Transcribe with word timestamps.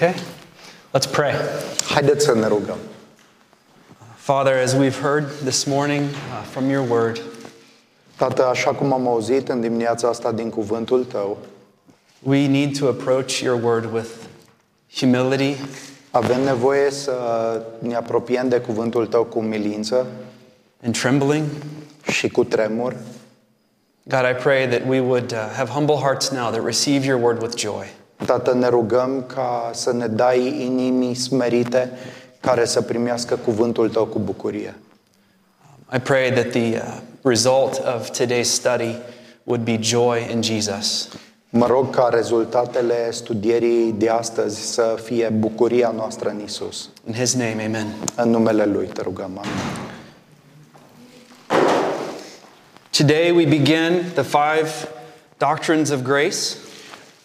Okay? 0.00 0.14
Let's 0.92 1.06
pray. 1.10 1.32
Haideți 1.88 2.24
să 2.24 2.34
ne 2.34 2.46
rugăm. 2.46 2.76
Father, 4.16 4.62
as 4.62 4.74
we've 4.74 5.00
heard 5.00 5.30
this 5.44 5.64
morning 5.64 6.02
uh, 6.02 6.46
from 6.50 6.70
your 6.70 6.90
word, 6.90 7.20
Tată, 8.16 8.46
așa 8.46 8.70
cum 8.70 8.92
am 8.92 9.08
auzit 9.08 9.48
în 9.48 9.60
dimineața 9.60 10.08
asta 10.08 10.32
din 10.32 10.50
cuvântul 10.50 11.04
Tău, 11.04 11.38
we 12.18 12.46
need 12.46 12.78
to 12.78 12.88
approach 12.88 13.38
your 13.38 13.62
word 13.62 13.92
with 13.92 14.08
humility 14.94 15.56
avem 16.10 16.40
nevoie 16.40 16.90
să 16.90 17.12
ne 17.78 17.94
apropiem 17.94 18.48
de 18.48 18.60
cuvântul 18.60 19.06
Tău 19.06 19.24
cu 19.24 19.40
milință 19.40 20.06
and 20.84 20.98
trembling. 20.98 21.44
și 22.10 22.28
cu 22.28 22.44
tremur. 22.44 22.96
God, 24.02 24.24
I 24.30 24.42
pray 24.42 24.68
that 24.68 24.82
we 24.88 25.00
would 25.00 25.32
uh, 25.32 25.38
have 25.56 25.70
humble 25.70 25.96
hearts 25.96 26.30
now 26.30 26.50
that 26.50 26.64
receive 26.64 27.06
your 27.06 27.22
word 27.22 27.42
with 27.42 27.56
joy. 27.56 27.97
Tată, 28.26 28.54
ne 28.54 28.68
rugăm 28.68 29.24
ca 29.34 29.70
să 29.72 29.92
ne 29.92 30.06
dai 30.06 30.62
inimii 30.64 31.14
smerite 31.14 31.90
care 32.40 32.64
să 32.64 32.82
primească 32.82 33.36
cuvântul 33.36 33.88
Tău 33.88 34.04
cu 34.04 34.18
bucurie. 34.18 34.74
I 35.94 35.98
pray 35.98 36.32
that 36.32 36.50
the 36.50 36.76
uh, 36.76 37.00
result 37.22 37.82
of 37.96 38.10
today's 38.10 38.50
study 38.50 38.96
would 39.44 39.64
be 39.64 39.78
joy 39.80 40.28
in 40.32 40.42
Jesus. 40.42 41.08
Mă 41.50 41.66
rog 41.66 41.94
ca 41.94 42.08
rezultatele 42.12 43.10
studierii 43.10 43.92
de 43.92 44.08
astăzi 44.08 44.72
să 44.72 44.98
fie 45.04 45.28
bucuria 45.28 45.92
noastră 45.96 46.28
în 46.28 46.40
Isus. 46.44 46.88
In 47.06 47.14
his 47.14 47.34
name, 47.34 47.64
amen. 47.66 47.86
În 48.16 48.30
numele 48.30 48.64
Lui 48.64 48.86
te 48.86 49.02
rugăm. 49.02 49.30
Amin. 49.38 49.52
Today 52.90 53.30
we 53.30 53.44
begin 53.44 54.04
the 54.14 54.22
five 54.22 54.88
doctrines 55.36 55.90
of 55.90 56.02
grace. 56.02 56.56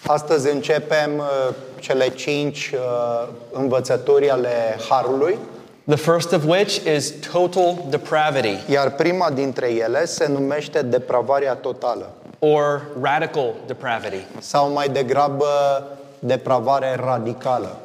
Astăzi 0.07 0.49
începem 0.49 1.17
uh, 1.17 1.55
cele 1.79 2.09
cinci 2.09 2.71
uh, 2.73 3.27
învățături 3.51 4.29
ale 4.29 4.77
Harului, 4.89 5.37
The 5.85 5.97
first 5.97 6.31
of 6.31 6.45
which 6.45 6.85
is 6.95 7.13
total 7.31 7.75
depravity 7.89 8.71
iar 8.71 8.95
prima 8.95 9.29
dintre 9.29 9.71
ele 9.71 10.05
se 10.05 10.27
numește 10.27 10.81
depravarea 10.81 11.55
totală 11.55 12.11
or 12.39 12.87
radical 13.01 13.53
depravity. 13.65 14.25
sau 14.39 14.71
mai 14.71 14.89
degrabă 14.89 15.47
depravare 16.19 16.95
radicală. 16.95 17.77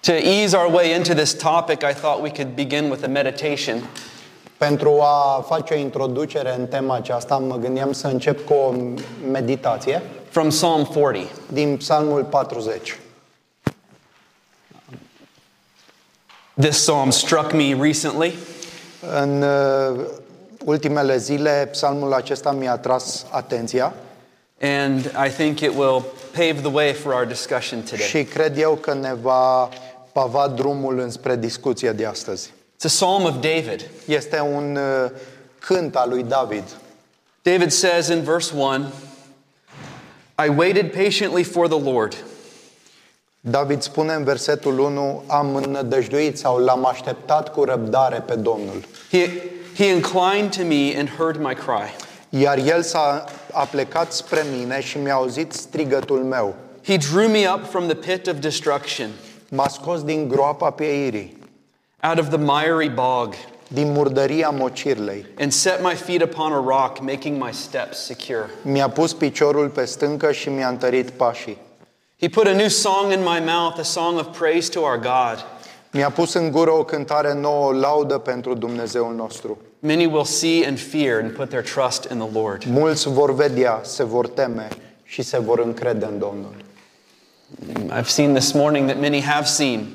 To 0.00 0.12
ease 0.12 0.56
our 0.56 0.72
way 0.72 0.94
into 0.94 1.14
this 1.14 1.34
topic, 1.34 1.82
I 1.82 1.92
thought 1.92 2.22
we 2.22 2.30
could 2.30 2.54
begin 2.54 2.90
with 2.90 3.04
a 3.04 3.08
meditation. 3.08 3.82
Pentru 4.58 5.00
a 5.00 5.44
face 5.46 5.74
o 5.74 5.76
introducere 5.76 6.54
în 6.58 6.66
tema 6.66 6.94
aceasta, 6.94 7.36
mă 7.38 7.56
gândeam 7.56 7.92
să 7.92 8.06
încep 8.06 8.46
cu 8.46 8.52
o 8.52 8.74
meditație 9.30 10.02
From 10.30 10.48
Psalm 10.48 10.84
40. 10.84 11.26
din 11.52 11.76
Psalmul 11.76 12.24
40. 12.24 12.98
This 16.60 16.76
psalm 16.76 17.10
struck 17.10 17.52
me 17.52 17.76
recently, 17.80 18.34
În 19.22 19.42
uh, 19.42 20.00
ultimele 20.64 21.16
zile, 21.16 21.68
psalmul 21.70 22.12
acesta 22.12 22.50
mi-a 22.52 22.72
atras 22.72 23.26
atenția 23.30 23.94
and 24.60 25.04
I 25.26 25.30
think 25.30 25.60
it 25.60 25.76
will 25.76 26.04
pave 26.32 26.60
the 26.60 26.70
way 26.72 26.92
for 26.92 27.12
our 27.12 27.24
discussion 27.24 27.82
today. 27.82 28.06
și 28.06 28.24
cred 28.24 28.58
eu 28.58 28.74
că 28.74 28.94
ne 28.94 29.14
va 29.14 29.68
pava 30.12 30.48
drumul 30.48 30.98
înspre 30.98 31.36
discuția 31.36 31.92
de 31.92 32.06
astăzi. 32.06 32.52
It's 32.78 32.84
a 32.84 32.96
psalm 32.96 33.26
of 33.26 33.40
David. 33.40 33.90
Este 34.04 34.40
un 34.40 34.76
uh, 34.76 35.10
cânt 35.58 35.96
al 35.96 36.08
lui 36.08 36.22
David. 36.22 36.62
David 37.42 37.72
says 37.72 38.08
in 38.08 38.22
verse 38.22 38.52
1 38.54 38.92
I 40.38 40.48
waited 40.48 40.92
patiently 40.92 41.42
for 41.42 41.68
the 41.68 41.78
Lord. 41.78 42.16
David 43.40 43.82
spune 43.82 44.12
în 44.12 44.24
versetul 44.24 44.78
1, 44.78 45.22
am 45.26 45.54
înnădăjduit 45.56 46.38
sau 46.38 46.58
l-am 46.58 46.86
așteptat 46.86 47.52
cu 47.52 47.64
răbdare 47.64 48.20
pe 48.20 48.34
Domnul. 48.34 48.84
He, 49.10 49.30
he 49.76 49.84
inclined 49.84 50.56
to 50.56 50.64
me 50.64 50.98
and 50.98 51.08
heard 51.16 51.36
my 51.36 51.54
cry. 51.54 51.94
Iar 52.28 52.58
el 52.58 52.82
s-a 52.82 53.24
a 53.52 53.64
plecat 53.64 54.12
spre 54.12 54.44
mine 54.56 54.80
și 54.80 54.98
mi-a 54.98 55.14
auzit 55.14 55.52
strigătul 55.52 56.24
meu. 56.24 56.54
He 56.84 56.96
drew 56.96 57.28
me 57.28 57.50
up 57.54 57.70
from 57.70 57.86
the 57.86 57.96
pit 57.96 58.26
of 58.26 58.38
destruction, 58.38 59.10
M-a 59.48 59.68
scos 59.68 60.02
din 60.02 60.28
groapa 60.28 60.70
pieirii, 60.70 61.37
out 62.02 62.18
of 62.18 62.28
the 62.28 62.38
miry 62.38 62.88
bog, 62.88 63.34
din 63.68 63.92
murdăria 63.92 64.50
mocirlei. 64.50 65.26
and 65.38 65.52
set 65.52 65.82
my 65.82 65.94
feet 65.94 66.22
upon 66.22 66.52
a 66.52 66.60
rock, 66.60 67.00
making 67.00 67.42
my 67.42 67.52
steps 67.52 67.98
secure. 67.98 68.50
Mi-a 68.62 68.88
pus 68.88 69.12
piciorul 69.12 69.68
pe 69.68 69.84
stâncă 69.84 70.32
și 70.32 70.48
mi-a 70.48 70.68
întărit 70.68 71.10
pașii. 71.10 71.58
He 72.20 72.28
put 72.28 72.46
a 72.46 72.52
new 72.52 72.68
song 72.68 73.12
in 73.12 73.18
my 73.18 73.42
mouth, 73.46 73.78
a 73.78 73.82
song 73.82 74.18
of 74.18 74.38
praise 74.38 74.70
to 74.70 74.80
our 74.80 74.96
God. 74.96 75.46
Mi-a 75.92 76.10
pus 76.10 76.32
în 76.34 76.50
gură 76.50 76.70
o 76.70 76.84
cântare 76.84 77.34
nouă, 77.34 77.66
o 77.66 77.72
laudă 77.72 78.18
pentru 78.18 78.54
Dumnezeul 78.54 79.14
nostru. 79.14 79.58
Many 79.78 80.06
will 80.06 80.24
see 80.24 80.66
and 80.66 80.78
fear 80.78 81.20
and 81.22 81.30
put 81.30 81.48
their 81.48 81.62
trust 81.62 82.08
in 82.10 82.18
the 82.18 82.40
Lord. 82.40 82.64
Mulți 82.64 83.08
vor 83.08 83.34
vedea, 83.34 83.80
se 83.82 84.04
vor 84.04 84.28
teme 84.28 84.68
și 85.04 85.22
se 85.22 85.38
vor 85.38 85.58
încrede 85.58 86.04
în 86.04 86.18
Domnul. 86.18 86.54
I've 87.90 88.06
seen 88.06 88.34
this 88.34 88.52
morning 88.52 88.88
that 88.88 89.00
many 89.00 89.22
have 89.22 89.44
seen 89.44 89.86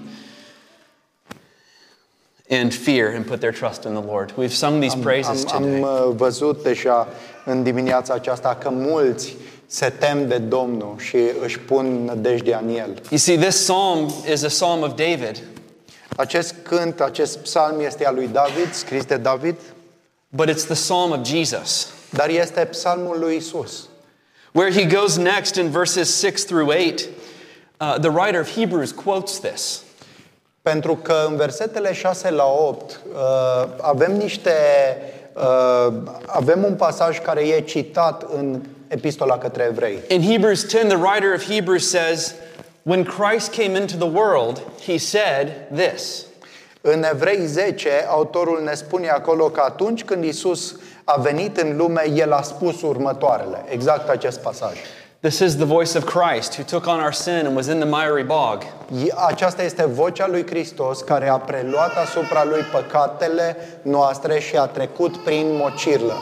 and 2.50 2.74
fear 2.74 3.16
and 3.16 3.26
put 3.26 3.40
their 3.40 3.52
trust 3.54 3.86
in 3.86 3.94
the 3.94 4.02
Lord. 4.02 4.34
We've 4.38 4.54
sung 4.54 4.82
these 4.82 4.96
praises 4.96 5.46
Am, 5.46 5.56
am 5.56 5.64
today. 5.64 5.82
uh, 5.82 6.14
văzut 6.16 6.64
deja 6.64 7.08
în 7.46 7.64
dimineața 7.64 8.14
aceasta 8.14 8.56
că 8.56 8.70
mulți 8.70 9.36
se 9.66 9.90
tem 9.90 10.28
de 10.28 10.38
Domnul 10.38 10.96
și 10.98 11.18
își 11.44 11.60
pun 11.60 12.06
nădejdea 12.06 12.60
în 12.68 12.70
El. 12.76 13.02
You 13.10 13.18
see, 13.18 13.38
this 13.38 13.56
psalm 13.56 14.14
is 14.34 14.44
a 14.44 14.48
psalm 14.48 14.82
of 14.82 14.90
David, 14.96 15.44
Acest 16.16 16.56
cânt, 16.64 17.00
acest 17.02 17.38
psalm 17.38 17.80
este 17.80 18.06
al 18.06 18.16
lui 18.16 18.28
David, 18.28 18.74
scris 18.74 19.06
de 19.06 19.18
David, 19.18 19.56
but 20.30 20.50
it's 20.50 20.66
the 20.66 20.74
psalm 20.74 21.12
of 21.12 21.26
Jesus. 21.26 21.88
dar 22.10 22.30
este 22.30 22.66
psalmul 22.66 23.20
lui 23.20 23.36
Isus. 23.36 23.88
Where 24.52 24.72
he 24.72 24.86
goes 24.86 25.16
next 25.18 25.56
in 25.56 25.70
verses 25.70 26.20
6 26.20 26.44
through 26.44 26.70
8, 26.72 27.08
uh, 27.80 27.98
the 28.00 28.10
writer 28.10 28.40
of 28.40 28.56
Hebrews 28.56 28.92
quotes 28.92 29.40
this. 29.40 29.82
Pentru 30.64 30.96
că 30.96 31.26
în 31.28 31.36
versetele 31.36 31.94
6 31.94 32.30
la 32.30 32.46
8 32.46 33.00
uh, 33.14 33.20
avem 33.82 34.12
niște 34.16 34.52
uh, 35.34 35.94
avem 36.26 36.64
un 36.64 36.76
pasaj 36.76 37.22
care 37.22 37.42
e 37.42 37.62
citat 37.62 38.26
în 38.34 38.62
epistola 38.88 39.38
către 39.38 39.68
evrei. 39.70 40.00
In 40.08 40.22
Hebrews 40.22 40.68
10, 40.68 40.88
the 40.88 40.98
writer 40.98 41.34
of 41.36 41.50
Hebrews 41.50 41.90
says, 41.90 42.36
When 42.82 43.04
Christ 43.04 43.56
came 43.56 43.80
into 43.80 43.96
the 43.96 44.20
world, 44.20 44.62
he 44.86 44.98
said 44.98 45.52
this. 45.76 46.26
În 46.82 47.04
Evrei 47.04 47.46
10, 47.46 47.90
autorul 48.08 48.64
ne 48.64 48.74
spune 48.74 49.10
acolo 49.10 49.50
că 49.50 49.62
atunci 49.66 50.04
când 50.04 50.24
Isus 50.24 50.76
a 51.04 51.20
venit 51.22 51.58
în 51.58 51.78
lume, 51.78 52.12
el 52.16 52.32
a 52.32 52.42
spus 52.42 52.82
următoarele, 52.82 53.66
exact 53.70 54.10
acest 54.10 54.40
pasaj. 54.40 54.78
This 55.24 55.40
is 55.40 55.56
the 55.56 55.66
voice 55.66 55.96
of 55.96 56.06
Christ 56.06 56.56
who 56.56 56.66
took 56.66 56.86
on 56.86 57.00
our 57.00 57.14
sin 57.14 57.46
and 57.46 57.56
was 57.56 57.70
in 57.70 57.80
the 57.80 57.86
miry 57.86 58.24
bog. 58.24 58.66
Aceasta 59.28 59.64
este 59.64 59.86
vocea 59.86 60.28
lui 60.28 60.46
Hristos 60.46 61.02
care 61.02 61.30
a 61.30 61.38
preluat 61.38 61.98
asupra 61.98 62.44
lui 62.44 62.62
păcatele 62.62 63.58
noastre 63.82 64.40
și 64.40 64.56
a 64.56 64.66
trecut 64.66 65.18
prin 65.18 65.46
mocirlă, 65.48 66.18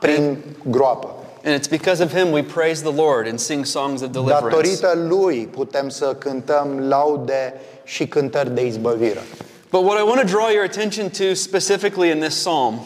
prin 0.00 0.38
groapă. 0.68 1.14
And 1.44 1.58
it's 1.58 1.70
because 1.70 2.02
of 2.02 2.14
him 2.14 2.30
we 2.32 2.42
praise 2.42 2.82
the 2.82 3.02
Lord 3.02 3.26
and 3.26 3.38
sing 3.38 3.64
songs 3.64 4.02
of 4.02 4.10
deliverance. 4.10 4.48
Datorită 4.48 4.92
lui 5.08 5.48
putem 5.50 5.88
să 5.88 6.14
cântăm 6.18 6.78
laude 6.88 7.54
și 7.84 8.06
cântări 8.06 8.54
de 8.54 8.66
izbăvire. 8.66 9.22
But 9.70 9.84
what 9.84 9.98
I 9.98 10.02
want 10.02 10.20
to 10.20 10.26
draw 10.26 10.48
your 10.50 10.64
attention 10.64 11.08
to 11.08 11.34
specifically 11.34 12.10
in 12.10 12.18
this 12.18 12.34
psalm 12.34 12.80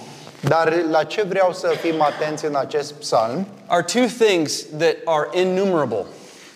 Dar 0.48 0.74
la 0.90 1.04
ce 1.04 1.22
vreau 1.22 1.52
să 1.52 1.68
fim 1.80 2.02
atenți 2.02 2.44
în 2.44 2.56
acest 2.56 2.92
psalm? 2.92 3.46
are 3.66 3.82
two 3.82 4.06
things 4.26 4.64
that 4.78 4.96
are 5.04 5.28
innumerable. 5.40 6.04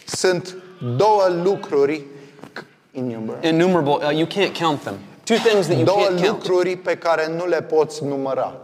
Sunt 0.06 0.56
două 0.96 1.26
lucruri 1.42 2.02
innumerable. 2.92 3.48
Innumerable, 3.48 3.92
uh, 4.06 4.16
you 4.16 4.26
can't 4.26 4.58
count 4.58 4.82
them. 4.82 4.94
Two 5.24 5.36
things 5.36 5.66
that 5.66 5.76
you 5.76 5.84
două 5.84 6.04
can't 6.04 6.08
count. 6.08 6.26
lucruri 6.26 6.76
pe 6.76 6.96
care 6.96 7.28
nu 7.36 7.46
le 7.46 7.62
poți 7.62 8.04
număra. 8.04 8.54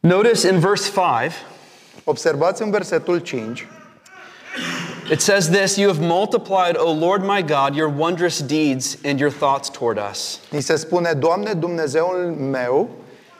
Notice 0.00 0.48
in 0.48 0.58
verse 0.58 0.90
5, 0.90 1.32
Observați 2.04 2.62
în 2.62 2.70
versetul 2.70 3.18
5, 3.18 3.66
it 5.10 5.20
says 5.20 5.48
this 5.48 5.76
You 5.76 5.92
have 5.92 6.06
multiplied, 6.06 6.76
O 6.76 6.92
Lord 6.92 7.22
my 7.22 7.42
God, 7.42 7.74
your 7.74 7.92
wondrous 7.98 8.40
deeds 8.42 8.98
and 9.04 9.18
your 9.20 9.32
thoughts 9.32 9.70
toward 9.70 9.98
us. 10.10 10.38
ni 10.50 10.60
se 10.60 10.76
spune, 10.76 11.12
Doamne 11.12 11.52
Dumnezeul 11.52 12.34
meu, 12.38 12.88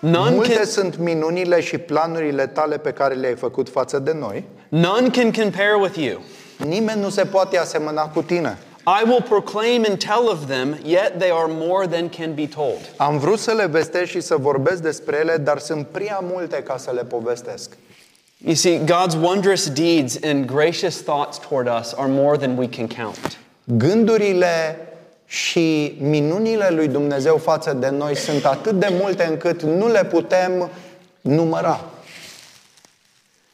None 0.02 0.34
multe 0.34 0.54
can, 0.54 0.64
sunt 0.64 0.99
minunile 0.99 1.60
și 1.60 1.78
planurile 1.78 2.46
tale 2.46 2.78
pe 2.78 2.90
care 2.90 3.14
le-ai 3.14 3.34
făcut 3.34 3.69
față 3.69 3.99
de 3.99 4.12
noi. 4.12 4.44
none 4.69 5.08
can 5.08 5.32
compare 5.32 5.75
with 5.81 5.96
you. 5.96 6.20
Nimeni 6.56 7.00
nu 7.00 7.08
se 7.08 7.25
poate 7.25 7.58
asemăna 7.58 8.08
cu 8.08 8.22
tine. 8.22 8.58
I 8.87 9.08
will 9.08 9.22
proclaim 9.22 9.84
and 9.88 9.99
tell 9.99 10.28
of 10.28 10.46
them, 10.46 10.78
yet 10.84 11.19
they 11.19 11.31
are 11.31 11.46
more 11.49 11.87
than 11.87 12.08
can 12.08 12.34
be 12.34 12.46
told. 12.46 12.78
Am 12.96 13.19
vrut 13.19 13.38
să 13.38 13.52
le 13.52 13.66
vestesc 13.66 14.10
și 14.10 14.20
să 14.20 14.37
vorbesc 14.37 14.82
despre 14.82 15.16
ele, 15.16 15.37
dar 15.37 15.58
sunt 15.58 15.87
prea 15.87 16.20
multe 16.22 16.56
ca 16.56 16.76
să 16.76 16.90
le 16.94 17.05
povestesc. 17.05 17.76
You 18.44 18.55
see, 18.55 18.81
God's 18.84 19.14
wondrous 19.22 19.70
deeds 19.70 20.19
and 20.25 20.44
gracious 20.46 21.02
thoughts 21.02 21.38
toward 21.38 21.69
us 21.81 21.93
are 21.93 22.10
more 22.10 22.37
than 22.37 22.56
we 22.56 22.69
can 22.69 22.87
count. 22.87 23.38
Gândurile 23.64 24.78
și 25.32 25.96
minunile 26.00 26.69
lui 26.70 26.88
Dumnezeu 26.88 27.37
față 27.37 27.73
de 27.73 27.88
noi 27.88 28.17
sunt 28.17 28.44
atât 28.44 28.73
de 28.73 28.88
multe 29.00 29.25
încât 29.25 29.62
nu 29.62 29.88
le 29.88 30.05
putem 30.05 30.70
număra. 31.20 31.81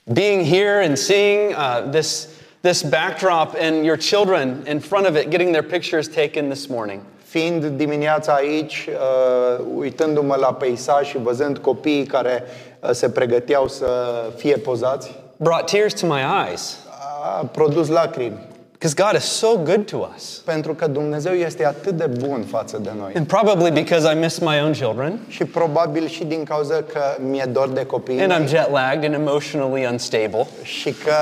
Being 0.03 0.45
here 0.47 0.85
and 0.87 0.97
seeing 0.97 1.51
uh, 1.51 1.91
this, 1.91 2.29
this 2.61 2.83
backdrop 2.83 3.55
and 3.61 3.85
your 3.85 3.97
children 3.97 4.67
in 4.71 4.79
front 4.79 5.07
of 5.07 5.17
it 5.17 5.29
getting 5.29 5.51
their 5.51 5.63
pictures 5.65 6.09
taken 6.09 6.49
this 6.49 6.67
morning. 6.67 7.01
Fiind 7.25 7.65
dimineața 7.65 8.33
aici, 8.33 8.89
uh, 8.89 9.65
uitându-mă 9.75 10.37
la 10.37 10.53
peisaj 10.53 11.09
și 11.09 11.19
văzând 11.19 11.59
copiii 11.59 12.05
care 12.05 12.45
uh, 12.81 12.91
se 12.91 13.11
pregăteau 13.11 13.69
să 13.69 13.87
fie 14.37 14.57
pozați, 14.57 15.15
brought 15.37 15.71
tears 15.71 16.01
to 16.01 16.07
my 16.07 16.21
eyes 16.49 16.77
a 17.23 17.45
produs 17.53 17.89
lacrimi. 17.89 18.39
Because 18.79 18.95
God 18.95 19.17
is 19.17 19.25
so 19.25 19.57
good 19.57 19.87
to 19.87 20.09
us. 20.15 20.43
Pentru 20.45 20.75
că 20.75 20.87
Dumnezeu 20.87 21.33
este 21.33 21.67
atât 21.67 21.97
de 21.97 22.07
bun 22.07 22.45
față 22.51 22.79
de 22.83 22.91
noi. 22.99 23.13
And 23.17 23.27
probably 23.27 23.71
because 23.71 24.13
I 24.13 24.19
miss 24.19 24.39
my 24.39 24.61
own 24.63 24.73
children 24.73 25.19
Și 25.29 25.45
probabil 25.45 26.09
și 26.09 26.25
din 26.25 26.45
cauza 26.45 26.75
că 26.75 27.01
mi-e 27.21 27.45
dor 27.53 27.69
de 27.69 27.87
copii 27.87 28.21
and 28.21 28.33
I'm 28.33 28.39
mei 28.39 28.47
jet 28.47 28.71
lagged 28.71 29.05
and 29.05 29.15
emotionally 29.15 29.87
unstable. 29.91 30.47
și 30.63 30.93
că 31.05 31.15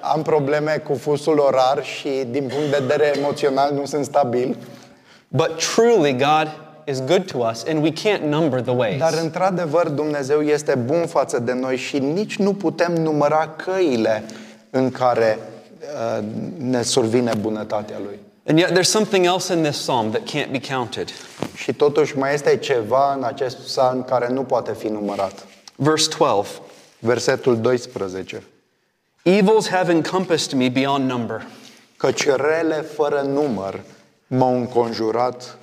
am 0.00 0.22
probleme 0.22 0.82
cu 0.86 0.94
fusul 0.94 1.38
orar 1.38 1.84
și 1.84 2.08
din 2.30 2.50
punct 2.54 2.70
de 2.70 2.78
vedere 2.80 3.12
emoțional 3.18 3.72
nu 3.74 3.84
sunt 3.84 4.04
stabil. 4.04 4.56
But 5.28 5.50
truly, 5.74 6.12
God 6.12 6.48
is 6.84 7.04
good 7.04 7.24
to 7.24 7.38
us 7.38 7.64
and 7.68 7.82
we 7.82 7.92
can't 7.92 8.22
number 8.28 8.60
the 8.60 8.74
ways. 8.74 8.98
Dar 8.98 9.14
într-adevăr 9.22 9.88
Dumnezeu 9.88 10.40
este 10.40 10.74
bun 10.74 11.06
față 11.06 11.38
de 11.38 11.52
noi 11.52 11.76
și 11.76 11.98
nici 11.98 12.36
nu 12.36 12.54
putem 12.54 12.92
număra 12.92 13.54
căile 13.56 14.24
în 14.70 14.90
care 14.90 15.38
uh, 15.38 15.51
ne 16.56 16.82
survine 16.82 17.32
bunătatea 17.40 17.96
Lui. 18.04 18.18
And 18.46 18.58
yet, 18.58 18.70
there's 18.70 18.90
something 18.90 19.24
else 19.24 19.54
in 19.54 19.62
this 19.62 19.76
psalm 19.76 20.10
that 20.10 20.22
can't 20.22 20.50
be 20.50 20.60
counted. 20.74 21.08
Și 21.54 21.72
totuși 21.72 22.18
mai 22.18 22.34
este 22.34 22.56
ceva 22.56 23.14
în 23.14 23.24
acest 23.24 23.56
psalm 23.56 24.02
care 24.02 24.28
nu 24.28 24.42
poate 24.42 24.72
fi 24.72 24.88
numărat. 24.88 25.46
Verse 25.76 26.08
12 26.18 26.60
Versetul 26.98 27.60
12. 27.60 28.42
Evils 29.22 29.68
have 29.68 29.92
encompassed 29.92 30.52
me 30.52 30.68
beyond 30.68 31.10
number. 31.10 31.46
Căci 31.96 32.26
rele 32.26 32.74
fără 32.74 33.20
număr 33.20 33.80
m-au 34.26 34.56
înconjurat, 34.56 35.58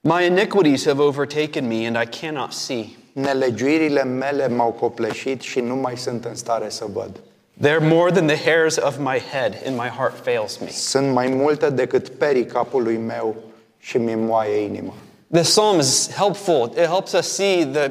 My 0.00 0.26
iniquities 0.26 0.84
have 0.84 1.02
overtaken 1.02 1.66
me, 1.66 1.86
and 1.86 1.96
I 1.96 2.18
cannot 2.20 2.52
see. 2.52 2.96
nelegiuirile 3.12 4.04
mele 4.04 4.48
m-au 4.48 4.70
copleșit 4.70 5.40
și 5.40 5.60
nu 5.60 5.74
mai 5.74 5.96
sunt 5.96 6.24
în 6.24 6.34
stare 6.34 6.68
să 6.68 6.84
văd. 6.92 7.20
They're 7.60 7.80
more 7.80 8.10
than 8.10 8.26
the 8.26 8.36
hairs 8.36 8.78
of 8.78 8.98
my 8.98 9.18
head, 9.32 9.62
and 9.66 9.76
my 9.76 9.88
heart 9.88 10.24
fails 10.24 10.58
me. 10.58 10.68
Sunt 10.68 11.12
mai 11.12 11.26
multe 11.26 11.70
decât 11.70 12.08
perii 12.08 12.44
capului 12.46 12.96
meu 12.96 13.34
și 13.78 13.98
mi 13.98 14.14
moaie 14.14 14.56
inima. 14.56 14.92
This 15.32 15.48
psalm 15.48 15.78
is 15.78 16.10
helpful. 16.16 16.72
It 16.76 16.86
helps 16.86 17.12
us 17.12 17.26
see 17.26 17.64
the, 17.72 17.90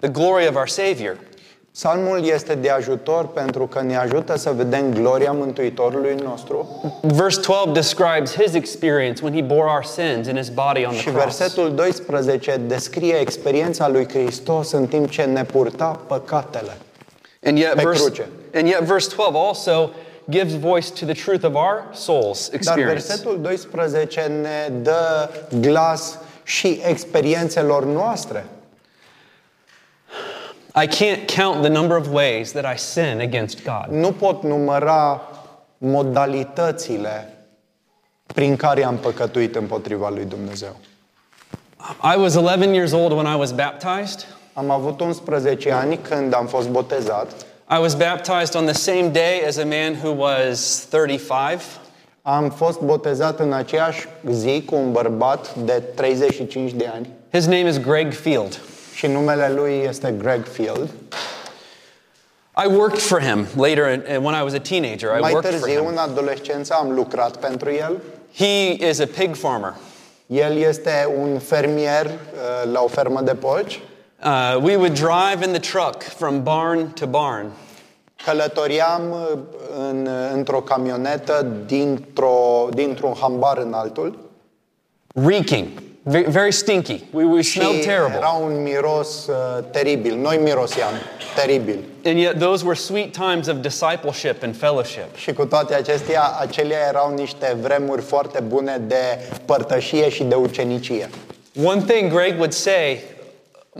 the 0.00 0.08
glory 0.08 0.46
of 0.48 0.54
our 0.54 0.68
Savior. 0.68 1.16
Psalmul 1.72 2.24
este 2.24 2.54
de 2.54 2.70
ajutor 2.70 3.26
pentru 3.26 3.66
că 3.66 3.82
ne 3.82 3.96
ajută 3.96 4.36
să 4.36 4.50
vedem 4.50 4.92
gloria 4.92 5.32
Mântuitorului 5.32 6.14
nostru 6.24 6.68
Verse 7.02 7.40
12 7.40 7.72
describes 7.72 8.34
his 8.34 8.54
experience 8.54 9.22
when 9.22 9.34
he 9.34 9.42
bore 9.42 9.70
our 9.70 9.84
sins 9.84 10.26
in 10.26 10.36
his 10.36 10.48
body 10.48 10.84
on 10.84 10.90
the 10.92 11.00
și 11.00 11.08
cross. 11.08 11.24
versetul 11.38 11.74
12 11.74 12.60
descrie 12.66 13.14
experiența 13.14 13.88
lui 13.88 14.08
Hristos 14.08 14.72
în 14.72 14.86
timp 14.86 15.10
ce 15.10 15.22
ne 15.22 15.44
purta 15.44 16.00
păcatele. 16.06 16.76
And 17.42 17.58
yet, 17.58 17.74
Pe 17.74 17.82
verse, 17.82 18.02
cruce. 18.10 18.28
and 18.54 18.66
yet, 18.68 18.82
verse 18.82 19.08
12 19.08 19.36
also 19.36 19.90
gives 20.28 20.54
voice 20.54 20.90
to 20.90 21.04
the 21.06 21.14
truth 21.14 21.44
of 21.44 21.54
our 21.54 21.84
soul's 21.92 22.48
Dar 22.48 22.54
experience. 22.58 22.92
versetul 23.06 23.38
12 23.42 24.20
ne 24.26 24.68
dă 24.82 25.28
glas 25.60 26.18
și 26.44 26.80
experiențelor 26.84 27.84
noastre. 27.84 28.44
I 30.82 30.86
can't 30.86 31.26
count 31.36 31.62
the 31.62 31.68
number 31.70 31.96
of 31.96 32.12
ways 32.12 32.52
that 32.52 32.64
I 32.74 32.78
sin 32.78 33.20
against 33.20 33.64
God. 33.64 33.86
Nu 33.88 34.12
pot 34.12 34.42
număra 34.42 35.22
modalitățile 35.78 37.34
prin 38.26 38.56
care 38.56 38.84
am 38.84 38.96
păcătuit 38.96 39.54
împotriva 39.56 40.08
lui 40.08 40.24
Dumnezeu. 40.24 40.76
I 42.14 42.16
was 42.18 42.34
11 42.34 42.74
years 42.74 42.92
old 42.92 43.12
when 43.12 43.26
I 43.26 43.34
was 43.38 43.52
baptized. 43.52 44.26
Am 44.60 44.70
avut 44.70 45.00
11 45.00 45.72
ani 45.72 45.98
când 46.08 46.34
am 46.34 46.46
fost 46.46 46.68
botezat. 46.68 47.30
I 47.76 47.80
was 47.80 47.94
baptized 47.94 48.54
on 48.54 48.64
the 48.64 48.74
same 48.74 49.08
day 49.12 49.42
as 49.48 49.56
a 49.56 49.64
man 49.64 49.96
who 50.02 50.22
was 50.24 50.86
35. 50.90 51.60
Am 52.22 52.50
fost 52.50 52.80
botezat 52.80 53.38
în 53.40 53.52
aceeași 53.52 54.08
zi 54.30 54.62
cu 54.66 54.74
un 54.74 54.92
bărbat 54.92 55.54
de 55.54 55.82
35 55.94 56.70
de 56.72 56.90
ani 56.94 57.08
His 57.32 57.44
name 57.46 57.68
is 57.68 57.78
Greg 57.80 58.12
Field. 58.12 58.58
și 58.94 59.06
numele 59.06 59.52
lui 59.56 59.84
este 59.88 60.14
Greg 60.18 60.44
Field. 60.46 60.88
I 62.64 62.74
worked 62.76 62.98
for 62.98 63.20
him 63.20 63.46
later 63.56 63.92
in- 63.92 64.22
when 64.24 64.34
I 64.40 64.42
was 64.42 64.52
a 64.52 64.58
teenager. 64.68 65.08
I 65.16 65.20
Mai 65.20 65.32
worked 65.32 65.50
for 65.50 65.60
târziu, 65.60 65.80
him. 65.80 65.88
în 65.90 65.96
adolescență, 65.96 66.74
am 66.74 66.90
lucrat 66.92 67.36
pentru 67.36 67.70
el. 67.70 67.96
He 68.36 68.86
is 68.88 69.00
a 69.00 69.06
pig 69.18 69.34
farmer. 69.34 69.74
El 70.26 70.56
este 70.56 71.14
un 71.20 71.38
fermier 71.38 72.06
uh, 72.06 72.72
la 72.72 72.80
o 72.82 72.86
fermă 72.86 73.20
de 73.20 73.34
porci. 73.34 73.80
Uh, 74.22 74.60
we 74.62 74.76
would 74.76 74.94
drive 74.94 75.42
in 75.42 75.52
the 75.52 75.60
truck 75.60 76.02
from 76.02 76.42
barn 76.42 76.92
to 76.92 77.06
barn. 77.06 77.52
Călătoriam 78.24 79.02
uh, 79.10 79.38
în, 79.78 80.08
într-o 80.34 80.60
camionetă 80.60 81.46
dintr-o, 81.66 82.68
dintr-un 82.70 83.14
hambar 83.20 83.58
în 83.58 83.72
altul 83.72 84.18
reeking, 85.14 85.68
very, 86.02 86.30
very 86.30 86.52
stinky. 86.52 87.04
We, 87.12 87.24
we 87.24 87.40
și 87.40 87.58
smelled 87.58 87.84
terrible. 87.84 88.16
era 88.16 88.28
un 88.28 88.62
miros 88.62 89.26
uh, 89.26 89.64
teribil. 89.70 90.16
Noi 90.16 90.36
miroseam 90.42 90.92
teribil. 91.36 91.78
And 92.04 92.18
yet, 92.18 92.38
those 92.38 92.64
were 92.64 92.76
sweet 92.76 93.12
times 93.12 93.46
of 93.46 93.56
discipleship 93.56 94.42
and 94.42 94.56
fellowship. 94.56 95.16
Și 95.16 95.32
cu 95.32 95.44
toate 95.44 95.74
acestea, 95.74 96.22
acelea 96.40 96.78
erau 96.88 97.14
niște 97.14 97.56
vremuri 97.60 98.02
foarte 98.02 98.40
bune 98.40 98.82
de 98.86 99.18
părtășie 99.44 100.08
și 100.08 100.22
de 100.22 100.34
ucenicie. 100.34 101.10
One 101.64 101.80
thing 101.80 102.12
Greg 102.12 102.34
would 102.34 102.52
say 102.52 103.00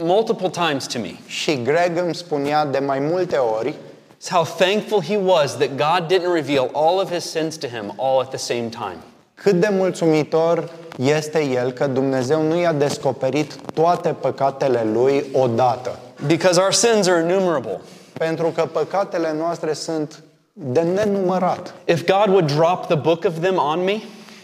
multiple 0.02 0.50
times 0.50 0.87
to 0.87 0.99
me 0.99 1.14
Și 1.26 1.62
Greg 1.62 2.02
îmi 2.04 2.14
spunea 2.14 2.64
de 2.64 2.78
mai 2.78 2.99
multe 2.99 3.37
ori 3.37 3.75
is 4.21 4.30
how 4.30 4.45
thankful 4.45 5.02
he 5.02 5.16
was 5.16 5.57
that 5.57 5.69
God 5.69 6.12
didn't 6.12 6.33
reveal 6.35 6.71
all 6.73 6.99
of 6.99 7.12
his 7.12 7.30
sins 7.30 7.57
to 7.57 7.66
him 7.66 7.95
all 7.99 8.21
at 8.21 8.28
the 8.28 8.38
same 8.38 8.69
time. 8.69 8.99
cât 9.35 9.61
de 9.61 9.69
mulțumitor 9.71 10.71
este 10.99 11.45
el 11.45 11.73
că 11.73 11.87
Dumnezeu 11.87 12.42
nu 12.42 12.61
i-a 12.61 12.73
descoperit 12.73 13.57
toate 13.75 14.09
păcatele 14.21 14.87
lui 14.92 15.25
odată. 15.33 15.99
Because 16.26 16.61
our 16.61 16.73
sins 16.73 17.07
are 17.09 17.21
innumerable. 17.21 17.80
Pentru 18.12 18.47
că 18.47 18.69
păcatele 18.73 19.35
noastre 19.38 19.73
sunt 19.73 20.23
de 20.52 20.80
nenumărat. 20.80 21.75
If 21.85 22.04
God 22.04 22.28
would 22.28 22.52
drop 22.52 22.87
the 22.87 22.95
book 22.95 23.25
of 23.25 23.40
them 23.40 23.57
on 23.57 23.85
me, 23.85 24.00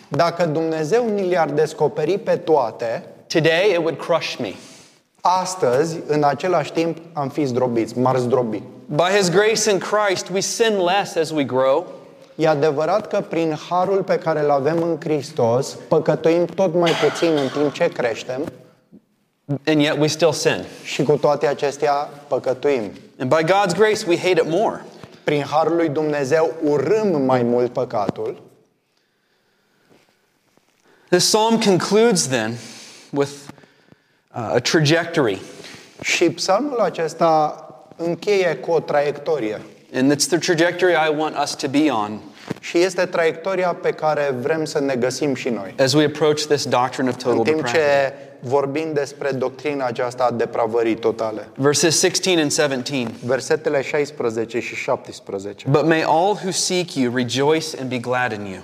Dacă 0.09 0.47
Dumnezeu 0.47 1.09
ni 1.15 1.29
le-ar 1.29 1.51
descoperi 1.51 2.19
pe 2.19 2.37
toate, 2.37 3.05
today 3.27 3.71
it 3.71 3.77
would 3.77 3.99
crush 3.99 4.37
me. 4.37 4.53
Astăzi, 5.41 5.97
în 6.07 6.25
același 6.25 6.73
timp, 6.73 6.97
am 7.13 7.29
fi 7.29 7.45
zdrobiți, 7.45 7.99
m-ar 7.99 8.17
zdrobi. 8.17 8.63
By 8.87 9.17
his 9.17 9.31
grace 9.31 9.71
in 9.71 9.79
Christ, 9.79 10.29
we 10.29 10.41
sin 10.41 10.79
less 10.85 11.17
as 11.17 11.31
we 11.31 11.45
grow, 11.45 11.87
E 12.35 12.49
adevărat 12.49 13.09
că 13.09 13.25
prin 13.29 13.57
harul 13.69 14.03
pe 14.03 14.19
care 14.19 14.41
îl 14.41 14.51
avem 14.51 14.83
în 14.83 14.97
Hristos, 15.01 15.77
păcătuim 15.89 16.45
tot 16.45 16.75
mai 16.75 16.93
puțin 16.93 17.37
în 17.37 17.49
timp 17.49 17.73
ce 17.73 17.89
creștem 17.89 18.41
and 19.65 19.81
yet 19.81 19.99
we 19.99 20.07
still 20.07 20.33
sin. 20.33 20.65
și 20.85 21.03
cu 21.03 21.17
toate 21.17 21.47
acestea 21.47 22.11
păcătuim. 22.29 22.91
And 23.19 23.29
by 23.31 23.43
God's 23.45 23.75
grace, 23.77 24.05
we 24.07 24.17
hate 24.17 24.41
it 24.41 24.47
more. 24.47 24.85
Prin 25.25 25.43
harul 25.43 25.77
lui 25.77 25.89
Dumnezeu 25.89 26.55
urâm 26.63 27.23
mai 27.23 27.43
mult 27.43 27.73
păcatul 27.73 28.43
This 31.09 31.25
psalm 31.25 31.61
concludes 31.61 32.29
then 32.29 32.59
with 33.11 33.31
uh, 33.31 33.46
a 34.39 34.59
trajectory, 34.61 35.41
și 36.03 36.31
psalmul 36.31 36.79
acesta 36.79 37.61
încheie 37.97 38.57
cu 38.57 38.71
o 38.71 38.81
traiectorie. 38.81 39.61
and 39.95 40.13
it's 40.13 40.27
the 40.29 40.39
trajectory 40.39 40.93
I 40.93 41.15
want 41.17 41.37
us 41.43 41.55
to 41.55 41.69
be 41.69 41.91
on 41.91 42.21
Și 42.61 42.79
este 42.79 43.05
traiectoria 43.05 43.69
pe 43.83 43.91
care 43.91 44.35
vrem 44.41 44.65
să 44.65 44.81
ne 44.81 44.95
găsim 44.95 45.35
și 45.35 45.49
noi. 45.49 45.75
as 45.79 45.93
we 45.93 46.05
approach 46.05 46.41
this 46.43 46.65
doctrine 46.67 47.09
of 47.09 47.15
În 47.15 47.21
total 47.23 47.45
timp 47.45 47.57
depravity. 47.57 47.79
ce 47.79 48.13
vorbim 48.41 48.91
despre 48.93 49.31
doctrina 49.31 49.85
aceasta 49.87 50.25
a 50.25 50.31
depravării 50.31 50.95
totale. 50.97 51.49
Verses 51.55 51.99
16 52.01 52.43
and 52.43 52.53
17. 52.53 53.15
Versetele 53.25 53.83
16 53.83 54.61
și 54.61 54.75
17. 54.75 55.67
But 55.71 55.85
may 55.87 56.03
all 56.03 56.39
who 56.43 56.51
seek 56.51 56.95
you 56.95 57.15
rejoice 57.15 57.67
and 57.81 57.89
be 57.89 57.99
glad 57.99 58.33
in 58.33 58.45
you. 58.45 58.61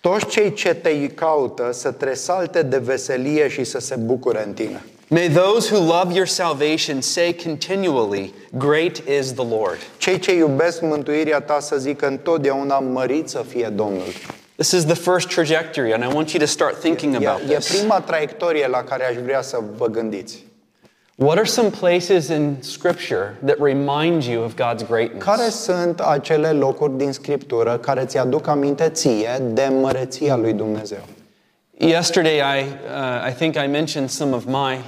Toți 0.00 0.26
cei 0.26 0.52
ce 0.52 0.74
te 0.74 1.06
caută 1.08 1.70
să 1.72 1.90
tresalte 1.90 2.62
de 2.62 2.78
veselie 2.78 3.48
și 3.48 3.64
să 3.64 3.78
se 3.78 3.94
bucure 3.96 4.44
în 4.46 4.52
tine. 4.52 4.84
May 5.08 5.28
those 5.28 5.74
who 5.74 5.84
love 5.84 6.14
your 6.14 6.26
salvation 6.26 7.00
say 7.00 7.36
continually, 7.44 8.34
Great 8.58 8.96
is 9.20 9.32
the 9.32 9.46
Lord. 9.48 9.78
Cei 9.98 10.18
ce 10.18 10.34
iubesc 10.34 10.80
mântuirea 10.82 11.40
ta 11.40 11.60
să 11.60 11.76
zică 11.76 12.06
întotdeauna 12.06 12.78
mărit 12.78 13.28
să 13.28 13.44
fie 13.48 13.72
Domnul. 13.74 14.12
This 14.56 14.70
is 14.70 14.84
the 14.84 14.94
first 14.94 15.28
trajectory, 15.28 15.92
and 15.92 16.02
I 16.02 16.14
want 16.14 16.30
you 16.30 16.40
to 16.40 16.46
start 16.50 16.80
thinking 16.80 17.14
E, 17.22 17.26
about 17.26 17.50
e 17.50 17.54
this. 17.54 17.78
prima 17.78 18.00
traiectorie 18.00 18.66
la 18.66 18.82
care 18.84 19.04
aș 19.06 19.14
vrea 19.24 19.42
să 19.42 19.58
vă 19.76 19.86
gândiți. 19.86 20.44
What 21.20 21.36
are 21.36 21.46
some 21.46 21.72
places 21.72 22.30
in 22.30 22.62
Scripture 22.62 23.36
that 23.42 23.60
remind 23.60 24.24
you 24.24 24.44
of 24.44 24.54
God's 24.54 24.84
greatness? 24.84 25.24
Care 25.24 25.48
sunt 25.50 26.00
acele 26.00 26.52
locuri 26.52 26.96
din 26.96 27.12
Scriptură 27.12 27.78
care 27.78 28.04
ți 28.04 28.18
aduc 28.18 28.46
aminte 28.46 28.88
ție 28.88 29.28
de 29.52 29.68
măreția 29.80 30.36
lui 30.36 30.52
Dumnezeu? 30.52 31.00
Yesterday, 31.78 32.36
I, 32.36 32.62
uh, 32.62 33.30
I 33.30 33.32
think 33.32 33.54
I 33.54 33.66
mentioned 33.66 34.10
some 34.10 34.34
of 34.34 34.44
my 34.44 34.84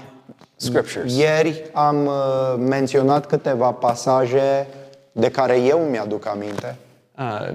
scriptures. 0.56 1.16
Ieri 1.16 1.62
am 1.72 2.06
uh, 2.06 2.12
menționat 2.58 3.26
câteva 3.26 3.72
pasaje 3.72 4.66
de 5.12 5.30
care 5.30 5.60
eu 5.60 5.78
mi-aduc 5.78 6.26
aminte. 6.26 6.76
Uh, 7.18 7.48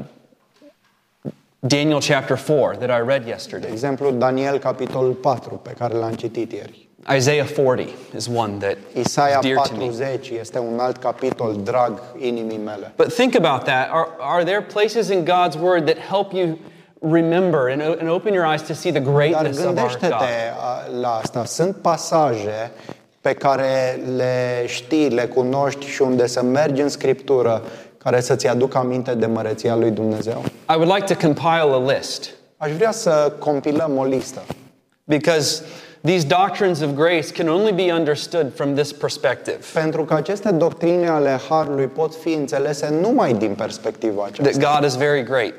Daniel 1.59 1.99
chapter 1.99 2.37
4 2.37 2.75
that 2.77 3.01
I 3.01 3.07
read 3.07 3.23
De 3.23 3.29
yesterday. 3.29 3.71
exemplu, 3.71 4.11
Daniel, 4.11 4.57
capitolul 4.57 5.13
4, 5.13 5.59
pe 5.63 5.71
care 5.77 5.93
l-am 5.93 6.13
citit 6.13 6.51
ieri. 6.51 6.84
Isaiah 7.07 7.45
40 7.45 7.93
is 8.15 8.27
one 8.27 8.57
that 8.59 8.77
Isaia 8.95 9.35
is 9.39 9.41
dear 9.45 9.57
to 9.57 9.73
me. 9.75 9.89
40 9.89 10.31
este 10.39 10.59
un 10.59 10.79
alt 10.79 10.97
capitol 10.97 11.55
drag 11.63 12.01
inimii 12.17 12.57
mele. 12.65 12.91
But 12.95 13.13
think 13.13 13.35
about 13.35 13.63
that. 13.63 13.89
Are, 13.91 14.07
are 14.19 14.43
there 14.43 14.61
places 14.61 15.09
in 15.09 15.23
God's 15.25 15.55
Word 15.61 15.85
that 15.85 15.97
help 15.97 16.33
you 16.33 16.57
remember 17.01 17.67
and, 17.69 17.81
o- 17.81 17.95
and 17.99 18.09
open 18.09 18.33
your 18.33 18.45
eyes 18.45 18.61
to 18.61 18.73
see 18.73 18.91
the 18.91 18.99
Dar 18.99 19.13
greatness 19.13 19.57
of 19.59 19.65
our 19.65 19.73
gândește-te 19.73 20.07
God? 20.07 20.21
a, 20.59 20.97
la 20.99 21.15
asta. 21.21 21.45
Sunt 21.45 21.75
pasaje 21.75 22.71
pe 23.21 23.33
care 23.33 23.99
le 24.15 24.63
știi, 24.67 25.09
le 25.09 25.25
cunoști 25.25 25.85
și 25.85 26.01
unde 26.01 26.27
să 26.27 26.41
mergi 26.43 26.81
în 26.81 26.89
Scriptură 26.89 27.61
care 27.97 28.21
să-ți 28.21 28.47
aducă 28.47 28.77
aminte 28.77 29.13
de 29.15 29.25
măreția 29.25 29.75
lui 29.75 29.91
Dumnezeu. 29.91 30.43
I 30.69 30.75
would 30.75 30.93
like 30.93 31.13
to 31.13 31.25
compile 31.27 31.73
a 31.73 31.91
list 31.97 32.29
Aș 32.57 32.71
vrea 32.71 32.91
să 32.91 33.33
compilăm 33.39 33.97
o 33.97 34.03
listă. 34.03 34.41
because 35.03 35.61
these 36.05 36.25
doctrines 36.27 36.81
of 36.81 36.89
grace 36.95 37.31
can 37.31 37.47
only 37.47 37.71
be 37.71 37.91
understood 37.91 38.51
from 38.55 38.75
this 38.75 38.91
perspective 38.91 39.57
Pentru 39.73 40.03
că 40.05 40.13
aceste 40.13 40.51
doctrine 40.51 41.07
ale 41.07 41.39
Harului 41.49 41.87
pot 41.87 42.15
fi 42.15 42.33
înțelese 42.33 42.89
numai 43.01 43.33
din 43.33 43.53
perspectiva 43.55 44.21
that 44.21 44.39
aceasta. 44.39 44.77
God 44.77 44.89
is 44.89 44.95
very 44.95 45.23
great, 45.23 45.53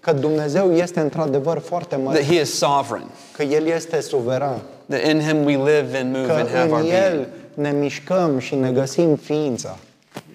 Că 0.00 0.12
Dumnezeu 0.12 0.74
este 0.74 1.00
într-adevăr 1.00 1.58
foarte 1.58 1.94
that 1.94 2.04
mare, 2.04 2.24
He 2.24 2.40
is 2.40 2.54
sovereign, 2.54 3.10
că 3.36 3.42
El 3.42 3.66
este 3.66 4.00
suveran, 4.00 4.60
that 4.88 5.02
in 5.02 5.20
Him 5.20 5.44
we 5.44 5.56
live 5.56 5.98
and 5.98 6.14
move 6.14 6.26
că 6.26 6.32
and 6.32 6.48
have 6.48 6.70
our 6.70 6.80
în 6.80 6.86
being. 6.86 7.02
El 7.04 7.26
ne 7.54 7.70
mișcăm 7.70 8.38
și 8.38 8.54
ne 8.54 8.70
găsim 8.70 9.16
ființa. 9.16 9.78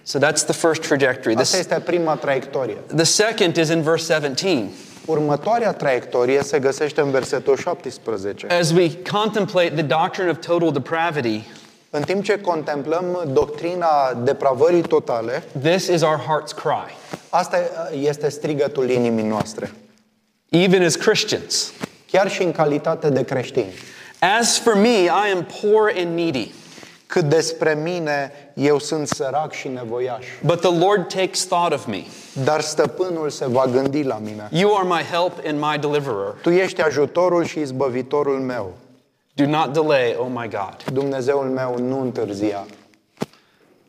So 0.04 0.20
that's 0.20 0.44
the 0.46 0.54
first 0.54 0.82
trajectory. 0.82 1.36
Asta 1.36 1.42
This, 1.42 1.60
este 1.60 1.82
prima 1.86 2.16
traiectorie. 2.16 2.78
the 2.96 3.04
second 3.04 3.56
is 3.56 3.70
in 3.70 3.82
verse 3.82 4.14
17. 4.14 4.64
Următoarea 5.08 5.74
traiectorie 5.74 6.44
se 6.44 6.60
găsește 6.60 7.02
în 7.02 7.12
versetul 7.12 7.58
17. 7.58 8.48
As 8.48 8.72
we 8.72 8.90
contemplate 9.12 9.70
the 9.70 9.82
doctrine 9.82 10.30
of 10.30 10.38
total 10.46 10.72
depravity, 10.72 11.42
În 11.90 12.02
timp 12.02 12.24
ce 12.24 12.40
contemplăm 12.42 13.24
doctrina 13.34 14.14
depravării 14.24 14.82
totale, 14.82 15.44
this 15.62 15.88
is 15.88 16.02
our 16.02 16.18
heart's 16.20 16.56
cry. 16.56 16.96
asta 17.30 17.58
este 18.02 18.30
strigătul 18.30 18.90
inimii 18.90 19.24
noastre. 19.24 19.72
Even 20.50 20.84
as 20.84 20.96
Christians, 20.96 21.72
Chiar 22.12 22.30
și 22.32 22.44
în 22.44 22.52
calitate 22.52 23.10
de 23.10 23.24
creștini. 23.24 23.74
As 24.40 24.58
for 24.60 24.74
me, 24.76 25.04
I 25.04 25.32
am 25.36 25.48
poor 25.62 25.94
and 25.98 26.16
needy, 26.16 26.52
Cât 27.08 27.24
despre 27.24 27.80
mine, 27.84 28.32
eu 28.54 28.80
sunt 28.80 29.08
sărac 29.08 29.54
și 29.54 29.68
nevoiaș. 29.68 30.26
but 30.46 30.60
the 30.60 30.78
Lord 30.80 31.14
takes 31.14 31.46
thought 31.46 31.74
of 31.74 31.86
me. 31.86 32.04
Dar 32.44 32.62
stăpânul 32.62 33.30
se 33.30 33.46
va 33.46 33.66
gândi 33.66 34.04
la 34.04 34.18
mine. 34.24 34.48
You 34.52 34.76
are 34.76 34.88
my 34.88 35.18
help 35.18 35.34
and 35.46 35.60
my 35.60 35.78
deliverer. 35.80 36.36
Tu 36.42 36.50
ești 36.50 36.82
ajutorul 36.82 37.46
și 37.46 37.60
izbăvitorul 37.60 38.40
meu. 38.40 38.74
Do 39.34 39.46
not 39.46 39.74
delay, 39.74 40.16
oh 40.20 40.28
my 40.30 40.50
God. 40.50 40.94
Dumnezeul 40.94 41.46
meu 41.46 41.78
nu 41.80 42.02
întârzia. 42.02 42.66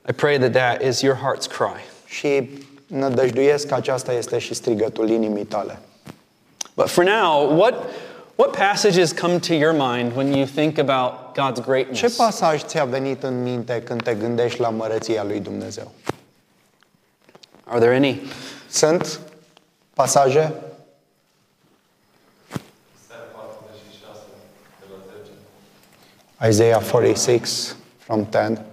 I 0.09 0.13
pray 0.13 0.39
that 0.39 0.53
that 0.53 0.83
is 0.83 1.01
your 1.01 1.17
heart's 1.17 1.47
cry. 1.57 1.85
Și 2.07 2.51
nădăjduiesc 2.87 3.67
că 3.67 3.75
aceasta 3.75 4.13
este 4.13 4.39
și 4.39 4.55
strigătul 4.55 5.09
inimii 5.09 5.45
tale. 5.45 5.79
But 6.75 6.89
for 6.89 7.05
now, 7.05 7.57
what, 7.57 7.75
what 8.39 8.53
passages 8.53 9.13
come 9.13 9.39
to 9.41 9.55
your 9.55 9.73
mind 9.73 10.15
when 10.17 10.33
you 10.33 10.47
think 10.47 10.79
about 10.79 11.35
God's 11.35 11.61
Ce 11.61 11.65
greatness? 11.67 12.17
pasaj 12.17 12.63
ți-a 12.65 12.85
venit 12.85 13.23
în 13.23 13.43
minte 13.43 13.83
când 13.83 14.03
te 14.03 14.15
gândești 14.15 14.61
la 14.61 14.69
mărăția 14.69 15.25
lui 15.25 15.41
Dumnezeu? 15.41 15.91
Are 17.65 17.79
there 17.81 17.95
any? 17.97 18.21
Sunt 18.69 19.21
pasaje? 19.95 20.53
Isaiah 26.41 26.81
46 26.81 27.75
from 27.99 28.27
10. 28.31 28.65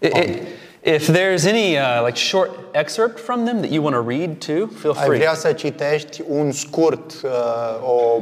I- 0.00 0.06
I- 0.06 0.42
if 0.82 1.08
there's 1.08 1.44
any 1.46 1.76
uh, 1.76 2.02
like 2.02 2.16
short 2.16 2.50
excerpt 2.74 3.18
from 3.18 3.44
them 3.44 3.60
that 3.62 3.70
you 3.70 3.82
want 3.82 3.94
to 3.94 4.00
read 4.00 4.40
too, 4.40 4.68
feel 4.68 4.94
Ai 4.96 5.06
free. 5.06 5.18
vrea 5.18 5.34
să 5.34 5.52
citești 5.52 6.22
un 6.28 6.52
scurt, 6.52 7.12
uh, 7.24 7.30
o, 7.88 8.20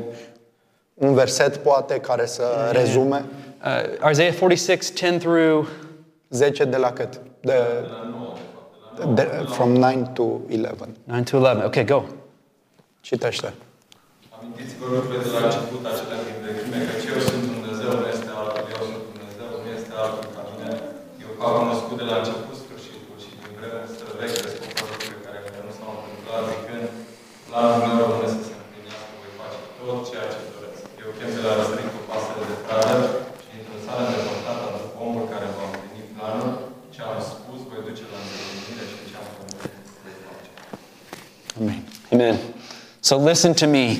un 0.98 1.14
verset 1.14 1.56
poate 1.56 1.94
care 2.00 2.26
să 2.26 2.44
rezume? 2.72 3.24
Uh, 3.64 4.10
Isaiah 4.10 4.34
46, 4.34 4.92
10 4.94 5.18
through 5.18 5.66
10 6.28 6.64
de 6.64 6.76
la 6.76 6.92
cât? 6.92 7.20
De, 7.40 7.52
de, 9.14 9.22
from 9.46 9.70
9 9.72 10.02
to 10.14 10.22
11. 10.48 10.88
9 11.04 11.22
to 11.22 11.36
11. 11.36 11.66
Okay, 11.66 11.84
go. 11.84 12.02
Citește. 13.00 13.48
Amintiți-vă 14.36 14.84
lucrurile 14.94 15.22
de 15.26 15.30
la 15.36 15.40
început, 15.48 15.82
acelea 15.90 16.20
din 16.26 16.38
vechime, 16.44 16.78
că 16.88 16.94
eu 17.12 17.18
sunt 17.28 17.42
Dumnezeu, 17.54 17.90
nu 18.00 18.06
este 18.14 18.28
altul, 18.40 18.64
eu 18.74 18.82
sunt 18.90 19.02
Dumnezeu, 19.10 19.48
nu 19.64 19.68
este 19.78 19.92
altul 20.02 20.26
ca 20.34 20.42
mine. 20.50 20.70
Eu 21.22 21.30
că 21.36 21.42
am 21.48 21.54
cunoscut 21.60 21.96
de 22.00 22.06
la 22.10 22.16
început 22.20 22.54
sfârșitul 22.62 23.16
și 23.24 23.30
din 23.40 23.52
vreme 23.58 23.80
străvechi 23.94 24.38
descoper 24.46 24.84
lucruri 24.92 25.24
care 25.26 25.38
încă 25.44 25.60
nu 25.66 25.72
s-au 25.78 25.90
întâmplat, 25.98 26.42
zicând, 26.50 26.86
planul 27.48 27.78
meu 27.84 27.96
rămâne 28.02 28.28
să 28.34 28.40
se 28.46 28.54
împlinească, 28.60 29.12
voi 29.20 29.32
face 29.40 29.58
tot 29.78 29.98
ceea 30.08 30.26
ce 30.32 30.40
doresc. 30.54 30.82
Eu 31.02 31.08
chem 31.16 31.30
de 31.36 31.42
la 31.46 31.52
răsărit 31.58 31.88
cu 31.94 32.00
pasăre 32.08 32.42
de 32.50 32.56
pradă 32.64 32.98
și 33.44 33.50
într-o 33.58 33.78
țară 33.84 34.02
îndepărtată 34.06 34.62
aduc 34.68 34.92
omul 35.04 35.24
care 35.32 35.46
va 35.56 35.64
împlini 35.68 36.10
planul, 36.14 36.52
ce 36.94 37.00
am 37.10 37.18
spus, 37.32 37.60
voi 37.70 37.80
duce 37.86 38.04
la 38.12 38.18
îndeplinire 38.22 38.84
și 38.92 38.96
ce 39.10 39.14
am 39.20 39.26
promis, 39.34 39.62
voi 40.02 40.16
face. 40.24 40.50
Amen. 42.20 42.28
Amen. 42.34 42.38
So 43.00 43.16
listen 43.16 43.54
to 43.54 43.66
me, 43.66 43.98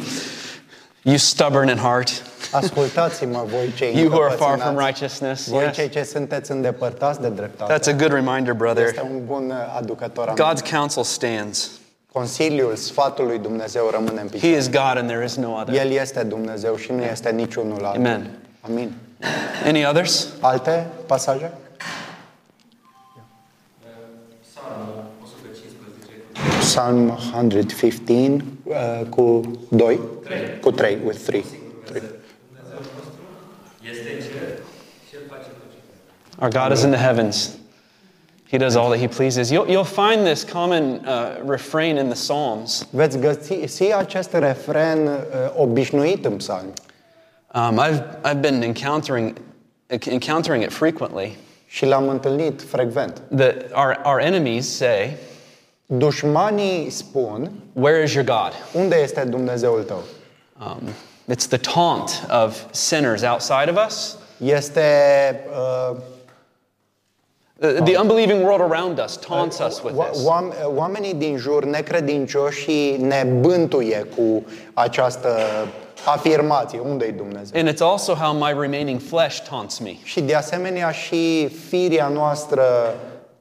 you 1.03 1.17
stubborn 1.19 1.69
in 1.69 1.79
heart, 1.79 2.23
Ascultați-mă 2.53 3.45
voi 3.47 3.73
cei 3.77 3.97
you 3.97 4.09
who 4.11 4.21
are 4.23 4.35
far 4.35 4.49
from 4.49 4.53
încăpățânați, 4.59 4.87
righteousness. 4.87 5.49
voi 5.49 5.65
Yes. 5.65 5.75
cei 5.77 5.89
ce 5.89 6.03
sunteți 6.03 6.51
îndepărtați 6.51 7.21
de 7.21 7.29
dreptate. 7.29 7.73
That's 7.75 7.89
a 7.89 7.97
good 7.97 8.13
reminder, 8.13 8.39
Este 8.41 8.55
brother. 8.55 8.95
un 9.11 9.25
bun 9.27 9.51
uh, 9.51 9.77
aducător 9.79 10.29
aminte. 10.29 10.43
God's 10.43 10.71
counsel 10.77 11.03
stands. 11.03 11.71
Consiliul, 12.13 12.77
sfatul 12.77 13.27
lui 13.27 13.39
Dumnezeu 13.39 13.89
rămâne 13.93 14.21
în 14.21 14.27
He 14.27 14.33
picioare. 14.33 14.57
is 14.57 14.71
God 14.71 14.97
and 14.97 15.09
there 15.09 15.25
is 15.25 15.37
no 15.37 15.51
other. 15.61 15.75
El 15.75 15.91
este 15.91 16.23
Dumnezeu 16.23 16.77
și 16.77 16.93
nu 16.93 17.03
este 17.03 17.31
niciunul 17.31 17.85
altul. 17.85 18.05
Amen. 18.07 18.31
Amin. 18.61 18.93
Any 19.67 19.85
others? 19.87 20.27
Alte 20.41 20.87
pasaje? 21.07 21.53
Psalm 26.67 27.09
115 27.11 28.43
uh, 28.65 29.07
cu 29.09 29.41
2? 29.71 30.01
Cu 30.61 30.71
3, 30.71 30.99
with 31.05 31.19
3. 31.27 31.45
Our 36.39 36.51
God 36.51 36.73
is 36.73 36.83
in 36.83 36.91
the 36.91 36.99
heavens. 36.99 37.57
He 38.49 38.59
does 38.59 38.77
all 38.77 38.91
that 38.91 38.99
He 38.99 39.09
pleases. 39.09 39.51
You'll, 39.51 39.69
you'll 39.69 39.85
find 39.85 40.27
this 40.27 40.45
common 40.45 41.05
uh, 41.07 41.41
refrain 41.45 41.99
in 41.99 42.09
the 42.09 42.15
Psalms. 42.15 42.87
Veți 42.91 43.19
găsi 43.19 43.93
acest 43.97 44.33
refren 44.33 45.07
uh, 45.07 45.17
obișnuit 45.57 46.25
în 46.25 46.37
psalmi. 46.37 46.73
Um, 47.55 47.79
I've, 47.79 48.03
I've 48.25 48.41
been 48.41 48.63
encountering, 48.63 49.37
encountering 49.89 50.63
it 50.63 50.73
frequently. 50.73 51.37
Și 51.67 51.85
l-am 51.85 52.09
întâlnit 52.09 52.63
frecvent. 52.63 53.23
Our, 53.75 54.01
our 54.05 54.21
enemies 54.21 54.77
say, 54.77 55.17
Dușmanii 55.87 56.91
spun, 56.91 57.51
Where 57.73 58.03
is 58.03 58.13
your 58.13 58.25
God? 58.27 58.53
unde 58.83 58.97
este 59.03 59.25
Dumnezeul 59.25 59.83
tău? 59.83 60.03
Um, 60.61 60.81
it's 61.35 61.47
the 61.49 61.59
taunt 61.59 62.27
of 62.45 62.65
sinners 62.71 63.23
outside 63.23 63.71
of 63.77 63.87
us, 63.87 64.17
Este 64.39 64.81
uh, 65.91 65.97
The, 67.59 67.73
the 67.83 67.97
unbelieving 67.99 68.43
world 68.45 68.61
around 68.73 68.99
us 69.05 69.17
taunts 69.17 69.59
us 69.59 69.83
with 69.83 69.95
Oa- 69.97 70.11
this. 70.11 70.25
oam- 70.27 70.55
Oamenii 70.77 71.15
din 71.15 71.37
jur, 71.37 71.65
necredincioși, 71.65 72.97
ne 73.01 73.27
bântuie 73.41 74.07
cu 74.17 74.45
această 74.75 75.37
afirmație. 76.05 76.79
Unde-i 76.79 77.13
Dumnezeu? 77.13 77.61
And 77.61 77.69
it's 77.73 77.81
also 77.81 78.15
how 78.15 78.33
my 78.35 78.55
remaining 78.61 79.01
flesh 79.01 79.39
taunts 79.49 79.79
me. 79.79 79.97
Și 80.03 80.21
de 80.21 80.35
asemenea 80.35 80.91
și 80.91 81.49
firia 81.69 82.09
noastră 82.09 82.63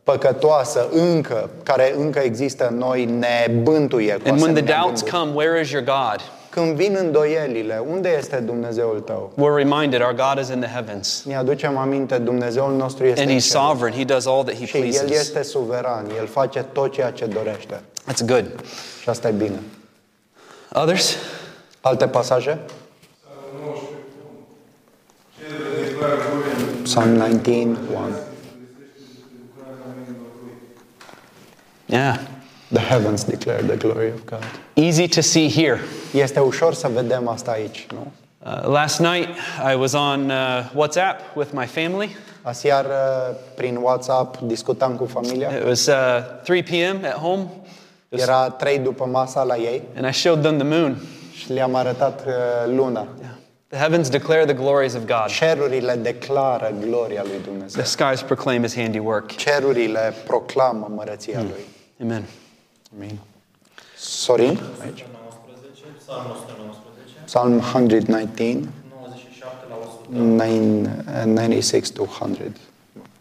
păcătoasă 0.05 0.87
încă, 0.91 1.49
care 1.63 1.93
încă 1.97 2.19
există 2.19 2.67
în 2.71 2.77
noi, 2.77 3.05
ne 3.05 3.51
bântuie 3.63 4.13
cu 4.13 4.29
And 4.29 4.41
when 4.41 4.53
the 4.53 4.61
asemenea 4.61 4.81
doubts 4.81 5.01
gânduri. 5.03 5.23
come, 5.23 5.31
where 5.45 5.61
is 5.61 5.69
your 5.71 5.83
God? 5.83 6.21
Când 6.49 6.75
vin 6.75 6.95
îndoielile, 6.99 7.83
unde 7.91 8.15
este 8.17 8.35
Dumnezeul 8.35 8.99
tău? 8.99 9.31
We're 9.35 9.55
reminded 9.63 10.01
our 10.01 10.13
God 10.13 10.43
is 10.43 10.49
in 10.49 10.59
the 10.59 10.69
heavens. 10.73 11.23
Ne 11.25 11.35
aducem 11.35 11.77
aminte, 11.77 12.17
Dumnezeul 12.17 12.75
nostru 12.75 13.05
este 13.05 13.19
And 13.21 13.29
în 13.29 13.35
He's 13.35 13.41
cer. 13.51 13.59
sovereign. 13.59 13.97
He 13.97 14.03
does 14.03 14.25
all 14.25 14.43
that 14.43 14.55
He 14.57 14.65
Și 14.65 14.75
El 14.77 14.81
pleases. 14.83 15.19
este 15.19 15.43
suveran, 15.43 16.05
El 16.17 16.27
face 16.27 16.65
tot 16.71 16.91
ceea 16.91 17.11
ce 17.11 17.25
dorește. 17.25 17.81
That's 18.11 18.25
good. 18.25 18.45
Și 19.01 19.09
asta 19.09 19.27
e 19.27 19.31
bine. 19.31 19.59
Others? 20.73 21.15
Alte 21.81 22.07
pasaje? 22.07 22.59
Psalm 26.83 27.09
19, 27.09 27.77
1. 27.93 28.04
Yeah. 31.85 32.17
The 32.71 32.79
heavens 32.79 33.23
declare 33.23 33.61
the 33.61 33.75
glory 33.77 34.11
of 34.11 34.25
God. 34.25 34.43
Easy 34.73 35.07
to 35.07 35.21
see 35.21 35.49
here. 35.49 35.79
Este 36.13 36.39
ușor 36.39 36.73
să 36.73 36.87
vedem 36.93 37.27
asta 37.27 37.51
aici, 37.51 37.87
nu? 37.93 38.11
Uh, 38.45 38.63
last 38.67 38.99
night, 38.99 39.27
I 39.71 39.75
was 39.75 39.93
on 39.93 40.29
uh, 40.29 40.35
WhatsApp 40.75 41.19
with 41.35 41.49
my 41.53 41.65
family. 41.65 42.15
Aseară, 42.41 42.95
prin 43.55 43.75
WhatsApp, 43.75 44.37
discutam 44.41 44.95
cu 44.95 45.05
familia. 45.05 45.49
It 45.57 45.63
was 45.63 45.85
uh, 45.85 45.93
3 46.43 46.63
p.m. 46.63 47.05
at 47.05 47.13
home, 47.13 47.41
It 48.09 48.19
was- 48.19 48.21
Era 48.21 48.49
trei 48.49 48.79
după 48.79 49.05
masa 49.05 49.43
la 49.43 49.55
ei 49.57 49.81
and 49.95 50.05
I 50.07 50.11
showed 50.11 50.41
them 50.41 50.57
the 50.57 50.67
moon. 50.67 50.97
și 51.35 51.51
le-am 51.53 51.75
arătat 51.75 52.23
uh, 52.25 52.33
luna. 52.75 53.07
The 53.67 53.77
heavens 53.79 54.09
declare 54.09 54.45
the 54.45 54.53
glories 54.53 54.93
of 54.95 55.01
God. 55.05 55.25
Cerurile 55.27 55.95
declară 55.95 56.73
gloria 56.87 57.21
lui 57.23 57.39
Dumnezeu. 57.45 57.81
The 57.81 57.89
skies 57.91 58.21
proclaim 58.21 58.61
His 58.61 58.75
handiwork. 58.75 59.35
Cerurile 59.35 60.13
proclamă 60.27 60.91
mărăția 60.95 61.39
lui. 61.41 61.65
Amen. 62.01 62.23
Amin. 62.95 63.19
Sorin, 63.97 64.59
aici. 64.83 65.05
19, 65.07 65.95
Psalmul 66.03 66.31
119, 66.35 67.23
Psalm 67.25 67.59
119, 67.59 68.69
97 68.91 69.65
la 69.71 69.75
100. 69.75 70.11
9, 70.11 70.87
uh, 71.07 71.25
96 71.25 71.93
to 71.93 72.03
100. 72.03 72.57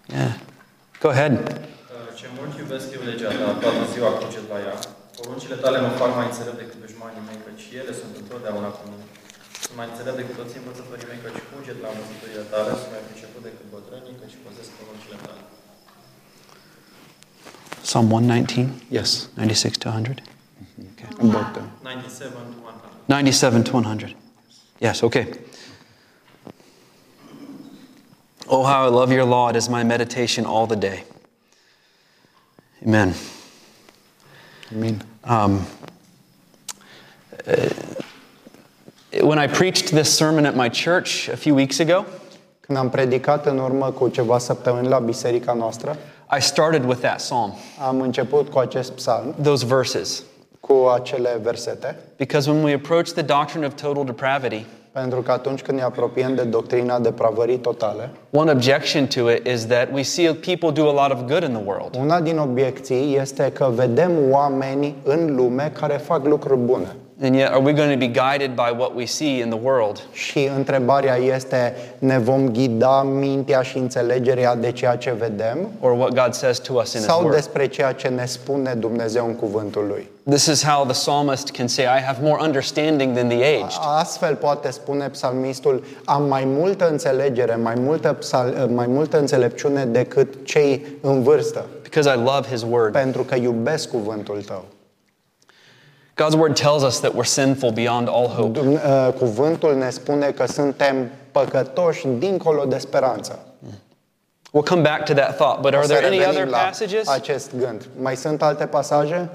Yeah. 0.08 0.32
Go 1.02 1.08
ahead. 1.08 1.34
Ce 2.20 2.26
mult 2.38 2.52
iubesc 2.62 2.86
eu 2.96 3.02
legea 3.10 3.30
ta, 3.40 3.48
toată 3.62 3.82
ziua 3.92 4.10
cuget 4.20 4.46
la 4.52 4.58
ea. 4.66 4.76
Poruncile 5.18 5.56
tale 5.64 5.78
mă 5.84 5.90
fac 6.02 6.10
mai 6.18 6.26
înțelept 6.30 6.58
decât 6.62 6.78
dușmanii 6.84 7.26
mei, 7.28 7.38
căci 7.46 7.64
ele 7.80 7.92
sunt 8.00 8.12
întotdeauna 8.22 8.70
cu 8.76 8.82
mine. 8.90 9.04
Sunt 9.64 9.76
mai 9.78 9.88
înțelept 9.92 10.18
decât 10.20 10.36
toți 10.40 10.58
învățătorii 10.60 11.08
mei, 11.10 11.20
căci 11.24 11.40
cuget 11.50 11.78
la 11.84 11.90
învățătorile 11.92 12.44
tale, 12.52 12.70
sunt 12.80 12.92
mai 12.94 13.02
priceput 13.08 13.42
decât 13.48 13.66
bătrânii, 13.74 14.20
căci 14.20 14.36
păzesc 14.44 14.70
poruncile 14.78 15.18
tale. 15.26 15.42
Psalm 17.84 18.08
119, 18.08 18.80
Yes, 18.90 19.28
96 19.36 19.76
to 19.78 19.88
100. 19.90 20.22
about 21.20 21.54
them. 21.54 21.70
97 21.82 22.32
to 22.32 22.60
100. 22.60 23.08
97 23.08 23.64
to 23.64 23.72
100. 23.72 24.14
Yes, 24.80 25.02
okay. 25.02 25.26
Oh, 28.48 28.64
how 28.64 28.84
I 28.86 28.88
love 28.88 29.12
your 29.12 29.24
law. 29.24 29.48
It 29.50 29.56
is 29.56 29.68
my 29.68 29.84
meditation 29.84 30.46
all 30.46 30.66
the 30.66 30.76
day. 30.76 31.04
Amen. 32.82 33.14
Amin. 34.72 35.02
Um, 35.24 35.66
uh, 37.46 37.68
when 39.22 39.38
I 39.38 39.46
preached 39.46 39.90
this 39.92 40.12
sermon 40.12 40.46
at 40.46 40.56
my 40.56 40.68
church 40.70 41.28
a 41.28 41.36
few 41.36 41.54
weeks 41.54 41.80
ago, 41.80 42.04
Când 42.60 42.78
am 42.78 42.88
predicat 42.90 43.46
în 43.46 43.58
urmă 43.58 43.90
cu 43.90 44.08
ceva 44.08 44.38
săptămâni 44.38 44.88
la 44.88 44.98
biserica 44.98 45.52
noastră, 45.52 45.96
I 46.36 46.40
started 46.40 46.84
with 46.84 47.00
that 47.00 47.16
psalm, 47.16 47.52
am 47.86 48.00
început 48.00 48.48
cu 48.48 48.58
acest 48.58 48.92
psalm, 48.92 49.34
those 49.42 49.66
verses. 49.66 50.22
cu 50.60 50.90
acele 50.94 51.38
versete, 51.42 51.96
Because 52.16 52.50
when 52.50 52.62
we 52.62 52.72
approach 52.74 53.08
the 53.12 53.22
doctrine 53.22 53.66
of 53.66 53.74
total 53.74 54.04
depravity, 54.04 54.64
pentru 54.92 55.20
că 55.22 55.32
atunci 55.32 55.62
când 55.62 55.78
ne 55.78 55.84
apropiem 55.84 56.34
de 56.34 56.42
doctrina 56.42 56.98
depravării 56.98 57.58
totale, 57.58 58.10
one 58.30 58.50
objection 58.50 59.06
to 59.06 59.30
it 59.30 59.46
is 59.46 59.66
that 59.66 59.88
we 59.92 60.02
see 60.02 60.32
people 60.32 60.70
do 60.82 60.88
a 60.88 61.06
lot 61.06 61.12
of 61.18 61.26
good 61.28 61.42
in 61.42 61.52
the 61.52 61.62
world. 61.66 61.94
una 61.98 62.20
din 62.20 62.38
obiecții 62.38 63.16
este 63.20 63.50
că 63.52 63.70
vedem 63.74 64.10
oameni 64.30 64.94
în 65.02 65.34
lume 65.34 65.72
care 65.78 65.96
fac 65.96 66.24
lucruri 66.26 66.58
bune. 66.60 66.96
And 67.22 67.34
yet, 67.36 67.50
are 67.52 67.60
we 67.60 67.72
going 67.72 67.90
to 68.00 68.06
be 68.06 68.12
guided 68.12 68.56
by 68.56 68.70
what 68.78 68.94
we 68.94 69.06
see 69.06 69.40
in 69.40 69.48
the 69.48 69.58
world? 69.62 70.02
Și 70.12 70.50
întrebarea 70.56 71.16
este, 71.16 71.74
ne 71.98 72.18
vom 72.18 72.48
ghida 72.48 73.02
mintea 73.02 73.62
și 73.62 73.78
înțelegerea 73.78 74.54
de 74.54 74.72
ceea 74.72 74.96
ce 74.96 75.14
vedem 75.18 75.58
Or 75.80 75.90
what 75.92 76.12
God 76.14 76.32
says 76.32 76.58
to 76.58 76.72
us 76.72 76.92
in 76.92 76.98
His 77.00 77.08
sau 77.08 77.20
Word? 77.20 77.34
despre 77.34 77.66
ceea 77.66 77.92
ce 77.92 78.08
ne 78.08 78.24
spune 78.26 78.74
Dumnezeu 78.74 79.26
în 79.26 79.34
cuvântul 79.34 79.84
Lui? 79.88 80.08
This 80.30 80.46
is 80.46 80.64
how 80.64 80.84
the 80.84 80.92
psalmist 80.92 81.50
can 81.50 81.66
say, 81.68 81.84
I 81.84 82.02
have 82.06 82.18
more 82.22 82.42
understanding 82.42 83.14
than 83.16 83.28
the 83.28 83.44
aged. 83.44 83.78
Astfel 83.98 84.34
poate 84.34 84.70
spune 84.70 85.08
psalmistul, 85.08 85.84
am 86.04 86.22
mai 86.28 86.44
multă 86.46 86.88
înțelegere, 86.90 87.54
mai 87.54 87.74
multă, 87.78 88.12
psal, 88.12 88.68
mai 88.74 88.86
multă 88.86 89.18
înțelepciune 89.18 89.84
decât 89.84 90.34
cei 90.44 90.86
în 91.00 91.22
vârstă, 91.22 91.64
Because 91.82 92.10
I 92.10 92.16
love 92.16 92.48
His 92.50 92.62
Word. 92.70 92.92
pentru 92.92 93.22
că 93.22 93.34
iubesc 93.34 93.88
cuvântul 93.90 94.42
tău. 94.46 94.64
God's 96.16 96.36
Word 96.36 96.54
tells 96.56 96.82
us 96.84 97.00
that 97.00 97.14
we're 97.14 97.24
sinful 97.24 97.72
beyond 97.72 98.08
all 98.08 98.28
hope. 98.28 98.52
Dum- 98.60 98.74
uh, 98.74 99.12
Cuvântul 99.18 99.74
ne 99.76 99.90
spune 99.90 100.30
că 100.30 100.46
suntem 100.46 101.10
păcătoși 101.30 102.06
dincolo 102.06 102.64
de 102.64 102.78
speranță. 102.78 103.38
We'll 104.52 104.68
come 104.68 104.82
back 104.82 105.04
to 105.04 105.12
that 105.14 105.36
thought, 105.36 105.60
but 105.60 105.72
O 105.74 105.76
are 105.76 105.86
să 105.86 105.92
there 105.92 106.06
any 106.06 106.16
revenim 106.18 106.40
other 106.40 106.50
la 106.50 106.58
passages? 106.58 107.08
acest 107.08 107.50
gând. 107.58 107.88
Mai 108.00 108.16
sunt 108.16 108.42
alte 108.42 108.66
pasaje? 108.66 109.28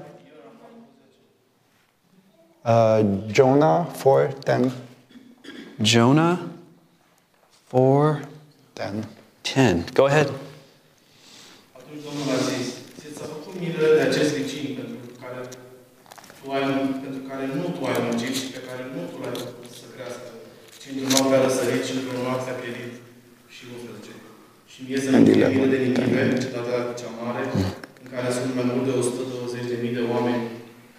Uh, 2.64 3.00
Jonah 3.32 3.86
4, 4.02 4.36
10, 4.44 4.70
Jonah 5.82 6.38
4 7.68 8.20
10. 8.74 8.92
10. 9.42 9.84
Go 9.94 10.04
ahead. 10.04 10.30
Atunci 11.72 12.02
Domnul 12.04 12.34
a 12.34 12.40
zis, 12.56 12.66
ți 12.98 13.16
s-a 13.18 13.24
făcut 13.24 13.60
milă 13.60 13.94
de 13.96 14.00
acest 14.00 14.30
vecin 14.36 14.74
pentru 14.78 14.89
care, 14.89 14.89
tu 16.40 16.46
ai, 16.56 16.64
pentru 17.04 17.20
care 17.30 17.44
nu 17.56 17.64
tu 17.76 17.80
ai 17.90 17.98
muncit 18.06 18.34
și 18.40 18.46
pe 18.54 18.60
care 18.68 18.82
nu 18.94 19.00
tu 19.10 19.16
l-ai 19.22 19.36
făcut 19.46 19.70
să 19.80 19.86
crească, 19.94 20.26
ci 20.80 20.86
într-o 20.90 21.08
noapte 21.12 21.34
a 21.36 21.40
răsărit 21.46 21.82
și 21.88 21.94
într-o 21.98 22.18
noapte 22.26 22.48
a 22.52 22.60
pierit 22.62 22.94
și 23.54 23.62
11. 23.74 24.12
Și 24.72 24.78
mie 24.86 24.98
să 25.04 25.08
nu 25.10 25.18
fie 25.34 25.46
milă 25.54 25.68
de 25.72 25.78
Ninive, 25.84 26.22
cetatea 26.44 26.78
cea 27.00 27.12
mare, 27.22 27.42
în 28.02 28.08
care 28.14 28.28
sunt 28.36 28.50
mai 28.58 28.66
mult 28.70 28.84
de 28.88 28.94
120.000 29.82 29.98
de 29.98 30.04
oameni 30.14 30.42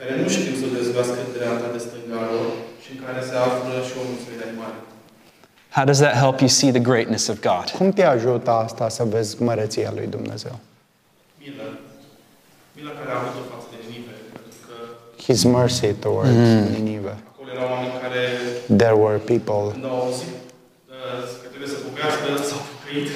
care 0.03 0.13
nu 0.21 0.27
știu 0.35 0.53
să 0.61 0.67
dezgoască 0.77 1.19
dreapta 1.37 1.67
de 1.75 1.79
stânga 1.85 2.21
lor 2.33 2.47
și 2.83 2.89
în 2.93 2.99
care 3.05 3.19
se 3.29 3.35
află 3.45 3.73
și 3.87 3.93
o 3.99 4.03
mulțime 4.09 4.35
de 4.39 4.45
animale. 4.49 4.77
How 5.75 5.83
does 5.89 5.99
that 6.05 6.15
help 6.23 6.37
you 6.43 6.51
see 6.59 6.71
the 6.77 6.85
greatness 6.91 7.23
of 7.33 7.37
God? 7.49 7.65
Cum 7.77 7.89
te 7.97 8.05
ajută 8.15 8.49
asta 8.65 8.85
să 8.97 9.03
vezi 9.15 9.31
măreția 9.47 9.89
lui 9.97 10.07
Dumnezeu? 10.15 10.55
Milă. 11.41 11.67
Mila 12.75 12.91
care 12.99 13.09
a 13.13 13.17
avut-o 13.21 13.41
față 13.51 13.67
de 13.73 13.77
Ninive, 13.83 14.10
pentru 14.10 14.10
că 14.10 14.10
His 15.27 15.43
mercy 15.45 15.93
towards 15.93 16.31
Nineveh. 16.77 17.17
oameni 17.69 17.91
care 18.01 18.27
There 18.77 18.95
were 18.95 19.17
people, 19.17 19.71
Când 19.71 19.85
au 19.85 19.99
auzit 19.99 20.27
că 21.41 21.47
trebuie 21.47 21.69
să 21.69 21.75
pocăiască, 21.75 22.43
s-au 22.49 22.59
pocăit. 22.71 23.07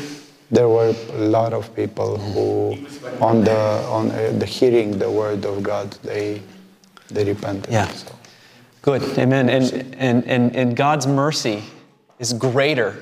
there 0.52 0.68
were 0.68 0.94
a 1.20 1.28
lot 1.40 1.54
of 1.54 1.68
people 1.68 2.18
who, 2.34 2.76
on 3.20 3.44
the 3.44 3.60
on 3.92 4.06
uh, 4.06 4.38
the 4.38 4.46
hearing 4.46 4.96
the 4.98 5.08
word 5.10 5.46
of 5.46 5.62
God, 5.62 5.88
they 6.04 6.42
they 7.14 7.24
repented. 7.24 7.72
Yeah. 7.72 7.88
So, 7.92 8.12
Good. 8.82 9.02
Amen. 9.18 9.50
And, 9.50 9.96
and, 9.98 10.24
and, 10.28 10.56
and 10.56 10.76
God's 10.76 11.08
mercy 11.08 11.64
is 12.20 12.34
greater 12.34 12.94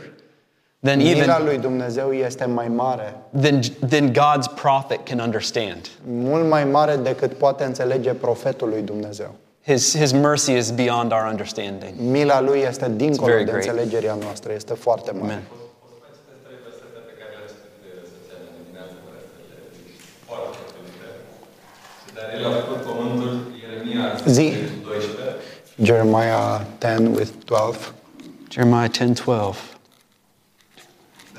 than 0.83 0.97
Mila 0.97 1.09
even 1.09 1.43
lui 1.45 1.57
Dumnezeu 1.57 2.13
este 2.13 2.45
mai 2.45 2.67
mare, 2.67 3.15
than, 3.41 3.59
than 3.89 4.11
God's 4.13 4.47
prophet 4.55 4.99
can 5.09 5.19
understand. 5.19 5.89
mult 6.07 6.47
mai 6.49 6.63
mare 6.65 6.95
decât 6.95 7.33
poate 7.33 7.63
înțelege 7.63 8.13
profetul 8.13 8.69
lui 8.69 8.81
Dumnezeu. 8.81 9.35
His, 9.65 9.97
his 9.97 10.11
mercy 10.11 10.51
is 10.51 10.71
beyond 10.71 11.11
our 11.11 11.25
understanding. 11.29 11.93
Mila 12.11 12.41
lui 12.41 12.59
este 12.59 12.85
It's 12.85 12.95
dincolo 12.95 13.31
very 13.31 13.45
de 13.45 13.51
great. 13.51 13.65
înțelegerea 13.65 14.17
noastră, 14.21 14.51
este 14.53 14.73
foarte 14.73 15.11
mare. 15.11 15.23
Amen. 15.23 15.43
Dar 22.15 22.25
el 22.39 22.45
a 22.45 22.49
făcut 22.49 22.81
pământul, 22.81 23.41
Ieremia 23.61 24.15
Zi. 24.25 24.53
12, 24.83 25.35
Jeremiah 25.83 26.61
10 26.79 27.07
with 27.07 27.31
12. 27.45 27.91
Jeremiah 28.49 28.89
10 28.91 29.13
12. 29.13 29.72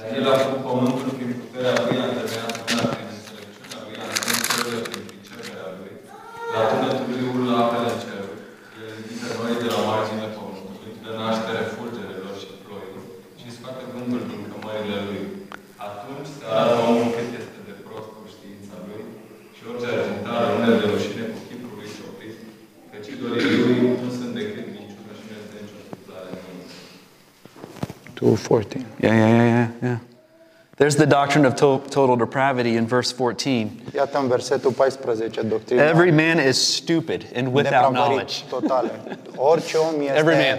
Dar 0.07 0.17
el 0.19 0.29
a 0.33 0.43
făcut 0.45 0.63
pământul 0.69 1.11
prin 1.17 1.33
puterea 1.41 1.75
lui, 1.83 1.97
a 2.03 2.07
întemeiat 2.09 2.53
lumea 2.59 2.87
prin 2.93 3.09
înțelepciunea 3.17 3.79
lui, 3.85 3.97
a 4.03 4.05
întâlnit 4.09 4.45
cerurile 4.51 4.81
prin 4.89 5.05
priceperea 5.09 5.69
lui, 5.79 5.93
la 6.55 6.61
tunetul 6.71 7.07
lui 7.11 7.25
urlă 7.31 7.53
apele 7.63 7.89
în 7.93 7.99
ceruri, 8.05 8.43
el 8.79 8.89
ridică 8.97 9.29
noi 9.39 9.55
de 9.63 9.69
la 9.75 9.81
margine 9.91 10.27
pământului, 10.37 10.93
de 11.05 11.11
naștere 11.21 11.63
fulgerelor 11.75 12.35
și 12.43 12.49
ploilor, 12.65 13.03
și 13.39 13.45
își 13.47 13.57
scoate 13.59 13.83
vântul 13.93 14.23
din 14.31 14.43
cămările 14.51 14.99
lui. 15.09 15.25
Atunci 15.87 16.29
se 16.37 16.45
arată 16.51 16.77
omul 16.89 17.09
cât 17.15 17.29
este 17.41 17.59
de 17.69 17.75
prost 17.85 18.09
cu 18.15 18.23
știința 18.35 18.77
lui 18.87 19.03
și 19.55 19.63
orice 19.69 19.87
argintare, 19.95 20.47
unele 20.57 20.77
rușine 20.93 21.24
14. 28.37 28.87
Yeah, 29.01 29.15
yeah, 29.17 29.29
yeah, 29.29 29.47
yeah, 29.47 29.67
yeah. 29.83 29.97
There's 30.77 30.95
the 30.97 31.05
doctrine 31.07 31.47
of 31.47 31.55
to- 31.55 31.81
total 31.91 32.17
depravity 32.17 32.69
in 32.75 32.87
verse 32.87 33.15
14. 33.15 33.71
Iată 33.95 34.19
în 34.19 34.29
versetul 34.29 34.71
14, 34.73 35.43
doctrina 35.43 35.89
Every 35.89 36.11
man 36.11 36.49
is 36.49 36.75
stupid 36.75 37.27
and 37.37 37.55
without 37.55 37.93
knowledge. 37.93 38.35
depravării 38.43 38.45
totale. 38.51 38.91
Orice 39.37 39.77
om 39.77 40.01
este, 40.01 40.19
Every 40.19 40.35
man. 40.35 40.59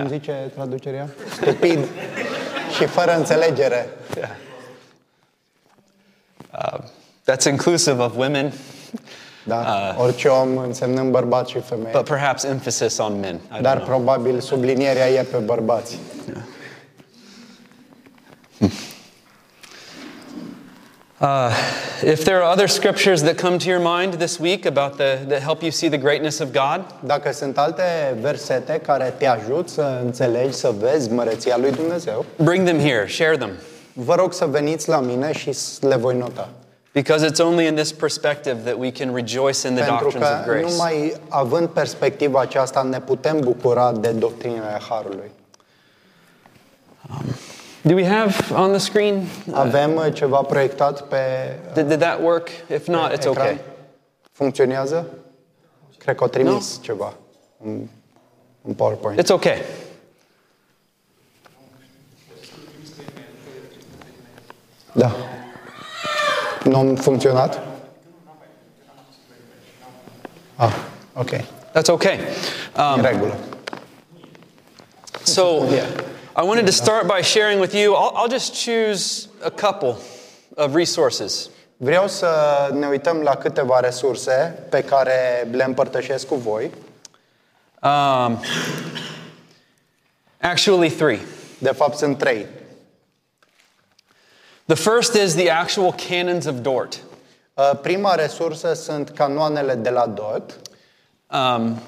cum 0.00 0.08
zice 0.08 0.50
traducerea? 0.54 1.08
Stupid 1.40 1.78
și 2.76 2.84
fără 2.86 3.16
înțelegere. 3.16 3.88
That's 7.26 7.44
inclusive 7.46 8.02
of 8.02 8.16
women, 8.16 8.52
Da? 9.44 9.94
Orice 9.98 10.28
om 10.28 10.56
însemnând 10.56 11.10
bărbat 11.10 11.46
și 11.46 11.60
femeie. 11.60 11.90
but 11.92 12.04
perhaps 12.08 12.42
emphasis 12.42 12.98
on 12.98 13.20
men. 13.20 13.34
I 13.34 13.38
don't 13.58 13.60
Dar 13.62 13.74
know. 13.76 13.86
probabil 13.86 14.40
sublinierea 14.40 15.08
e 15.08 15.22
pe 15.22 15.36
bărbați. 15.36 15.98
If 22.02 22.24
there 22.24 22.42
are 22.42 22.50
other 22.52 22.66
scriptures 22.66 23.22
that 23.22 23.36
come 23.36 23.58
to 23.58 23.68
your 23.68 23.80
mind 23.80 24.14
this 24.14 24.38
week 24.40 24.64
about 24.66 24.96
the 24.96 25.18
that 25.28 25.42
help 25.42 25.62
you 25.62 25.70
see 25.70 25.88
the 25.88 25.98
greatness 25.98 26.40
of 26.40 26.48
God, 26.52 26.84
Dacă 27.04 27.32
sunt 27.32 27.58
alte 27.58 27.82
versete 28.20 28.80
care 28.86 29.14
te 29.18 29.26
ajut 29.26 29.68
să 29.68 30.00
înțelegi, 30.04 30.52
să 30.52 30.72
vezi 30.78 31.12
măreția 31.12 31.56
lui 31.56 31.70
Dumnezeu, 31.70 32.24
bring 32.36 32.64
them 32.66 32.78
here, 32.78 33.06
share 33.08 33.36
them. 33.36 33.50
vă 33.92 34.14
rog 34.14 34.32
să 34.32 34.44
veniți 34.46 34.88
la 34.88 35.00
mine 35.00 35.32
și 35.32 35.56
le 35.80 35.96
voi 35.96 36.16
nota. 36.16 36.48
Because 36.92 37.26
it's 37.30 37.40
only 37.40 37.66
in 37.66 37.74
this 37.74 37.92
perspective 37.92 38.56
that 38.64 38.74
we 38.78 38.90
can 38.92 39.14
rejoice 39.14 39.68
in 39.68 39.74
the 39.74 39.84
Pentru 39.84 40.02
doctrines 40.02 40.28
of 40.28 40.44
că 40.44 40.50
grace. 40.50 40.70
numai 40.70 41.12
având 41.28 41.68
perspectiva 41.68 42.40
aceasta 42.40 42.82
ne 42.82 43.00
putem 43.00 43.40
bucura 43.40 43.92
de 43.92 44.08
doctrinele 44.08 44.80
Harului. 44.88 45.30
Do 47.82 47.94
we 47.94 48.04
have 48.04 48.52
on 48.52 48.70
the 48.70 48.78
screen? 48.78 49.26
Avem 49.52 49.96
uh, 49.96 50.12
ceva 50.12 50.42
proiectat 50.42 51.08
pe 51.08 51.16
Did, 51.74 51.88
did 51.88 52.00
that 52.00 52.20
work? 52.22 52.50
If 52.68 52.86
not, 52.86 53.12
it's 53.12 53.26
ecran? 53.26 53.46
okay. 53.46 53.60
Funcționează? 54.32 55.06
Cred 55.98 56.16
că 56.16 56.24
o 56.24 56.26
trimis 56.26 56.78
ceva 56.82 57.14
în, 57.64 57.86
în 58.62 58.74
PowerPoint. 58.74 59.22
It's 59.22 59.30
okay. 59.30 59.62
Da. 64.92 65.12
Nu 66.64 66.78
a 66.78 67.00
funcționat? 67.00 67.62
Ah, 70.56 70.74
ok. 71.14 71.30
That's 71.72 71.88
okay. 71.88 72.18
Um, 72.76 73.00
regulă. 73.00 73.36
So, 75.22 75.42
I 76.36 76.44
wanted 76.44 76.66
to 76.66 76.72
start 76.72 77.08
by 77.08 77.22
sharing 77.22 77.58
with 77.58 77.74
you. 77.74 77.96
I'll, 77.96 78.12
I'll 78.14 78.28
just 78.28 78.54
choose 78.54 79.26
a 79.42 79.50
couple 79.50 79.98
of 80.56 80.76
resources. 80.76 81.50
Vreau 81.76 82.08
să 82.08 82.28
ne 82.72 82.86
uităm 82.86 83.20
la 83.22 83.36
câteva 83.36 83.80
resurse 83.80 84.66
pe 84.68 84.84
care 84.84 85.48
le 85.50 85.64
împărtășesc 85.64 86.26
cu 86.26 86.34
voi. 86.34 86.70
Um, 87.82 88.40
actually, 90.40 90.90
three. 90.90 91.20
De 91.58 91.70
fapt, 91.70 91.96
sunt 91.96 92.18
trei. 92.18 92.46
The 94.66 94.76
first 94.76 95.14
is 95.14 95.34
the 95.34 95.50
actual 95.50 95.94
canons 96.08 96.46
of 96.46 96.54
Dort. 96.54 96.98
Uh, 97.54 97.70
Prima 97.82 98.14
resursă 98.14 98.74
sunt 98.74 99.10
canoanele 99.10 99.74
de 99.74 99.90
la 99.90 100.06
DOT. 100.06 100.56
Um, 101.26 101.80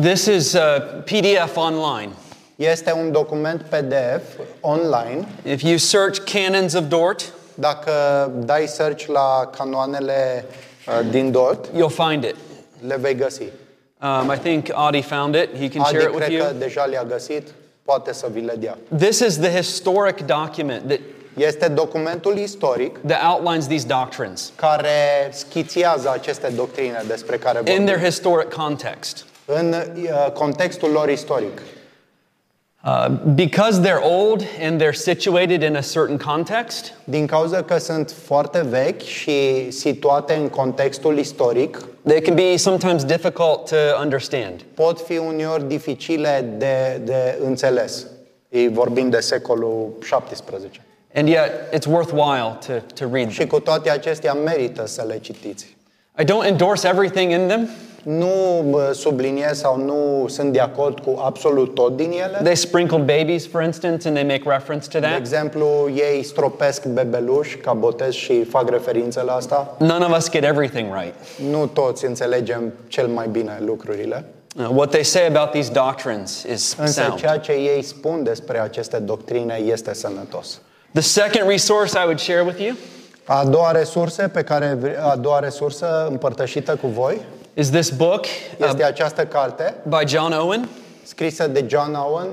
this 0.00 0.26
is 0.26 0.54
a 0.54 0.78
PDF 1.04 1.56
online. 1.56 2.10
Este 2.56 2.92
un 2.92 3.12
document 3.12 3.62
PDF 3.62 4.22
online. 4.60 5.26
If 5.44 5.62
you 5.62 5.76
search 5.78 6.18
canons 6.24 6.74
of 6.74 6.82
Dort, 6.88 7.32
Dacă 7.54 7.92
dai 8.34 8.66
search 8.66 9.06
la 9.06 9.50
canoanele 9.56 10.44
uh, 10.88 11.10
din 11.10 11.30
DOT, 11.30 11.66
you'll 11.66 12.08
find 12.08 12.24
it. 12.24 12.34
le 12.86 12.96
vei 13.00 13.14
găsi. 13.14 13.42
Um, 14.02 14.32
I 14.34 14.38
think 14.38 14.66
Adi 14.72 15.02
found 15.02 15.34
it. 15.34 15.48
He 15.58 15.68
can 15.68 15.84
share 15.84 15.96
Adi 15.96 16.04
it 16.06 16.14
with 16.14 16.24
cred 16.26 16.38
că 16.38 16.46
you. 16.50 16.58
deja 16.58 16.84
le-a 16.84 17.04
găsit, 17.04 17.48
poate 17.84 18.12
să 18.12 18.26
vi 18.32 18.40
le 18.40 18.54
dea. 18.58 18.78
This 18.98 19.18
is 19.18 19.38
the 19.38 19.50
historic 19.50 20.20
document 20.26 20.88
that, 20.88 20.98
Este 21.36 21.68
documentul 21.68 22.36
istoric 22.36 22.98
that 23.06 23.22
outlines 23.34 23.66
these 23.66 23.86
doctrines 23.86 24.52
care 24.54 25.28
schițiază 25.32 26.10
aceste 26.10 26.48
doctrine 26.56 27.02
despre 27.06 27.36
care 27.36 27.58
in 27.58 27.64
their 27.64 27.86
vorbim 27.86 28.04
historic 28.04 28.52
context. 28.52 29.24
în 29.44 29.74
uh, 29.74 30.32
contextul 30.32 30.90
lor 30.90 31.08
istoric. 31.08 31.60
Uh, 32.86 33.08
because 33.34 33.80
they're 33.80 34.02
old 34.02 34.46
and 34.60 34.80
they're 34.80 34.92
situated 34.92 35.62
in 35.62 35.76
a 35.76 35.82
certain 35.82 36.18
context, 36.18 36.92
Din 37.04 37.26
cauza 37.26 37.62
că 37.62 37.78
sunt 37.78 38.14
foarte 38.24 38.60
vechi 38.68 39.02
și 39.02 39.70
situate 39.70 40.34
în 40.34 40.48
contextul 40.48 41.18
istoric, 41.18 41.84
they 42.06 42.20
can 42.20 42.34
be 42.34 42.56
sometimes 42.56 43.04
difficult 43.04 43.68
to 43.68 43.76
understand. 44.02 44.60
pot 44.74 45.00
fi 45.00 45.18
uneori 45.18 45.68
dificile 45.68 46.54
de, 46.58 47.00
de 47.04 47.38
înțeles. 47.44 48.06
Ei 48.48 48.68
vorbim 48.68 49.10
de 49.10 49.20
secolul 49.20 49.92
17. 50.02 50.80
And 51.14 51.28
yet, 51.28 51.50
it's 51.74 51.86
worthwhile 51.86 52.58
to, 52.66 52.72
to 52.94 53.08
read 53.12 53.30
Și 53.30 53.36
them. 53.36 53.48
cu 53.48 53.60
toate 53.60 53.90
acestea 53.90 54.32
merită 54.32 54.86
să 54.86 55.04
le 55.06 55.18
citiți. 55.18 55.76
I 56.20 56.24
don't 56.24 56.46
endorse 56.46 56.88
everything 56.88 57.30
in 57.32 57.46
them. 57.46 57.68
Nu 58.08 58.64
bă, 58.70 58.90
subliniez 58.94 59.58
sau 59.58 59.76
nu 59.80 60.28
sunt 60.28 60.52
de 60.52 60.60
acord 60.60 61.00
cu 61.00 61.18
absolut 61.24 61.74
tot 61.74 61.96
din 61.96 62.10
ele. 62.10 62.40
They 62.42 62.54
sprinkled 62.56 63.04
babies, 63.04 63.46
for 63.46 63.62
instance, 63.62 64.08
and 64.08 64.16
they 64.16 64.26
make 64.28 64.42
reference 64.50 64.88
to 64.88 64.98
De 64.98 65.06
that. 65.06 65.18
exemplu, 65.18 65.66
ei 65.94 66.22
stropesc 66.22 66.84
bebeluși 66.84 67.56
ca 67.56 67.72
botez 67.72 68.12
și 68.12 68.44
fac 68.44 68.70
referință 68.70 69.22
la 69.26 69.32
asta. 69.32 69.74
None 69.78 70.04
of 70.04 70.16
us 70.16 70.30
get 70.30 70.44
everything 70.44 70.86
right. 70.94 71.14
Nu 71.50 71.66
toți 71.66 72.04
înțelegem 72.06 72.72
cel 72.88 73.06
mai 73.06 73.28
bine 73.28 73.58
lucrurile. 73.66 74.24
Uh, 74.58 74.68
what 74.74 74.90
they 74.90 75.02
say 75.04 75.26
about 75.26 75.50
these 75.50 75.70
doctrines 75.72 76.42
is 76.52 76.76
Însă 76.78 77.00
sound. 77.02 77.18
ceea 77.18 77.36
ce 77.38 77.52
ei 77.52 77.82
spun 77.82 78.22
despre 78.22 78.58
aceste 78.60 78.96
doctrine 78.98 79.60
este 79.64 79.94
sănătos. 79.94 80.60
The 80.92 81.02
second 81.02 81.48
resource 81.50 81.92
I 81.98 82.02
would 82.04 82.18
share 82.18 82.40
with 82.40 82.60
you 82.60 82.74
A 83.24 83.44
doua 83.44 83.70
resursă 83.70 84.28
pe 84.32 84.42
care 84.42 84.76
vre- 84.80 84.98
a 85.02 85.16
doua 85.16 85.38
resursă 85.38 86.06
împărtășită 86.10 86.76
cu 86.80 86.86
voi 86.86 87.20
is 87.56 87.70
this 87.70 87.90
book 87.90 88.24
este 88.58 88.82
uh, 88.82 88.86
această 88.86 89.26
carte 89.26 89.74
by 89.88 90.06
John 90.06 90.32
Owen 90.32 90.68
scrisă 91.02 91.46
de 91.46 91.64
John 91.68 91.94
Owen 91.94 92.26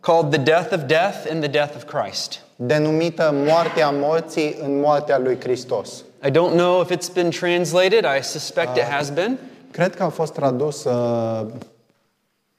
called 0.00 0.30
The 0.30 0.42
Death 0.42 0.72
of 0.72 0.80
Death 0.86 1.16
and 1.30 1.40
the 1.40 1.50
Death 1.50 1.74
of 1.76 1.84
Christ. 1.84 2.40
denumită 2.56 3.30
Moartea 3.46 3.90
morții 3.90 4.56
în 4.62 4.80
moartea 4.80 5.18
lui 5.18 5.38
Hristos. 5.40 6.04
I 6.24 6.30
don't 6.30 6.54
know 6.54 6.80
if 6.80 6.90
it's 6.90 7.12
been 7.12 7.30
translated. 7.30 8.04
I 8.18 8.22
suspect 8.22 8.76
it 8.76 8.82
has 8.82 9.10
been. 9.10 9.38
Cred 9.70 9.94
că 9.94 10.02
a 10.02 10.08
fost 10.08 10.32
tradus 10.32 10.84
uh, 10.84 11.46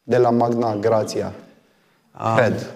de 0.03 0.17
la 0.17 0.29
Magna 0.29 0.75
Grația. 0.75 1.33
Cred. 2.35 2.69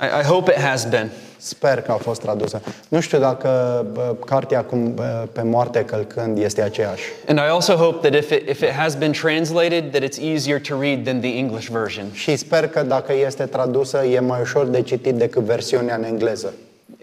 I, 0.00 0.20
I 0.20 0.22
hope 0.22 0.52
it 0.52 0.60
has 0.60 0.84
been. 0.84 1.10
Sper 1.42 1.80
că 1.80 1.92
a 1.92 1.94
fost 1.94 2.20
tradusă. 2.20 2.60
Nu 2.88 3.00
știu 3.00 3.18
dacă 3.18 3.50
bă, 3.92 4.14
cartea 4.26 4.58
acum 4.58 4.94
bă, 4.94 5.28
pe 5.32 5.42
moarte 5.42 5.84
călcând 5.84 6.38
este 6.38 6.62
aceeași. 6.62 7.02
And 7.28 7.38
I 7.38 7.50
also 7.50 7.74
hope 7.74 8.08
that 8.08 8.22
if 8.22 8.30
it, 8.30 8.48
if 8.48 8.60
it 8.60 8.70
has 8.70 8.94
been 8.94 9.12
translated, 9.12 9.90
that 9.90 10.02
it's 10.02 10.18
easier 10.32 10.60
to 10.60 10.80
read 10.80 11.04
than 11.04 11.20
the 11.20 11.38
English 11.38 11.68
version. 11.68 12.04
Și 12.12 12.36
sper 12.36 12.68
că 12.68 12.82
dacă 12.82 13.12
este 13.26 13.44
tradusă 13.44 14.04
e 14.04 14.20
mai 14.20 14.40
ușor 14.40 14.66
de 14.66 14.82
citit 14.82 15.14
decât 15.14 15.42
versiunea 15.42 15.96
în 15.96 16.04
engleză. 16.04 16.52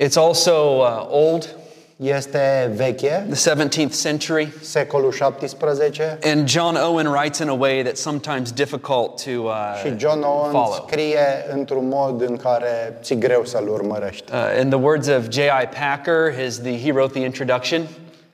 It's 0.04 0.16
also 0.16 0.52
uh, 0.52 1.08
old, 1.10 1.56
Este 2.00 2.72
veche, 2.76 3.26
the 3.30 3.36
17th 3.56 3.94
century, 3.94 4.54
secolul 4.62 5.12
17 5.12 6.20
and 6.24 6.48
John 6.48 6.76
Owen 6.76 7.08
writes 7.08 7.40
in 7.40 7.48
a 7.50 7.54
way 7.56 7.84
that's 7.84 8.00
sometimes 8.02 8.52
difficult 8.52 9.24
to 9.24 9.32
uh, 9.48 9.54
și 9.84 9.96
John 9.98 10.22
Owen 10.24 10.52
follow. 10.52 10.84
scrie 10.88 11.46
într-un 11.52 11.88
mod 11.88 12.22
în 12.22 12.38
care 12.38 12.98
ți 13.02 13.16
greu 13.16 13.46
să-l 13.46 13.68
urmărești. 13.68 14.32
Uh, 14.32 14.62
in 14.62 14.70
the 14.70 14.80
words 14.80 15.08
of 15.08 15.28
J.I. 15.30 15.68
Packer, 15.80 16.34
his, 16.44 16.60
the, 16.60 16.82
he 16.84 16.92
wrote 16.92 17.12
the 17.14 17.24
introduction, 17.24 17.88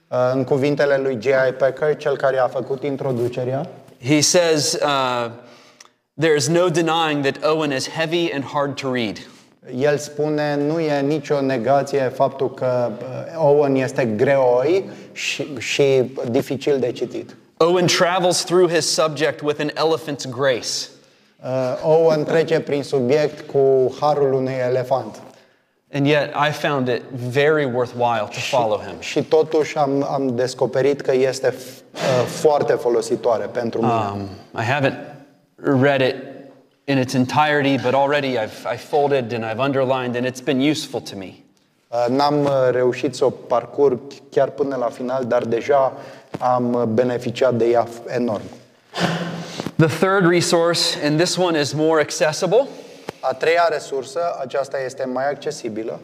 Uh, 0.07 0.31
În 0.33 0.43
cuvintele 0.43 0.97
lui 0.97 1.17
J.I. 1.21 1.53
Packer, 1.57 1.95
cel 1.97 2.17
care 2.17 2.37
a 2.37 2.47
făcut 2.47 2.83
introducerea, 2.83 3.67
he 4.05 4.21
says, 4.21 4.73
uh, 4.73 5.29
There's 6.21 6.47
no 6.49 6.69
denying 6.69 7.23
that 7.25 7.43
Owen 7.51 7.71
is 7.71 7.89
heavy 7.89 8.31
and 8.33 8.43
hard 8.43 8.75
to 8.81 8.91
read. 8.91 9.17
El 9.79 9.97
spune 9.97 10.55
nu 10.55 10.79
e 10.79 11.01
nicio 11.01 11.41
negație 11.41 12.01
faptul 12.01 12.53
că 12.53 12.91
uh, 12.99 13.43
Owen 13.43 13.75
este 13.75 14.05
greoi 14.05 14.89
și, 15.11 15.57
și 15.57 16.11
dificil 16.29 16.79
de 16.79 16.91
citit. 16.91 17.35
Owen 17.57 17.85
travels 17.87 18.43
through 18.43 18.71
his 18.71 18.85
subject 18.93 19.41
with 19.41 19.59
an 19.59 19.69
elephant's 19.69 20.29
grace. 20.29 20.87
Uh, 21.43 21.49
Owen 21.83 22.23
trece 22.23 22.59
prin 22.59 22.83
subiect 22.83 23.51
cu 23.51 23.95
harul 23.99 24.33
unui 24.33 24.53
elefant. 24.67 25.21
And 25.95 26.05
yet, 26.07 26.29
I 26.49 26.51
found 26.51 26.87
it 26.87 27.01
very 27.11 27.65
worthwhile 27.65 28.27
to 28.31 28.39
follow 28.57 28.77
him. 28.79 28.95
Și 28.99 29.23
totuși 29.23 29.77
am, 29.77 30.03
am 30.11 30.35
descoperit 30.35 31.01
că 31.01 31.13
este 31.13 31.49
f- 31.49 31.93
uh, 31.93 32.25
foarte 32.25 32.73
folositoare 32.73 33.45
pentru 33.45 33.81
mine. 33.81 33.93
Um, 34.13 34.29
I 34.61 34.63
haven't 34.63 34.97
read 35.81 36.01
it 36.01 36.15
in 36.85 36.97
its 36.97 37.13
entirety, 37.13 37.77
but 37.77 37.93
already 37.93 38.37
I've, 38.37 38.65
I've 38.65 38.81
folded 38.81 39.33
and 39.33 39.45
I've 39.45 39.59
underlined, 39.59 40.15
and 40.15 40.25
it's 40.25 40.41
been 40.43 40.61
useful 40.61 41.01
to 41.01 41.15
me. 41.15 41.43
Uh, 41.87 42.07
N-am 42.09 42.43
uh, 42.43 42.69
reușit 42.71 43.15
să 43.15 43.25
o 43.25 43.29
parcurg 43.29 43.99
chiar 44.31 44.49
până 44.49 44.75
la 44.75 44.89
final, 44.89 45.25
dar 45.25 45.43
deja 45.43 45.93
am 46.39 46.73
uh, 46.73 46.83
beneficiat 46.83 47.53
de 47.53 47.65
ea 47.65 47.87
enorm. 48.07 48.41
The 49.75 49.87
third 50.05 50.25
resource, 50.25 50.97
and 51.05 51.19
this 51.19 51.37
one 51.37 51.59
is 51.59 51.73
more 51.73 52.01
accessible, 52.01 52.67
A 53.19 53.33
treia 53.33 53.67
resursă, 53.71 54.19
aceasta 54.41 54.77
este 54.85 55.05
mai 55.13 55.29
accesibilă, 55.29 55.99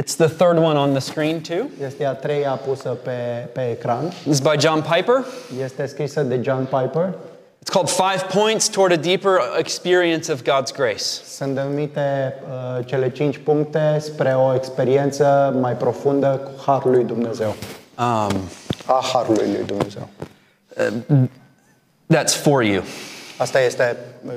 it's 0.00 0.14
the 0.16 0.28
third 0.28 0.56
one 0.58 0.78
on 0.78 0.90
the 0.90 1.00
screen 1.00 1.40
too. 1.40 1.66
este 1.86 2.04
a 2.04 2.12
treia 2.12 2.50
pusă 2.50 2.88
pe, 2.88 3.48
pe 3.52 3.70
ecran. 3.70 4.08
This 4.08 4.32
is 4.32 4.40
by 4.40 4.56
John 4.58 4.80
Piper. 4.94 5.24
Este 5.62 5.86
scrisă 5.86 6.22
de 6.22 6.40
John 6.42 6.62
Piper. 6.64 7.14
It's 7.62 7.70
called 7.70 7.90
Five 7.90 8.28
Points 8.30 8.68
Toward 8.68 8.92
a 8.92 8.96
Deeper 8.96 9.38
Experience 9.58 10.28
of 10.30 10.42
God's 10.44 10.72
Grace. 10.72 11.04
Sunt 11.24 11.54
denumite 11.54 12.34
uh, 12.78 12.86
cele 12.86 13.10
cinci 13.10 13.38
puncte 13.38 13.98
spre 14.00 14.34
o 14.34 14.54
experiență 14.54 15.56
mai 15.60 15.76
profundă 15.76 16.40
cu 16.44 16.62
Harul 16.66 16.90
lui 16.90 17.04
Dumnezeu. 17.04 17.48
Um, 17.98 18.48
A 18.86 19.00
Harului 19.12 19.46
lui 19.52 19.64
Dumnezeu. 19.66 20.08
that's 22.14 22.34
for 22.42 22.62
you. 22.62 22.82
Asta 23.36 23.60
este 23.60 23.96
uh, 24.26 24.32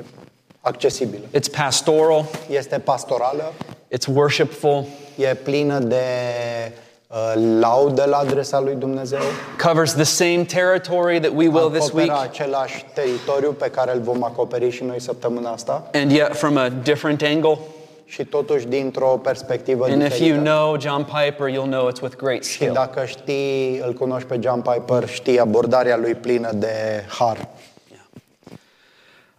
accesibilă. 0.60 1.24
It's 1.38 1.50
pastoral, 1.56 2.24
Este 2.48 2.78
pastorală, 2.78 3.52
it's 3.96 4.06
worshipful, 4.14 4.84
e 5.16 5.34
plină 5.34 5.78
de 5.78 5.94
uh, 6.68 6.82
laudă 7.60 8.04
la 8.08 8.16
adresa 8.16 8.60
lui 8.60 8.74
Dumnezeu. 8.74 9.18
covers 9.66 9.92
the 9.94 10.02
same 10.04 10.44
territory 10.54 11.20
that 11.20 11.32
we 11.34 11.48
will 11.48 11.70
this 11.70 11.90
week, 11.92 12.10
Acoperă 12.10 12.28
același 12.30 12.84
teritoriu 12.94 13.50
pe 13.52 13.70
care 13.70 13.92
îl 13.94 14.00
vom 14.00 14.24
acoperi 14.24 14.70
și 14.70 14.84
noi 14.84 15.00
săptămâna 15.00 15.50
asta 15.50 15.82
and 15.92 16.10
yet 16.10 16.36
from 16.36 16.56
a 16.56 16.68
different 16.82 17.22
angle. 17.22 17.58
și 18.06 18.24
totuși 18.24 18.66
dintr-o 18.66 19.06
perspectivă 19.22 19.84
And 19.84 20.02
if 20.02 20.18
you 20.18 20.28
diferită. 20.28 20.40
know 20.50 20.76
John 20.80 21.02
Piper, 21.02 21.50
you'll 21.50 21.70
know 21.70 21.90
it's 21.90 22.00
with 22.02 22.16
great 22.16 22.44
Și 22.44 22.52
skill. 22.52 22.72
dacă 22.72 23.04
știi, 23.04 23.78
îl 23.86 23.92
cunoști 23.92 24.28
pe 24.28 24.38
John 24.42 24.60
Piper, 24.60 25.08
știi 25.08 25.38
abordarea 25.38 25.96
lui 25.96 26.14
plină 26.14 26.50
de 26.54 27.04
har. 27.18 27.48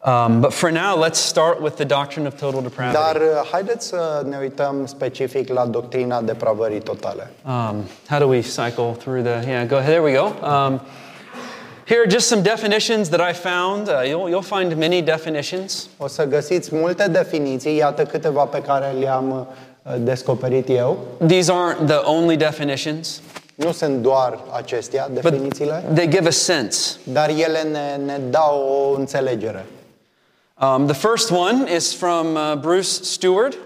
Um, 0.06 0.40
but 0.42 0.54
for 0.54 0.72
now, 0.72 0.96
let's 0.96 1.18
start 1.18 1.62
with 1.62 1.76
the 1.78 1.86
doctrine 1.86 2.28
of 2.28 2.38
total 2.40 2.62
depravity. 2.62 2.98
Dar 2.98 3.16
uh, 3.16 3.48
haideți 3.52 3.88
să 3.88 4.24
ne 4.30 4.38
uităm 4.42 4.86
specific 4.86 5.50
la 5.50 5.66
doctrina 5.66 6.22
depravării 6.22 6.80
totale. 6.80 7.32
Um, 7.46 7.76
how 8.10 8.20
do 8.20 8.28
we 8.28 8.40
cycle 8.42 8.96
through 9.00 9.24
the? 9.24 9.50
Yeah, 9.50 9.66
go 9.68 9.76
ahead. 9.76 9.90
There 9.90 10.02
we 10.02 10.14
go. 10.14 10.26
Um, 10.26 10.82
here 11.86 12.00
are 12.02 12.10
just 12.10 12.28
some 12.28 12.42
definitions 12.42 13.10
that 13.10 13.30
I 13.30 13.34
found. 13.34 13.88
Uh, 13.88 13.94
you'll, 14.04 14.30
you'll 14.30 14.58
find 14.60 14.76
many 14.78 15.02
definitions. 15.02 15.88
O 15.98 16.08
să 16.08 16.26
găsiți 16.26 16.76
multe 16.76 17.08
definiții, 17.08 17.76
iată 17.76 18.04
câteva 18.04 18.44
pe 18.44 18.62
care 18.62 18.92
le-am 19.00 19.48
uh, 19.84 19.94
descoperit 20.00 20.70
eu. 20.70 20.98
These 21.28 21.52
aren't 21.52 21.86
the 21.88 22.02
only 22.04 22.36
definitions, 22.36 23.22
Nu 23.56 23.72
sunt 23.72 24.02
doar 24.02 24.40
acestea, 24.52 25.10
but 25.14 25.22
definițiile, 25.22 25.84
they 25.94 26.08
give 26.08 26.28
a 26.28 26.32
sense. 26.32 26.98
dar 27.04 27.30
ele 27.30 27.62
ne, 27.72 28.00
ne 28.06 28.20
dau 28.30 28.68
o 28.94 29.00
înțelegere. 29.00 29.66
Um, 30.58 30.88
the 30.88 30.94
first 30.94 31.32
one 31.32 31.68
is 31.68 31.94
from 31.94 32.38
uh, 32.38 32.56
Bruce 32.56 33.02
Stewart. 33.08 33.58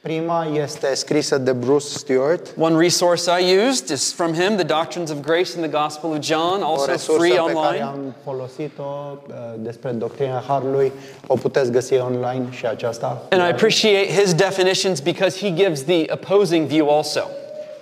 Prima 0.00 0.46
este 0.54 0.94
scrisă 0.94 1.38
de 1.38 1.52
Bruce 1.52 1.86
Stewart, 1.86 2.46
One 2.56 2.76
resource 2.76 3.26
I 3.40 3.68
used 3.68 3.90
is 3.90 4.12
from 4.12 4.32
him, 4.34 4.56
The 4.56 4.64
Doctrines 4.64 5.10
of 5.10 5.20
Grace 5.20 5.54
in 5.56 5.60
the 5.60 5.70
Gospel 5.70 6.10
of 6.10 6.20
John, 6.20 6.62
o 6.62 6.66
also 6.66 6.90
resursă 6.90 7.18
free 7.18 7.30
pe 7.30 7.36
care 7.36 7.54
online. 7.54 7.82
am 7.82 8.14
folosit-o 8.24 9.18
uh, 9.28 9.34
despre 9.56 9.90
doctrina 9.90 10.44
Harului. 10.46 10.92
O 11.26 11.34
puteți 11.34 11.70
găsi 11.70 11.94
online 11.94 12.46
și 12.50 12.66
aceasta. 12.66 13.22
And 13.30 13.42
I 13.42 13.50
appreciate 13.50 14.06
his 14.06 14.34
definitions 14.34 15.00
because 15.00 15.38
he 15.38 15.54
gives 15.54 15.82
the 15.82 16.04
opposing 16.12 16.66
view 16.66 16.88
also. 16.88 17.22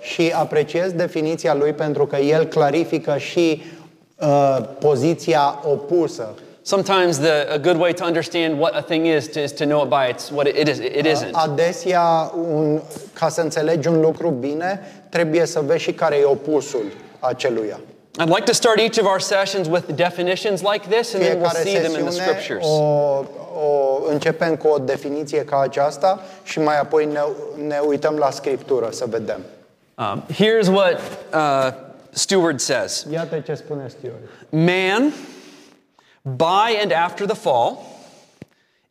Și 0.01 0.33
apreciez 0.35 0.91
definiția 0.91 1.53
lui 1.53 1.73
pentru 1.73 2.05
că 2.05 2.15
el 2.15 2.45
clarifică 2.45 3.17
și 3.17 3.61
uh, 4.19 4.57
poziția 4.79 5.59
opusă. 5.63 6.33
Sometimes 6.67 7.17
the, 7.19 7.49
a 7.49 7.57
good 7.57 7.77
way 7.77 7.93
to 7.93 8.03
understand 8.03 8.59
what 8.59 8.75
a 8.75 8.81
thing 8.81 9.05
is 9.05 9.29
to, 9.29 9.39
is 9.41 9.53
to 9.53 9.65
know 9.65 9.83
it 9.83 9.89
by 9.89 10.07
its 10.07 10.31
what 10.31 10.47
it 10.47 10.67
is. 10.67 10.79
It 10.79 11.05
isn't. 11.05 11.33
Adesea, 11.33 12.31
un, 12.35 12.81
ca 13.13 13.29
să 13.29 13.41
înțelegi 13.41 13.87
un 13.87 14.01
lucru 14.01 14.29
bine, 14.29 14.81
trebuie 15.09 15.45
să 15.45 15.59
vezi 15.59 15.83
și 15.83 15.93
care 15.93 16.15
e 16.15 16.23
opusul 16.23 16.85
aceluia. 17.19 17.79
I'd 18.19 18.29
like 18.29 18.43
to 18.45 18.53
start 18.53 18.79
each 18.79 18.97
of 18.99 19.05
our 19.05 19.19
sessions 19.19 19.67
with 19.67 19.95
definitions 19.95 20.61
like 20.61 20.89
this, 20.89 21.13
and 21.13 21.23
then 21.23 21.39
we'll 21.39 21.49
Fiecare 21.49 21.63
see 21.63 21.79
them 21.79 21.99
in 21.99 22.05
the 22.05 22.11
sesiune 22.11 22.25
scriptures. 22.25 22.65
o, 22.65 23.23
o 23.65 24.09
începem 24.09 24.55
cu 24.55 24.67
o 24.67 24.77
definiție 24.77 25.43
ca 25.43 25.59
aceasta 25.59 26.19
și 26.43 26.59
mai 26.59 26.79
apoi 26.79 27.05
ne, 27.05 27.19
ne 27.67 27.79
uităm 27.87 28.15
la 28.15 28.31
Scriptură 28.31 28.89
să 28.91 29.05
vedem. 29.09 29.39
Um, 29.95 30.23
here's 30.33 30.67
what 30.67 30.99
uh, 31.33 31.73
Stewart 32.09 32.59
says 32.59 33.05
Iată 33.11 33.39
ce 33.39 33.53
spune 33.53 33.87
Stewart. 33.87 34.21
Man, 34.49 35.13
by 36.35 36.77
and 36.81 36.91
after 36.91 37.25
the 37.25 37.35
fall, 37.35 37.85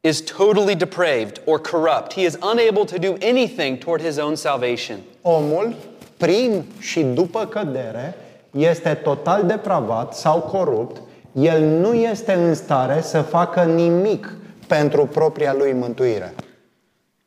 is 0.03 0.21
totally 0.21 0.75
depraved 0.75 1.41
or 1.47 1.59
corrupt. 1.59 2.13
He 2.13 2.25
is 2.25 2.39
unable 2.43 2.87
to 2.87 2.99
do 2.99 3.17
anything 3.21 3.79
toward 3.79 4.01
his 4.01 4.19
own 4.19 4.37
salvation. 4.37 5.03
Omul, 5.23 5.75
prin 6.17 6.65
și 6.79 7.03
după 7.03 7.47
cădere, 7.47 8.15
este 8.51 8.95
total 8.95 9.47
depravat 9.47 10.15
sau 10.17 10.41
corupt. 10.41 11.01
El 11.33 11.63
nu 11.65 11.95
este 11.95 12.33
în 12.33 12.55
stare 12.55 13.01
să 13.01 13.23
facă 13.23 13.65
nimic 13.65 14.35
pentru 14.67 15.07
propria 15.07 15.55
lui 15.55 15.73
mântuire. 15.73 16.35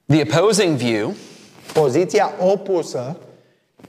The 0.05 0.21
opposing 0.21 0.75
view, 0.75 1.13
Poziția 1.73 2.31
opusă, 2.39 3.17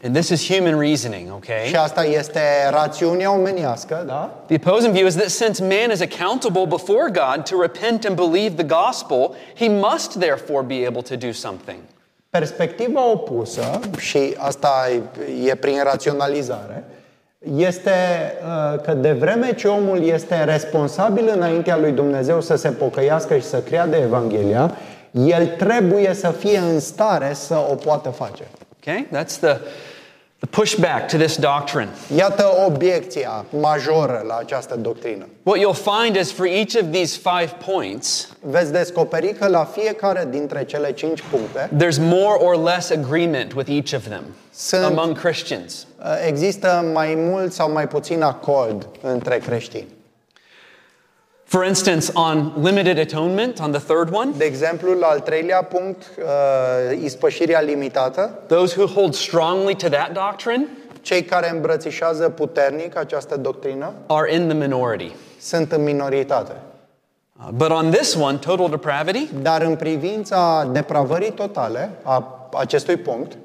and 0.03 0.15
this 0.15 0.31
is 0.31 0.49
human 0.49 0.79
reasoning, 0.79 1.27
și 1.27 1.33
okay? 1.35 1.83
asta 1.83 2.05
este 2.05 2.41
rațiunea 2.71 3.33
omenească, 3.33 4.05
da? 4.07 4.43
The 4.47 4.57
opposing 4.65 4.93
view 4.93 5.07
is 5.07 5.15
that 5.15 5.29
since 5.29 5.63
man 5.63 5.91
is 5.93 6.01
accountable 6.01 6.67
before 6.67 7.11
God 7.13 7.45
to 7.45 7.61
repent 7.61 8.05
and 8.05 8.17
believe 8.17 8.55
the 8.55 8.77
gospel, 8.85 9.35
he 9.59 9.69
must 9.69 10.19
therefore 10.19 10.63
be 10.63 10.87
able 10.87 11.03
to 11.03 11.17
do 11.17 11.33
something. 11.33 11.79
Perspectiva 12.31 13.11
opusă, 13.11 13.81
și 13.99 14.35
asta 14.39 14.89
e 15.45 15.55
prin 15.55 15.83
raționalizare, 15.83 16.85
este 17.57 17.91
uh, 18.45 18.81
că 18.81 18.93
de 18.93 19.13
vreme 19.13 19.55
ce 19.55 19.69
omul 19.69 20.03
este 20.03 20.45
responsabil 20.45 21.31
înaintea 21.35 21.77
lui 21.77 21.93
Dumnezeu 21.93 22.41
să 22.41 22.57
se 22.57 22.69
pocăiască 22.69 23.37
și 23.37 23.45
să 23.45 23.59
creadă 23.59 23.97
Evanghelia, 23.97 24.77
el 25.11 25.47
trebuie 25.47 26.15
să 26.15 26.31
fie 26.31 26.59
în 26.59 26.81
stare 26.81 27.33
să 27.35 27.57
o 27.71 27.75
poată 27.75 28.09
face. 28.09 28.45
Okay? 28.87 29.07
That's 29.13 29.37
the, 29.39 29.59
the 30.39 30.47
pushback 30.61 31.09
to 31.09 31.17
this 31.17 31.37
doctrine. 31.37 31.89
Iată 32.17 32.45
obiecția 32.67 33.45
majoră 33.61 34.25
la 34.27 34.37
această 34.37 34.75
doctrină. 34.75 35.27
What 35.43 35.59
you'll 35.61 35.83
find 36.03 36.17
is 36.17 36.33
for 36.33 36.47
each 36.47 36.75
of 36.83 36.91
these 36.91 37.19
five 37.23 37.55
points, 37.73 38.29
Veți 38.41 38.73
descoperi 38.73 39.35
că 39.35 39.47
la 39.49 39.65
fiecare 39.65 40.27
dintre 40.31 40.65
cele 40.65 40.93
cinci 40.93 41.23
puncte 41.31 41.71
there's 41.85 41.99
more 41.99 42.39
or 42.39 42.57
less 42.57 42.91
agreement 42.91 43.53
with 43.53 43.69
each 43.71 43.93
of 43.95 44.09
them 44.09 44.23
Sunt- 44.55 44.85
among 44.85 45.19
Christians. 45.19 45.87
uh, 45.99 46.07
există 46.27 46.91
mai 46.93 47.15
mult 47.17 47.53
sau 47.53 47.73
mai 47.73 47.89
puțin 47.89 48.23
acord 48.23 48.89
între 49.03 49.39
creștini. 49.39 49.87
For 51.51 51.65
instance, 51.65 52.11
on 52.15 52.53
limited 52.63 52.97
atonement, 52.99 53.61
on 53.61 53.73
the 53.73 53.81
third 53.81 54.13
one, 54.15 54.31
De 54.37 54.45
exemplu, 54.45 54.93
la 54.99 55.07
al 55.07 55.21
treilea 55.21 55.63
punct, 55.63 56.03
uh, 56.19 57.03
ispășirea 57.03 57.61
limitată, 57.61 58.39
those 58.47 58.75
who 58.81 58.87
hold 59.01 59.15
strongly 59.15 59.75
to 59.77 59.89
that 59.89 60.13
doctrine 60.13 60.67
cei 61.01 61.23
care 61.25 61.51
îmbrățișează 61.51 62.29
puternic 62.29 62.97
această 62.97 63.37
doctrină 63.37 63.93
are 64.07 64.35
in 64.35 64.49
the 64.49 64.57
minority. 64.57 65.13
sunt 65.41 65.73
în 65.73 65.83
minoritate. 65.83 66.53
Uh, 67.41 67.49
But 67.55 67.71
on 67.71 67.91
this 67.91 68.15
one, 68.15 68.37
total 68.37 68.69
depravity, 68.69 69.29
Dar 69.43 69.63
în 69.63 69.77
privința 69.77 70.69
depravării 70.73 71.31
totale 71.33 71.91
a 72.03 72.49
acestui 72.55 72.97
punct, 72.97 73.37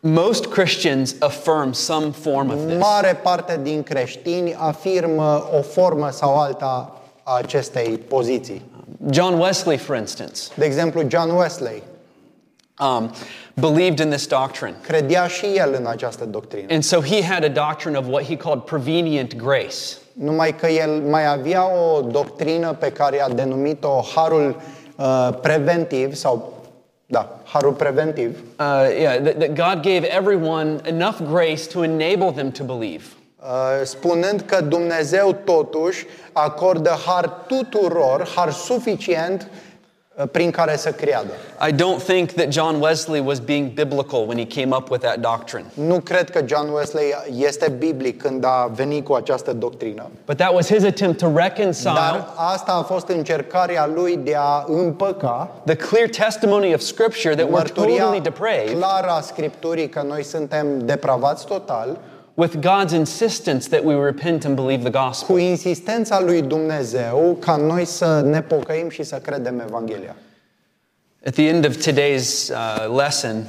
most 0.00 0.46
Christians 0.46 1.14
affirm 1.18 1.72
some 1.72 2.10
form 2.20 2.48
of 2.50 2.56
this. 2.66 2.78
mare 2.78 3.18
parte 3.22 3.58
din 3.62 3.82
creștini 3.82 4.54
afirmă 4.58 5.48
o 5.58 5.62
formă 5.62 6.08
sau 6.10 6.36
alta 6.40 6.98
a 7.24 7.34
acestei 7.36 7.98
poziții. 8.08 8.62
John 9.10 9.34
Wesley, 9.40 9.76
for 9.76 9.96
instance, 9.96 10.42
De 10.54 10.64
exemplu, 10.64 11.02
John 11.08 11.30
Wesley 11.30 11.82
um, 12.80 13.10
believed 13.54 13.98
in 13.98 14.08
this 14.10 14.26
doctrine. 14.26 14.74
credea 14.82 15.26
și 15.26 15.46
el 15.46 15.74
în 15.78 15.86
această 15.86 16.24
doctrină. 16.24 16.66
And 16.70 16.82
so 16.82 17.00
he 17.00 17.22
had 17.22 17.44
a 17.44 17.48
doctrine 17.68 17.98
of 17.98 18.06
what 18.08 18.24
he 18.24 18.36
called 18.36 18.60
prevenient 18.62 19.36
grace. 19.36 19.96
Numai 20.12 20.56
că 20.56 20.66
el 20.66 20.90
mai 21.00 21.26
avea 21.26 21.64
o 21.74 22.00
doctrină 22.00 22.72
pe 22.72 22.90
care 22.92 23.20
a 23.20 23.28
denumit-o 23.28 24.00
harul 24.14 24.56
uh, 24.96 25.28
preventiv 25.42 26.14
sau 26.14 26.52
da, 27.06 27.40
harul 27.44 27.72
preventiv, 27.72 28.38
Uh, 28.58 28.64
yeah, 28.98 29.22
that, 29.22 29.38
that 29.38 29.54
God 29.54 29.82
gave 29.82 30.04
everyone 30.16 30.80
enough 30.84 31.16
grace 31.32 31.66
to 31.72 31.82
enable 31.82 32.30
them 32.32 32.50
to 32.50 32.64
believe. 32.64 33.04
Uh, 33.44 33.84
spunând 33.84 34.40
că 34.40 34.60
Dumnezeu 34.60 35.36
totuși 35.44 36.06
acordă 36.32 36.98
har 37.06 37.44
tuturor, 37.46 38.28
har 38.34 38.52
suficient 38.52 39.50
prin 40.30 40.50
care 40.50 40.76
să 40.76 40.90
creadă. 40.90 41.32
I 41.68 41.72
don't 41.72 42.02
think 42.06 42.30
that 42.30 42.52
John 42.52 42.80
Wesley 42.80 43.20
was 43.20 43.38
being 43.38 43.72
biblical 43.72 44.26
when 44.26 44.38
he 44.38 44.46
came 44.60 44.76
up 44.76 44.90
with 44.90 45.04
that 45.04 45.18
doctrine. 45.18 45.64
Nu 45.74 46.00
cred 46.00 46.30
că 46.30 46.44
John 46.46 46.68
Wesley 46.68 47.04
este 47.36 47.68
biblic 47.78 48.22
când 48.22 48.44
a 48.44 48.70
venit 48.74 49.04
cu 49.04 49.12
această 49.12 49.52
doctrină. 49.52 50.10
But 50.26 50.36
that 50.36 50.54
was 50.54 50.66
his 50.66 50.84
attempt 50.84 51.18
to 51.18 51.30
reconcile 51.34 51.92
Dar 51.92 52.28
asta 52.34 52.72
a 52.72 52.82
fost 52.82 53.08
încercarea 53.08 53.86
lui 53.94 54.16
de 54.16 54.34
a 54.36 54.64
împăca 54.66 55.50
the 55.64 55.76
clear 55.76 56.08
testimony 56.08 56.74
of 56.74 56.80
Scripture 56.80 57.34
that 57.34 57.46
we're 57.46 57.50
mărturia 57.50 58.02
totally 58.02 58.20
depraved 58.20 58.76
clară 58.76 59.08
a 59.08 59.20
Scripturii 59.20 59.88
că 59.88 60.04
noi 60.08 60.22
suntem 60.22 60.66
depravați 60.78 61.46
total 61.46 61.98
with 62.36 62.60
God's 62.60 62.92
insistence 62.92 63.68
that 63.68 63.84
we 63.84 63.94
repent 63.94 64.44
and 64.44 64.56
believe 64.56 64.82
the 64.82 64.90
cu 64.90 65.06
gospel. 65.06 65.38
insistența 65.38 66.20
lui 66.20 66.42
Dumnezeu 66.42 67.36
ca 67.40 67.56
noi 67.56 67.84
să 67.84 68.20
ne 68.20 68.42
pocăim 68.42 68.88
și 68.88 69.02
să 69.02 69.16
credem 69.16 69.60
Evanghelia. 69.60 70.16
At 71.26 71.34
the 71.34 71.48
end 71.48 71.64
of 71.64 71.76
today's 71.76 72.50
uh, 72.50 72.86
lesson, 72.96 73.46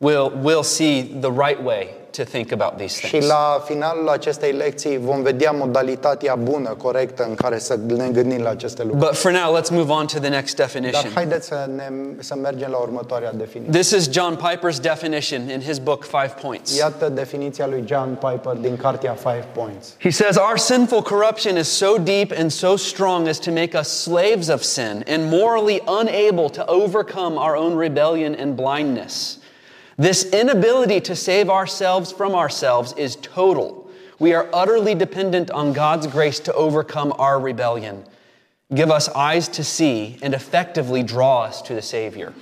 we'll, 0.00 0.30
we'll 0.42 0.62
see 0.62 1.02
the 1.20 1.30
right 1.30 1.64
way 1.64 1.97
to 2.24 2.30
think 2.30 2.52
about 2.52 2.76
these 2.76 3.00
Și 3.00 3.06
things. 3.06 3.26
la 3.26 3.62
finalul 3.66 4.08
acestei 4.08 4.52
lecții 4.52 4.98
vom 4.98 5.22
vedea 5.22 5.50
modalitatea 5.50 6.34
bună, 6.34 6.68
corectă 6.68 7.24
în 7.28 7.34
care 7.34 7.58
să 7.58 7.78
ne 7.86 8.08
gândim 8.08 8.42
la 8.42 8.50
aceste 8.50 8.82
lucruri. 8.82 9.04
But 9.06 9.14
for 9.16 9.30
now, 9.30 9.58
let's 9.60 9.70
move 9.70 9.92
on 9.92 10.06
to 10.06 10.18
the 10.18 10.28
next 10.28 10.56
Dar 10.56 10.66
definition. 10.66 11.10
haideți 11.14 11.46
să, 11.46 11.68
ne, 11.76 11.88
să 12.18 12.34
mergem 12.34 12.70
la 12.70 12.76
următoarea 12.76 13.32
definiție. 13.32 13.72
This 13.80 13.90
is 13.90 14.08
John 14.12 14.34
Piper's 14.48 14.80
definition 14.80 15.48
in 15.50 15.60
his 15.60 15.78
book, 15.78 16.04
Five 16.04 16.34
Points. 16.42 16.76
Iată 16.76 17.08
definiția 17.08 17.66
lui 17.66 17.84
John 17.86 18.08
Piper 18.28 18.52
din 18.60 18.76
cartea 18.76 19.12
Five 19.12 19.44
Points. 19.54 19.94
He 20.00 20.10
says, 20.10 20.36
Our 20.36 20.56
sinful 20.58 21.02
corruption 21.02 21.56
is 21.56 21.68
so 21.68 21.96
deep 22.02 22.32
and 22.38 22.50
so 22.50 22.76
strong 22.76 23.26
as 23.28 23.38
to 23.38 23.50
make 23.50 23.78
us 23.78 23.88
slaves 23.88 24.48
of 24.48 24.62
sin 24.62 25.04
and 25.08 25.22
morally 25.30 25.82
unable 26.00 26.48
to 26.50 26.62
overcome 26.66 27.36
our 27.36 27.56
own 27.56 27.76
rebellion 27.78 28.36
and 28.40 28.54
blindness. 28.54 29.37
This 30.00 30.32
inability 30.32 31.00
to 31.00 31.16
save 31.16 31.50
ourselves 31.50 32.12
from 32.12 32.32
ourselves 32.32 32.94
is 32.96 33.16
total. 33.16 33.90
We 34.20 34.32
are 34.32 34.48
utterly 34.52 34.94
dependent 34.94 35.50
on 35.50 35.72
God's 35.72 36.06
grace 36.06 36.38
to 36.40 36.52
overcome 36.54 37.12
our 37.18 37.40
rebellion. 37.40 38.04
Give 38.72 38.92
us 38.92 39.08
eyes 39.08 39.48
to 39.48 39.64
see 39.64 40.16
and 40.22 40.34
effectively 40.34 41.02
draw 41.02 41.46
us 41.48 41.60
to 41.62 41.74
the 41.74 41.82
Savior. 41.82 42.32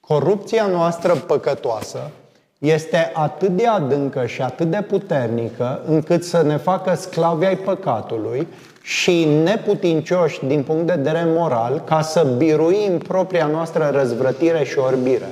Corupția 0.00 0.66
noastră 0.66 1.14
păcătoasă 1.14 2.10
este 2.58 3.10
atât 3.14 3.56
de 3.56 3.66
adâncă 3.66 4.26
și 4.26 4.42
atât 4.42 4.70
de 4.70 4.82
puternică 4.82 5.82
încât 5.86 6.24
să 6.24 6.42
ne 6.42 6.56
facă 6.56 6.94
sclavi 6.94 7.44
ai 7.44 7.56
păcatului 7.56 8.46
și 8.82 9.24
neputincioși 9.24 10.44
din 10.44 10.62
punct 10.62 10.86
de 10.86 10.92
vedere 10.94 11.24
moral 11.24 11.82
ca 11.86 12.02
să 12.02 12.34
biruim 12.36 12.98
propria 12.98 13.46
noastră 13.46 13.90
răzvrătire 13.94 14.64
și 14.64 14.78
orbire. 14.78 15.28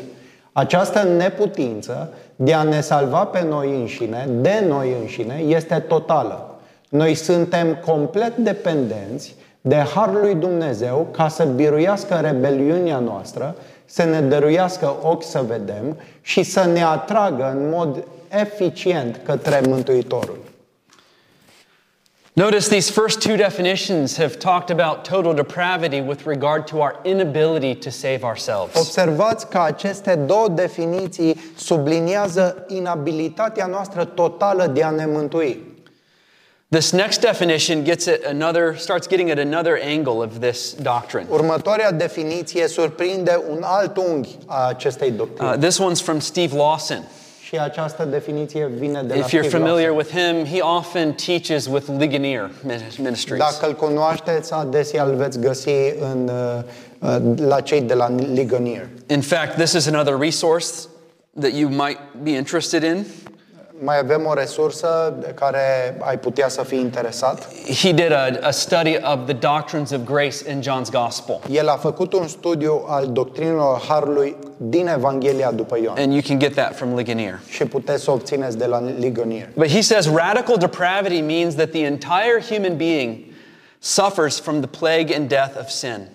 Această 0.57 1.03
neputință 1.03 2.09
de 2.37 2.53
a 2.53 2.62
ne 2.62 2.81
salva 2.81 3.25
pe 3.25 3.45
noi 3.49 3.81
înșine, 3.81 4.29
de 4.40 4.64
noi 4.69 4.97
înșine, 5.01 5.35
este 5.47 5.75
totală. 5.88 6.59
Noi 6.88 7.14
suntem 7.14 7.75
complet 7.87 8.37
dependenți 8.37 9.35
de 9.61 9.77
Harul 9.95 10.21
lui 10.21 10.35
Dumnezeu 10.35 11.07
ca 11.11 11.29
să 11.29 11.45
biruiască 11.45 12.14
rebeliunea 12.14 12.99
noastră, 12.99 13.55
să 13.85 14.03
ne 14.03 14.21
dăruiască 14.21 14.95
ochi 15.03 15.25
să 15.25 15.45
vedem 15.49 15.97
și 16.21 16.43
să 16.43 16.64
ne 16.64 16.83
atragă 16.85 17.57
în 17.57 17.69
mod 17.69 18.05
eficient 18.29 19.21
către 19.25 19.61
Mântuitorul. 19.69 20.38
Notice 22.37 22.68
these 22.68 22.90
first 22.90 23.23
two 23.23 23.37
definitions 23.37 24.16
have 24.16 24.40
talked 24.40 24.73
about 24.73 25.05
total 25.05 25.35
depravity 25.35 26.01
with 26.01 26.27
regard 26.27 26.66
to 26.66 26.81
our 26.81 26.99
inability 27.05 27.77
to 27.77 27.92
save 27.92 28.25
ourselves. 28.25 28.75
Observați 28.77 29.49
că 29.49 29.59
aceste 29.59 30.14
două 30.14 30.49
definiții 30.49 31.53
subliniază 31.57 32.64
inabilitatea 32.68 33.66
noastră 33.66 34.05
totală 34.05 34.66
de 34.66 34.83
a 34.83 34.90
ne 34.90 35.07
mântui. 35.07 35.73
This 36.68 36.90
next 36.90 37.20
definition 37.20 37.85
gets 37.85 38.07
at 38.07 38.25
another, 38.25 38.77
starts 38.79 39.07
getting 39.09 39.31
at 39.31 39.38
another 39.38 39.79
angle 39.83 40.12
of 40.12 40.38
this 40.40 40.75
doctrine. 40.83 41.27
Următoarea 41.31 41.92
definiție 41.92 42.68
surprinde 42.68 43.40
un 43.51 43.62
alt 43.62 43.97
unghi 43.97 44.38
a 44.47 44.68
acestei 44.68 45.11
doctrine. 45.11 45.51
Uh, 45.51 45.59
this 45.59 45.79
one's 45.79 46.03
from 46.03 46.18
Steve 46.18 46.57
Lawson. 46.57 47.05
Și 47.47 47.59
această 47.59 48.05
definiție 48.05 48.71
vine 48.79 49.03
de 49.03 49.15
la 49.15 49.21
If 49.21 49.27
you're 49.27 49.29
Steve 49.29 49.49
familiar 49.49 49.91
Lawson. 49.91 49.97
with 49.97 50.11
him, 50.11 50.45
he 50.57 50.61
often 50.61 51.13
teaches 51.13 51.67
with 51.67 51.87
Ligonier 51.99 52.51
Ministries. 52.97 53.39
Dacă 53.39 53.67
îl 53.67 53.75
cunoașteți, 53.75 54.53
adesea 54.53 55.05
îl 55.05 55.15
veți 55.15 55.41
găsi 55.41 55.71
în, 56.13 56.31
uh, 56.99 57.17
uh, 57.17 57.39
la 57.47 57.61
cei 57.61 57.81
de 57.81 57.95
la 57.95 58.15
Ligonier. 58.33 58.89
In 59.07 59.21
fact, 59.21 59.57
this 59.57 59.73
is 59.73 59.87
another 59.87 60.19
resource 60.19 60.67
that 61.41 61.53
you 61.53 61.69
might 61.69 61.99
be 62.23 62.31
interested 62.31 62.83
in. 62.83 63.05
Mai 63.85 63.99
avem 63.99 64.27
o 64.27 64.35
resursă 64.35 65.14
de 65.20 65.27
care 65.27 65.97
ai 66.01 66.18
putea 66.18 66.49
să 66.49 66.62
fii 66.62 66.79
interesat. 66.79 67.49
He 67.83 67.92
did 67.92 68.12
a, 68.12 68.29
a 68.42 68.51
study 68.51 68.99
of 69.03 69.18
the 69.25 69.33
doctrines 69.35 69.90
of 69.90 70.01
grace 70.05 70.51
in 70.51 70.61
John's 70.62 70.90
Gospel. 70.90 71.40
El 71.51 71.68
a 71.68 71.77
făcut 71.77 72.12
un 72.12 72.29
studiu 72.29 72.85
al 72.87 73.07
doctrinelor 73.07 73.83
Harului 73.88 74.37
din 74.57 74.87
Evanghelia 74.87 75.51
după 75.51 75.79
Ioan 75.83 75.97
And 75.99 76.12
you 76.12 76.20
can 76.27 76.38
get 76.38 76.55
that 76.55 76.77
from 76.77 76.97
Ligonier. 76.97 77.40
și 77.49 77.64
puteți 77.64 78.03
să 78.03 78.11
obțineți 78.11 78.59
de 78.59 78.66
la 78.66 78.81
Ligonier. 78.99 79.49
But 79.55 79.68
he 79.68 79.81
says 79.81 80.07
radical 80.07 80.57
depravity 80.57 81.20
means 81.20 81.55
that 81.55 81.70
the 81.70 81.85
entire 81.85 82.42
human 82.49 82.77
being 82.77 83.18
suffers 83.79 84.38
from 84.40 84.61
the 84.61 84.79
plague 84.79 85.14
and 85.16 85.29
death 85.29 85.59
of 85.61 85.68
sin. 85.68 86.09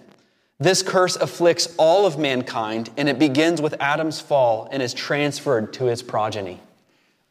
This 0.63 0.81
curse 0.81 1.17
afflicts 1.21 1.69
all 1.77 2.05
of 2.05 2.15
mankind, 2.17 2.91
and 2.97 3.07
it 3.07 3.17
begins 3.17 3.61
with 3.61 3.75
Adam's 3.79 4.19
fall 4.19 4.67
and 4.71 4.81
is 4.81 4.93
transferred 4.93 5.71
to 5.73 5.85
his 5.85 6.01
progeny. 6.03 6.57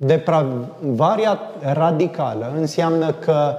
Depravarea 0.00 1.38
radicală 1.60 2.52
înseamnă 2.56 3.12
că 3.12 3.54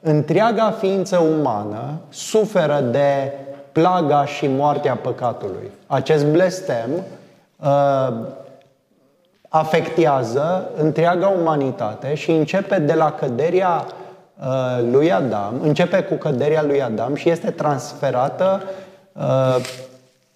întreaga 0.00 0.70
ființă 0.70 1.18
umană 1.18 2.00
suferă 2.08 2.80
de 2.80 3.32
plaga 3.72 4.24
și 4.24 4.46
moartea 4.46 4.96
păcatului. 4.96 5.70
Acest 5.86 6.26
blestem 6.26 6.90
uh, 7.56 8.14
afectează 9.48 10.70
întreaga 10.76 11.28
umanitate 11.28 12.14
și 12.14 12.30
începe 12.30 12.78
de 12.78 12.94
la 12.94 13.12
căderea 13.12 13.86
uh, 14.40 14.88
lui 14.90 15.12
Adam, 15.12 15.54
începe 15.62 16.02
cu 16.02 16.14
căderea 16.14 16.62
lui 16.62 16.82
Adam 16.82 17.14
și 17.14 17.28
este 17.30 17.50
transferată 17.50 18.62
uh, 19.12 19.56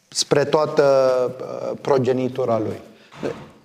spre 0.08 0.44
toată 0.44 0.82
uh, 0.82 1.78
progenitura 1.80 2.58
lui. 2.58 2.80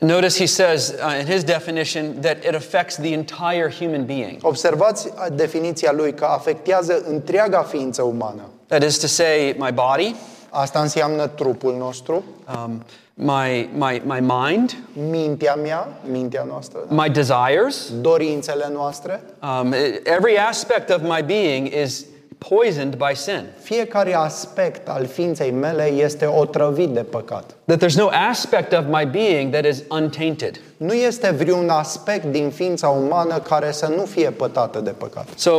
Notice 0.03 0.37
he 0.37 0.45
says 0.45 0.93
uh, 1.01 1.19
in 1.19 1.27
his 1.27 1.43
definition 1.43 2.21
that 2.21 2.45
it 2.45 2.55
affects 2.55 2.95
the 2.95 3.13
entire 3.13 3.69
human 3.69 4.05
being. 4.05 4.37
Observați 4.41 5.09
definiția 5.33 5.91
lui 5.91 6.13
că 6.13 6.25
afectează 6.25 7.03
întreaga 7.07 7.61
ființă 7.61 8.01
umană. 8.01 8.41
That 8.67 8.83
is 8.83 8.97
to 8.97 9.07
say, 9.07 9.55
my 9.57 9.71
body, 9.71 10.15
Asta 10.55 10.79
înseamnă 10.79 11.27
trupul 11.27 11.75
nostru, 11.77 12.23
um, 12.65 12.83
my, 13.13 13.69
my, 13.73 14.01
my 14.05 14.19
mind, 14.19 14.77
mintea 15.09 15.55
mea, 15.55 15.87
mintea 16.11 16.43
noastră, 16.47 16.79
my 16.89 17.09
desires, 17.09 17.91
dorințele 18.01 18.69
noastre. 18.73 19.23
um, 19.61 19.73
every 20.03 20.37
aspect 20.49 20.89
of 20.89 21.01
my 21.01 21.23
being 21.25 21.67
is 21.83 22.05
poisoned 22.49 22.95
by 22.95 23.15
sin. 23.15 23.45
Fiecare 23.61 24.15
aspect 24.15 24.87
al 24.87 25.05
ființei 25.05 25.51
mele 25.51 25.85
este 25.85 26.25
otrăvit 26.25 26.89
de 26.89 27.03
păcat. 27.03 27.55
That 27.65 27.83
there's 27.83 27.97
no 27.97 28.09
aspect 28.29 28.73
of 28.73 28.83
my 28.89 29.05
being 29.05 29.51
that 29.51 29.65
is 29.65 29.83
untainted. 29.89 30.61
Nu 30.77 30.93
este 30.93 31.29
vreun 31.29 31.69
aspect 31.69 32.25
din 32.25 32.49
ființa 32.49 32.87
umană 32.87 33.39
care 33.39 33.71
să 33.71 33.93
nu 33.95 34.03
fie 34.03 34.29
pătată 34.29 34.79
de 34.79 34.89
păcat. 34.89 35.27
So 35.35 35.51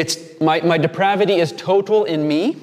it's 0.00 0.18
my, 0.38 0.60
my 0.62 0.78
depravity 0.78 1.32
is 1.40 1.50
total 1.50 2.06
in 2.06 2.26
me, 2.26 2.54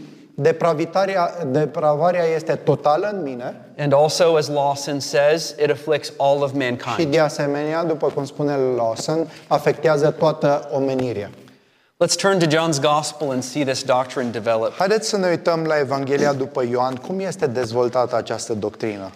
Depravitarea, 0.41 1.34
depravarea 1.45 2.24
este 2.36 2.53
totală 2.53 3.09
în 3.13 3.24
mine 3.24 3.55
and 3.80 3.93
also, 3.93 4.36
as 4.36 4.49
Lawson 4.49 4.99
says, 4.99 5.55
it 5.57 5.70
afflicts 5.70 6.13
all 6.17 6.43
of 6.43 6.51
și 6.51 6.57
mankind. 6.57 7.11
de 7.11 7.20
asemenea, 7.20 7.84
după 7.84 8.07
cum 8.07 8.26
spune 8.26 8.55
Lawson, 8.76 9.28
afectează 9.47 10.09
toată 10.09 10.70
omenirea. 10.74 11.30
Let's 12.01 12.15
turn 12.15 12.39
to 12.39 12.47
John's 12.47 12.79
Gospel 12.79 13.33
and 13.33 13.43
see 13.43 13.65
this 13.65 13.83
doctrine 13.83 14.31
develop. 14.31 14.73
Haideți 14.73 15.09
să 15.09 15.17
ne 15.17 15.27
uităm 15.27 15.63
la 15.63 15.79
Evanghelia 15.79 16.33
după 16.33 16.63
Ioan, 16.63 16.95
cum 16.95 17.19
este 17.19 17.47
dezvoltată 17.47 18.15
această 18.15 18.53
doctrină. 18.53 19.11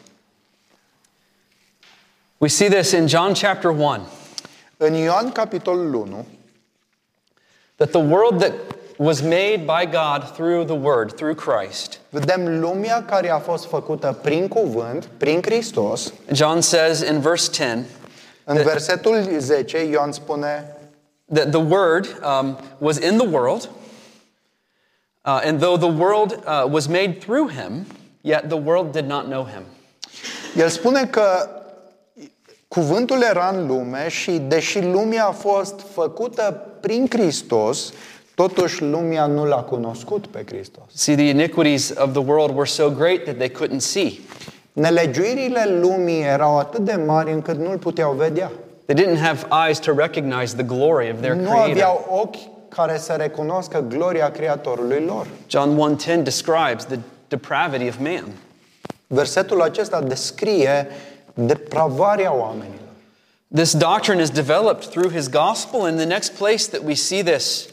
We 2.37 2.47
see 2.47 2.69
this 2.69 2.91
in 2.91 3.07
John 3.07 3.33
chapter 3.33 3.69
1 3.69 4.07
În 4.77 4.93
Ioan, 4.93 5.31
capitolul 5.31 5.93
1, 5.93 6.25
that 7.75 7.89
the 7.89 8.01
world 8.01 8.39
that 8.39 8.53
was 8.97 9.21
made 9.21 9.57
by 9.57 9.85
God 9.85 10.31
through 10.31 10.65
the 10.65 10.77
Word, 10.77 11.15
through 11.15 11.35
Christ. 11.35 11.99
vedem 12.09 12.59
lumea 12.59 13.05
care 13.05 13.29
a 13.29 13.39
fost 13.39 13.65
făcută 13.65 14.17
prin 14.21 14.47
cuvânt, 14.47 15.05
prin 15.17 15.41
Hristos. 15.41 16.13
John 16.31 16.59
says 16.59 16.99
in 16.99 17.19
verse 17.19 17.49
10 17.51 17.85
În 18.43 18.63
versetul 18.63 19.27
10, 19.39 19.83
Ioan 19.83 20.11
spune 20.11 20.77
that 21.33 21.51
the 21.51 21.59
Word 21.59 22.07
um, 22.21 22.57
was 22.79 22.97
in 22.97 23.17
the 23.17 23.27
world, 23.27 23.69
Uh, 25.25 25.39
and 25.45 25.59
though 25.59 25.77
the 25.77 25.87
world 25.87 26.33
uh, 26.45 26.67
was 26.69 26.89
made 26.89 27.21
through 27.21 27.47
him, 27.47 27.85
yet 28.23 28.49
the 28.49 28.57
world 28.57 28.91
did 28.91 29.07
not 29.07 29.25
know 29.27 29.45
him. 29.45 29.63
El 30.55 30.69
spune 30.69 31.05
că 31.05 31.49
cuvântul 32.67 33.21
era 33.21 33.49
în 33.49 33.67
lume 33.67 34.07
și 34.09 34.31
deși 34.31 34.81
lumea 34.81 35.25
a 35.25 35.31
fost 35.31 35.79
făcută 35.93 36.67
prin 36.81 37.07
Hristos, 37.09 37.93
totuși 38.35 38.81
lumea 38.81 39.25
nu 39.25 39.45
l-a 39.45 39.63
cunoscut 39.63 40.27
pe 40.27 40.43
Hristos. 40.45 40.83
See, 40.93 41.15
the 41.15 41.29
iniquities 41.29 41.89
of 41.97 42.11
the 42.11 42.21
world 42.21 42.49
were 42.55 42.67
so 42.67 42.89
great 42.89 43.23
that 43.23 43.37
they 43.37 43.51
couldn't 43.51 43.81
see. 43.81 44.19
Nelegiuirile 44.73 45.65
lumii 45.81 46.21
erau 46.21 46.59
atât 46.59 46.85
de 46.85 46.95
mari 46.95 47.31
încât 47.31 47.57
nu-l 47.57 47.77
puteau 47.77 48.13
vedea. 48.13 48.51
They 48.85 48.95
didn't 48.95 49.17
have 49.17 49.45
eyes 49.49 49.79
to 49.79 49.91
recognize 49.93 50.55
the 50.55 50.63
glory 50.63 51.11
of 51.11 51.19
their 51.19 51.35
Nu 51.35 51.49
creator. 51.49 51.83
aveau 51.83 52.05
ochi 52.09 52.37
care 52.69 52.97
să 52.97 53.13
recunoască 53.13 53.85
gloria 53.87 54.31
Creatorului 54.31 55.03
lor. 55.05 55.27
John 55.47 55.95
1:10 55.95 56.23
describes 56.23 56.83
the 56.85 56.99
depravity 57.27 57.87
of 57.87 57.95
man. 57.99 58.25
Versetul 59.07 59.61
acesta 59.61 60.01
descrie 60.01 60.87
depravarea 61.33 62.33
oamenilor. 62.33 62.71
This 63.55 63.73
doctrine 63.73 64.21
is 64.21 64.29
developed 64.29 64.89
through 64.89 65.11
his 65.11 65.27
gospel, 65.29 65.85
and 65.85 65.97
the 65.97 66.05
next 66.05 66.31
place 66.31 66.67
that 66.67 66.81
we 66.85 66.93
see 66.93 67.23
this, 67.23 67.67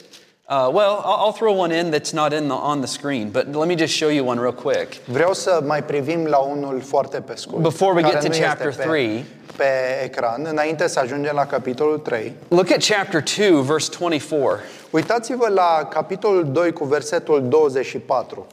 uh, 0.51 0.69
well, 0.73 1.01
I'll, 1.05 1.33
throw 1.33 1.53
one 1.53 1.73
in 1.73 1.91
that's 1.91 2.13
not 2.13 2.33
in 2.33 2.49
the, 2.49 2.55
on 2.55 2.81
the 2.81 2.87
screen, 2.87 3.31
but 3.31 3.47
let 3.49 3.69
me 3.69 3.77
just 3.77 3.95
show 3.95 4.09
you 4.09 4.25
one 4.25 4.41
real 4.41 4.53
quick. 4.53 5.01
Vreau 5.05 5.33
să 5.33 5.61
mai 5.67 5.85
privim 5.85 6.27
la 6.27 6.39
unul 6.39 6.81
foarte 6.81 7.21
pe 7.21 7.35
scurt. 7.37 7.63
Before 7.63 7.95
we 7.95 8.03
get 8.03 8.21
to 8.21 8.29
chapter 8.29 8.75
pe, 8.75 8.83
three. 8.83 9.25
pe 9.57 10.05
ecran, 10.05 10.47
înainte 10.51 10.89
să 10.89 10.99
ajungem 10.99 11.33
la 11.35 11.47
capitolul 11.47 11.99
3. 11.99 12.35
Look 12.49 12.71
at 12.71 12.83
chapter 12.83 13.23
2, 13.37 13.63
verse 13.63 13.91
24. 13.99 14.61
Uitați-vă 14.91 15.49
la 15.49 15.89
capitolul 15.91 16.53
2 16.53 16.73
cu 16.73 16.85
versetul 16.85 17.49
24. 17.49 18.47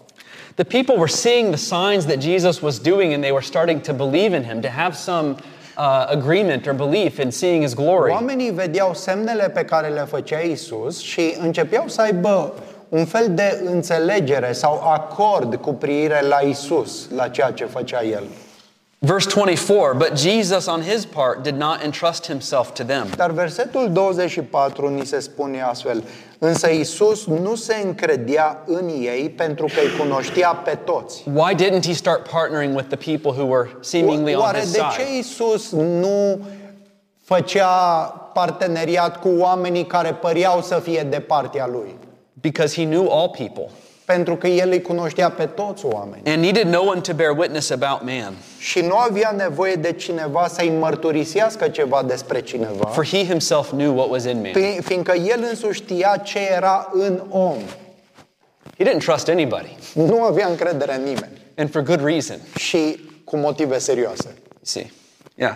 The 0.56 0.64
people 0.64 0.96
were 0.96 1.12
seeing 1.12 1.54
the 1.54 1.58
signs 1.58 2.06
that 2.06 2.20
Jesus 2.20 2.62
was 2.62 2.80
doing, 2.80 3.14
and 3.14 3.22
they 3.22 3.32
were 3.32 3.44
starting 3.44 3.82
to 3.82 3.94
believe 3.94 4.36
in 4.36 4.44
him, 4.44 4.62
to 4.62 4.70
have 4.70 4.96
some 4.96 5.36
uh, 5.78 6.06
agreement 6.10 6.68
or 6.68 6.74
belief 6.74 7.20
in 7.20 7.32
seeing 7.32 7.62
his 7.62 7.74
glory. 7.74 8.12
Oamenii 8.12 8.52
vedeau 8.52 8.94
semnele 8.94 9.50
pe 9.50 9.66
care 9.66 9.88
le 9.88 10.02
făcea 10.02 10.40
Isus 10.40 11.00
și 11.00 11.36
începeau 11.40 11.88
să 11.88 12.02
aibă 12.02 12.54
un 12.90 13.06
fel 13.06 13.26
de 13.30 13.62
înțelegere 13.66 14.52
sau 14.52 14.82
acord 14.84 15.56
cu 15.56 15.74
privire 15.74 16.22
la 16.28 16.40
Isus, 16.40 17.10
la 17.16 17.28
ceea 17.28 17.52
ce 17.52 17.66
făcea 17.66 18.04
El. 18.04 18.24
Verse 19.02 19.28
24, 19.28 19.94
but 19.94 20.18
Jesus 20.18 20.68
on 20.68 20.82
his 20.82 21.06
part 21.06 21.44
did 21.44 21.56
not 21.56 21.84
entrust 21.84 22.26
himself 22.26 22.74
to 22.74 22.84
them. 22.84 23.08
Dar 23.16 23.32
versetul 23.32 23.90
24 23.94 24.90
ni 24.90 25.06
se 25.06 25.20
spune 25.20 25.62
astfel, 25.62 26.04
însă 26.40 26.70
Isus 26.70 27.26
nu 27.26 27.56
se 27.56 27.76
încredea 27.84 28.64
în 28.66 28.88
ei 28.88 29.30
pentru 29.30 29.66
că 29.66 29.80
îi 29.80 29.98
cunoștea 30.00 30.50
pe 30.50 30.78
toți. 30.86 31.24
Why 31.34 31.56
didn't 31.56 31.86
he 31.86 31.94
start 31.94 32.30
partnering 32.30 32.76
with 32.76 32.88
the 32.88 33.12
people 33.12 33.42
who 33.42 33.56
were 33.56 33.70
seemingly 33.82 34.36
on 34.36 34.42
Oare 34.42 34.60
his 34.60 34.72
de 34.72 34.78
side? 34.78 35.04
ce 35.04 35.18
Isus 35.18 35.72
nu 35.72 36.40
făcea 37.24 37.68
parteneriat 38.34 39.20
cu 39.20 39.30
oamenii 39.38 39.86
care 39.86 40.14
păreau 40.14 40.62
să 40.62 40.80
fie 40.80 41.08
de 41.10 41.20
partea 41.20 41.68
lui? 41.68 41.96
Because 42.34 42.82
he 42.82 42.86
knew 42.86 43.12
all 43.12 43.30
people 43.30 43.70
Pentru 44.14 44.36
că 44.36 44.48
el 44.48 44.70
îi 44.72 44.82
cunoștea 44.82 45.30
pe 45.30 45.46
toți 45.46 45.86
oamenii. 45.86 46.32
and 46.32 46.42
needed 46.44 46.68
no 46.68 46.82
one 46.82 47.00
to 47.02 47.14
bear 47.14 47.38
witness 47.38 47.70
about 47.70 48.00
man. 48.04 48.34
Și 48.58 48.80
nu 48.80 48.96
avea 48.96 49.34
nevoie 49.38 49.74
de 49.76 49.92
cineva 49.92 50.48
să-i 50.48 50.70
mărturisească 50.70 51.68
ceva 51.68 52.04
despre 52.04 52.42
cineva, 52.42 52.86
For 52.88 53.06
he 53.06 53.26
himself 53.26 53.70
knew 53.70 53.96
what 53.96 54.10
was 54.10 54.24
in 54.24 54.42
man. 54.42 54.52
fi- 54.54 54.82
fiindcă 54.82 55.14
el 55.16 55.46
însuși 55.50 55.82
știa 55.84 56.22
ce 56.24 56.40
era 56.52 56.90
în 56.94 57.22
om. 57.30 57.58
He 58.78 58.84
didn't 58.84 59.04
trust 59.06 59.28
anybody, 59.28 59.76
Nu 59.94 60.24
avea 60.24 60.48
încredere 60.48 60.96
în 60.96 61.04
nimeni. 61.04 61.42
and 61.58 61.72
for 61.72 61.82
good 61.82 62.04
reason. 62.06 62.38
Și 62.58 63.10
cu 63.24 63.38
motive 63.38 63.78
serioase. 63.78 64.28
You 64.28 64.60
see, 64.62 64.92
yeah. 65.36 65.56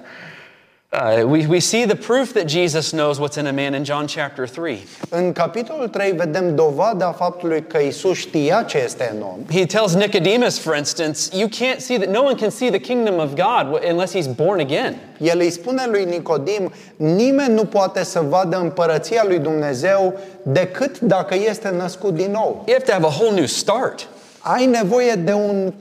Uh, 0.94 1.24
we, 1.26 1.48
we 1.48 1.62
see 1.62 1.86
the 1.86 1.96
proof 1.96 2.34
that 2.34 2.50
Jesus 2.50 2.92
knows 2.92 3.18
what's 3.18 3.38
in 3.38 3.48
a 3.48 3.54
man 3.54 3.76
in 3.76 3.86
John 3.86 4.08
chapter 4.08 4.46
3. 4.46 4.86
În 5.10 5.32
capitolul 5.32 5.88
3 5.88 6.12
vedem 6.12 6.56
dovada 6.56 7.12
faptului 7.12 7.64
că 7.64 7.78
Isus 7.78 8.18
știa 8.18 8.64
ce 8.64 8.78
este 8.84 9.12
în 9.16 9.22
om. 9.22 9.40
He 9.52 9.66
tells 9.66 9.94
Nicodemus, 9.94 10.60
for 10.60 10.76
instance, 10.76 11.38
you 11.38 11.48
can't 11.48 11.80
see 11.80 11.98
that, 11.98 12.10
no 12.10 12.22
one 12.24 12.36
can 12.36 12.50
see 12.50 12.70
the 12.70 12.80
kingdom 12.80 13.20
of 13.20 13.34
God 13.34 13.84
unless 13.90 14.16
he's 14.16 14.36
born 14.36 14.60
again. 14.60 14.96
El 15.18 15.40
îi 15.40 15.50
spune 15.50 15.86
lui 15.88 16.06
Nicodim, 16.06 16.72
nimeni 16.96 17.54
nu 17.54 17.66
poate 17.66 18.04
să 18.04 18.20
vadă 18.20 18.58
împărăția 18.58 19.24
lui 19.28 19.40
Dumnezeu 19.40 20.20
decât 20.44 21.00
dacă 21.00 21.36
este 21.36 21.70
născut 21.70 22.14
din 22.14 22.32
nou. 22.32 22.64
You 22.68 22.78
have 22.78 22.86
to 22.86 22.92
have 22.92 23.06
a 23.06 23.22
whole 23.22 23.36
new 23.36 23.46
start. 23.46 24.08
Ai 24.40 24.66
nevoie 24.66 25.14
de 25.14 25.34
un 25.34 25.74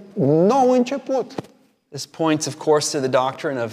nou 0.47 0.71
început. 0.71 1.33
This 1.89 2.07
points, 2.07 2.47
of 2.47 2.55
course, 2.55 2.99
to 2.99 3.07
the 3.07 3.25
doctrine 3.25 3.63
of 3.63 3.73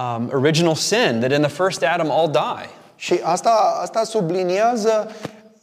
um, 0.00 0.30
original 0.32 0.74
sin, 0.74 1.20
that 1.20 1.32
in 1.32 1.42
the 1.42 1.50
first 1.50 1.82
Adam 1.82 2.10
all 2.10 2.28
die. 2.28 2.68
Și 2.96 3.20
asta, 3.22 3.80
asta 3.82 4.04
subliniază 4.04 5.10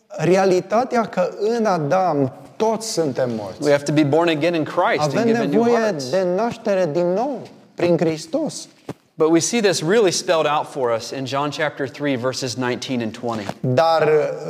realitatea 0.08 1.02
că 1.02 1.30
în 1.40 1.66
Adam 1.66 2.32
toți 2.56 2.92
suntem 2.92 3.30
morți. 3.38 3.64
We 3.64 3.72
have 3.72 3.84
to 3.84 3.92
be 3.94 4.04
born 4.04 4.30
again 4.30 4.54
in 4.54 4.64
Christ 4.64 5.00
and 5.00 5.18
Avem 5.18 5.26
given 5.26 5.50
new 5.50 5.64
nevoie 5.64 5.82
hearts. 5.82 6.10
de 6.10 6.28
naștere 6.36 6.90
din 6.92 7.14
nou 7.14 7.40
prin 7.76 7.98
Hristos. 7.98 8.68
But 9.20 9.32
we 9.32 9.40
see 9.40 9.62
this 9.62 9.82
really 9.82 10.12
spelled 10.12 10.46
out 10.46 10.72
for 10.72 10.92
us 10.92 11.12
in 11.12 11.26
John 11.26 11.50
chapter 11.50 11.88
3, 11.88 12.18
verses 12.18 12.56
19 12.56 13.02
and 13.02 13.12
20. 13.12 13.48
Dar 13.60 14.10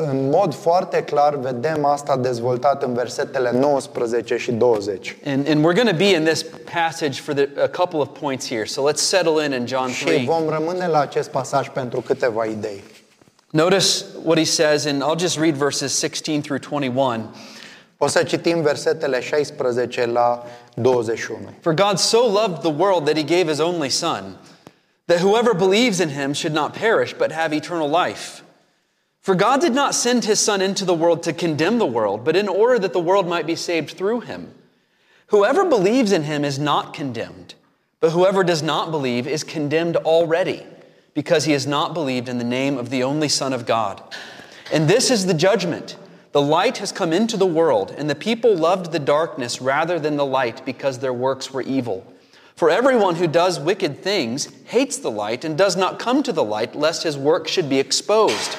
în 0.10 0.30
mod 0.30 0.54
foarte 0.54 1.04
clar 1.04 1.36
vedem 1.36 1.86
asta 1.86 2.18
dezvoltat 2.18 2.84
în 2.84 2.94
versetele 2.94 3.52
19 3.52 4.38
și 4.38 4.52
20. 4.52 5.18
And, 5.26 5.48
and 5.50 5.66
we're 5.66 5.76
going 5.76 5.90
to 5.90 5.96
be 5.96 6.16
in 6.16 6.24
this 6.24 6.46
passage 6.74 7.22
for 7.22 7.34
the, 7.34 7.50
a 7.62 7.68
couple 7.68 8.00
of 8.00 8.08
points 8.20 8.48
here. 8.48 8.66
So 8.66 8.92
let's 8.92 9.02
settle 9.02 9.46
in 9.46 9.52
in 9.52 9.66
John 9.66 9.86
3. 9.86 9.94
Și 9.94 10.04
3. 10.04 10.26
vom 10.26 10.50
rămâne 10.50 10.88
la 10.88 11.00
acest 11.00 11.30
pasaj 11.30 11.70
pentru 11.70 12.02
câteva 12.02 12.46
idei. 12.46 12.84
Notice 13.50 14.06
what 14.24 14.38
he 14.38 14.46
says, 14.46 14.86
and 14.86 15.02
I'll 15.02 15.20
just 15.20 15.38
read 15.38 15.56
verses 15.56 15.98
16 15.98 16.42
through 16.42 16.60
21. 16.70 17.36
O 17.98 18.08
să 18.08 18.24
citim 18.24 18.62
versetele 18.62 19.22
16 19.22 20.06
la 20.06 20.44
21. 20.74 21.40
For 21.62 21.74
God 21.74 21.98
so 21.98 22.18
loved 22.18 22.60
the 22.62 22.74
world 22.78 23.06
that 23.06 23.18
he 23.18 23.24
gave 23.24 23.50
his 23.50 23.60
only 23.60 23.90
Son, 23.90 24.38
that 25.08 25.22
whoever 25.22 25.54
believes 25.54 26.00
in 26.00 26.10
him 26.10 26.34
should 26.34 26.54
not 26.54 26.74
perish, 26.74 27.14
but 27.14 27.32
have 27.32 27.54
eternal 27.54 27.90
life. 27.90 28.44
For 29.22 29.36
God 29.36 29.60
did 29.60 29.74
not 29.74 29.96
send 29.96 30.24
his 30.24 30.40
Son 30.40 30.62
into 30.62 30.86
the 30.86 30.94
world 30.94 31.24
to 31.24 31.34
condemn 31.34 31.80
the 31.80 31.86
world, 31.86 32.24
but 32.24 32.36
in 32.36 32.48
order 32.48 32.80
that 32.80 32.94
the 32.94 33.00
world 33.00 33.28
might 33.28 33.48
be 33.48 33.56
saved 33.56 33.92
through 33.92 34.22
him. 34.22 34.54
Whoever 35.28 35.66
believes 35.66 36.14
in 36.14 36.24
him 36.24 36.46
is 36.46 36.58
not 36.58 36.94
condemned, 36.94 37.56
but 38.00 38.12
whoever 38.12 38.44
does 38.44 38.64
not 38.64 38.92
believe 38.92 39.28
is 39.28 39.44
condemned 39.44 39.98
already, 39.98 40.66
because 41.14 41.44
he 41.44 41.52
has 41.52 41.68
not 41.68 41.94
believed 41.94 42.30
in 42.30 42.38
the 42.38 42.44
name 42.44 42.78
of 42.78 42.90
the 42.90 43.04
only 43.04 43.28
Son 43.28 43.52
of 43.52 43.66
God. 43.66 44.02
And 44.72 44.88
this 44.88 45.12
is 45.12 45.26
the 45.26 45.34
judgment. 45.34 45.98
The 46.32 46.42
light 46.42 46.78
has 46.78 46.92
come 46.92 47.12
into 47.12 47.36
the 47.36 47.46
world, 47.46 47.94
and 47.98 48.10
the 48.10 48.16
people 48.16 48.56
loved 48.56 48.92
the 48.92 49.00
darkness 49.00 49.62
rather 49.62 50.00
than 50.00 50.16
the 50.16 50.26
light 50.26 50.66
because 50.66 51.00
their 51.00 51.14
works 51.14 51.52
were 51.52 51.62
evil. 51.62 52.06
For 52.58 52.72
everyone 52.72 53.18
who 53.18 53.28
does 53.28 53.60
wicked 53.60 54.02
things 54.02 54.50
hates 54.66 54.98
the 54.98 55.12
light 55.12 55.46
and 55.46 55.56
does 55.56 55.76
not 55.78 56.00
come 56.00 56.24
to 56.24 56.34
the 56.34 56.44
light, 56.44 56.76
lest 56.76 57.04
his 57.04 57.16
work 57.16 57.48
should 57.48 57.70
be 57.70 57.78
exposed. 57.78 58.58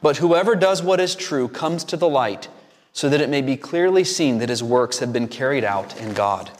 But 0.00 0.16
whoever 0.16 0.56
does 0.56 0.82
what 0.82 0.98
is 0.98 1.14
true 1.14 1.46
comes 1.46 1.84
to 1.84 1.96
the 1.96 2.08
light, 2.08 2.48
so 2.92 3.08
that 3.08 3.20
it 3.20 3.30
may 3.30 3.40
be 3.40 3.56
clearly 3.56 4.02
seen 4.02 4.38
that 4.38 4.48
his 4.48 4.60
works 4.60 4.98
have 4.98 5.12
been 5.12 5.28
carried 5.28 5.62
out 5.62 5.94
in 6.00 6.14
God. 6.14 6.50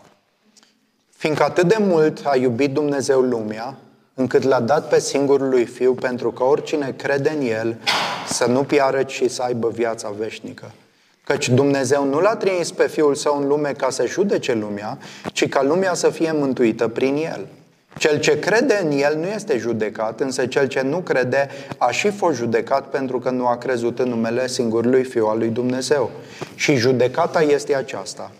Fiindcă 1.18 1.42
atât 1.42 1.68
de 1.68 1.76
mult 1.78 2.24
a 2.24 2.36
iubit 2.36 2.72
Dumnezeu 2.72 3.20
lumea, 3.20 3.74
încât 4.14 4.42
l-a 4.42 4.60
dat 4.60 4.88
pe 4.88 5.00
singurul 5.00 5.48
lui 5.48 5.64
Fiu 5.64 5.94
pentru 5.94 6.32
că 6.32 6.44
oricine 6.44 6.94
crede 6.96 7.30
în 7.30 7.40
El 7.40 7.76
să 8.28 8.46
nu 8.46 8.64
piară, 8.64 9.02
ci 9.02 9.22
să 9.28 9.42
aibă 9.42 9.68
viața 9.68 10.10
veșnică. 10.10 10.72
Căci 11.24 11.48
Dumnezeu 11.48 12.04
nu 12.04 12.20
l-a 12.20 12.36
trimis 12.36 12.70
pe 12.70 12.88
Fiul 12.88 13.14
Său 13.14 13.40
în 13.40 13.46
lume 13.46 13.72
ca 13.72 13.90
să 13.90 14.06
judece 14.06 14.52
lumea, 14.52 14.98
ci 15.32 15.48
ca 15.48 15.62
lumea 15.62 15.94
să 15.94 16.10
fie 16.10 16.32
mântuită 16.32 16.88
prin 16.88 17.16
El. 17.16 17.46
Cel 17.98 18.20
ce 18.20 18.38
crede 18.38 18.80
în 18.82 18.90
El 18.90 19.16
nu 19.16 19.26
este 19.26 19.58
judecat, 19.58 20.20
însă 20.20 20.46
cel 20.46 20.66
ce 20.66 20.80
nu 20.80 20.98
crede 20.98 21.48
a 21.78 21.90
și 21.90 22.10
fost 22.10 22.36
judecat 22.36 22.86
pentru 22.86 23.18
că 23.18 23.30
nu 23.30 23.46
a 23.46 23.56
crezut 23.56 23.98
în 23.98 24.08
numele 24.08 24.46
singurului 24.46 25.04
Fiu 25.04 25.26
al 25.26 25.38
lui 25.38 25.48
Dumnezeu. 25.48 26.10
Și 26.54 26.74
judecata 26.74 27.42
este 27.42 27.74
aceasta. 27.74 28.32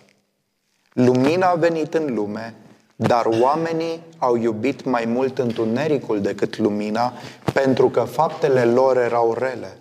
Lumina 0.93 1.47
a 1.47 1.55
venit 1.55 1.95
în 1.95 2.15
lume, 2.15 2.55
dar 2.97 3.27
oamenii 3.41 4.01
au 4.19 4.37
iubit 4.37 4.85
mai 4.85 5.05
mult 5.07 5.39
întunericul 5.39 6.21
decât 6.21 6.59
lumina, 6.59 7.13
pentru 7.53 7.89
că 7.89 8.01
faptele 8.01 8.65
lor 8.65 8.97
erau 8.97 9.37
rele. 9.39 9.77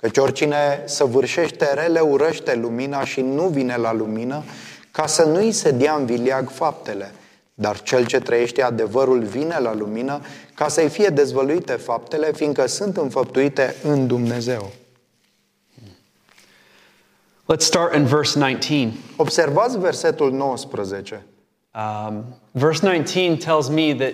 Căci 0.00 0.16
oricine 0.16 0.82
săvârșește 0.84 1.74
rele 1.74 2.00
urăște 2.00 2.54
lumina 2.54 3.04
și 3.04 3.20
nu 3.20 3.46
vine 3.46 3.76
la 3.76 3.92
lumină, 3.92 4.42
ca 4.90 5.06
să 5.06 5.24
nu 5.24 5.36
îi 5.36 5.52
se 5.52 5.70
dea 5.70 5.94
în 5.94 6.06
vileag 6.06 6.50
faptele. 6.50 7.12
Dar 7.54 7.82
cel 7.82 8.06
ce 8.06 8.18
trăiește 8.18 8.62
adevărul 8.62 9.22
vine 9.22 9.58
la 9.58 9.74
lumină, 9.74 10.20
ca 10.54 10.68
să-i 10.68 10.88
fie 10.88 11.08
dezvăluite 11.08 11.72
faptele, 11.72 12.32
fiindcă 12.32 12.66
sunt 12.66 12.96
înfăptuite 12.96 13.74
în 13.82 14.06
Dumnezeu. 14.06 14.70
Let's 17.52 17.64
start 17.64 17.94
in 17.94 18.04
verse 18.04 18.38
19. 18.38 18.92
Observați 19.16 19.78
versetul 19.78 20.32
19. 20.32 21.26
Um, 21.74 22.24
verse 22.50 22.86
19 22.86 23.36
tells 23.36 23.68
me 23.68 23.94
that 23.94 24.12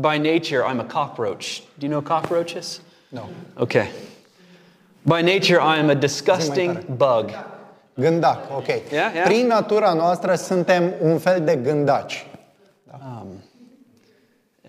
by 0.00 0.18
nature 0.18 0.62
I'm 0.62 0.80
a 0.80 0.86
cockroach. 0.92 1.62
Do 1.78 1.86
you 1.86 1.88
know 1.88 2.00
cockroaches? 2.00 2.80
No. 3.08 3.22
Okay. 3.54 3.88
By 5.06 5.22
nature 5.22 5.60
I 5.60 5.78
am 5.78 5.90
a 5.90 5.94
disgusting 5.94 6.86
bug. 6.96 7.30
Gândac, 7.94 8.38
ok. 8.56 8.66
Yeah, 8.66 9.14
yeah. 9.14 9.24
Prin 9.24 9.46
natura 9.46 9.92
noastră 9.92 10.34
suntem 10.34 10.92
un 11.02 11.18
fel 11.18 11.40
de 11.40 11.56
gândaci. 11.56 12.26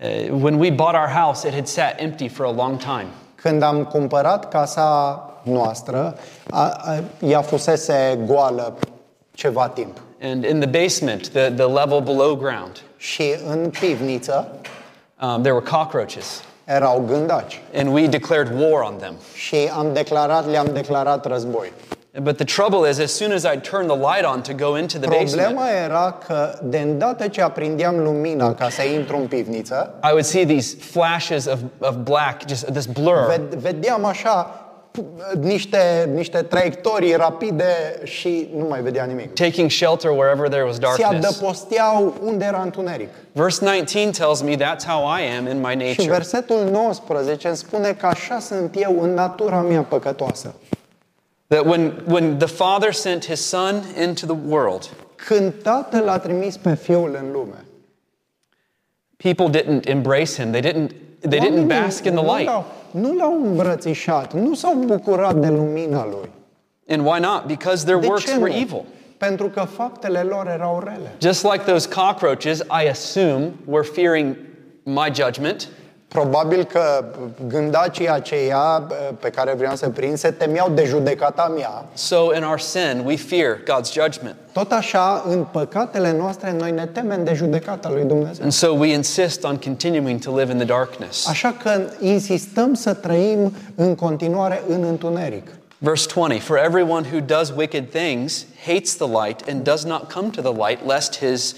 Uh, 0.02 0.28
when 0.30 0.58
we 0.58 0.70
bought 0.70 0.94
our 0.94 1.08
house, 1.08 1.48
it 1.48 1.54
had 1.54 1.66
sat 1.66 2.00
empty 2.00 2.28
for 2.28 2.44
a 2.46 2.50
long 2.50 2.78
time. 2.78 3.06
Când 3.34 3.62
am 3.62 3.84
cumpărat 3.84 4.48
casa 4.48 5.20
noastră, 5.42 6.18
a, 6.50 6.66
a, 6.66 7.02
ea 7.20 7.42
fusese 7.42 8.18
goală 8.26 8.78
ceva 9.32 9.68
timp. 9.68 10.00
And 10.22 10.44
in 10.44 10.60
the 10.60 10.68
basement, 10.68 11.28
the, 11.28 11.50
the 11.50 11.66
level 11.66 12.00
below 12.00 12.34
ground, 12.34 12.82
Și 12.96 13.34
în 13.46 13.70
pivniță 13.80 14.48
um, 15.20 15.42
there 15.42 15.52
were 15.52 15.70
cockroaches. 15.70 16.42
Erau 16.66 17.04
gândaci. 17.08 17.60
And 17.74 17.92
we 17.92 18.06
declared 18.06 18.52
war 18.60 18.82
on 18.82 18.96
them. 18.98 19.14
Și 19.34 19.56
am 19.76 19.86
declarat, 19.92 20.50
le-am 20.50 20.68
declarat 20.72 21.26
război. 21.26 21.72
But 22.22 22.36
the 22.36 22.44
trouble 22.44 22.88
is, 22.90 22.98
as 22.98 23.12
soon 23.16 23.32
as 23.32 23.42
I 23.44 23.58
turned 23.60 23.88
the 23.90 23.98
light 23.98 24.24
on 24.24 24.40
to 24.40 24.52
go 24.54 24.76
into 24.78 24.98
the 24.98 25.08
basement, 25.08 25.30
Problema 25.54 25.68
era 25.84 26.18
că 26.26 26.58
de 26.62 26.78
îndată 26.78 27.28
ce 27.28 27.42
aprindeam 27.42 27.98
lumina 28.02 28.54
ca 28.54 28.68
să 28.68 28.82
intru 28.82 29.16
în 29.16 29.26
pivniță, 29.26 29.94
I 30.02 30.08
would 30.10 30.24
see 30.24 30.44
these 30.46 30.76
flashes 30.80 31.46
of, 31.46 31.58
of 31.78 31.94
black, 31.94 32.48
just 32.48 32.72
this 32.72 32.86
blur. 32.86 33.26
ved- 33.34 33.58
vedeam 33.58 34.04
așa 34.04 34.42
p- 34.42 34.65
niște, 35.40 36.10
niște 36.14 36.38
traiectorii 36.42 37.14
rapide 37.14 38.00
și 38.04 38.48
nu 38.56 38.64
mai 38.68 38.80
vedea 38.82 39.04
nimic. 39.04 39.34
taking 39.34 39.70
shelter 39.70 40.10
wherever 40.10 40.48
there 40.48 40.62
was 40.64 40.74
Se 40.74 40.80
darkness. 40.80 41.26
adăposteau 41.38 42.14
unde 42.22 42.44
era 42.44 42.62
întuneric. 42.62 43.08
Verse 43.32 43.64
19 43.64 44.10
tells 44.22 44.40
me 44.42 44.56
that's 44.56 44.84
how 44.86 45.02
I 45.18 45.36
am 45.38 45.46
in 45.46 45.60
my 45.60 45.70
Și 45.70 45.76
nature. 45.86 46.08
versetul 46.10 46.68
19 46.72 47.48
îmi 47.48 47.56
spune 47.56 47.92
că 47.92 48.06
așa 48.06 48.38
sunt 48.38 48.74
eu 48.78 49.02
în 49.02 49.14
natura 49.14 49.60
mea 49.60 49.82
păcătoasă. 49.82 50.54
That 51.46 51.64
when, 51.66 51.92
when 52.08 52.36
the 52.38 52.46
Father 52.46 52.92
sent 52.92 53.26
his 53.26 53.40
Son 53.48 53.82
into 54.02 54.26
the 54.26 54.36
world, 54.48 54.90
Când 55.14 55.52
Tatăl 55.62 56.08
a 56.08 56.18
trimis 56.18 56.56
pe 56.56 56.74
Fiul 56.74 57.18
în 57.22 57.32
lume, 57.32 57.64
people 59.16 59.48
didn't 59.60 59.84
embrace 59.88 60.42
him. 60.42 60.50
They 60.50 60.60
didn't, 60.60 60.90
they 61.28 61.38
didn't 61.38 61.58
oamenii 61.58 61.80
bask 61.82 62.04
in 62.04 62.14
the 62.14 62.24
nu 62.24 62.36
light. 62.36 62.50
L-au- 63.00 63.10
Nu 63.10 63.16
l-au 63.16 63.44
îmbrățișat, 63.44 64.32
nu 64.34 64.54
s-au 64.54 64.74
bucurat 64.74 65.34
de 65.36 65.48
lumina 65.48 66.04
lui. 66.06 66.30
And 66.88 67.06
why 67.06 67.20
not? 67.20 67.42
Because 67.46 67.84
their 67.84 67.98
De 68.00 68.06
works 68.06 68.24
ce 68.24 68.36
were 68.36 68.50
nu? 68.52 68.56
evil. 68.60 68.82
Pentru 69.18 69.46
că 69.48 69.60
faptele 69.60 70.20
lor 70.20 70.46
erau 70.48 70.82
rele. 70.84 71.14
Just 71.20 71.42
like 71.44 71.64
those 71.64 71.88
cockroaches, 71.88 72.58
I 72.58 72.88
assume, 72.90 73.50
were 73.64 73.82
fearing 73.94 74.36
my 74.82 75.10
judgment. 75.14 75.68
Probabil 76.08 76.64
că 76.64 77.04
gândacii 77.48 78.10
aceia 78.10 78.86
pe 79.20 79.30
care 79.30 79.54
vreau 79.54 79.76
să 79.76 79.88
prind 79.88 80.18
se 80.18 80.30
temeau 80.30 80.70
de 80.74 80.84
judecata 80.84 81.52
mea. 81.56 81.84
So 81.94 82.34
in 82.34 82.42
our 82.42 82.58
sin, 82.58 83.02
we 83.04 83.16
fear 83.16 83.58
God's 83.62 83.92
judgment. 83.92 84.36
Tot 84.52 84.72
așa, 84.72 85.24
în 85.28 85.46
păcatele 85.52 86.12
noastre, 86.18 86.54
noi 86.58 86.70
ne 86.70 86.86
temem 86.86 87.24
de 87.24 87.34
judecata 87.34 87.90
lui 87.90 88.04
Dumnezeu. 88.04 88.42
And 88.42 88.52
so 88.52 88.68
we 88.68 88.92
insist 88.92 89.44
on 89.44 89.56
continuing 89.56 90.20
to 90.20 90.36
live 90.38 90.52
in 90.52 90.58
the 90.58 90.66
darkness. 90.66 91.28
Așa 91.28 91.54
că 91.62 91.80
insistăm 92.00 92.74
să 92.74 92.92
trăim 92.92 93.52
în 93.74 93.94
continuare 93.94 94.62
în 94.68 94.82
întuneric. 94.82 95.48
Verse 95.78 96.06
20 96.14 96.40
For 96.40 96.56
everyone 96.56 97.06
who 97.12 97.20
does 97.20 97.52
wicked 97.56 97.90
things 97.90 98.46
hates 98.66 98.96
the 98.96 99.06
light 99.06 99.48
and 99.48 99.62
does 99.62 99.84
not 99.84 100.12
come 100.12 100.28
to 100.28 100.40
the 100.40 100.66
light, 100.66 100.86
lest 100.86 101.18
his 101.18 101.56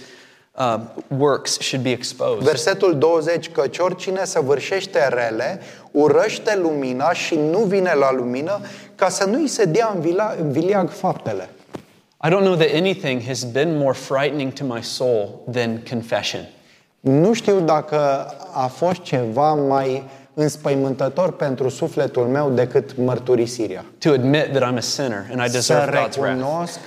uh, 0.59 0.75
works 1.19 1.59
should 1.61 1.85
be 1.85 1.91
exposed. 1.93 2.43
Versetul 2.43 2.99
20, 2.99 3.51
căci 3.51 3.79
oricine 3.79 4.25
săvârșește 4.25 5.09
rele, 5.09 5.61
urăște 5.91 6.57
lumina 6.63 7.13
și 7.13 7.35
nu 7.51 7.59
vine 7.59 7.93
la 7.95 8.13
lumină 8.13 8.61
ca 8.95 9.09
să 9.09 9.25
nu-i 9.25 9.49
se 9.49 9.65
dea 9.65 9.93
în 9.95 10.01
vila- 10.01 10.37
în 10.41 10.53
vileag 10.53 10.91
faptele. 10.91 11.49
I 12.25 12.29
don't 12.29 12.43
know 12.45 12.55
that 12.55 12.69
anything 12.75 13.23
has 13.27 13.45
been 13.45 13.77
more 13.77 13.93
frightening 13.93 14.53
to 14.53 14.65
my 14.65 14.83
soul 14.83 15.41
than 15.53 15.83
confession. 15.91 16.49
Nu 17.01 17.33
știu 17.33 17.61
dacă 17.61 18.27
a 18.53 18.67
fost 18.67 19.01
ceva 19.03 19.55
mai 19.55 20.03
înspăimântător 20.35 21.33
pentru 21.33 21.69
sufletul 21.69 22.23
meu 22.27 22.51
decât 22.51 22.97
mărturisirea. 22.97 23.85
To 23.99 24.11
admit 24.11 24.53
that 24.53 24.73
I'm 24.73 24.77
a 24.77 24.81
sinner 24.81 25.27
and 25.31 25.41
I 25.41 25.47
Să 25.47 25.53
deserve 25.53 25.91
God's 25.91 25.95
wrath. 25.95 26.17
recunosc 26.17 26.79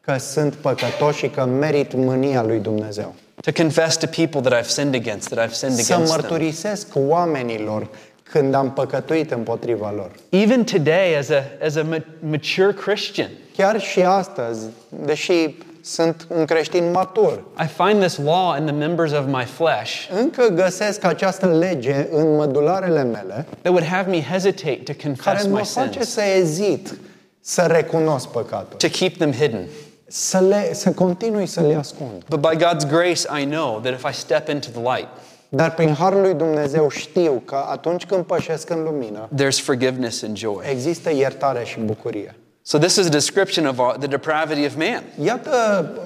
că 0.00 0.16
sunt 0.18 0.54
păcătos 0.54 1.16
și 1.16 1.28
că 1.28 1.44
merit 1.44 1.94
mânia 1.94 2.42
lui 2.42 2.58
Dumnezeu. 2.58 3.14
To 3.40 3.50
confess 3.56 3.96
to 3.96 4.06
people 4.06 4.40
that 4.40 4.64
I've 4.64 4.68
sinned 4.68 4.94
against, 4.94 5.28
that 5.28 5.48
I've 5.48 5.52
sinned 5.52 5.76
Să 5.78 5.92
against 5.92 6.12
them. 6.12 6.20
mărturisesc 6.20 6.86
oamenilor 6.94 7.88
când 8.22 8.54
am 8.54 8.72
păcătuit 8.72 9.30
împotriva 9.30 9.90
lor. 9.96 10.10
Even 10.28 10.64
today, 10.64 11.16
as 11.18 11.28
a, 11.28 11.42
as 11.66 11.74
a 11.76 11.82
ma- 11.82 12.04
mature 12.30 12.72
Christian, 12.72 13.30
Chiar 13.56 13.80
și 13.80 14.00
astăzi, 14.02 14.66
deși 14.88 15.54
sunt 15.82 16.26
un 16.28 16.44
creștin 16.44 16.90
matur, 16.90 17.42
I 17.62 17.66
find 17.84 18.00
this 18.00 18.16
law 18.16 18.56
in 18.58 18.64
the 18.64 18.74
members 18.74 19.12
of 19.12 19.24
my 19.26 19.44
flesh 19.44 20.08
încă 20.20 20.48
găsesc 20.54 21.04
această 21.04 21.46
lege 21.46 22.06
în 22.10 22.34
mădularele 22.34 23.02
mele 23.02 23.46
that 23.62 23.72
would 23.72 23.84
have 23.84 24.10
me 24.10 24.22
hesitate 24.22 24.80
to 24.84 24.92
care 24.92 25.04
confess 25.04 25.44
mă 25.46 25.58
my 25.58 25.64
face 25.64 25.90
sins, 25.92 26.08
să 26.12 26.20
ezit 26.38 26.98
să 27.40 27.62
recunosc 27.62 28.28
păcatul, 28.28 28.76
to 28.78 28.88
keep 28.88 29.16
them 29.16 29.32
hidden. 29.32 29.66
Să, 30.12 30.40
le, 30.40 30.74
să 30.74 30.90
continui 30.90 31.46
să 31.46 31.60
le 31.60 31.74
ascund. 31.74 32.22
But 32.28 32.40
by 32.40 32.56
God's 32.56 32.88
grace, 32.88 33.40
I 33.40 33.44
know 33.44 33.80
that 33.80 33.92
if 33.92 34.04
I 34.10 34.12
step 34.12 34.48
into 34.48 34.68
the 34.70 34.80
light, 34.80 35.08
Dar 35.48 35.74
prin 35.74 35.94
Harul 35.94 36.20
lui 36.20 36.34
Dumnezeu 36.34 36.88
știu 36.88 37.42
că 37.44 37.64
atunci 37.68 38.06
când 38.06 38.24
pășesc 38.24 38.70
în 38.70 38.82
lumină, 38.82 39.28
there's 39.34 39.62
forgiveness 39.62 40.22
and 40.22 40.36
joy. 40.36 40.64
există 40.70 41.10
iertare 41.10 41.64
și 41.64 41.78
bucurie. 41.78 42.34
So, 42.62 42.78
this 42.78 42.96
is 42.96 43.06
a 43.06 43.08
description 43.08 43.66
of 43.66 43.78
our, 43.78 43.96
the 43.98 44.06
depravity 44.06 44.66
of 44.66 44.76
man. 44.76 45.04
Iată 45.24 45.50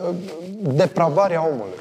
uh, 0.08 0.14
depravarea 0.74 1.46
omului. 1.46 1.76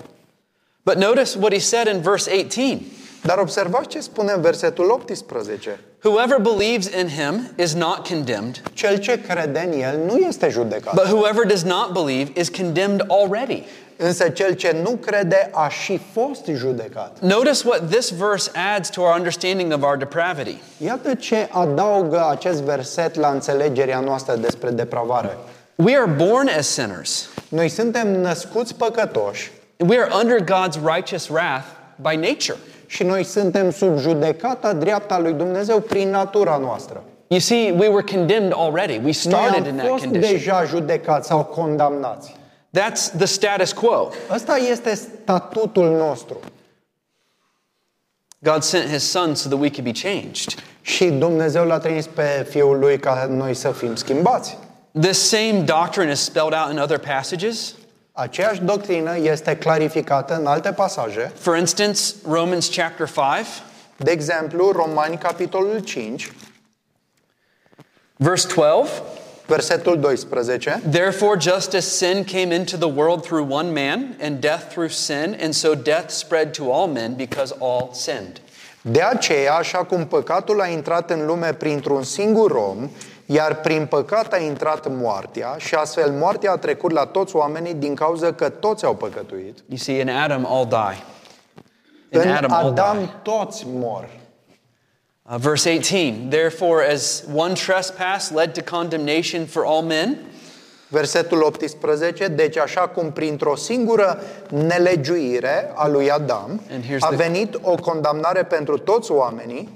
But 0.83 0.95
notice 0.95 1.37
what 1.39 1.53
he 1.53 1.59
said 1.59 1.87
in 1.87 2.01
verse 2.01 2.31
18 2.33 2.81
Dar 3.23 3.37
observați 3.37 3.87
ce 3.87 3.99
spune 3.99 4.31
în 4.31 4.41
versetul 4.41 4.89
18. 4.89 5.79
Whoever 6.03 6.39
believes 6.39 6.87
in 6.87 7.07
him 7.07 7.49
is 7.55 7.73
not 7.73 8.07
condemned, 8.07 8.61
Cel 8.73 8.97
ce 8.97 9.21
crede 9.21 9.69
în 9.71 9.79
el 9.81 9.99
nu 10.05 10.17
este 10.17 10.49
judecat. 10.49 10.93
but 10.93 11.05
whoever 11.05 11.45
does 11.45 11.63
not 11.63 11.93
believe 11.93 12.31
is 12.39 12.49
condemned 12.49 13.01
already. 13.07 13.63
Însă 13.97 14.29
cel 14.29 14.53
ce 14.53 14.79
nu 14.83 14.89
crede 14.91 15.49
a 15.53 15.67
și 15.67 15.99
fost 16.13 16.45
judecat. 16.53 17.17
Notice 17.19 17.67
what 17.67 17.89
this 17.89 18.09
verse 18.09 18.51
adds 18.75 18.89
to 18.89 19.01
our 19.01 19.15
understanding 19.17 19.73
of 19.73 19.81
our 19.83 19.97
depravity. 19.97 20.55
Iată 20.77 21.13
ce 21.13 21.47
adaugă 21.51 22.27
acest 22.29 22.61
verset 22.61 23.15
la 23.15 23.27
înțelegerea 23.29 23.99
noastră 23.99 24.35
despre 24.35 24.69
depravare. 24.69 25.37
We 25.75 25.97
are 25.97 26.11
born 26.11 26.49
as 26.57 26.67
sinners. 26.67 27.29
Noi 27.49 27.69
suntem 27.69 28.21
născuți 28.21 28.75
păcătoși 28.75 29.51
We 29.77 29.99
are 29.99 30.11
under 30.21 30.39
God's 30.39 30.95
righteous 30.95 31.27
wrath 31.27 31.65
by 31.95 32.15
nature. 32.15 32.57
Și 32.93 33.03
noi 33.03 33.23
suntem 33.23 33.71
sub 33.71 33.97
judecata 33.97 34.73
dreapta 34.73 35.19
lui 35.19 35.33
Dumnezeu 35.33 35.79
prin 35.79 36.09
natura 36.09 36.57
noastră. 36.57 37.03
You 37.27 37.39
see, 37.39 37.71
we 37.71 37.87
were 37.87 38.03
condemned 38.15 38.53
already. 38.55 38.93
We 38.93 39.01
Noi 39.01 39.13
started 39.13 39.65
in 39.65 39.71
am 39.71 39.77
that 39.77 39.87
fost 39.87 40.03
condition. 40.03 40.31
deja 40.31 40.63
judecați 40.63 41.27
sau 41.27 41.43
condamnați. 41.43 42.35
That's 42.79 43.17
the 43.17 43.25
status 43.25 43.71
quo. 43.71 44.09
Ăsta 44.33 44.57
este 44.57 44.93
statutul 44.93 45.89
nostru. 45.97 46.39
God 48.39 48.61
sent 48.61 48.89
his 48.89 49.09
son 49.09 49.35
so 49.35 49.49
that 49.49 49.59
we 49.59 49.69
could 49.69 49.83
be 49.83 50.09
changed. 50.09 50.53
Și 50.81 51.05
Dumnezeu 51.05 51.65
l-a 51.65 51.77
trimis 51.77 52.07
pe 52.07 52.47
Fiul 52.49 52.79
Lui 52.79 52.99
ca 52.99 53.27
noi 53.29 53.53
să 53.53 53.69
fim 53.69 53.95
schimbați. 53.95 54.57
This 54.99 55.27
same 55.27 55.63
doctrine 55.65 56.11
is 56.11 56.19
spelled 56.19 56.53
out 56.53 56.71
in 56.71 56.77
other 56.77 56.97
passages. 56.97 57.73
Aceeași 58.15 58.61
doctrină 58.61 59.17
este 59.17 59.57
clarificată 59.57 60.37
în 60.39 60.45
alte 60.45 60.71
pasaje. 60.71 61.31
For 61.39 61.57
instance, 61.57 62.01
Romans 62.29 62.75
chapter 62.75 63.07
5, 63.07 63.45
De 63.97 64.11
exemplu, 64.11 64.71
Romani, 64.71 65.17
capitolul 65.17 65.79
5, 65.79 66.31
verse 68.15 68.47
12. 68.47 69.01
versetul 69.45 69.97
12. 69.97 70.81
Therefore, 70.89 71.39
just 71.39 71.73
as 71.73 71.85
sin 71.85 72.23
came 72.23 72.55
into 72.55 72.77
the 72.77 72.91
world 72.95 73.21
through 73.21 73.51
one 73.51 73.71
man, 73.71 74.15
and 74.21 74.39
death 74.39 74.71
through 74.71 74.91
sin, 74.91 75.37
and 75.41 75.53
so 75.53 75.75
death 75.75 76.09
spread 76.09 76.51
to 76.51 76.71
all 76.71 76.87
men 76.87 77.13
because 77.13 77.55
all 77.59 77.89
sinned. 77.93 78.41
De 78.81 79.01
aceea, 79.01 79.53
așa 79.53 79.77
cum 79.77 80.05
păcatul 80.05 80.61
a 80.61 80.67
intrat 80.67 81.09
în 81.09 81.25
lume 81.25 81.53
printr-un 81.53 82.03
singur 82.03 82.51
om, 82.51 82.89
iar 83.25 83.59
prin 83.59 83.85
păcat 83.85 84.33
a 84.33 84.37
intrat 84.37 84.87
moartea 84.91 85.55
și 85.57 85.75
astfel 85.75 86.11
moartea 86.11 86.51
a 86.51 86.57
trecut 86.57 86.91
la 86.91 87.05
toți 87.05 87.35
oamenii 87.35 87.73
din 87.73 87.95
cauza 87.95 88.33
că 88.33 88.49
toți 88.49 88.85
au 88.85 88.95
păcătuit. 88.95 89.57
You 89.67 89.77
see, 89.77 89.99
in 89.99 90.09
Adam, 90.09 90.45
all 90.49 90.65
die. 90.67 91.03
In 92.21 92.27
În 92.29 92.35
Adam, 92.35 92.51
all 92.51 92.73
die. 92.73 92.83
Adam 92.83 93.09
toți 93.21 93.65
mor. 93.67 94.09
Uh, 95.29 95.35
verse 95.37 95.69
18 95.69 96.13
Therefore, 96.29 96.91
as 96.91 97.23
one 97.35 97.53
trespass 97.53 98.29
led 98.31 98.51
to 98.63 98.75
condemnation 98.75 99.45
for 99.45 99.63
all 99.65 99.81
men, 99.81 100.17
Versetul 100.87 101.41
18, 101.43 102.27
deci 102.27 102.57
așa 102.57 102.81
cum 102.87 103.11
printr-o 103.11 103.55
singură 103.55 104.19
nelegiuire 104.49 105.71
a 105.75 105.87
lui 105.87 106.11
Adam 106.11 106.61
And 106.71 106.83
here's 106.83 106.99
a 106.99 107.07
the- 107.07 107.15
venit 107.15 107.57
o 107.61 107.75
condamnare 107.75 108.43
pentru 108.43 108.77
toți 108.77 109.11
oamenii, 109.11 109.69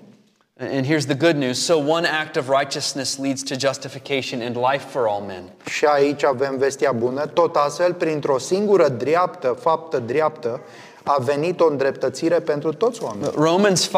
And 0.60 0.88
here's 0.88 1.06
the 1.06 1.16
good 1.16 1.38
news. 1.38 1.62
So 1.62 1.78
one 1.78 2.04
act 2.04 2.36
of 2.36 2.50
righteousness 2.50 3.20
leads 3.20 3.44
to 3.44 3.56
justification 3.56 4.42
and 4.42 4.58
life 4.58 4.86
for 4.90 5.08
all 5.08 5.22
men. 5.22 5.44
și 5.66 5.86
aici 5.86 6.24
avem 6.24 6.58
vestea 6.58 6.92
bună, 6.92 7.26
tot 7.26 7.56
astfel, 7.56 7.94
printr-o 7.94 8.38
singură 8.38 8.88
dreaptă, 8.90 9.58
faptă 9.60 10.00
dreaptă, 10.00 10.62
a 11.04 11.16
venit 11.20 11.60
o 11.60 11.68
îndreptățire 11.68 12.40
pentru 12.40 12.74
toți 12.74 13.04
oamenii. 13.04 13.32
Romans 13.36 13.82
5, 13.82 13.96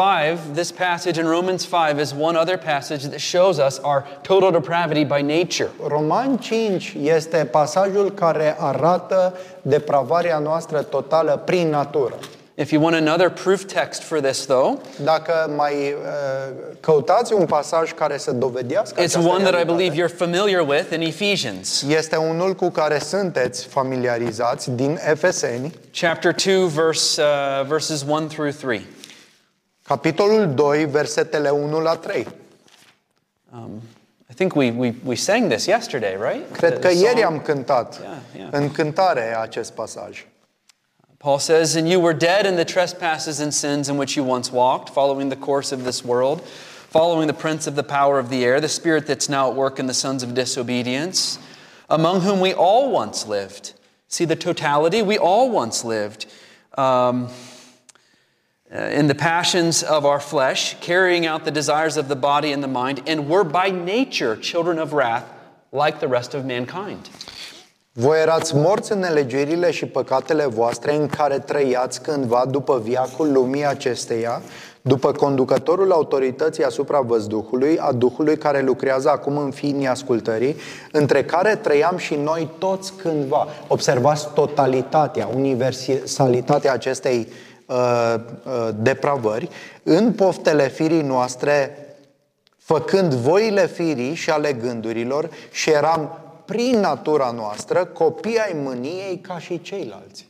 this 0.52 0.70
passage 0.70 1.20
in 1.20 1.26
Romans 1.26 1.68
5 1.68 2.00
is 2.00 2.14
one 2.20 2.38
other 2.38 2.58
passage 2.58 3.08
that 3.08 3.20
shows 3.20 3.58
us 3.58 3.80
our 3.82 4.04
total 4.22 4.50
depravity 4.50 5.04
by 5.04 5.22
nature. 5.22 5.68
Roman 5.86 6.36
5 6.36 6.96
este 7.02 7.48
pasajul 7.50 8.10
care 8.10 8.56
arată 8.58 9.34
depravarea 9.62 10.38
noastră 10.38 10.82
totală 10.82 11.42
prin 11.44 11.68
natură. 11.68 12.14
If 12.60 12.72
you 12.72 12.80
want 12.82 12.94
another 12.96 13.30
proof 13.30 13.64
text 13.66 14.02
for 14.02 14.20
this, 14.20 14.44
though, 14.46 14.80
Dacă 15.04 15.52
mai 15.56 15.92
uh, 15.92 16.56
căutați 16.80 17.32
un 17.32 17.46
pasaj 17.46 17.92
care 17.92 18.16
să 18.18 18.32
dovedească 18.32 18.94
it's 19.00 19.04
această 19.04 19.18
one 19.28 19.42
that 19.42 19.48
I 19.48 19.50
realitate, 19.56 19.76
believe 19.76 20.02
you're 20.04 20.16
familiar 20.16 20.66
with 20.68 20.92
in 20.94 21.00
Ephesians. 21.00 21.82
este 21.88 22.16
unul 22.16 22.54
cu 22.54 22.68
care 22.70 22.98
sunteți 22.98 23.66
familiarizați 23.66 24.70
din 24.70 24.98
Efeseni, 25.10 25.74
Chapter 26.00 26.34
2, 26.46 26.68
verse, 26.68 27.22
uh, 27.22 27.66
verses 27.66 28.02
1 28.08 28.26
through 28.26 28.54
3. 28.54 28.86
capitolul 29.82 30.54
2, 30.54 30.84
versetele 30.84 31.48
1 31.48 31.80
la 31.80 31.94
3. 31.96 32.26
I 34.30 34.34
think 34.34 34.54
we, 34.54 34.74
we, 34.76 34.94
we 35.04 35.14
sang 35.14 35.50
this 35.52 35.66
yesterday, 35.66 36.16
right? 36.32 36.56
Cred 36.56 36.72
The 36.72 36.80
că 36.80 36.88
ieri 36.88 37.20
song. 37.20 37.24
am 37.32 37.40
cântat 37.40 38.00
Yeah, 38.02 38.16
yeah. 38.36 38.48
în 38.52 38.70
cântare 38.70 39.36
acest 39.40 39.70
pasaj. 39.72 40.24
Paul 41.20 41.38
says, 41.38 41.76
And 41.76 41.86
you 41.86 42.00
were 42.00 42.14
dead 42.14 42.46
in 42.46 42.56
the 42.56 42.64
trespasses 42.64 43.40
and 43.40 43.52
sins 43.52 43.90
in 43.90 43.98
which 43.98 44.16
you 44.16 44.24
once 44.24 44.50
walked, 44.50 44.88
following 44.88 45.28
the 45.28 45.36
course 45.36 45.70
of 45.70 45.84
this 45.84 46.02
world, 46.02 46.40
following 46.40 47.26
the 47.26 47.34
prince 47.34 47.66
of 47.66 47.76
the 47.76 47.82
power 47.82 48.18
of 48.18 48.30
the 48.30 48.42
air, 48.42 48.58
the 48.58 48.70
spirit 48.70 49.06
that's 49.06 49.28
now 49.28 49.50
at 49.50 49.54
work 49.54 49.78
in 49.78 49.86
the 49.86 49.92
sons 49.92 50.22
of 50.22 50.32
disobedience, 50.32 51.38
among 51.90 52.22
whom 52.22 52.40
we 52.40 52.54
all 52.54 52.90
once 52.90 53.26
lived. 53.26 53.74
See 54.08 54.24
the 54.24 54.34
totality? 54.34 55.02
We 55.02 55.18
all 55.18 55.50
once 55.50 55.84
lived. 55.84 56.24
Um, 56.78 57.28
uh, 58.72 58.78
in 58.78 59.06
the 59.06 59.14
passions 59.14 59.82
of 59.82 60.06
our 60.06 60.20
flesh, 60.20 60.74
carrying 60.80 61.26
out 61.26 61.44
the 61.44 61.50
desires 61.50 61.98
of 61.98 62.08
the 62.08 62.16
body 62.16 62.50
and 62.50 62.62
the 62.62 62.68
mind, 62.68 63.02
and 63.06 63.28
were 63.28 63.44
by 63.44 63.68
nature 63.68 64.36
children 64.36 64.78
of 64.78 64.94
wrath, 64.94 65.30
like 65.70 66.00
the 66.00 66.08
rest 66.08 66.32
of 66.32 66.46
mankind. 66.46 67.10
Voi 68.00 68.20
erați 68.20 68.56
morți 68.56 68.92
în 68.92 68.98
nelegiuirile 68.98 69.70
și 69.70 69.86
păcatele 69.86 70.46
voastre 70.46 70.94
în 70.94 71.06
care 71.06 71.38
trăiați 71.38 72.02
cândva 72.02 72.44
după 72.50 72.80
viacul 72.84 73.32
lumii 73.32 73.66
acesteia, 73.66 74.42
după 74.82 75.12
conducătorul 75.12 75.92
autorității 75.92 76.64
asupra 76.64 77.00
văzduhului, 77.00 77.78
a 77.78 77.92
Duhului 77.92 78.36
care 78.36 78.60
lucrează 78.60 79.10
acum 79.10 79.36
în 79.36 79.50
fiii 79.50 79.72
neascultării, 79.72 80.56
între 80.92 81.24
care 81.24 81.56
trăiam 81.56 81.96
și 81.96 82.14
noi 82.14 82.48
toți 82.58 82.92
cândva. 82.92 83.46
Observați 83.66 84.28
totalitatea, 84.34 85.28
universalitatea 85.34 86.72
acestei 86.72 87.28
uh, 87.66 88.14
uh, 88.44 88.68
depravări 88.76 89.48
în 89.82 90.12
poftele 90.12 90.68
firii 90.68 91.02
noastre 91.02 91.76
făcând 92.56 93.14
voile 93.14 93.66
firii 93.66 94.14
și 94.14 94.30
ale 94.30 94.52
gândurilor 94.52 95.30
și 95.50 95.70
eram 95.70 96.19
prin 96.50 96.80
natura 96.80 97.30
noastră 97.30 97.84
copii 97.84 98.38
ai 98.38 98.52
mâniei 98.62 99.18
ca 99.18 99.38
și 99.38 99.60
ceilalți. 99.60 100.28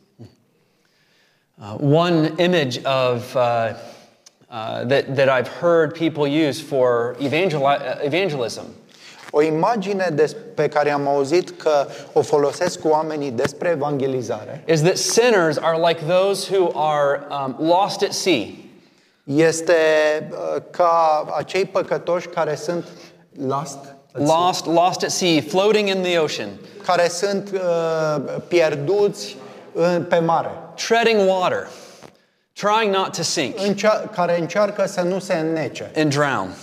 Uh, 1.59 1.75
one 1.95 2.33
image 2.37 2.81
of 3.09 3.33
uh, 3.35 3.41
uh, 4.49 4.85
that, 4.87 5.15
that 5.15 5.27
I've 5.39 5.49
heard 5.59 5.97
people 5.97 6.47
use 6.47 6.61
for 6.61 7.15
evangel- 7.19 7.61
uh, 7.61 8.03
evangelism 8.05 8.63
O 9.33 9.41
imagine 9.41 10.09
des- 10.13 10.35
pe 10.55 10.67
care 10.67 10.91
am 10.91 11.07
auzit 11.07 11.49
că 11.49 11.87
o 12.13 12.21
folosesc 12.21 12.79
cu 12.79 12.87
oamenii 12.87 13.31
despre 13.31 13.69
evangelizare 13.69 14.63
is 14.67 14.81
that 14.81 14.97
sinners 14.97 15.57
are 15.57 15.77
like 15.87 16.01
those 16.07 16.55
who 16.55 16.71
are 16.75 17.27
um, 17.29 17.67
lost 17.67 18.01
at 18.03 18.11
sea. 18.11 18.45
este 19.23 19.73
uh, 20.31 20.61
ca 20.69 21.25
acei 21.37 21.65
păcătoși 21.65 22.27
care 22.27 22.55
sunt 22.55 22.85
lost, 23.47 23.95
Lost, 24.13 24.65
lost 24.65 25.03
at 25.03 25.11
sea, 25.11 25.41
floating 25.41 25.87
in 25.87 26.01
the 26.01 26.17
ocean, 26.19 26.49
care 26.85 27.07
sunt 27.07 27.51
uh, 27.53 28.35
pierduți 28.47 29.35
în, 29.73 30.03
pe 30.03 30.19
mare, 30.19 30.49
treading 30.87 31.29
water, 31.29 31.67
trying 32.53 32.93
not 32.95 33.15
to 33.15 33.21
sink 33.21 33.59
încea- 33.59 34.09
care 34.15 34.39
încearcă 34.39 34.85
să 34.87 35.01
nu 35.01 35.19
se 35.19 35.33
înnece, 35.33 35.91
and 35.95 36.13
drown. 36.13 36.55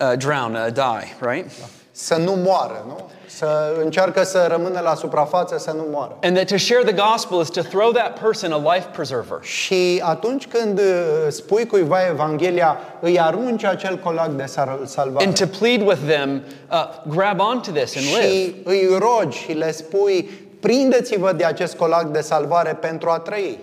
Uh, 0.00 0.16
drown, 0.16 0.54
uh, 0.54 0.72
die, 0.72 1.30
right? 1.30 1.50
să 1.92 2.16
nu 2.16 2.32
moară, 2.32 2.84
nu? 2.86 3.10
Să 3.36 3.74
încearcă 3.82 4.22
să 4.22 4.46
rămână 4.50 4.80
la 4.80 4.94
suprafață, 4.94 5.58
să 5.58 5.72
nu 5.76 5.86
moară. 5.90 6.16
And 6.22 6.34
that 6.36 6.48
to 6.48 6.56
share 6.56 6.82
the 6.82 6.94
gospel 7.10 7.40
is 7.40 7.48
to 7.48 7.60
throw 7.60 7.90
that 7.90 8.18
person 8.20 8.52
a 8.52 8.74
life 8.74 8.88
preserver. 8.92 9.38
Și 9.42 10.02
atunci 10.04 10.46
când 10.46 10.78
uh, 10.78 10.84
spui 11.28 11.66
cuiva 11.66 12.06
Evanghelia, 12.10 12.78
îi 13.00 13.20
arunci 13.20 13.64
acel 13.64 13.98
colac 13.98 14.30
de 14.30 14.44
sar- 14.44 14.78
salvare. 14.84 15.24
And 15.24 15.38
to 15.38 15.46
plead 15.58 15.80
with 15.80 16.00
them, 16.06 16.42
uh, 16.70 16.76
grab 17.08 17.40
onto 17.40 17.70
this 17.70 17.96
and 17.96 18.04
live. 18.06 18.28
Și 18.28 18.54
îi 18.64 18.98
rogi 18.98 19.38
și 19.38 19.52
le 19.52 19.72
spui, 19.72 20.30
prindeți-vă 20.60 21.32
de 21.32 21.44
acest 21.44 21.74
colac 21.76 22.04
de 22.04 22.20
salvare 22.20 22.72
pentru 22.80 23.08
a 23.08 23.18
trăi. 23.18 23.58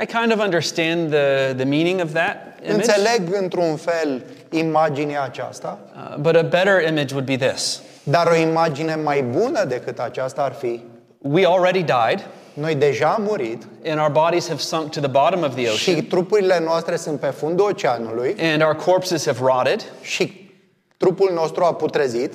I, 0.00 0.02
I 0.02 0.06
kind 0.06 0.32
of 0.32 0.44
understand 0.44 1.10
the, 1.10 1.54
the 1.54 1.64
meaning 1.64 2.00
of 2.00 2.12
that 2.12 2.36
image. 2.62 2.74
Înțeleg 2.74 3.42
într-un 3.42 3.76
fel 3.76 4.22
imaginea 4.50 5.22
aceasta, 5.22 5.78
Uh, 6.10 6.16
but 6.18 6.36
a 6.36 6.42
better 6.42 6.88
image 6.88 7.14
would 7.14 7.26
be 7.26 7.36
this 7.36 7.80
dar 8.08 8.26
o 8.26 8.34
imagine 8.34 8.94
mai 8.94 9.22
bună 9.22 9.64
decât 9.64 9.98
aceasta 9.98 10.42
ar 10.42 10.52
fi, 10.52 10.82
We 11.18 11.46
already 11.46 11.82
died, 11.82 12.26
noi 12.54 12.74
deja 12.74 13.08
am 13.08 13.22
murit 13.22 13.66
and 13.84 14.00
our 14.00 14.10
bodies 14.10 14.48
have 14.48 14.60
sunk 14.60 14.90
to 14.90 15.00
the 15.00 15.08
bottom 15.08 15.42
of 15.42 15.54
the 15.54 15.62
ocean, 15.62 15.76
și 15.76 16.02
trupurile 16.02 16.60
noastre 16.64 16.96
sunt 16.96 17.20
pe 17.20 17.26
fundul 17.26 17.66
oceanului 17.66 18.36
and 18.38 18.62
our 18.62 18.74
corpses 18.74 19.26
have 19.26 19.38
rotted, 19.40 19.84
și 20.02 20.50
trupul 20.96 21.30
nostru 21.34 21.64
a 21.64 21.74
putrezit. 21.74 22.32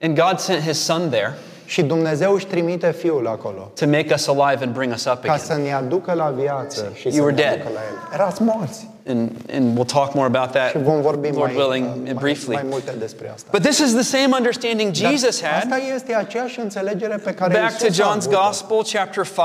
And 0.00 0.18
God 0.18 0.38
sent 0.38 0.62
His 0.62 0.84
Son 0.84 1.08
there 1.08 1.38
și 1.72 1.82
Dumnezeu 1.82 2.32
își 2.34 2.46
trimite 2.46 2.90
Fiul 2.90 3.26
acolo. 3.26 3.70
to 3.74 3.86
make 3.86 4.06
us 4.14 4.26
alive 4.28 4.64
and 4.64 4.74
bring 4.74 4.92
us 4.92 5.04
up 5.04 5.24
ca 5.24 5.32
again. 5.32 5.38
să 5.46 5.54
ne 5.56 5.72
aducă 5.74 6.12
la 6.12 6.32
viață 6.36 6.92
și 6.94 7.06
You 7.06 7.14
să 7.14 7.20
were 7.22 7.34
ne 7.34 7.40
dead. 7.42 7.52
aducă 7.52 7.68
la 7.74 7.80
El. 7.80 8.08
Erați 8.20 8.42
morți. 8.42 8.86
And, 9.08 9.30
and 9.52 9.78
we'll 9.78 9.92
talk 9.92 10.14
more 10.14 10.26
about 10.36 10.50
that, 10.50 10.70
Și 10.70 10.78
vom 10.82 11.00
vorbi 11.00 11.28
Lord 11.30 11.54
mai, 11.54 11.64
willing, 11.64 11.86
mai, 12.04 12.12
briefly. 12.14 12.54
mai 12.54 12.64
multe 12.68 12.92
despre 12.98 13.30
asta. 13.34 13.48
But 13.52 13.62
this 13.62 13.78
is 13.78 13.92
the 13.92 14.02
same 14.02 14.36
understanding 14.36 14.90
Dar 14.90 15.10
Jesus 15.10 15.42
Asta 15.42 15.48
had. 15.70 15.82
este 15.94 16.14
aceeași 16.14 16.60
înțelegere 16.60 17.16
pe 17.16 17.32
care 17.34 17.58
Back 17.58 17.76
to 17.78 17.84
Iisus 17.84 17.98
a 18.00 18.04
John's 18.04 18.16
avut-o. 18.26 18.38
Gospel, 18.44 18.76
chapter 18.92 19.24
5. 19.26 19.36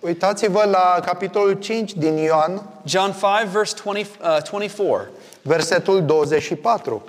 Uitați-vă 0.00 0.62
la 0.70 1.00
capitolul 1.04 1.52
5 1.52 1.92
din 1.94 2.16
Ioan, 2.16 2.62
John 2.84 3.10
5, 3.10 3.52
verse 3.52 3.74
20, 3.84 4.06
uh, 4.06 4.42
24. 4.50 5.08
versetul 5.42 6.02
24. 6.04 7.02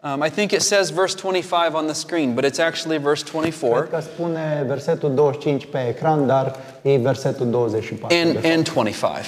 Um, 0.00 0.22
I 0.22 0.30
think 0.30 0.52
it 0.52 0.62
says 0.62 0.90
verse 0.90 1.14
25 1.16 1.74
on 1.74 1.86
the 1.88 1.94
screen, 1.94 2.34
but 2.36 2.44
it's 2.44 2.60
actually 2.60 2.98
verse 2.98 3.22
24 3.24 3.82
Cred 3.82 3.90
că 3.90 4.00
spune 4.00 4.64
versetul 4.66 5.14
25 5.14 5.66
pe 5.66 5.78
ecran, 5.88 6.26
dar 6.26 6.56
e 6.82 6.96
versetul 6.96 7.50
24. 7.50 8.16
and, 8.16 8.44
and 8.44 8.68
25. 8.68 9.24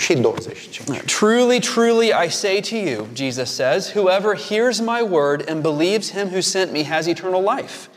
și 0.00 0.14
25. 0.14 1.04
Truly, 1.04 1.58
truly, 1.58 2.12
I 2.12 2.28
say 2.28 2.60
to 2.60 2.76
you, 2.76 3.06
Jesus 3.12 3.54
says, 3.54 3.92
whoever 3.92 4.34
hears 4.34 4.80
my 4.80 5.02
word 5.02 5.48
and 5.48 5.62
believes 5.62 6.10
him 6.10 6.28
who 6.28 6.40
sent 6.40 6.72
me 6.72 6.84
has 6.84 7.06
eternal 7.06 7.42
life. 7.56 7.88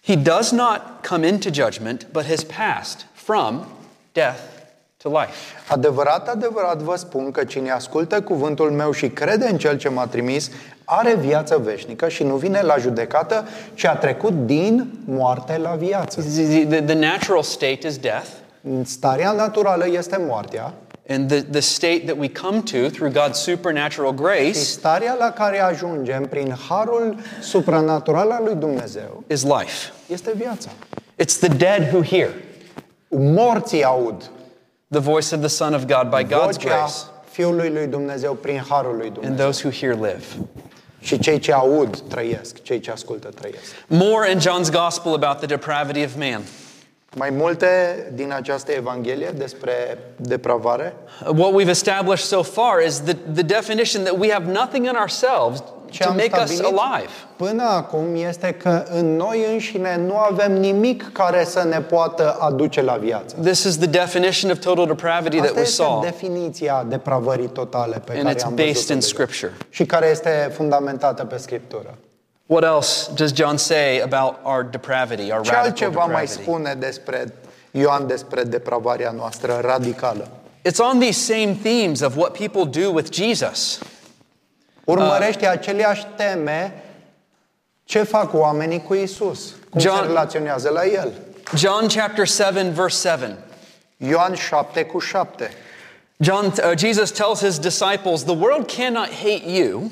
He 0.00 0.16
does 0.16 0.50
not 0.50 1.02
come 1.02 1.28
into 1.28 1.50
judgment, 1.50 2.06
but 2.12 2.24
has 2.24 2.44
passed 2.44 3.06
from 3.14 3.66
death 4.12 4.61
to 5.02 5.08
life. 5.08 5.32
Adevărat, 5.68 6.28
adevărat 6.28 6.78
vă 6.78 6.96
spun 6.96 7.30
că 7.30 7.44
cine 7.44 7.70
ascultă 7.70 8.22
cuvântul 8.22 8.70
meu 8.70 8.92
și 8.92 9.08
crede 9.08 9.46
în 9.46 9.58
cel 9.58 9.76
ce 9.76 9.88
m-a 9.88 10.06
trimis, 10.06 10.50
are 10.84 11.14
viață 11.14 11.60
veșnică 11.64 12.08
și 12.08 12.22
nu 12.22 12.36
vine 12.36 12.60
la 12.60 12.76
judecată, 12.76 13.44
ci 13.74 13.84
a 13.84 13.96
trecut 13.96 14.46
din 14.46 14.92
moarte 15.04 15.58
la 15.58 15.70
viață. 15.70 16.20
The, 16.20 16.66
the, 16.66 16.82
the 16.82 16.94
natural 16.94 17.42
state 17.42 17.86
is 17.86 17.98
death, 17.98 18.28
Starea 18.84 19.32
naturală 19.32 19.88
este 19.88 20.16
moartea 20.28 20.72
and 21.08 21.28
the, 21.28 21.42
the 21.42 21.60
state 21.60 22.02
that 22.06 22.16
we 22.18 22.28
come 22.28 22.60
to 22.60 22.90
through 22.90 23.10
God's 23.10 23.42
supernatural 23.42 24.10
și 24.10 24.22
grace 24.22 24.52
starea 24.52 25.16
la 25.18 25.30
care 25.30 25.60
ajungem 25.60 26.26
prin 26.26 26.54
harul 26.68 27.16
supranatural 27.40 28.30
al 28.30 28.42
lui 28.44 28.54
Dumnezeu 28.54 29.22
is 29.26 29.42
life. 29.42 29.92
este 30.06 30.32
viața. 30.36 30.70
It's 31.22 31.38
the 31.38 31.48
dead 31.48 31.92
who 31.92 32.02
hear 32.02 32.30
Morții 33.08 33.84
aud 33.84 34.30
the 34.92 35.00
voice 35.00 35.34
of 35.34 35.40
the 35.40 35.48
Son 35.48 35.74
of 35.74 35.86
God 35.86 36.10
by 36.10 36.22
God's 36.24 36.56
vocea 36.56 36.68
grace, 36.68 36.94
Fiului 37.30 37.70
lui 37.70 37.86
Dumnezeu 37.86 38.34
prin 38.34 38.64
harul 38.68 38.96
lui 38.96 39.06
and 39.06 39.14
Dumnezeu. 39.14 39.44
those 39.44 39.68
who 39.68 39.74
hear 39.74 39.94
live. 39.94 40.24
Și 41.00 41.18
cei 41.18 41.38
ce 41.38 41.52
aud 41.52 41.98
trăiesc, 42.08 42.62
cei 42.62 42.80
ce 42.80 42.90
ascultă 42.90 43.28
trăiesc. 43.28 43.74
More 43.86 44.30
in 44.30 44.38
John's 44.38 44.70
gospel 44.70 45.12
about 45.12 45.36
the 45.36 45.46
depravity 45.46 46.04
of 46.04 46.10
man. 46.18 46.42
Mai 47.16 47.30
multe 47.30 47.68
din 48.14 48.32
această 48.32 48.72
evanghelie 48.72 49.30
despre 49.36 49.98
depravare. 50.16 50.94
What 51.24 51.52
we've 51.52 51.70
established 51.70 52.26
so 52.26 52.42
far 52.42 52.80
is 52.86 53.00
the, 53.00 53.16
the 53.34 53.42
definition 53.42 54.04
that 54.04 54.18
we 54.18 54.30
have 54.30 54.50
nothing 54.50 54.86
in 54.86 54.94
ourselves 54.96 55.62
Ce 55.92 56.02
to 56.02 56.08
am 56.08 56.16
make 56.16 56.30
us 56.42 56.50
stabilit 56.50 56.80
alive. 56.80 57.10
până 57.36 57.62
acum 57.62 58.14
este 58.14 58.52
că 58.52 58.84
în 58.90 59.16
noi 59.16 59.46
înșine 59.52 59.96
nu 60.06 60.16
avem 60.16 60.52
nimic 60.52 61.12
care 61.12 61.44
să 61.44 61.64
ne 61.68 61.80
poată 61.80 62.36
aduce 62.40 62.82
la 62.82 62.92
viață. 62.92 63.36
This 63.42 63.62
is 63.64 63.76
the 63.76 63.86
definition 63.86 64.50
of 64.50 64.58
total 64.58 64.86
depravity 64.86 65.36
that 65.36 65.44
Asta 65.48 65.58
we 65.58 65.62
este 65.66 65.82
saw, 65.82 66.00
definiția 66.02 66.84
depravării 66.88 67.48
totale 67.48 68.02
pe 68.04 68.12
and 68.12 68.22
care 68.22 68.34
it's 68.34 68.42
am 68.44 68.54
based 68.54 68.72
văzut-o 68.74 68.92
in 68.92 68.98
deja. 68.98 69.12
Scripture. 69.12 69.52
și 69.70 69.84
care 69.86 70.06
este 70.10 70.50
fundamentată 70.54 71.24
pe 71.24 71.36
Scriptură. 71.36 71.94
What 72.46 72.64
else 72.64 73.10
does 73.14 73.32
John 73.34 73.56
say 73.56 74.00
about 74.04 74.34
our 74.42 74.66
depravity, 74.70 75.30
our 75.32 75.40
Ce 75.42 75.50
radical 75.52 75.56
altceva 75.64 76.04
mai 76.04 76.24
depravity? 76.24 76.42
spune 76.42 76.74
despre 76.78 77.34
Ioan 77.70 78.06
despre 78.06 78.42
depravarea 78.42 79.10
noastră 79.16 79.60
radicală? 79.64 80.28
It's 80.68 80.78
on 80.92 80.98
these 81.00 81.32
same 81.32 81.56
themes 81.62 82.00
of 82.00 82.16
what 82.16 82.32
people 82.38 82.82
do 82.82 82.90
with 82.92 83.08
Jesus. 83.12 83.78
Urmărește 84.92 85.46
aceleași 85.46 86.06
teme 86.16 86.82
ce 87.84 88.02
fac 88.02 88.34
oamenii 88.34 88.82
cu 88.82 88.94
Isus, 88.94 89.54
cum 89.70 89.80
John- 89.80 90.00
se 90.00 90.06
relaționează 90.06 90.68
la 90.68 90.84
El. 90.86 91.12
John 91.56 91.86
chapter 91.86 92.26
7, 92.26 92.62
verse 92.74 93.08
7. 93.08 93.36
Ioan 93.96 94.34
7 94.34 94.84
cu 94.84 94.98
7. 94.98 95.50
John, 96.16 96.44
uh, 96.46 96.72
Jesus 96.76 97.10
tells 97.10 97.40
his 97.40 97.58
disciples, 97.58 98.22
The 98.22 98.36
world 98.36 98.70
cannot 98.76 99.08
hate 99.08 99.50
you. 99.50 99.90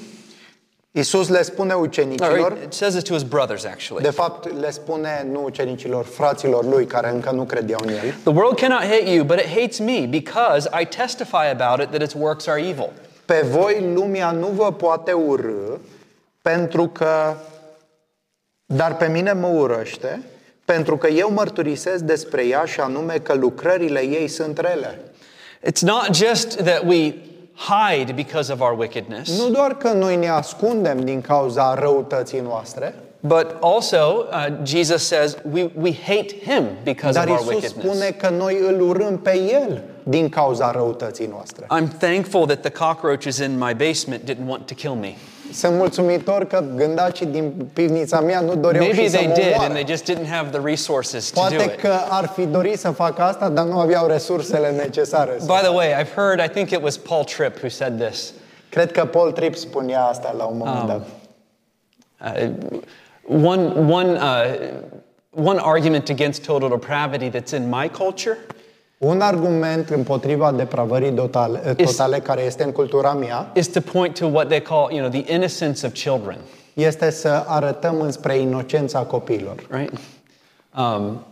Isus 0.93 1.29
le 1.29 1.43
spune 1.43 1.73
Or 1.73 1.81
ucenicilor, 1.87 2.57
it 2.65 2.73
says 2.73 2.95
it 2.95 3.05
to 3.05 3.13
his 3.15 3.23
brothers, 3.23 3.65
actually. 3.65 4.03
de 4.03 4.11
fapt 4.11 4.61
le 4.61 4.71
spune 4.71 5.27
nu 5.33 5.45
ucenicilor, 5.45 6.05
fraților 6.05 6.65
lui 6.65 6.87
care 6.87 7.11
încă 7.11 7.31
nu 7.31 7.45
credeau 7.45 7.81
în 7.83 7.89
El. 7.93 8.15
The 8.23 8.33
world 8.33 8.59
cannot 8.59 8.81
hate 8.81 9.11
you, 9.11 9.25
but 9.25 9.39
it 9.39 9.47
hates 9.49 9.79
me 9.79 10.07
because 10.07 10.69
I 10.81 10.85
testify 10.85 11.47
about 11.51 11.81
it 11.81 11.91
that 11.91 12.03
its 12.03 12.15
works 12.15 12.47
are 12.47 12.61
evil. 12.61 12.93
Pe 13.31 13.47
voi 13.51 13.93
lumea 13.95 14.31
nu 14.31 14.47
vă 14.47 14.73
poate 14.73 15.13
urâ 15.13 15.79
pentru 16.43 16.87
că 16.87 17.35
dar 18.67 18.97
pe 18.97 19.07
mine 19.07 19.33
mă 19.33 19.47
urăște 19.47 20.23
pentru 20.65 20.97
că 20.97 21.09
eu 21.09 21.31
mărturisesc 21.33 22.03
despre 22.03 22.47
ea 22.47 22.65
și 22.65 22.81
anume 22.81 23.15
că 23.15 23.35
lucrările 23.35 24.01
ei 24.01 24.29
sunt 24.29 24.59
rele. 24.59 24.99
It's 25.69 25.81
not 25.81 26.09
just 26.15 26.57
that 26.57 26.83
we 26.87 27.15
hide 27.55 28.13
because 28.13 28.53
of 28.53 28.61
our 28.61 28.79
wickedness, 28.79 29.39
Nu 29.39 29.51
doar 29.51 29.77
că 29.77 29.93
noi 29.93 30.17
ne 30.17 30.29
ascundem 30.29 31.01
din 31.01 31.21
cauza 31.21 31.75
răutății 31.75 32.41
noastre, 32.41 32.95
but 33.21 33.57
also 33.61 34.27
uh, 34.31 34.47
Jesus 34.65 35.07
says 35.07 35.37
we, 35.53 35.71
we 35.81 35.93
hate 36.07 36.35
him 36.47 36.65
because 36.85 37.19
dar 37.19 37.29
of 37.29 37.31
our 37.31 37.41
Isus 37.41 37.55
wickedness. 37.55 37.87
spune 37.87 38.11
că 38.11 38.29
noi 38.29 38.59
îl 38.67 38.81
urâm 38.81 39.19
pe 39.19 39.41
El 39.53 39.83
din 40.11 40.29
cauza 40.29 40.71
răutății 40.71 41.27
noastre. 41.27 41.65
I'm 41.67 41.89
thankful 41.99 42.47
that 42.47 42.61
the 42.61 42.71
cockroaches 42.71 43.39
in 43.39 43.59
my 43.59 43.75
basement 43.75 44.31
didn't 44.31 44.47
want 44.49 44.67
to 44.67 44.75
kill 44.75 44.93
me. 44.95 45.15
Sunt 45.53 45.77
mulțumitor 45.77 46.45
că 46.45 46.65
gândacii 46.77 47.27
din 47.27 47.53
pivnița 47.73 48.21
mea 48.21 48.41
nu 48.41 48.55
doreau 48.57 48.85
Maybe 48.85 49.03
și 49.03 49.09
să 49.09 49.17
they 49.17 49.27
mă 49.27 49.33
did, 49.35 49.45
and 49.45 49.55
omoare. 49.55 49.73
they 49.73 49.85
just 49.97 50.13
didn't 50.13 50.29
have 50.31 50.49
the 50.59 50.61
resources 50.65 51.31
to 51.31 51.41
do 51.41 51.47
Poate 51.57 51.63
it. 51.73 51.81
că 51.81 51.93
ar 52.09 52.27
fi 52.27 52.45
dorit 52.47 52.79
să 52.79 52.91
facă 52.91 53.23
asta, 53.23 53.49
dar 53.49 53.65
nu 53.65 53.79
aveau 53.79 54.07
resursele 54.07 54.71
necesare. 54.71 55.37
să- 55.39 55.45
By 55.47 55.59
the 55.67 55.75
way, 55.75 55.87
I've 56.03 56.15
heard, 56.15 56.41
I 56.45 56.49
think 56.49 56.71
it 56.71 56.83
was 56.83 56.97
Paul 56.97 57.25
Tripp 57.25 57.57
who 57.59 57.69
said 57.69 58.01
this. 58.07 58.33
Cred 58.69 58.93
că 58.93 59.05
Paul 59.05 59.33
Tripp 59.33 59.55
spunea 59.55 60.05
asta 60.05 60.35
la 60.39 60.45
un 60.45 60.57
moment 60.57 60.87
dat. 60.87 61.07
Uh, 62.21 62.51
one, 63.45 63.73
one, 63.93 64.13
uh, 64.13 65.45
one 65.45 65.59
argument 65.63 66.09
against 66.09 66.45
total 66.45 66.69
depravity 66.69 67.31
that's 67.31 67.53
in 67.57 67.69
my 67.69 67.89
culture 67.89 68.37
Un 69.01 69.21
argument 69.21 69.89
împotriva 69.91 70.53
depravării 70.53 71.13
totale, 71.13 71.59
totale 71.85 72.19
care 72.19 72.43
este 72.43 72.63
în 72.65 72.73
cultura 72.73 73.13
mea 73.13 73.51
is 73.55 73.67
to 73.69 73.81
point 73.81 74.19
to 74.19 74.27
what 74.27 74.47
they 74.49 74.61
call, 74.63 74.87
you 74.91 74.99
know, 75.09 75.21
the 75.23 75.33
innocence 75.35 75.87
of 75.87 75.93
children, 75.93 76.39
este 76.75 77.11
să 77.11 77.45
arătăm 77.47 78.01
înspre 78.01 78.37
inocența 78.37 78.99
copiilor. 78.99 79.55
right? 79.71 79.93
Um, 80.79 81.25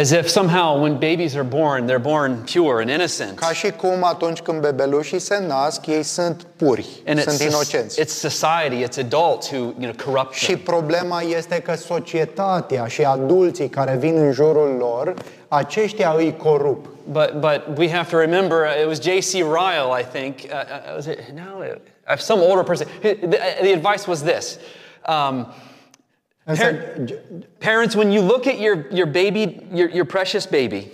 as 0.00 0.10
if 0.10 0.26
somehow 0.26 0.80
when 0.82 0.92
babies 0.92 1.34
are 1.34 1.42
born, 1.48 1.86
they're 1.90 2.02
born 2.02 2.44
pure 2.52 2.80
and 2.80 2.88
innocent. 2.90 3.38
Ca 3.38 3.52
și 3.52 3.70
cum 3.70 4.04
atunci 4.04 4.40
când 4.40 4.60
bebelușii 4.60 5.18
se 5.18 5.44
nasc, 5.46 5.86
ei 5.86 6.02
sunt 6.02 6.46
puri, 6.56 7.02
And 7.06 7.20
sunt 7.20 7.40
it's, 7.40 7.48
inocenți. 7.48 8.00
it's 8.00 8.08
society, 8.28 8.84
it's 8.84 8.98
adults 8.98 9.50
who, 9.50 9.56
you 9.58 9.72
know, 9.78 9.92
corrupt 10.04 10.32
Și 10.34 10.44
them. 10.46 10.58
problema 10.58 11.20
este 11.20 11.60
că 11.60 11.74
societatea 11.74 12.86
și 12.86 13.02
adulții 13.04 13.68
care 13.68 13.96
vin 13.96 14.16
în 14.16 14.32
jurul 14.32 14.76
lor, 14.78 15.14
aceștia 15.56 16.14
îi 16.16 16.36
corup. 16.36 16.86
But, 17.06 17.40
but 17.40 17.78
we 17.78 17.88
have 17.90 18.08
to 18.10 18.16
remember, 18.16 18.64
uh, 18.64 18.82
it 18.82 18.86
was 18.86 18.98
J.C. 18.98 19.42
Ryle, 19.42 19.92
I 19.92 20.02
think. 20.02 20.50
Uh, 20.50 20.54
uh, 20.54 20.94
was 20.94 21.06
it? 21.06 21.18
No, 21.34 21.62
it, 21.62 21.80
uh, 22.08 22.16
some 22.16 22.40
older 22.40 22.62
person. 22.62 22.86
The, 23.02 23.14
the 23.62 23.72
advice 23.72 24.06
was 24.06 24.22
this. 24.22 24.58
Um, 25.04 25.46
Însă, 26.46 26.62
Par- 26.62 27.04
parents, 27.58 27.94
when 27.94 28.10
you 28.10 28.22
look 28.22 28.46
at 28.46 28.58
your, 28.58 28.86
your 28.90 29.06
baby, 29.06 29.66
your, 29.72 29.88
your 29.88 30.04
precious 30.04 30.46
baby, 30.46 30.86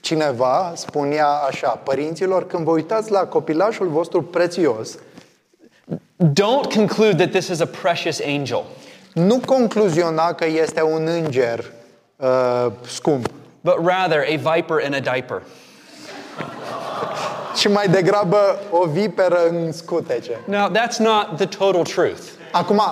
cineva 0.00 0.72
spunea 0.76 1.26
așa, 1.26 1.68
părinților, 1.68 2.46
când 2.46 2.64
vă 2.64 2.70
uitați 2.70 3.10
la 3.10 3.26
copilașul 3.26 3.88
vostru 3.88 4.22
prețios, 4.22 4.98
don't 6.18 6.74
conclude 6.74 7.14
that 7.14 7.30
this 7.30 7.48
is 7.48 7.60
a 7.60 7.66
precious 7.66 8.20
angel, 8.20 8.64
nu 9.12 9.40
concluziona 9.46 10.32
că 10.32 10.46
este 10.46 10.82
un 10.82 11.06
înger 11.06 11.72
uh, 12.16 12.66
scump, 12.86 13.30
but 13.68 13.84
rather 13.84 14.20
a 14.34 14.36
viper 14.36 14.78
in 14.86 14.94
a 14.94 15.00
diaper. 15.00 15.42
ci 17.56 17.68
mai 17.68 17.88
degrabă 17.88 18.60
o 18.70 18.86
viperă 18.86 19.38
în 19.50 19.72
scutece. 19.72 20.40
Now, 20.44 20.70
that's 20.70 20.96
not 20.98 21.36
the 21.36 21.46
total 21.46 21.82
truth. 21.82 22.22
Acum, 22.52 22.82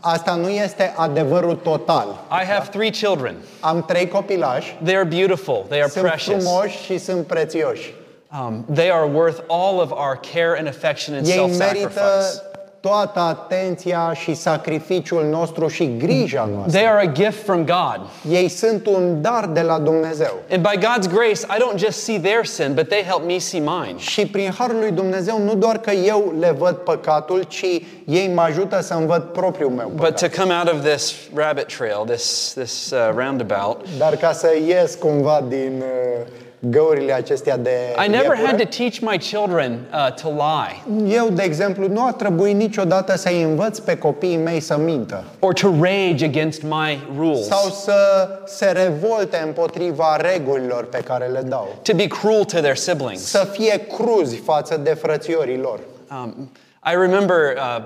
asta 0.00 0.34
nu 0.34 0.48
este 0.48 0.92
adevărul 0.96 1.54
total. 1.54 2.06
I 2.30 2.44
have 2.44 2.68
three 2.70 2.90
children. 2.90 3.34
Am 3.60 3.84
trei 3.84 4.08
copilași, 4.08 4.78
They 4.84 4.96
are 4.96 5.04
beautiful, 5.04 5.64
they 5.68 5.80
are 5.80 5.90
sunt 5.90 6.04
precious. 6.04 6.42
frumoși 6.44 6.82
și 6.84 6.98
sunt 6.98 7.26
prețioși. 7.26 7.94
Um, 8.40 8.64
they 8.74 8.90
are 8.90 9.10
worth 9.14 9.38
all 9.48 9.78
of 9.80 9.90
our 9.90 10.20
care 10.32 10.58
and 10.58 10.66
affection 10.66 11.16
and 11.16 11.26
Ei 11.26 11.32
self 11.32 11.56
merită 11.58 11.90
sacrifice. 11.90 12.51
Toată 12.82 13.20
atenția 13.20 14.12
și 14.14 14.34
sacrificiul 14.34 15.24
nostru 15.30 15.68
și 15.68 15.96
grija 15.98 16.48
noastră. 16.54 16.78
They 16.78 16.88
are 16.88 17.06
a 17.06 17.12
gift 17.12 17.44
from 17.44 17.64
God. 17.64 18.00
Ei 18.30 18.48
sunt 18.48 18.86
un 18.86 19.20
dar 19.20 19.46
de 19.46 19.60
la 19.60 19.78
Dumnezeu. 19.78 20.32
And 20.50 20.62
by 20.62 20.76
God's 20.78 21.08
grace, 21.12 21.40
I 21.56 21.62
don't 21.62 21.78
just 21.78 22.02
see 22.02 22.18
their 22.20 22.44
sin, 22.44 22.72
but 22.74 22.88
they 22.88 23.02
help 23.02 23.22
me 23.26 23.38
see 23.38 23.60
mine. 23.60 23.94
Și 23.96 24.26
prin 24.26 24.52
harul 24.58 24.78
lui 24.78 24.90
Dumnezeu 24.90 25.38
nu 25.44 25.54
doar 25.54 25.78
că 25.78 25.90
eu 25.90 26.34
le 26.38 26.54
văd 26.58 26.74
păcatul, 26.74 27.42
ci 27.42 27.64
ei 28.04 28.30
mă 28.34 28.40
ajută 28.40 28.80
să-mi 28.80 29.06
văd 29.06 29.22
propriul 29.22 29.70
meu 29.70 29.88
But 29.88 30.00
păcat. 30.00 30.30
to 30.30 30.40
come 30.40 30.54
out 30.54 30.72
of 30.72 30.84
this 30.90 31.14
rabbit 31.34 31.66
trail, 31.76 32.04
this, 32.06 32.52
this 32.54 32.90
uh, 32.90 32.98
roundabout, 33.16 33.80
Dar 33.98 34.16
ca 34.16 34.32
să 34.32 34.48
ies 34.66 34.94
cumva 34.94 35.44
din 35.48 35.72
uh, 35.82 36.26
găurile 36.70 37.12
acestea 37.12 37.56
de 37.56 37.70
I 38.06 38.08
never 38.08 38.36
had 38.36 38.38
iepure, 38.38 38.64
to 38.64 38.68
teach 38.76 38.98
my 39.00 39.18
children 39.18 39.78
uh, 39.92 40.14
to 40.14 40.28
lie 40.28 41.14
eu, 41.14 41.28
de 41.30 41.42
exemplu, 41.42 41.88
nu 41.88 42.04
a 42.04 42.12
trebuit 42.12 42.54
niciodată 42.54 43.16
să-i 43.16 43.42
învăț 43.42 43.78
pe 43.78 43.98
copiii 43.98 44.36
mei 44.36 44.60
să 44.60 44.76
mintă 44.76 45.24
or 45.38 45.52
to 45.52 45.68
rage 45.80 46.24
against 46.24 46.62
my 46.62 47.08
rules, 47.18 47.46
sau 47.46 47.68
să 47.70 48.28
se 48.46 48.66
revolte 48.66 49.42
împotriva 49.46 50.16
regulilor 50.16 50.84
pe 50.84 50.98
care 50.98 51.26
le 51.26 51.40
dau. 51.40 51.68
to 51.82 51.94
be 51.94 52.06
cruel 52.06 52.44
to 52.44 52.58
their 52.58 52.76
siblings. 52.76 53.22
Să 53.24 53.48
fie 53.52 53.86
cruzi 53.96 54.36
față 54.36 54.76
de 54.76 54.94
frățiorii 54.94 55.58
lor. 55.58 55.80
Um, 56.10 56.50
I 56.84 56.94
remember 56.94 57.36
uh, 57.56 57.82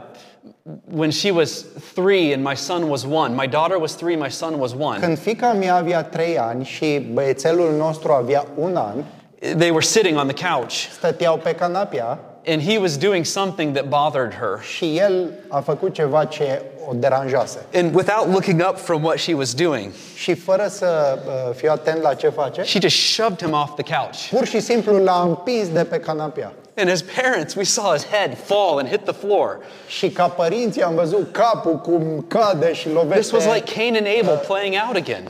when 0.95 1.11
she 1.11 1.31
was 1.31 1.65
three 1.95 2.33
and 2.35 2.43
my 2.45 2.55
son 2.57 2.89
was 2.89 3.05
one. 3.05 3.35
My 3.35 3.47
daughter 3.47 3.79
was 3.79 3.95
three, 3.95 4.17
my 4.17 4.31
son 4.31 4.59
was 4.59 4.73
one. 4.73 4.99
Când 5.01 5.19
fica 5.19 5.53
mea 5.53 5.75
avea 5.75 6.03
trei 6.03 6.39
ani 6.39 6.65
și 6.65 6.99
băiețelul 7.13 7.75
nostru 7.77 8.13
avea 8.13 8.47
un 8.55 8.77
an, 8.77 8.95
They 9.59 9.71
were 9.71 9.83
sitting 9.85 10.19
on 10.19 10.27
the 10.29 10.49
couch, 10.49 10.73
stăteau 10.73 11.37
pe 11.37 11.55
canapea 11.55 12.19
and 12.49 12.63
he 12.63 12.79
was 12.79 12.97
doing 12.97 13.25
something 13.25 13.73
that 13.75 13.89
bothered 13.89 14.33
her. 14.35 14.63
și 14.63 14.97
el 14.99 15.31
a 15.49 15.61
făcut 15.61 15.95
ceva 15.95 16.25
ce 16.25 16.63
o 16.89 16.93
deranjase. 16.95 17.59
And 17.75 17.95
without 17.95 18.29
looking 18.29 18.61
up 18.69 18.77
from 18.79 19.03
what 19.05 19.19
she 19.19 19.35
was 19.35 19.55
doing, 19.55 19.93
Și 20.15 20.35
fără 20.35 20.67
să 20.69 21.19
uh, 21.27 21.55
fiu 21.55 21.71
atent 21.71 22.03
la 22.03 22.15
ce 22.15 22.29
face, 22.29 22.63
she 22.63 22.79
just 22.81 23.13
shoved 23.13 23.43
him 23.43 23.53
off 23.53 23.75
the 23.83 23.95
couch. 23.97 24.29
pur 24.31 24.47
și 24.47 24.61
simplu 24.61 24.97
l-a 24.99 25.23
împins 25.27 25.69
de 25.69 25.85
pe 25.85 25.99
canapea. 25.99 26.53
And 26.79 26.91
as 26.91 27.03
parents, 27.23 27.55
we 27.55 27.65
saw 27.65 27.93
his 27.93 28.05
head 28.05 28.37
fall 28.39 28.79
and 28.79 28.89
hit 28.89 29.05
the 29.05 29.13
floor. 29.13 29.59
Și 29.89 30.09
ca 30.11 30.29
părinți 30.29 30.83
am 30.83 30.95
văzut 30.95 31.33
capul 31.33 31.77
cum 31.77 32.25
cade 32.29 32.73
și 32.73 32.83
This 32.89 32.95
lovește 32.95 33.35
was 33.37 33.45
like 33.55 33.73
Cain 33.75 33.97
and 33.97 34.07
Abel 34.21 34.43
playing 34.47 34.75
out 34.87 34.97
again. 34.97 35.23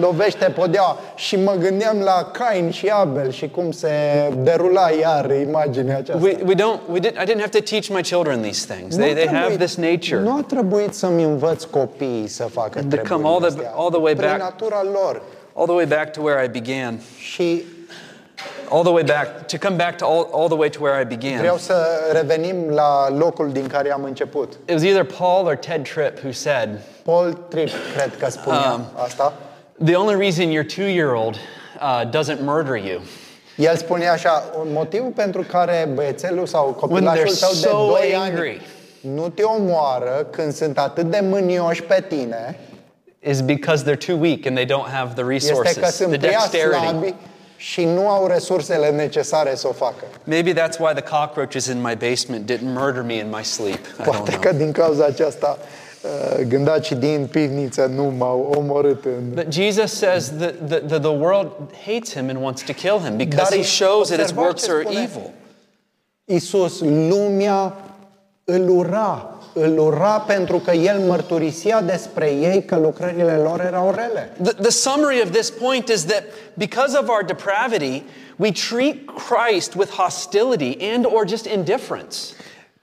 lovește 0.00 0.44
podeaua 0.44 0.98
și 1.14 1.36
mă 1.36 1.54
gândeam 1.58 1.98
la 1.98 2.30
Cain 2.32 2.70
și 2.70 2.86
Abel 2.88 3.30
și 3.30 3.48
cum 3.48 3.70
se 3.72 3.88
derula 4.36 4.90
iar 5.00 5.30
imaginea 5.30 5.96
aceasta. 5.96 6.22
We, 6.24 6.36
we 6.46 6.54
don't, 6.54 6.80
we 6.92 6.98
did, 6.98 7.10
I 7.22 7.24
didn't 7.24 7.40
have 7.40 7.58
to 7.58 7.60
teach 7.70 7.88
my 7.88 8.02
children 8.02 8.40
these 8.42 8.74
things. 8.74 8.96
They, 8.96 9.06
Nu 9.06 9.12
a 9.12 9.14
they 9.14 9.26
have 9.26 9.38
trebuit- 9.38 9.58
this 9.58 9.74
nature. 9.76 10.20
Nu 10.20 10.36
a 10.36 10.44
trebuit 10.48 10.94
să-mi 10.94 11.22
învăț 11.22 11.64
copiii 11.64 12.26
să 12.28 12.42
facă 12.42 12.68
They 12.78 12.80
treburile 12.88 13.14
come 13.14 13.26
all 13.28 13.38
the- 13.38 13.46
astea. 13.46 13.72
all 13.76 13.90
the 13.90 14.00
way 14.00 14.14
Prin 14.14 14.28
back. 14.28 14.40
natura 14.40 14.82
lor. 14.92 15.22
All 15.54 15.66
the 15.66 15.74
way 15.74 15.86
back 15.86 16.12
to 16.12 16.20
where 16.22 16.44
I 16.44 16.48
began. 16.60 17.00
Și 17.18 17.62
All 18.68 18.82
the 18.82 18.90
way 18.92 19.02
back, 19.02 19.46
to 19.48 19.58
come 19.58 19.76
back 19.76 19.98
to 19.98 20.04
all, 20.06 20.28
all 20.32 20.48
the 20.48 20.56
way 20.56 20.68
to 20.68 20.80
where 20.82 21.00
I 21.00 21.04
began. 21.04 21.38
vreau 21.38 21.56
să 21.56 21.86
revenim 22.12 22.68
la 22.68 23.10
locul 23.10 23.52
din 23.52 23.66
care 23.66 23.92
am 23.92 24.04
început. 24.04 24.52
It 24.64 24.72
was 24.72 24.82
either 24.82 25.04
Paul 25.04 25.46
or 25.46 25.54
Ted 25.56 25.82
Tripp 25.82 26.18
who 26.22 26.32
said, 26.32 26.68
Paul 27.04 27.32
Tripp, 27.48 27.70
cred 27.96 28.16
că 28.18 28.30
spunea 28.30 28.72
Um, 28.72 28.84
asta. 29.04 29.32
The 29.84 29.94
only 29.94 30.14
reason 30.14 30.50
your 30.50 30.64
two 30.64 30.86
year 30.86 31.12
old 31.14 31.34
uh, 31.80 32.08
doesn't 32.10 32.40
murder 32.40 32.74
you 32.76 33.00
El 33.56 33.76
spunea 33.76 34.12
așa, 34.12 34.44
un 34.58 34.66
motiv 34.72 35.02
pentru 35.14 35.42
care 35.42 35.88
băiețelul 35.94 36.46
sau 36.46 36.64
copilașul 36.80 37.24
they're 37.26 37.38
tău 37.40 37.50
de 37.52 37.56
so 37.68 37.86
2 38.00 38.14
angry. 38.14 38.48
ani 38.48 39.14
nu 39.14 39.28
te 39.28 39.42
omoară 39.42 40.26
când 40.30 40.52
sunt 40.52 40.78
atât 40.78 41.10
de 41.10 41.18
mânioși 41.22 41.82
pe 41.82 42.04
tine, 42.08 42.58
is 43.20 43.40
because 43.40 43.84
they're 43.84 44.06
too 44.06 44.16
weak 44.20 44.46
and 44.46 44.56
they 44.56 44.66
don't 44.66 44.90
have 44.92 45.22
the 45.22 45.34
este 45.34 45.52
că 45.52 45.58
resources, 45.62 45.94
sunt 45.96 46.08
the 46.08 46.18
prea 46.18 46.30
dexterity. 46.38 46.86
slabi 46.86 47.14
și 47.56 47.84
nu 47.84 48.08
au 48.08 48.26
resursele 48.26 48.90
necesare 48.90 49.54
să 49.54 49.68
o 49.68 49.72
facă. 49.72 50.04
Maybe 50.24 50.52
that's 50.52 50.78
why 50.78 50.92
the 50.94 51.18
cockroaches 51.18 51.66
in 51.66 51.80
my 51.80 51.94
basement 51.94 52.50
didn't 52.52 52.72
murder 52.74 53.02
me 53.02 53.14
in 53.14 53.28
my 53.36 53.44
sleep. 53.44 53.74
I 53.86 54.02
don't 54.02 54.04
Poate 54.04 54.30
know. 54.30 54.40
că 54.40 54.52
din 54.52 54.72
cauza 54.72 55.04
aceasta 55.04 55.58
uh, 56.02 56.44
gândacii 56.48 56.96
din 56.96 57.28
pivniță 57.30 57.86
nu 57.94 58.04
m-au 58.04 58.52
omorât 58.56 59.04
în... 59.04 59.30
But 59.34 59.52
Jesus 59.52 59.92
says 59.92 60.32
that 60.38 60.54
the, 60.68 60.76
the, 60.78 60.98
the 60.98 61.08
world 61.08 61.50
hates 61.86 62.12
him 62.12 62.28
and 62.28 62.42
wants 62.42 62.62
to 62.62 62.72
kill 62.72 62.98
him 63.04 63.16
because 63.16 63.50
Dar 63.50 63.58
he 63.58 63.64
shows 63.64 64.08
that 64.08 64.18
his 64.20 64.30
observați 64.30 64.34
works 64.46 64.64
ce 64.64 64.70
are 64.70 64.80
spune. 64.82 65.00
evil. 65.02 65.30
Iisus, 66.24 66.80
lumea 66.80 67.72
îl 68.44 68.68
ura, 68.68 69.35
îl 69.58 69.78
ura 69.78 70.20
pentru 70.20 70.58
că 70.58 70.70
el 70.70 70.98
mărturisea 70.98 71.82
despre 71.82 72.30
ei 72.30 72.64
că 72.64 72.76
lucrările 72.76 73.36
lor 73.36 73.60
erau 73.60 73.94
rele. 73.96 74.32
The, 74.42 74.52
the 74.52 74.70
summary 74.70 75.22
of 75.24 75.30
this 75.30 75.50
point 75.50 75.88
is 75.88 76.04
that 76.04 76.22
because 76.54 76.98
of 76.98 77.08
our 77.08 77.24
depravity, 77.24 78.02
we 78.36 78.50
treat 78.68 78.96
Christ 79.28 79.74
with 79.74 79.90
hostility 79.90 80.76
and 80.94 81.04
or 81.04 81.28
just 81.28 81.46
indifference. 81.46 82.16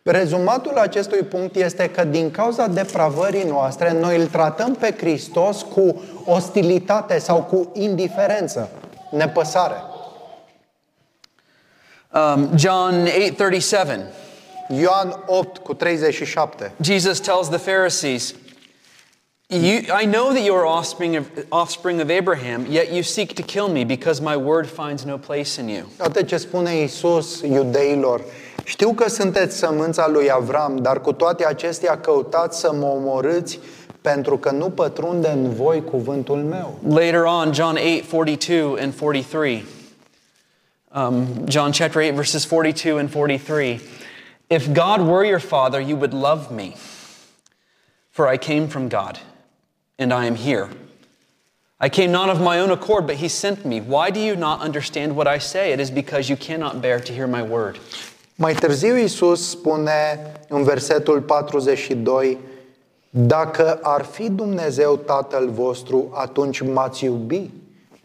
Rezumatul 0.04 0.78
acestui 0.78 1.22
punct 1.22 1.56
este 1.56 1.90
că 1.90 2.04
din 2.04 2.32
cauza 2.32 2.68
depravării 2.68 3.44
noastre, 3.44 3.98
noi 4.00 4.18
îl 4.18 4.28
tratăm 4.28 4.76
pe 4.76 4.96
Hristos 4.98 5.62
cu 5.62 6.02
ostilitate 6.26 7.20
sau 7.20 7.44
cu 7.44 7.72
indiferență, 7.74 8.70
nepăsare. 9.12 9.84
Um, 12.14 12.50
John 12.58 13.08
8:37. 13.08 14.23
Ioan 14.70 15.24
8 15.26 15.58
cu 15.58 15.74
37. 15.74 16.72
Jesus 16.82 17.20
tells 17.20 17.50
the 17.50 17.58
Pharisees, 17.58 18.36
you, 19.48 19.80
I 20.02 20.06
know 20.06 20.32
that 20.32 20.44
you 20.44 20.56
are 20.56 20.66
offspring 20.66 21.16
of, 21.16 21.26
offspring 21.50 22.02
of 22.02 22.10
Abraham, 22.10 22.66
yet 22.70 22.92
you 22.92 23.02
seek 23.02 23.34
to 23.34 23.42
kill 23.42 23.68
me 23.68 23.84
because 23.84 24.22
my 24.22 24.36
word 24.36 24.68
finds 24.68 25.04
no 25.04 25.18
place 25.18 25.62
in 25.62 25.68
you. 25.68 25.86
Iată 26.00 26.22
ce 26.22 26.38
spune 26.38 26.76
Iisus 26.76 27.42
iudeilor. 27.42 28.22
Știu 28.64 28.94
că 28.94 29.10
sunteți 29.10 29.58
sămânța 29.58 30.08
lui 30.08 30.32
Avram, 30.32 30.78
dar 30.78 31.02
cu 31.02 31.14
toate 31.14 31.46
acestea 31.46 32.00
căutați 32.00 32.60
să 32.60 32.74
mă 32.74 32.86
omorâți 32.86 33.60
pentru 34.02 34.38
că 34.38 34.52
nu 34.52 34.70
pătrunde 34.70 35.28
în 35.28 35.54
voi 35.54 35.84
cuvântul 35.84 36.38
meu. 36.38 36.80
Later 36.88 37.24
on, 37.24 37.54
John 37.54 37.78
8, 37.98 38.04
42 38.04 38.80
and 38.80 38.94
43. 38.94 39.66
Um, 40.96 41.28
John 41.48 41.72
chapter 41.72 42.02
8, 42.02 42.14
verses 42.14 42.46
42 42.46 43.00
and 43.00 43.10
43. 43.10 43.82
If 44.50 44.74
God 44.74 45.02
were 45.02 45.26
your 45.26 45.40
father, 45.40 45.80
you 45.80 45.96
would 45.96 46.14
love 46.14 46.52
me, 46.52 46.76
for 48.12 48.28
I 48.28 48.38
came 48.38 48.68
from 48.68 48.90
God, 48.90 49.20
and 49.98 50.14
I 50.14 50.26
am 50.26 50.36
here. 50.36 50.70
I 51.80 51.90
came 51.90 52.12
not 52.12 52.30
of 52.30 52.40
my 52.40 52.60
own 52.60 52.72
accord, 52.72 53.08
but 53.08 53.16
he 53.16 53.28
sent 53.28 53.66
me. 53.66 53.82
Why 53.82 54.10
do 54.10 54.20
you 54.20 54.36
not 54.36 54.62
understand 54.62 55.16
what 55.16 55.28
I 55.28 55.40
say? 55.40 55.74
It 55.74 55.80
is 55.80 55.92
because 55.92 56.30
you 56.30 56.38
cannot 56.38 56.82
bear 56.82 57.00
to 57.00 57.14
hear 57.14 57.28
my 57.28 57.42
word. 57.42 57.80
Mai 58.36 58.54
târziu 58.54 58.96
Iisus 58.96 59.50
spune 59.50 60.32
în 60.48 60.64
versetul 60.64 61.22
42, 61.22 62.38
Dacă 63.10 63.80
ar 63.82 64.04
fi 64.04 64.30
Dumnezeu 64.30 64.96
Tatăl 64.96 65.50
vostru, 65.50 66.12
atunci 66.14 66.62
m-ați 66.62 67.04
iubi, 67.04 67.50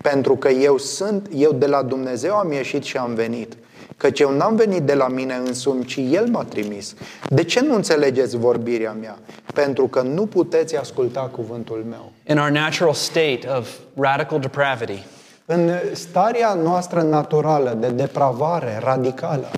pentru 0.02 0.36
că 0.36 0.48
eu 0.48 0.78
sunt, 0.78 1.28
eu 1.34 1.52
de 1.52 1.66
la 1.66 1.82
Dumnezeu 1.82 2.34
am 2.34 2.52
ieșit 2.52 2.82
și 2.82 2.96
am 2.96 3.14
venit. 3.14 3.56
Căci 3.98 4.20
eu 4.20 4.36
n-am 4.36 4.56
venit 4.56 4.82
de 4.82 4.94
la 4.94 5.08
mine 5.08 5.34
însumi, 5.34 5.84
ci 5.84 5.98
El 6.10 6.26
m-a 6.26 6.44
trimis. 6.44 6.94
De 7.28 7.44
ce 7.44 7.60
nu 7.60 7.74
înțelegeți 7.74 8.36
vorbirea 8.36 8.96
mea? 9.00 9.18
Pentru 9.54 9.86
că 9.86 10.00
nu 10.00 10.26
puteți 10.26 10.76
asculta 10.76 11.20
cuvântul 11.20 11.84
meu. 11.88 12.12
In 12.28 12.38
our 12.38 12.50
natural 12.50 12.92
state 12.92 13.40
of 13.58 13.68
radical 13.96 14.38
depravity, 14.40 15.06
În 15.46 15.70
starea 15.92 16.54
noastră 16.54 17.02
naturală 17.02 17.76
de 17.80 17.88
depravare 17.88 18.80
radicală, 18.82 19.50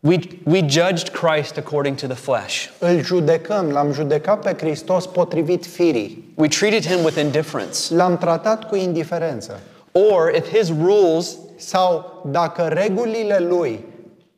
we, 0.00 0.18
we 0.44 0.58
judged 0.58 1.08
Christ 1.08 1.56
according 1.56 1.96
to 1.96 2.06
the 2.06 2.16
flesh. 2.16 2.66
îl 2.78 3.02
judecăm, 3.04 3.70
l-am 3.70 3.92
judecat 3.92 4.42
pe 4.42 4.54
Hristos 4.66 5.06
potrivit 5.06 5.66
firii. 5.66 6.32
We 6.34 6.48
treated 6.48 6.86
him 6.86 7.04
with 7.04 7.16
indifference. 7.16 7.94
L-am 7.94 8.18
tratat 8.18 8.68
cu 8.68 8.76
indiferență. 8.76 9.60
Or 9.92 10.32
if 10.34 10.56
his 10.58 10.68
rules 10.68 11.36
Sau 11.66 12.20
dacă 12.24 12.62
regulile 12.62 13.38
lui 13.38 13.84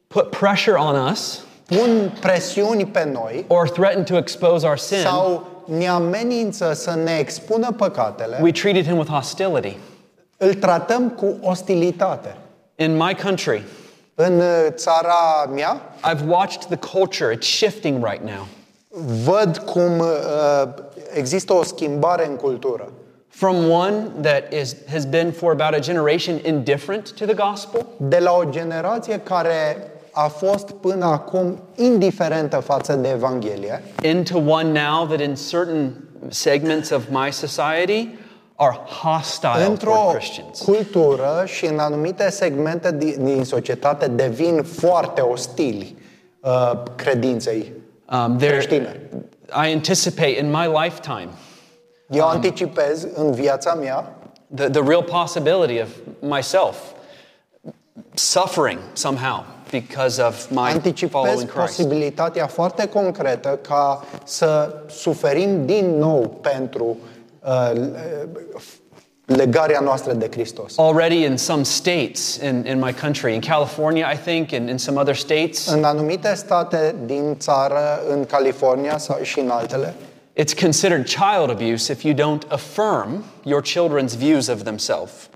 put 0.07 0.31
pressure 0.31 0.77
on 0.77 1.11
us 1.11 1.45
pun 1.66 2.16
presiuni 2.20 2.87
pe 2.87 3.05
noi 3.12 3.45
or 3.49 3.68
threaten 3.68 4.05
to 4.05 4.16
expose 4.16 4.66
our 4.66 4.77
sin, 4.79 4.99
sau 4.99 5.47
ne 5.64 5.89
amenință 5.89 6.72
să 6.72 6.95
ne 7.05 7.16
expună 7.18 7.72
păcatele, 7.72 8.39
we 8.43 8.51
treated 8.51 8.87
him 8.87 8.97
with 8.99 9.11
hostility. 9.11 9.77
îl 10.37 10.55
tratăm 10.55 11.09
cu 11.11 11.37
ostilitate. 11.43 12.37
In 12.77 12.97
my 12.97 13.16
country, 13.22 13.62
În 14.14 14.39
uh, 14.39 14.66
țara 14.70 15.51
mea 15.55 15.81
I've 16.14 16.27
watched 16.29 16.64
the 16.79 16.99
culture, 16.99 17.35
it's 17.37 17.47
shifting 17.57 18.05
right 18.05 18.22
now. 18.25 18.47
văd 19.25 19.57
cum 19.59 19.99
uh, 19.99 20.07
există 21.14 21.53
o 21.53 21.62
schimbare 21.62 22.27
în 22.27 22.37
cultură. 22.37 22.89
From 23.35 23.68
one 23.68 24.22
that 24.22 24.53
is, 24.53 24.76
has 24.89 25.07
been 25.07 25.32
for 25.32 25.53
about 25.53 25.74
a 25.74 25.80
generation 25.80 26.41
indifferent 26.45 27.07
to 27.16 27.26
the 27.26 27.35
gospel 27.35 27.87
De 27.97 28.18
la 28.18 28.32
o 28.32 28.45
generație 28.51 29.20
care 29.20 29.91
a 30.11 30.28
fost 30.28 30.70
până 30.70 31.05
acum 31.05 31.59
indiferentă 31.76 32.57
față 32.57 32.95
de 32.95 33.09
Evanghelie, 33.09 33.82
into 34.03 34.39
one 34.39 34.80
now 34.80 35.07
that 35.07 35.20
in 35.20 35.35
certain 35.51 35.93
segments 36.28 36.91
of 36.91 37.03
my 37.09 37.32
society 37.32 38.09
are 38.55 38.78
hostile 39.03 39.64
într-o 39.64 39.91
toward 39.91 40.16
Christians. 40.16 40.61
cultură 40.61 41.43
și 41.47 41.66
în 41.66 41.78
anumite 41.78 42.30
segmente 42.30 42.93
din, 42.93 43.24
din 43.24 43.45
societate 43.45 44.09
devin 44.09 44.62
foarte 44.62 45.20
ostili 45.20 45.97
uh, 46.41 46.72
credinței 46.97 47.72
Um, 48.12 48.37
there, 48.39 48.53
creștine. 48.53 49.01
I 49.49 49.72
anticipate 49.72 50.39
in 50.39 50.51
my 50.51 50.66
lifetime 50.66 51.28
Eu 52.15 52.29
anticipez 52.29 53.07
în 53.15 53.33
viața 53.33 53.75
mea 53.75 54.12
the, 54.55 54.69
the 54.69 54.83
real 54.87 55.03
possibility 55.03 55.81
of 55.81 55.89
myself 56.21 56.77
suffering 58.15 58.79
somehow 58.93 59.45
because 59.71 60.23
of 60.23 60.51
my 60.51 60.71
anticipez 60.71 61.11
following 61.11 61.49
Christ. 61.49 61.77
posibilitatea 61.77 62.47
foarte 62.47 62.89
concretă 62.89 63.59
ca 63.69 64.05
să 64.25 64.75
suferim 64.89 65.67
din 65.67 65.99
nou 65.99 66.39
pentru 66.41 66.97
uh, 67.45 67.73
legarea 69.25 69.81
noastră 69.81 70.12
de 70.12 70.29
Hristos. 70.31 70.79
Already 70.79 71.25
in 71.25 71.37
some 71.37 71.62
states 71.62 72.37
in, 72.37 72.65
in 72.67 72.79
my 72.79 72.93
country, 72.93 73.35
in 73.35 73.41
California, 73.41 74.12
I 74.12 74.17
think, 74.17 74.53
and 74.53 74.69
in 74.69 74.79
some 74.79 75.01
other 75.01 75.15
states, 75.15 75.67
În 75.67 75.85
anumite 75.85 76.35
state 76.35 76.95
din 77.05 77.37
țară, 77.39 78.03
în 78.11 78.25
California 78.25 78.99
sau 78.99 79.19
și 79.23 79.41
în 79.41 79.51
altele, 79.51 79.95
it's 80.35 80.55
considered 80.55 81.07
child 81.07 81.51
abuse 81.51 81.91
if 81.91 82.05
you 82.05 82.14
don't 82.14 82.45
affirm 82.51 83.24
your 83.45 83.62
children's 83.62 84.14
views 84.14 84.49
of 84.49 84.64
themselves. 84.64 85.28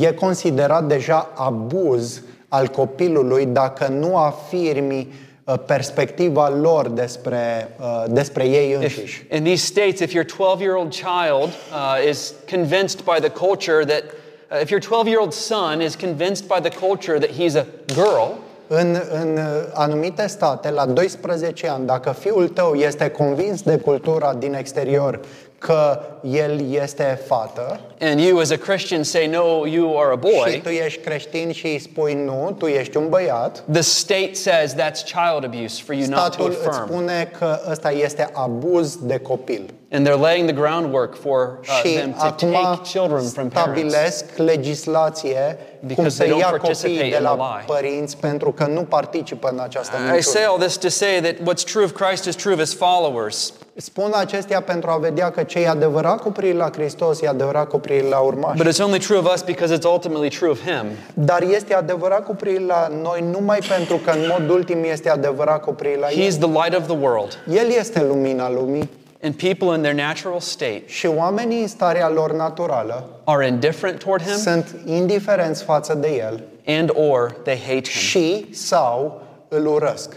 e 0.00 0.12
considerat 0.12 0.88
deja 0.88 1.28
abuz 1.34 2.22
al 2.48 2.68
copilului 2.68 3.46
dacă 3.46 3.88
nu 3.88 4.16
afirmi 4.16 5.08
uh, 5.44 5.54
perspectiva 5.66 6.48
lor 6.48 6.88
despre, 6.88 7.68
uh, 7.80 8.04
despre 8.08 8.44
ei 8.44 8.72
înșiși. 8.72 9.22
If, 9.28 9.36
in 9.36 9.44
these 9.44 9.64
states, 9.64 10.00
if 10.00 10.12
your 10.12 10.24
12 10.24 10.62
year 10.62 10.76
old 10.76 10.92
child 10.92 11.48
uh, 11.48 12.08
is 12.08 12.32
convinced 12.50 13.04
by 13.04 13.20
the 13.20 13.30
culture 13.30 13.84
that, 13.84 14.02
uh, 14.50 14.60
if 14.60 14.70
your 14.70 14.80
12 14.80 15.08
year 15.08 15.20
old 15.20 15.32
son 15.32 15.80
is 15.80 15.96
convinced 15.96 16.46
by 16.46 16.60
the 16.68 16.78
culture 16.86 17.18
that 17.18 17.30
he's 17.30 17.54
a 17.54 17.66
girl, 17.94 18.38
În, 18.68 18.96
în 19.12 19.36
uh, 19.36 19.42
anumite 19.72 20.26
state, 20.26 20.70
la 20.70 20.86
12 20.86 21.68
ani, 21.68 21.86
dacă 21.86 22.10
fiul 22.10 22.48
tău 22.48 22.74
este 22.74 23.08
convins 23.08 23.62
de 23.62 23.76
cultura 23.76 24.34
din 24.34 24.54
exterior 24.54 25.20
că 25.58 26.00
el 26.22 26.70
este 26.72 27.20
fată 27.26 27.80
and 28.00 28.20
you 28.20 28.38
as 28.38 28.50
a 28.50 28.56
Christian 28.56 29.02
say, 29.02 29.26
no, 29.26 29.66
you 29.66 29.98
are 30.00 30.10
a 30.22 30.26
și 30.28 30.36
boy, 30.36 30.60
tu 30.62 30.68
ești 30.68 31.00
creștin 31.00 31.52
și 31.52 31.66
îi 31.66 31.78
spui 31.78 32.14
nu, 32.14 32.54
tu 32.58 32.66
ești 32.66 32.96
un 32.96 33.08
băiat, 33.08 33.62
the 33.72 33.80
state 33.80 34.30
says 34.34 34.74
that's 34.74 35.02
child 35.04 35.44
abuse 35.44 35.82
for 35.82 35.94
you 35.94 36.06
not 36.08 36.18
to 36.18 36.22
statul 36.32 36.50
îți 36.50 36.66
affirm. 36.68 36.86
spune 36.86 37.30
că 37.38 37.58
ăsta 37.70 37.90
este 37.90 38.28
abuz 38.32 38.96
de 39.02 39.18
copil. 39.18 39.74
And 39.92 40.06
they're 40.08 40.20
laying 40.20 40.46
the 40.50 40.56
groundwork 40.60 41.20
for 41.20 41.58
uh, 41.60 41.66
și 41.82 41.94
them 41.94 42.12
to 42.12 42.24
acum 42.24 42.50
take 42.52 42.80
children 42.82 43.22
from 43.28 43.48
parents. 43.48 43.92
stabilesc 43.92 44.24
legislație 44.36 45.58
cum 45.80 45.86
Because 45.88 46.16
să 46.16 46.22
they 46.22 46.32
don't 46.32 46.38
ia 46.40 46.46
participate 46.48 46.92
copiii 46.94 46.98
de 47.10 47.16
in 47.16 47.22
the 47.22 47.22
la 47.22 47.34
lie. 47.34 47.64
părinți 47.66 48.16
pentru 48.16 48.52
că 48.52 48.66
nu 48.66 48.82
participă 48.82 49.48
în 49.52 49.58
această 49.58 49.96
I 49.96 49.98
say 50.00 50.10
minciună. 50.12 50.46
all 50.48 50.58
this 50.58 50.76
to 50.76 50.88
say 50.88 51.20
that 51.20 51.34
what's 51.34 51.64
true 51.72 51.84
of 51.84 51.92
Christ 51.92 52.24
is 52.24 52.34
true 52.34 52.52
of 52.54 52.60
his 52.60 52.74
followers. 52.74 53.52
Spun 53.78 54.12
acestea 54.14 54.60
pentru 54.60 54.90
a 54.90 54.96
vedea 54.96 55.30
că 55.30 55.42
ce 55.42 55.58
e 55.58 55.68
adevărat 55.68 56.20
cu 56.20 56.30
privire 56.30 56.56
la 56.58 56.70
Hristos 56.72 57.20
e 57.20 57.28
adevărat 57.28 57.68
cu 57.68 57.78
privire 57.78 58.08
la 58.08 58.18
urmași. 58.18 58.62
But 58.62 58.72
it's 58.72 58.82
only 58.84 58.98
true 58.98 59.18
of 59.18 59.32
us 59.32 59.42
because 59.42 59.76
it's 59.76 59.84
ultimately 59.92 60.28
true 60.28 60.50
of 60.50 60.60
him. 60.60 60.86
Dar 61.14 61.42
este 61.42 61.74
adevărat 61.74 62.24
cu 62.24 62.34
privire 62.34 62.64
la 62.64 62.88
noi 63.02 63.24
numai 63.30 63.58
pentru 63.68 63.96
că 63.96 64.10
în 64.10 64.18
mod 64.38 64.48
ultim 64.50 64.84
este 64.84 65.10
adevărat 65.10 65.60
cu 65.64 65.72
privire 65.72 66.00
la 66.00 66.06
He's 66.08 66.16
El. 66.16 66.32
the 66.32 66.46
light 66.46 66.76
of 66.78 66.86
the 66.86 66.96
world. 67.00 67.38
El 67.52 67.68
este 67.78 68.02
lumina 68.04 68.50
lumii 68.50 68.90
And 69.22 69.34
people 69.34 69.74
in 69.76 69.82
their 69.82 69.94
natural 70.06 70.40
state 70.40 70.82
și 70.86 71.06
oamenii 71.06 71.60
în 71.60 71.68
starea 71.68 72.08
lor 72.08 72.32
naturală 72.32 73.08
are 73.24 73.46
indifferent 73.46 73.98
toward 73.98 74.22
him 74.22 74.36
sunt 74.36 74.74
indiferenți 74.84 75.62
față 75.62 75.94
de 75.94 76.08
El 76.28 76.42
and 76.66 76.90
or 76.94 77.32
they 77.42 77.58
hate 77.58 77.74
him. 77.90 78.00
și 78.00 78.46
sau 78.54 79.20
îl 79.48 79.66
urăsc. 79.66 80.10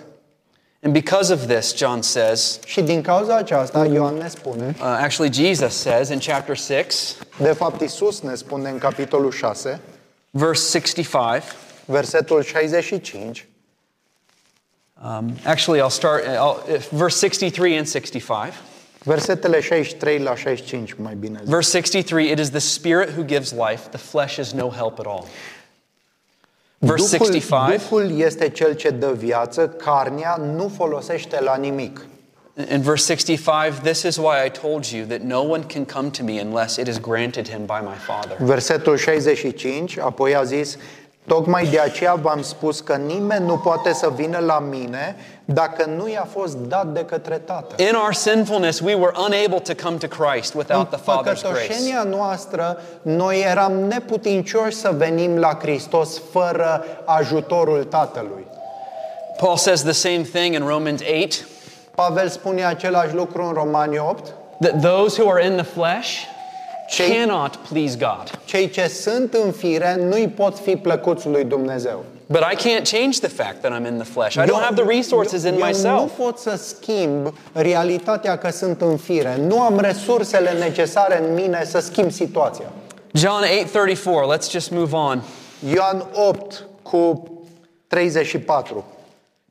And 0.81 0.93
because 0.93 1.29
of 1.29 1.47
this, 1.47 1.73
John 1.73 2.01
says, 2.01 2.59
Și 2.65 2.81
din 2.81 3.01
cauza 3.01 3.35
aceasta, 3.35 3.85
Ioan 3.85 4.15
ne 4.15 4.27
spune, 4.27 4.75
uh, 4.79 4.83
actually 4.83 5.31
Jesus 5.31 5.73
says 5.73 6.09
in 6.09 6.19
chapter 6.19 6.55
6, 6.55 7.15
de 7.37 7.51
fapt 7.51 7.81
Isus 7.81 8.21
ne 8.21 8.35
spune 8.35 8.69
în 8.69 8.77
capitolul 8.77 9.31
6, 9.31 9.79
verse 10.31 10.69
65, 10.69 11.43
versetul 11.85 12.43
65, 12.43 13.47
um, 15.03 15.37
actually 15.43 15.81
I'll 15.81 15.89
start, 15.89 16.23
I'll, 16.23 16.79
verse 16.91 17.17
63 17.17 17.77
and 17.77 17.87
65. 17.87 18.53
versetele 19.03 19.61
63 19.61 20.17
la 20.17 20.35
65 20.35 20.95
mai 20.97 21.15
bine 21.15 21.39
zis. 21.39 21.49
Verse 21.49 21.69
63 21.69 22.31
It 22.31 22.39
is 22.39 22.49
the 22.49 22.59
Spirit 22.59 23.09
who 23.09 23.23
gives 23.23 23.51
life, 23.51 23.89
the 23.89 23.97
flesh 23.97 24.37
is 24.37 24.51
no 24.51 24.71
help 24.71 24.99
at 24.99 25.05
all. 25.05 25.25
Verse 26.79 27.17
Duhul, 27.17 27.25
65 27.25 27.81
Duhul 27.81 28.19
este 28.19 28.49
cel 28.49 28.73
ce 28.73 28.89
dă 28.89 29.13
viață, 29.17 29.67
carnea 29.67 30.35
nu 30.55 30.71
folosește 30.77 31.41
la 31.41 31.55
nimic. 31.55 32.05
In 32.71 32.81
verse 32.81 33.05
65, 33.05 33.79
this 33.83 34.03
is 34.03 34.17
why 34.17 34.45
I 34.45 34.49
told 34.49 34.85
you 34.85 35.05
that 35.05 35.21
no 35.21 35.41
one 35.41 35.63
can 35.63 35.85
come 35.85 36.09
to 36.09 36.23
me 36.23 36.41
unless 36.41 36.77
it 36.77 36.87
is 36.87 36.97
granted 36.97 37.47
him 37.47 37.65
by 37.65 37.79
my 37.81 37.95
Father. 37.95 38.35
Versetul 38.39 38.97
65, 38.97 39.97
apoi 39.99 40.35
a 40.35 40.43
zis, 40.43 40.77
tocmai 41.29 41.65
de 41.65 41.79
aceea 41.79 42.13
v-am 42.13 42.41
spus 42.41 42.79
că 42.79 42.95
nimeni 42.95 43.45
nu 43.45 43.57
poate 43.57 43.93
să 43.93 44.09
vină 44.15 44.37
la 44.37 44.59
mine 44.59 45.15
dacă 45.45 45.85
nu 45.97 46.09
i-a 46.09 46.27
fost 46.31 46.57
dat 46.57 46.87
de 46.87 47.05
către 47.05 47.37
Tatăl. 47.37 47.87
In 47.87 47.95
our 47.95 48.13
sinfulness, 48.13 48.79
we 48.79 48.93
were 48.93 49.11
unable 49.17 49.59
to 49.59 49.73
come 49.83 49.97
to 49.97 50.07
Christ 50.07 50.53
without 50.53 50.89
the 50.89 50.99
În 51.05 51.13
Father's 51.13 51.23
grace. 51.23 51.47
păcătoșenia 51.47 52.03
noastră, 52.03 52.77
noi 53.01 53.41
eram 53.41 53.73
neputincioși 53.73 54.75
să 54.75 54.93
venim 54.97 55.37
la 55.37 55.57
Hristos 55.61 56.21
fără 56.31 56.85
ajutorul 57.05 57.83
Tatălui. 57.83 58.45
Paul 59.37 59.57
says 59.57 59.81
the 59.81 59.91
same 59.91 60.21
thing 60.33 60.53
in 60.55 60.67
Romans 60.67 61.01
8 61.23 61.47
Pavel 61.95 62.27
spune 62.29 62.65
același 62.65 63.13
lucru 63.15 63.45
în 63.45 63.53
Romani 63.53 63.97
8, 63.97 64.33
that 64.61 64.81
those 64.81 65.21
who 65.21 65.31
are 65.31 65.45
in 65.45 65.55
the 65.55 65.65
flesh 65.65 66.09
Cei- 66.89 67.15
cannot 67.15 67.55
please 67.55 67.97
God. 67.97 68.39
cei 68.45 68.69
ce 68.69 68.87
sunt 68.87 69.33
în 69.33 69.51
fire 69.51 69.95
nu-i 70.09 70.27
pot 70.27 70.59
fi 70.59 70.75
plăcuți 70.75 71.27
lui 71.27 71.43
Dumnezeu. 71.43 72.03
But 72.25 72.41
I 72.51 72.55
can't 72.55 72.83
change 72.91 73.19
the 73.19 73.27
fact 73.27 73.61
that 73.61 73.71
I'm 73.71 73.85
in 73.87 73.97
the 73.97 74.11
flesh. 74.11 74.35
I 74.35 74.39
don't 74.49 74.63
have 74.63 74.81
the 74.81 74.95
resources 74.97 75.43
in 75.43 75.53
eu 75.59 75.65
myself. 75.65 75.99
nu 75.99 76.09
pot 76.17 76.37
să 76.37 76.55
schimb 76.55 77.33
realitatea 77.53 78.37
că 78.37 78.49
sunt 78.49 78.81
în 78.81 78.97
fire. 78.97 79.37
Nu 79.47 79.61
am 79.61 79.79
resursele 79.79 80.51
necesare 80.51 81.27
în 81.27 81.33
mine 81.33 81.63
să 81.65 81.79
schimb 81.79 82.11
situația. 82.11 82.65
John 83.13 83.43
8:34. 83.43 84.37
Let's 84.37 84.49
just 84.51 84.71
move 84.71 84.95
on. 84.95 85.21
Ioan 85.73 86.05
8 86.13 86.65
cu 86.81 87.23
34. 87.87 88.85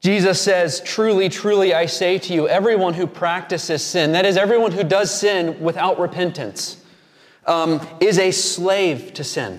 Jesus 0.00 0.40
says, 0.40 0.80
Truly, 0.82 1.28
truly, 1.28 1.72
I 1.82 1.86
say 1.88 2.18
to 2.18 2.32
you, 2.32 2.46
everyone 2.46 2.92
who 2.92 3.06
practices 3.06 3.82
sin, 3.82 4.12
that 4.12 4.24
is, 4.24 4.36
everyone 4.36 4.70
who 4.70 4.82
does 4.84 5.10
sin 5.10 5.54
without 5.60 5.98
repentance, 5.98 6.76
um, 7.48 7.80
is 7.98 8.18
a 8.18 8.30
slave 8.30 9.00
to 9.12 9.22
sin. 9.22 9.58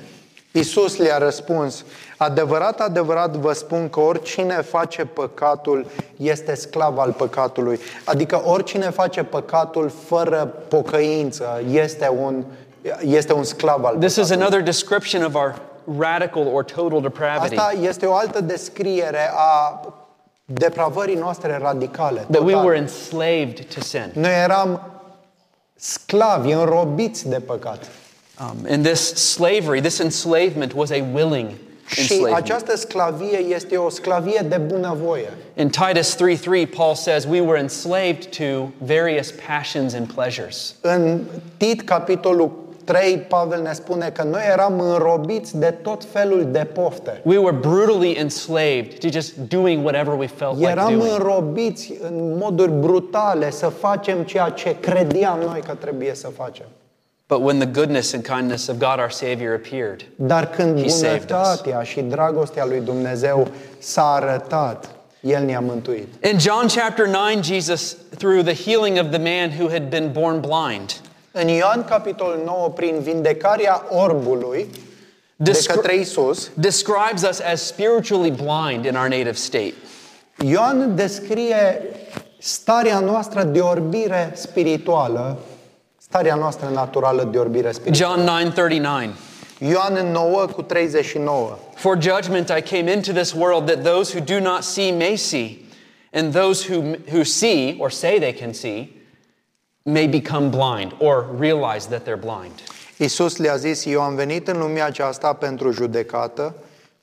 Iisus 0.51 0.97
le-a 0.97 1.17
răspuns, 1.17 1.85
adevărat, 2.17 2.79
adevărat 2.79 3.35
vă 3.35 3.53
spun 3.53 3.89
că 3.89 3.99
oricine 3.99 4.61
face 4.61 5.05
păcatul 5.05 5.85
este 6.17 6.55
sclav 6.55 6.97
al 6.97 7.11
păcatului. 7.11 7.79
Adică 8.03 8.41
oricine 8.45 8.89
face 8.89 9.23
păcatul 9.23 9.91
fără 10.05 10.53
pocăință 10.67 11.61
este 11.71 12.11
un, 12.21 12.43
este 13.01 13.33
un 13.33 13.43
sclav 13.43 13.85
al 13.85 13.95
This 13.95 14.09
is 14.09 14.15
păcatului. 14.15 14.41
another 14.41 14.61
description 14.61 15.23
of 15.23 15.35
our 15.35 15.55
radical 15.97 16.47
or 16.53 16.63
total 16.63 17.01
depravity. 17.01 17.55
Asta 17.55 17.73
este 17.81 18.05
o 18.05 18.15
altă 18.15 18.41
descriere 18.41 19.31
a 19.35 19.79
depravării 20.45 21.15
noastre 21.15 21.57
radicale. 21.61 22.25
That 22.31 22.43
we 22.43 22.51
totale. 22.51 22.67
were 22.67 22.77
enslaved 22.77 23.65
to 23.73 23.81
sin. 23.81 24.11
Noi 24.13 24.41
eram 24.43 24.98
sclavi, 25.79 26.51
înrobiți 26.51 27.29
de 27.29 27.39
păcat. 27.39 27.87
Um, 28.41 28.65
and 28.69 28.85
this 28.85 29.13
slavery, 29.13 29.81
this 29.81 29.99
enslavement 29.99 30.73
was 30.75 30.89
a 30.91 31.03
willing 31.13 31.49
Și 31.85 31.99
enslavement. 32.01 32.35
această 32.35 32.77
sclavie 32.77 33.37
este 33.37 33.77
o 33.77 33.89
sclavie 33.89 34.45
de 34.49 34.57
bunăvoie. 34.57 35.29
In 35.55 35.69
Titus 35.69 36.15
3:3, 36.15 36.65
Paul 36.75 36.95
says, 36.95 37.25
We 37.25 37.39
were 37.41 37.59
enslaved 37.59 38.25
to 38.37 38.67
various 38.77 39.33
passions 39.47 39.93
and 39.93 40.13
pleasures. 40.13 40.75
În 40.81 41.19
Tit, 41.57 41.81
capitolul 41.81 42.67
3, 42.89 43.17
Pavel 43.27 43.61
ne 43.61 43.73
spune 43.73 44.09
că 44.09 44.23
noi 44.23 44.41
eram 44.51 44.79
înrobiți 44.79 45.57
de 45.57 45.71
tot 45.81 46.03
felul 46.11 46.47
de 46.51 46.67
pofte. 46.73 47.21
We 47.23 47.37
were 47.37 47.55
brutally 47.61 48.11
enslaved 48.17 48.97
to 48.99 49.07
just 49.11 49.35
doing 49.35 49.83
whatever 49.85 50.13
we 50.19 50.27
felt 50.27 50.55
like 50.57 50.69
Eram 50.69 50.97
doing. 50.97 51.11
înrobiți 51.13 51.93
în 52.01 52.37
moduri 52.37 52.71
brutale 52.71 53.51
să 53.51 53.67
facem 53.67 54.23
ceea 54.23 54.49
ce 54.49 54.75
credeam 54.79 55.39
noi 55.39 55.61
că 55.67 55.73
trebuie 55.73 56.13
să 56.15 56.27
facem. 56.27 56.65
But 57.27 57.43
when 57.43 57.57
the 57.59 57.67
goodness 57.67 58.13
and 58.13 58.23
kindness 58.27 58.67
of 58.67 58.77
God 58.77 58.99
our 58.99 59.09
Savior 59.11 59.53
appeared, 59.65 60.05
Dar 60.15 60.49
când 60.49 60.81
He 60.81 60.87
saved 60.87 61.19
us. 61.19 61.25
bunătatea 61.27 61.83
și 61.83 62.01
dragostea 62.01 62.65
lui 62.65 62.79
Dumnezeu 62.79 63.47
s-a 63.79 64.13
arătat, 64.13 64.89
El 65.21 65.43
ne-a 65.45 65.59
mântuit. 65.59 66.07
in 66.31 66.39
John 66.39 66.65
chapter 66.75 67.05
9, 67.07 67.41
Jesus, 67.41 67.95
through 68.17 68.43
the 68.43 68.71
healing 68.71 68.97
of 68.99 69.09
the 69.09 69.19
man 69.19 69.51
who 69.59 69.69
had 69.71 69.89
been 69.89 70.09
born 70.11 70.39
blind, 70.39 70.93
În 71.41 71.47
Ioan 71.47 71.83
capitolul 71.83 72.41
9, 72.45 72.69
prin 72.69 72.99
vindecarea 72.99 73.85
orbului 73.89 74.69
de 75.35 75.59
către 75.67 75.95
Isus, 75.95 76.51
describes 76.53 77.21
us 77.29 77.39
as 77.39 77.65
spiritually 77.65 78.31
blind 78.31 78.85
in 78.85 78.95
our 78.95 79.07
native 79.07 79.33
state. 79.33 79.73
Ioan 80.45 80.95
descrie 80.95 81.81
starea 82.37 82.99
noastră 82.99 83.43
de 83.43 83.59
orbire 83.59 84.31
spirituală, 84.35 85.37
starea 85.97 86.35
noastră 86.35 86.69
naturală 86.73 87.23
de 87.31 87.37
orbire 87.37 87.71
spirituală. 87.71 88.15
John 88.15 88.25
9:39. 88.25 89.13
Ioan 89.59 90.11
9 90.11 90.45
cu 90.45 90.61
39. 90.61 91.57
For 91.75 91.97
judgment 92.01 92.49
I 92.57 92.61
came 92.61 92.91
into 92.91 93.11
this 93.11 93.33
world 93.33 93.65
that 93.65 93.83
those 93.83 94.17
who 94.17 94.23
do 94.25 94.39
not 94.39 94.63
see 94.63 94.91
may 94.91 95.15
see, 95.15 95.65
and 96.13 96.33
those 96.33 96.73
who, 96.73 96.81
who 97.11 97.23
see 97.23 97.75
or 97.79 97.89
say 97.89 98.19
they 98.19 98.33
can 98.33 98.53
see 98.53 98.98
may 99.83 100.07
become 100.07 100.49
blind 100.49 100.93
or 100.99 101.25
realize 101.37 101.87
that 101.87 102.03
they're 102.03 102.19
blind. 102.19 102.61
Isus 102.97 103.37
le-a 103.37 103.55
zis, 103.55 103.85
eu 103.85 104.01
am 104.01 104.15
venit 104.15 104.47
în 104.47 104.59
lumea 104.59 104.85
aceasta 104.85 105.33
pentru 105.33 105.71
judecată, 105.71 106.55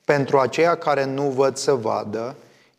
pentru 0.05 0.39
aceia 0.39 0.75
care 0.75 1.05
nu 1.05 1.23
văd 1.23 1.55
să 1.55 1.71
vadă, 1.73 2.35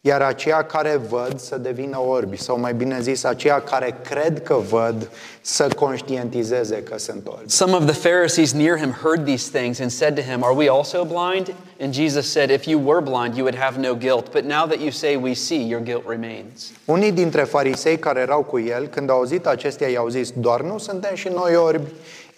iar 0.09 0.22
aceia 0.22 0.62
care 0.62 1.00
văd 1.09 1.40
să 1.40 1.59
devină 1.59 2.00
orbi, 2.00 2.36
sau 2.36 2.59
mai 2.59 2.74
bine 2.74 3.00
zis, 3.00 3.24
aceia 3.24 3.61
care 3.61 3.96
cred 4.09 4.42
că 4.42 4.54
văd 4.68 5.11
să 5.40 5.68
conștientizeze 5.76 6.82
că 6.82 6.98
sunt 6.98 7.26
orbi. 7.26 7.50
Some 7.50 7.72
of 7.72 7.84
the 7.84 8.09
Pharisees 8.09 8.52
near 8.52 8.78
him 8.78 8.94
heard 9.02 9.24
these 9.24 9.59
things 9.59 9.80
and 9.80 9.90
said 9.90 10.14
to 10.14 10.20
him, 10.20 10.42
Are 10.42 10.54
we 10.54 10.68
also 10.68 11.04
blind? 11.04 11.54
And 11.80 11.94
Jesus 11.94 12.30
said, 12.30 12.50
If 12.50 12.66
you 12.66 12.80
were 12.84 13.00
blind, 13.00 13.36
you 13.36 13.44
would 13.44 13.59
have 13.59 13.78
no 13.78 13.94
guilt. 13.94 14.32
But 14.32 14.44
now 14.44 14.66
that 14.66 14.80
you 14.80 14.90
say 14.90 15.16
we 15.16 15.34
see, 15.34 15.62
your 15.62 15.82
guilt 15.82 16.04
remains. 16.06 16.70
Unii 16.84 17.12
dintre 17.12 17.42
farisei 17.42 17.98
care 17.98 18.20
erau 18.20 18.42
cu 18.42 18.59
el, 18.59 18.86
când 18.86 19.11
au 19.11 19.16
auzit 19.16 19.46
acestea, 19.46 19.88
i-au 19.88 20.09
zis, 20.09 20.30
doar 20.30 20.61
nu 20.62 20.78
suntem 20.78 21.14
și 21.14 21.28
noi 21.28 21.56
orbi? 21.56 21.88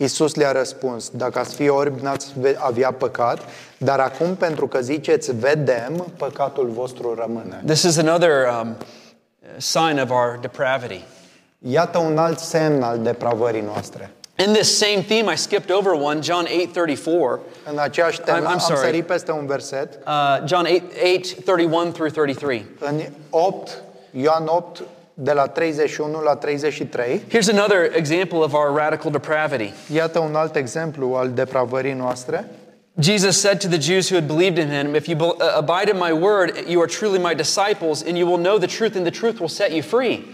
Iisus 0.01 0.35
le-a 0.35 0.53
răspuns, 0.53 1.09
dacă 1.11 1.39
ați 1.39 1.55
fi 1.55 1.69
orbi, 1.69 2.03
n-ați 2.03 2.27
ve- 2.39 2.57
avea 2.59 2.93
păcat, 2.93 3.39
dar 3.79 3.99
acum, 4.01 4.35
pentru 4.35 4.67
că 4.69 4.81
ziceți, 4.81 5.37
vedem, 5.37 6.07
păcatul 6.17 6.67
vostru 6.69 7.15
rămâne. 7.15 7.63
This 7.67 7.83
is 7.83 7.99
another 7.99 8.31
um, 8.63 8.77
sign 9.57 9.99
of 10.03 10.11
our 10.11 10.39
depravity. 10.41 11.05
Iată 11.59 11.99
un 11.99 12.19
alt 12.19 12.39
semn 12.39 12.83
al 12.83 12.99
depravării 12.99 13.61
noastre. 13.61 14.11
In 14.47 14.53
this 14.53 14.77
same 14.79 15.05
theme, 15.09 15.33
I 15.33 15.37
skipped 15.37 15.77
over 15.77 15.93
one, 15.93 16.21
John 16.23 16.45
8:34. 16.47 17.41
În 17.73 17.79
aceeași 17.79 18.21
temă 18.21 18.39
I'm- 18.39 18.49
I'm 18.49 18.53
am 18.53 18.59
sorry. 18.59 18.81
sărit 18.81 19.07
peste 19.07 19.33
un 19.33 19.47
verset. 19.47 19.99
Uh, 20.07 20.47
John 20.47 20.67
8, 20.67 20.83
8, 21.17 21.45
31 21.45 21.91
through 21.91 22.13
33. 22.13 22.67
În 22.79 23.01
8, 23.31 23.83
Ioan 24.11 24.47
8, 24.47 24.83
de 25.23 25.33
la 25.33 25.47
31 25.47 26.21
la 26.23 26.35
33. 26.35 27.21
Here's 27.29 27.49
another 27.49 27.91
example 27.95 28.39
of 28.43 28.55
our 28.55 28.73
radical 28.73 29.11
depravity. 29.11 29.73
Iată 29.93 30.19
un 30.19 30.35
alt 30.35 30.57
exemplu 30.57 31.15
al 31.15 31.31
depravării 31.31 31.93
noastre. 31.93 32.51
Jesus 32.99 33.41
said 33.41 33.61
to 33.61 33.69
the 33.69 33.79
Jews 33.79 34.11
who 34.11 34.17
had 34.19 34.27
believed 34.27 34.59
in 34.59 34.69
him, 34.69 34.95
If 34.95 35.07
you 35.07 35.17
be- 35.17 35.25
uh, 35.25 35.57
abide 35.57 35.91
in 35.91 35.97
my 35.97 36.13
word, 36.13 36.65
you 36.69 36.81
are 36.81 36.89
truly 36.89 37.19
my 37.19 37.35
disciples, 37.35 38.03
and 38.07 38.17
you 38.17 38.27
will 38.27 38.43
know 38.43 38.59
the 38.59 38.67
truth, 38.77 38.95
and 38.97 39.05
the 39.05 39.19
truth 39.19 39.39
will 39.39 39.49
set 39.49 39.71
you 39.73 39.83
free. 39.83 40.25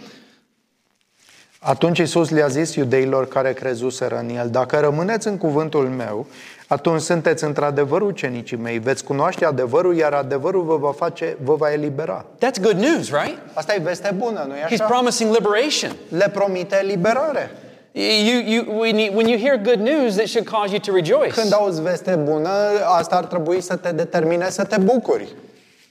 Atunci 1.59 1.99
Iisus 1.99 2.31
le-a 2.31 2.47
zis 2.47 2.75
iudeilor 2.75 3.29
care 3.29 3.53
crezuseră 3.53 4.19
în 4.19 4.37
El, 4.37 4.49
dacă 4.51 4.79
rămâneți 4.79 5.27
în 5.27 5.39
cuvântul 5.39 5.89
meu, 5.89 6.27
atunci 6.69 7.01
sunteți 7.01 7.45
într-adevăr 7.45 8.03
ucenicii 8.03 8.57
mei, 8.57 8.79
veți 8.79 9.05
cunoaște 9.05 9.45
adevărul, 9.45 9.97
iar 9.97 10.13
adevărul 10.13 10.63
vă 10.63 10.77
va, 10.77 10.93
face, 10.93 11.37
vă 11.45 11.55
va 11.55 11.73
elibera. 11.73 12.25
That's 12.37 12.63
good 12.63 12.77
news, 12.79 13.11
right? 13.11 13.39
Asta 13.53 13.75
e 13.75 13.81
veste 13.83 14.15
bună, 14.17 14.45
nu-i 14.49 14.59
He's 14.59 14.81
așa? 14.81 14.85
promising 14.85 15.35
liberation. 15.35 15.97
Le 16.09 16.31
promite 16.35 16.79
eliberare. 16.83 17.51
You, 17.93 18.43
you, 18.47 18.79
when, 18.79 18.99
you, 18.99 19.15
when 19.15 19.27
you 19.27 19.39
hear 19.39 19.57
good 19.57 19.81
news, 19.81 20.17
it 20.17 20.29
should 20.29 20.49
cause 20.49 20.71
you 20.71 20.79
to 20.81 20.93
rejoice. 20.93 21.41
Când 21.41 21.53
auzi 21.53 21.83
veste 21.83 22.15
bună, 22.15 22.51
asta 22.99 23.17
ar 23.17 23.25
trebui 23.25 23.61
să 23.61 23.77
te 23.77 23.93
determine 23.93 24.51
să 24.51 24.65
te 24.65 24.77
bucuri. 24.81 25.35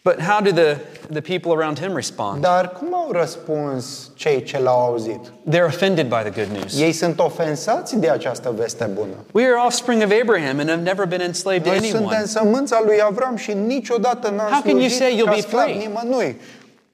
But 0.06 0.20
how 0.20 0.40
do 0.40 0.52
the, 0.52 0.78
the 1.10 1.22
people 1.22 1.52
around 1.52 1.80
him 1.80 1.96
respond? 1.96 2.42
Dar 2.42 2.70
cum 2.70 2.94
au 2.94 3.12
răspuns 3.12 4.12
cei 4.16 4.44
ce 4.44 4.60
l-au 4.60 4.80
auzit? 4.80 5.20
They're 5.50 5.66
offended 5.66 6.10
by 6.10 6.30
the 6.30 6.30
good 6.30 6.58
news. 6.58 6.80
Ei 6.80 6.92
sunt 6.92 7.20
ofensați 7.20 7.98
de 8.00 8.10
această 8.10 8.52
veste 8.52 8.86
bună. 8.86 9.14
We 9.32 9.44
are 9.44 9.66
offspring 9.66 10.04
of 10.04 10.12
Abraham 10.22 10.60
and 10.60 10.70
have 10.70 10.82
never 10.82 11.06
been 11.06 11.22
enslaved 11.22 11.64
to 11.64 11.70
Noi 11.70 11.78
anyone. 11.78 12.00
suntem 12.00 12.26
sămânța 12.26 12.82
lui 12.86 13.02
Avram 13.02 13.36
și 13.36 13.54
niciodată 13.54 14.30
n-am 14.30 14.52
How 14.52 14.62
can 14.62 14.78
you 14.78 14.90
say 14.90 15.18
you'll 15.18 15.36
be 15.36 15.58
free? 15.58 15.74
nimănui. 15.74 16.42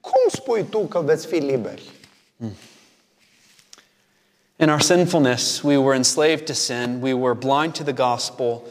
Cum 0.00 0.22
spui 0.30 0.64
tu 0.70 0.78
că 0.78 1.00
veți 1.04 1.26
fi 1.26 1.34
liberi? 1.34 1.82
Hmm. 2.36 2.52
In 4.56 4.68
our 4.68 4.80
sinfulness, 4.80 5.62
we 5.62 5.76
were 5.76 5.96
enslaved 5.96 6.44
to 6.44 6.52
sin. 6.52 6.98
We 7.02 7.12
were 7.12 7.34
blind 7.34 7.72
to 7.72 7.82
the 7.82 7.92
gospel. 7.92 8.62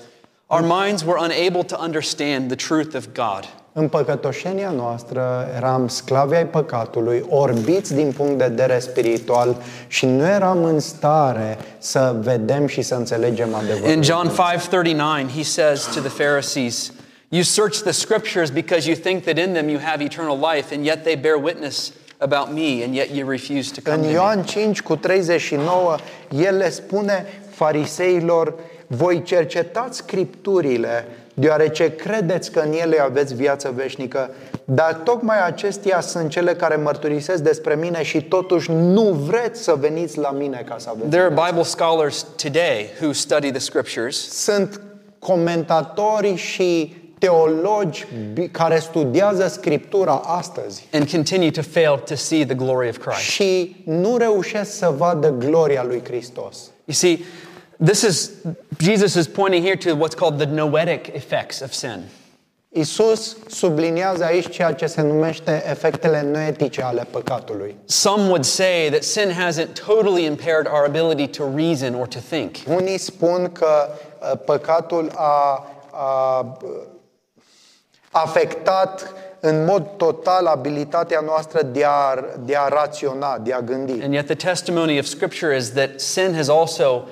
Our 0.47 0.61
minds 0.61 1.03
were 1.03 1.19
unable 1.19 1.63
to 1.63 1.83
understand 1.83 2.47
the 2.47 2.67
truth 2.67 2.95
of 2.95 3.05
God. 3.13 3.47
În 3.73 3.87
păcătoșenia 3.87 4.69
noastră 4.69 5.47
eram 5.55 5.87
sclavi 5.87 6.35
ai 6.35 6.45
păcatului, 6.45 7.25
orbiți 7.29 7.93
din 7.93 8.11
punct 8.11 8.37
de 8.37 8.45
vedere 8.45 8.79
spiritual 8.79 9.55
și 9.87 10.05
nu 10.05 10.27
eram 10.27 10.63
în 10.63 10.79
stare 10.79 11.57
să 11.77 12.15
vedem 12.19 12.67
și 12.67 12.81
să 12.81 12.95
înțelegem 12.95 13.55
adevărul. 13.55 13.89
In 13.89 14.01
John 14.01 14.27
5:39, 14.27 15.29
he 15.35 15.43
says 15.43 15.83
to 15.83 15.99
the 15.99 16.23
Pharisees, 16.23 16.91
"You 17.29 17.41
search 17.41 17.79
the 17.79 17.91
scriptures 17.91 18.49
because 18.49 18.89
you 18.89 18.99
think 18.99 19.23
that 19.23 19.37
in 19.37 19.53
them 19.53 19.69
you 19.69 19.79
have 19.83 20.03
eternal 20.03 20.37
life, 20.53 20.75
and 20.75 20.85
yet 20.85 21.03
they 21.03 21.15
bear 21.15 21.35
witness 21.43 21.91
about 22.17 22.53
me, 22.53 22.83
and 22.83 22.95
yet 22.95 23.15
you 23.15 23.29
refuse 23.29 23.71
to 23.73 23.81
come 23.83 23.95
În 23.95 24.01
to 24.01 24.07
me." 24.07 24.13
Ioan 24.13 24.43
5 24.43 24.81
cu 24.81 24.95
39, 24.95 25.95
el 26.29 26.57
le 26.57 26.69
spune 26.69 27.25
fariseilor, 27.49 28.53
voi 28.87 29.23
cercetați 29.23 29.97
scripturile, 29.97 31.07
deoarece 31.41 31.95
credeți 31.95 32.51
că 32.51 32.59
în 32.59 32.73
ele 32.73 32.99
aveți 32.99 33.33
viață 33.35 33.73
veșnică, 33.75 34.29
dar 34.65 34.93
tocmai 34.93 35.45
acestea 35.45 35.99
sunt 36.01 36.29
cele 36.29 36.53
care 36.53 36.75
mărturisesc 36.75 37.41
despre 37.43 37.75
mine 37.75 38.03
și 38.03 38.21
totuși 38.23 38.71
nu 38.71 39.01
vreți 39.11 39.61
să 39.63 39.75
veniți 39.79 40.17
la 40.17 40.31
mine 40.31 40.63
ca 40.67 40.75
să 40.77 40.89
aveți. 40.89 41.09
There 41.09 41.23
are 41.23 41.33
Bible 41.49 41.63
scholars 41.63 42.25
today 42.43 42.89
who 43.01 43.11
study 43.11 43.49
the 43.51 43.59
scriptures 43.59 44.29
Sunt 44.43 44.81
comentatori 45.19 46.35
și 46.35 46.95
teologi 47.19 48.07
bi- 48.33 48.47
care 48.51 48.79
studiază 48.79 49.47
Scriptura 49.47 50.21
astăzi 50.25 50.87
and 50.93 51.09
continue 51.11 51.51
to 51.51 51.61
fail 51.61 51.97
to 52.05 52.15
see 52.15 52.45
the 52.45 52.55
glory 52.55 52.89
of 52.89 52.97
Christ. 52.97 53.19
și 53.19 53.75
nu 53.85 54.17
reușesc 54.17 54.71
să 54.77 54.93
vadă 54.97 55.29
gloria 55.37 55.83
lui 55.83 56.01
Hristos. 56.03 56.57
You 56.85 56.95
see, 56.95 57.19
this 57.81 58.03
is 58.03 58.45
Jesus 58.77 59.15
is 59.15 59.27
pointing 59.27 59.63
here 59.63 59.75
to 59.75 59.95
what's 59.95 60.15
called 60.15 60.39
the 60.39 60.45
noetic 60.45 61.09
effects 61.09 61.61
of 61.61 61.73
sin. 61.73 62.03
Isus 62.73 63.37
subliniază 63.47 64.23
aici 64.23 64.49
ceea 64.49 64.73
ce 64.73 64.85
se 64.85 65.01
numește 65.01 65.63
efectele 65.69 66.21
noetice 66.21 66.81
ale 66.81 67.07
păcatului. 67.11 67.75
Some 67.85 68.23
would 68.23 68.45
say 68.45 68.89
that 68.89 69.03
sin 69.03 69.29
hasn't 69.29 69.85
totally 69.85 70.25
impaired 70.25 70.67
our 70.67 70.85
ability 70.85 71.27
to 71.27 71.43
reason 71.55 71.93
or 71.95 72.07
to 72.07 72.19
think. 72.29 72.55
Unii 72.67 72.97
spun 72.97 73.51
că 73.51 73.87
uh, 73.87 74.39
păcatul 74.45 75.11
a, 75.15 75.65
a 75.91 76.39
uh, 76.39 76.69
afectat 78.11 79.13
în 79.39 79.65
mod 79.65 79.87
total 79.97 80.45
abilitatea 80.45 81.19
noastră 81.19 81.61
de 81.61 81.83
a, 81.83 82.15
de 82.39 82.55
a 82.55 82.67
raționa, 82.67 83.37
de 83.37 83.53
a 83.53 83.61
gândi. 83.61 84.03
And 84.03 84.13
yet 84.13 84.25
the 84.25 84.35
testimony 84.35 84.99
of 84.99 85.05
scripture 85.05 85.55
is 85.55 85.71
that 85.71 85.99
sin 85.99 86.33
has 86.35 86.47
also 86.47 87.07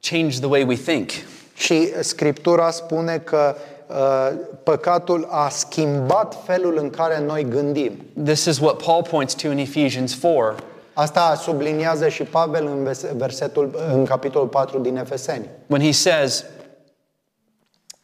changed 0.00 0.38
the 0.40 0.48
way 0.48 0.62
we 0.64 0.74
think. 0.76 1.10
Și 1.54 1.92
Scriptura 2.00 2.70
spune 2.70 3.18
că 3.18 3.56
uh, 3.86 4.32
păcatul 4.62 5.26
a 5.30 5.48
schimbat 5.48 6.36
felul 6.44 6.78
în 6.80 6.90
care 6.90 7.20
noi 7.26 7.44
gândim. 7.48 7.92
This 8.24 8.44
is 8.44 8.58
what 8.58 8.82
Paul 8.82 9.02
points 9.10 9.34
to 9.34 9.48
in 9.50 9.58
Ephesians 9.58 10.14
4 10.14 10.54
Asta 10.92 11.34
subliniază 11.42 12.08
și 12.08 12.22
Pavel 12.22 12.66
în 12.66 12.84
vers- 12.84 13.04
versetul 13.16 13.78
în 13.92 14.04
capitolul 14.04 14.46
4 14.48 14.78
din 14.78 14.96
Efeseni. 14.96 15.44
when 15.66 15.82
he 15.82 15.92
says, 15.92 16.44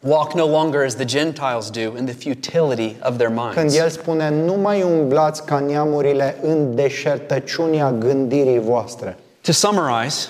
Walk 0.05 0.33
no 0.35 0.47
longer 0.47 0.85
as 0.85 0.95
the 0.97 1.05
Gentiles 1.05 1.71
do 1.71 1.81
in 1.99 2.05
the 2.07 2.15
futility 2.15 2.97
of 3.03 3.17
their 3.17 3.31
Când 3.33 3.55
minds. 3.57 3.77
el 3.77 3.89
spune, 3.89 4.31
nu 4.31 4.55
mai 4.55 4.83
umblați 4.83 5.45
ca 5.45 5.59
neamurile 5.59 6.37
în 6.43 6.75
deșertăciunea 6.75 7.93
gândirii 7.93 8.59
voastre. 8.61 9.17
To 9.41 9.53
summarize, 9.53 10.29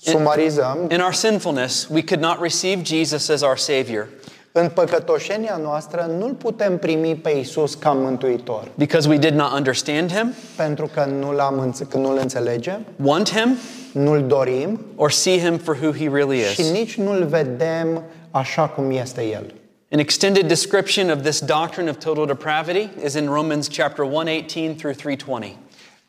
Sumarizăm, 0.00 0.78
in 0.90 1.00
our 1.00 1.12
sinfulness, 1.12 1.88
we 1.92 2.02
could 2.02 2.22
not 2.22 2.40
receive 2.40 2.82
Jesus 2.84 3.28
as 3.28 3.40
our 3.42 3.56
Savior 3.56 4.06
în 4.52 4.68
păcătoșenia 4.68 5.60
noastră 5.62 6.10
nu-L 6.18 6.32
putem 6.34 6.78
primi 6.78 7.14
pe 7.14 7.30
Isus 7.30 7.74
ca 7.74 7.90
mântuitor, 7.92 8.68
because 8.74 9.08
we 9.08 9.16
did 9.16 9.34
not 9.34 9.52
understand 9.52 10.12
Him, 10.12 10.34
pentru 10.56 10.90
că 10.94 11.04
nu 11.20 11.32
l-am 11.32 11.58
înțe- 11.58 11.84
că 11.84 11.96
nu-L 11.96 12.18
înțelegem, 12.20 12.84
want 13.04 13.30
Him, 13.30 13.56
nu-L 13.92 14.26
dorim 14.26 14.80
or 14.96 15.10
see 15.10 15.38
Him 15.38 15.56
for 15.58 15.78
who 15.82 15.92
He 15.92 16.08
really 16.12 16.40
și 16.42 16.60
is. 16.60 16.70
nici 16.70 16.96
nu-L 16.96 17.26
vedem 17.26 18.02
așa 18.30 18.62
cum 18.68 18.90
este 18.90 19.22
El. 19.22 19.54
An 19.90 19.98
extended 19.98 20.46
description 20.46 21.10
of 21.10 21.22
this 21.22 21.40
doctrine 21.40 21.90
of 21.90 21.96
total 22.04 22.26
depravity 22.26 22.88
is 23.04 23.14
in 23.14 23.26
Romans 23.28 23.68
chapter 23.68 24.04
118 24.04 24.74
through 24.74 24.96
320. 24.96 25.56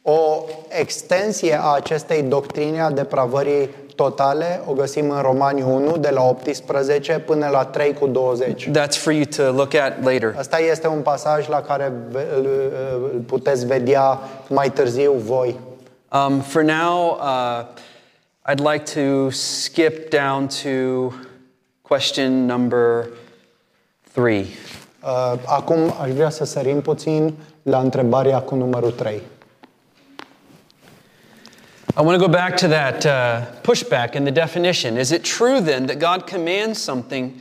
O 0.02 0.44
extensie 0.80 1.60
a 1.62 1.72
acestei 1.74 2.22
doctrine 2.22 2.82
a 2.82 2.92
depravării 2.92 3.70
totale 3.96 4.62
o 4.68 4.74
găsim 4.74 5.10
în 5.10 5.22
Romani 5.22 5.62
1, 5.62 5.98
de 5.98 6.10
la 6.10 6.22
18 6.24 7.20
până 7.20 7.48
la 7.48 7.66
3 7.66 7.94
cu 7.94 8.08
20. 8.08 8.70
That's 8.70 8.98
for 8.98 9.12
you 9.14 9.24
to 9.36 9.52
look 9.52 9.74
at 9.74 10.04
later. 10.04 10.34
Asta 10.38 10.58
este 10.60 10.88
un 10.88 11.02
pasaj 11.02 11.48
la 11.48 11.62
care 11.62 11.94
ve- 12.10 12.28
îl, 12.36 12.48
îl 13.14 13.20
puteți 13.26 13.66
vedea 13.66 14.20
mai 14.50 14.70
târziu 14.72 15.14
voi. 15.14 15.60
Um, 16.28 16.40
for 16.40 16.62
now, 16.62 17.20
uh, 17.22 17.66
I'd 18.52 18.72
like 18.72 18.84
to 19.02 19.30
skip 19.30 20.10
down 20.10 20.48
to 20.64 21.14
question 21.82 22.46
number 22.46 23.08
three. 24.14 24.46
Uh, 25.04 25.34
Acum 25.46 25.78
aș 26.02 26.10
vrea 26.12 26.30
să 26.30 26.46
sărim 26.46 26.82
puțin 26.82 27.34
la 27.64 27.80
întrebarea 27.80 28.40
cu 28.42 28.56
numărul 28.56 28.92
3. 28.92 29.22
I 32.00 32.02
want 32.02 32.22
to 32.22 32.28
go 32.28 32.32
back 32.32 32.56
to 32.58 32.70
that 32.70 33.06
uh, 33.06 33.46
pushback 33.62 34.16
in 34.16 34.24
the 34.24 34.32
definition. 34.32 34.98
Is 34.98 35.12
it 35.12 35.22
true 35.22 35.60
then 35.60 35.88
that 35.88 36.00
God 36.00 36.28
commands 36.28 36.82
something 36.82 37.38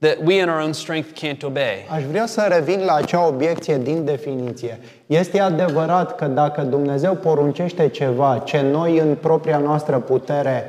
that 0.00 0.22
we 0.22 0.38
in 0.38 0.48
our 0.48 0.58
own 0.58 0.72
strength 0.72 1.14
can't 1.14 1.44
obey? 1.44 1.86
Aș 1.90 2.02
vrea 2.02 2.26
să 2.26 2.46
revin 2.48 2.84
la 2.84 2.94
acea 2.94 3.26
obiecție 3.26 3.78
din 3.78 4.04
definiție. 4.04 4.80
Este 5.06 5.40
adevărat 5.40 6.16
că 6.16 6.26
dacă 6.26 6.62
Dumnezeu 6.62 7.14
poruncește 7.14 7.88
ceva 7.88 8.42
ce 8.44 8.60
noi 8.60 8.98
în 8.98 9.14
propria 9.14 9.58
noastră 9.58 9.98
putere 9.98 10.64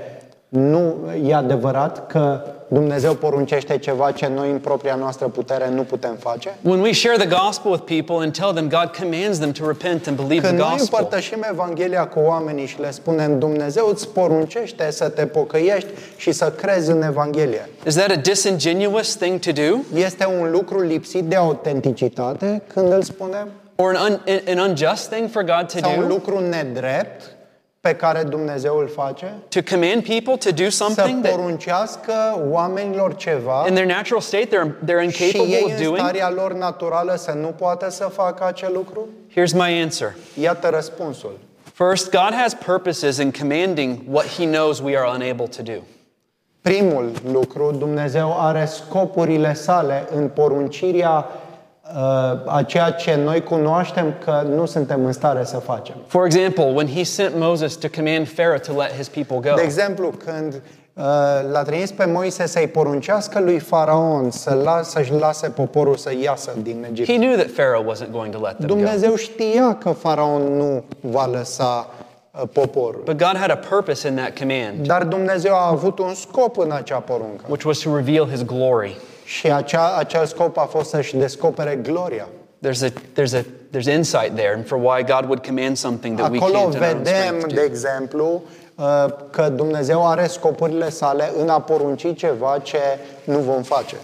nu 0.50 0.96
e 1.24 1.34
adevărat 1.34 2.08
că 2.08 2.42
Dumnezeu 2.72 3.14
poruncește 3.14 3.78
ceva 3.78 4.12
ce 4.12 4.28
noi 4.28 4.52
în 4.52 4.60
propria 4.60 4.96
noastră 4.96 5.28
putere 5.28 5.70
nu 5.70 5.82
putem 5.84 6.16
face? 6.20 6.58
When 6.62 6.80
we 6.80 6.92
share 6.94 7.18
the 7.18 7.28
gospel 7.44 7.72
with 7.72 7.84
people 7.84 8.16
and 8.16 8.38
tell 8.38 8.52
them 8.54 8.68
God 8.70 8.92
commands 9.00 9.38
them 9.38 9.52
to 9.52 9.68
repent 9.68 10.08
and 10.08 10.16
believe 10.16 10.48
Când 10.48 10.58
the 10.60 10.68
noi 10.68 10.76
gospel, 10.78 10.98
împărtășim 11.00 11.46
Evanghelia 11.52 12.08
cu 12.08 12.20
oamenii 12.20 12.66
și 12.66 12.80
le 12.80 12.92
spunem 12.92 13.40
Dumnezeu 13.40 13.88
îți 13.88 14.08
poruncește 14.10 14.92
să 14.92 15.10
te 15.10 15.26
pocăiești 15.26 15.88
și 16.18 16.32
să 16.32 16.52
crezi 16.52 16.92
în 16.92 17.02
Evanghelie. 17.02 17.70
is 17.88 17.96
that 17.96 18.12
a 18.12 18.16
disingenuous 18.16 19.16
thing 19.16 19.40
to 19.40 19.52
do? 19.52 19.78
Este 20.00 20.26
un 20.40 20.52
lucru 20.52 20.80
lipsit 20.82 21.24
de 21.24 21.36
autenticitate 21.36 22.62
când 22.74 22.92
îl 22.92 23.02
spunem? 23.02 23.48
or 23.76 23.96
an, 23.96 24.12
un, 24.28 24.40
an 24.48 24.58
unjust 24.70 25.10
thing 25.10 25.30
for 25.30 25.44
God 25.44 25.72
to 25.72 25.78
sau 25.78 25.92
un 25.98 26.08
do? 26.08 26.14
lucru 26.14 26.40
nedrept 26.50 27.38
pe 27.80 27.96
care 27.96 28.24
Dumnezeu 28.24 28.78
îl 28.78 28.88
face? 28.88 29.34
To 29.50 29.60
command 29.70 30.04
people 30.04 30.36
to 30.38 30.64
do 30.64 30.70
Să 30.70 30.84
something 30.84 31.24
that 31.24 31.36
poruncească 31.36 32.14
oamenilor 32.50 33.16
ceva 33.16 33.66
in 33.68 33.74
their 33.74 33.88
natural 33.88 34.22
state 34.22 34.48
they're, 34.48 34.86
they're 34.86 35.10
și 35.12 35.26
incapable 35.26 35.56
ei 35.56 35.64
of 35.64 35.72
în 35.72 35.84
doing? 35.84 35.98
starea 35.98 36.30
lor 36.30 36.54
naturală 36.54 37.16
să 37.16 37.32
nu 37.32 37.48
poată 37.48 37.90
să 37.90 38.04
facă 38.04 38.46
acel 38.46 38.72
lucru? 38.74 39.08
Here's 39.32 39.54
my 39.54 39.82
answer. 39.82 40.16
Iată 40.42 40.70
răspunsul. 40.70 41.38
First, 41.74 42.10
God 42.10 42.34
has 42.34 42.54
purposes 42.54 43.18
in 43.18 43.32
commanding 43.32 43.98
what 44.12 44.26
He 44.26 44.46
knows 44.46 44.80
we 44.80 44.98
are 44.98 45.10
unable 45.16 45.48
to 45.48 45.62
do. 45.62 45.82
Primul 46.62 47.12
lucru, 47.32 47.76
Dumnezeu 47.78 48.36
are 48.40 48.66
scopurile 48.66 49.54
sale 49.54 50.08
în 50.16 50.28
poruncirea 50.28 51.18
uh, 51.18 51.49
a 52.46 52.64
ceea 52.68 52.92
ce 52.92 53.16
noi 53.16 53.44
cunoaștem 53.44 54.14
că 54.24 54.44
nu 54.56 54.66
suntem 54.66 55.06
în 55.06 55.12
stare 55.12 55.44
să 55.44 55.58
facem. 55.58 55.96
For 56.08 56.26
example, 56.26 56.64
when 56.64 56.88
He 56.88 57.04
sent 57.04 57.32
Moses 57.36 57.76
to 57.76 57.88
command 57.96 58.30
Pharaoh 58.30 58.60
to 58.62 58.74
let 58.74 58.92
His 58.92 59.08
people 59.08 59.50
go, 59.50 59.56
De 59.56 59.62
exemplu, 59.62 60.14
când 60.26 60.54
uh, 60.54 61.04
l-a 61.52 61.64
trimis 61.64 61.92
pe 61.92 62.06
Moise 62.06 62.46
să-i 62.48 62.68
poruncească 62.68 63.40
lui 63.40 63.60
Faraon 63.60 64.32
să 64.32 64.54
las, 64.64 64.90
să-și 64.90 65.12
lase 65.14 65.50
poporul 65.50 65.96
să 65.96 66.12
iasă 66.22 66.52
din 66.62 66.86
Egipt. 66.90 67.08
He 67.08 67.16
knew 67.18 67.36
that 67.36 67.52
Pharaoh 67.52 67.86
wasn't 67.94 68.12
going 68.12 68.34
to 68.34 68.40
let 68.40 68.56
them 68.58 68.68
go. 68.68 68.74
Dumnezeu 68.76 69.16
știa 69.16 69.76
că 69.80 69.90
Faraon 69.90 70.42
nu 70.58 70.84
va 71.02 71.26
lăsa 71.26 71.88
uh, 72.32 72.42
poporul. 72.54 73.02
But 73.06 73.18
God 73.18 73.38
had 73.38 73.50
a 73.52 73.60
purpose 73.70 74.08
in 74.08 74.16
that 74.16 74.38
command, 74.40 74.86
Dar 74.88 75.04
Dumnezeu 75.04 75.54
a 75.54 75.68
avut 75.68 76.00
un 76.00 76.14
scop 76.14 76.58
în 76.58 76.72
acea 76.72 76.98
poruncă. 76.98 77.44
which 77.48 77.66
was 77.66 77.78
to 77.78 77.96
reveal 77.96 78.30
His 78.30 78.44
glory. 78.46 78.98
Și 79.30 79.52
acea, 79.52 79.96
acel 79.96 80.26
scop 80.26 80.58
a 80.58 80.62
fost 80.66 80.90
să-și 80.90 81.16
descopere 81.16 81.76
gloria. 81.76 82.28
There's 82.66 82.84
a 82.84 82.88
there's 82.88 83.34
a 83.34 83.44
there's 83.72 83.96
insight 83.96 84.36
there 84.36 84.64
for 84.66 84.78
why 84.78 85.04
God 85.04 85.24
would 85.24 85.46
command 85.46 85.78
something 85.78 86.18
that 86.18 86.32
we 86.32 86.38
Acolo 86.38 86.54
can't 86.54 86.74
in 86.74 86.82
our 86.82 86.88
own 86.88 87.04
vedem, 87.04 87.04
strength 87.04 87.48
de 87.48 87.54
do. 87.54 87.62
exemplu, 87.62 88.44
uh, 88.76 89.06
că 89.30 89.50
Dumnezeu 89.50 90.08
are 90.08 90.28
scopurile 90.28 90.90
sale 90.90 91.32
în 91.38 91.50
a 91.50 91.62
porunci 91.62 92.16
ceva 92.16 92.60
ce 92.64 92.80
nu 93.24 93.38
vom 93.40 93.62
face. 93.64 93.96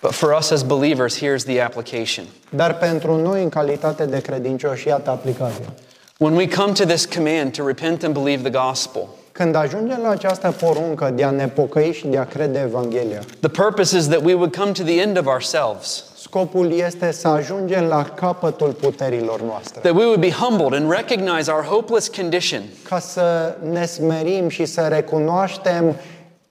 But 0.00 0.10
for 0.12 0.34
us 0.38 0.50
as 0.50 0.62
believers, 0.62 1.18
here's 1.18 1.44
the 1.44 1.60
application. 1.60 2.24
Dar 2.50 2.78
pentru 2.78 3.16
noi, 3.16 3.42
în 3.42 3.48
calitate 3.48 4.06
de 4.06 4.20
credincioși, 4.20 4.86
iată 4.88 5.10
aplicația. 5.10 5.72
When 6.18 6.34
we 6.34 6.48
come 6.48 6.72
to 6.72 6.84
this 6.84 7.06
command 7.06 7.52
to 7.56 7.66
repent 7.66 8.02
and 8.02 8.14
believe 8.14 8.50
the 8.50 8.66
gospel, 8.66 9.08
Când 9.32 9.54
ajungem 9.54 9.98
la 10.02 10.08
această 10.08 10.54
poruncă 10.60 11.10
de 11.14 11.24
a 11.24 11.30
ne 11.30 11.48
pocăi 11.48 11.92
și 11.92 12.06
de 12.06 12.18
a 12.18 12.24
crede 12.24 12.58
Evanghelia, 12.66 13.20
the 13.40 13.48
purpose 13.48 13.96
is 13.96 14.06
that 14.08 14.24
we 14.24 14.34
would 14.34 14.56
come 14.56 14.70
to 14.72 14.82
the 14.82 15.00
end 15.00 15.18
of 15.18 15.26
ourselves, 15.26 16.04
scopul 16.16 16.72
este 16.72 17.12
să 17.12 17.28
ajungem 17.28 17.84
la 17.84 18.04
capătul 18.04 18.68
puterilor 18.72 19.40
noastre. 19.40 19.80
that 19.80 19.94
we 19.96 20.04
would 20.04 20.20
be 20.20 20.30
humbled 20.30 20.80
and 20.82 20.90
recognize 20.92 21.50
our 21.50 21.62
hopeless 21.62 22.08
condition, 22.08 22.62
Ca 22.88 22.98
să 22.98 23.56
ne 23.70 23.86
smerim 23.86 24.48
și 24.48 24.64
să 24.64 24.80
recunoaștem 24.80 25.96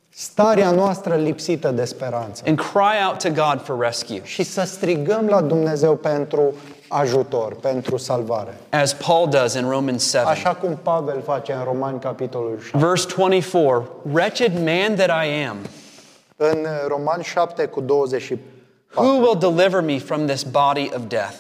starea 0.10 0.72
noastră 0.72 1.16
lipsită 1.16 1.70
de 1.72 1.86
speranță. 1.86 2.44
and 2.46 2.58
cry 2.58 3.06
out 3.08 3.18
to 3.24 3.30
God 3.30 3.62
for 3.64 3.80
rescue. 3.80 4.22
Și 4.24 4.44
să 4.44 4.62
strigăm 4.66 5.26
la 5.30 5.42
Dumnezeu 5.42 5.96
pentru 5.96 6.54
ajutor, 6.92 7.56
pentru 7.56 7.98
salvare. 7.98 8.58
As 8.70 8.94
Paul 8.94 9.30
does 9.30 9.54
in 9.54 9.70
Romans 9.70 10.10
7. 10.10 10.28
Așa 10.28 10.54
cum 10.54 10.80
Pavel 10.84 11.22
face 11.26 11.54
în 11.54 11.64
Romani, 11.64 12.00
capitolul 12.00 12.60
7. 12.60 12.78
Verse 12.78 13.08
24 13.16 13.90
Wretched 14.12 14.54
man 14.54 14.96
that 14.96 15.26
I 15.26 15.46
am, 15.50 15.58
În 16.36 16.68
Romani 16.88 17.24
7 17.24 17.66
cu 17.66 17.82
24. 17.82 18.46
who 18.96 19.18
will 19.20 19.38
deliver 19.40 19.82
me 19.82 20.00
from 20.00 20.26
this 20.26 20.44
body 20.44 20.92
of 20.96 21.02
death? 21.08 21.36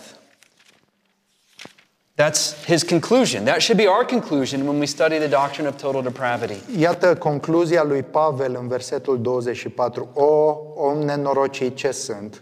That's 2.15 2.53
his 2.65 2.83
conclusion. 2.83 3.45
That 3.45 3.61
should 3.61 3.77
be 3.77 3.87
our 3.87 4.05
conclusion 4.05 4.67
when 4.67 4.79
we 4.79 4.85
study 4.85 5.17
the 5.17 5.27
doctrine 5.27 5.67
of 5.67 5.81
total 5.81 6.01
depravity. 6.01 6.79
Iată 6.79 7.15
concluzia 7.15 7.83
lui 7.83 8.03
Pavel 8.03 8.57
în 8.59 8.67
versetul 8.67 9.21
24. 9.21 10.09
O, 10.13 10.57
om 10.75 10.97
nenorocit 10.97 11.75
ce 11.75 11.91
sunt, 11.91 12.41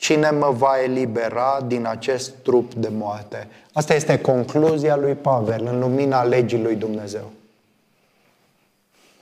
cine 0.00 0.30
mă 0.30 0.50
va 0.50 0.72
elibera 0.82 1.60
din 1.66 1.86
acest 1.86 2.30
trup 2.42 2.74
de 2.74 2.88
moarte? 2.88 3.48
Asta 3.72 3.94
este 3.94 4.18
concluzia 4.18 4.96
lui 4.96 5.14
Pavel 5.14 5.66
în 5.66 5.78
lumina 5.78 6.22
legii 6.22 6.62
lui 6.62 6.74
Dumnezeu. 6.74 7.30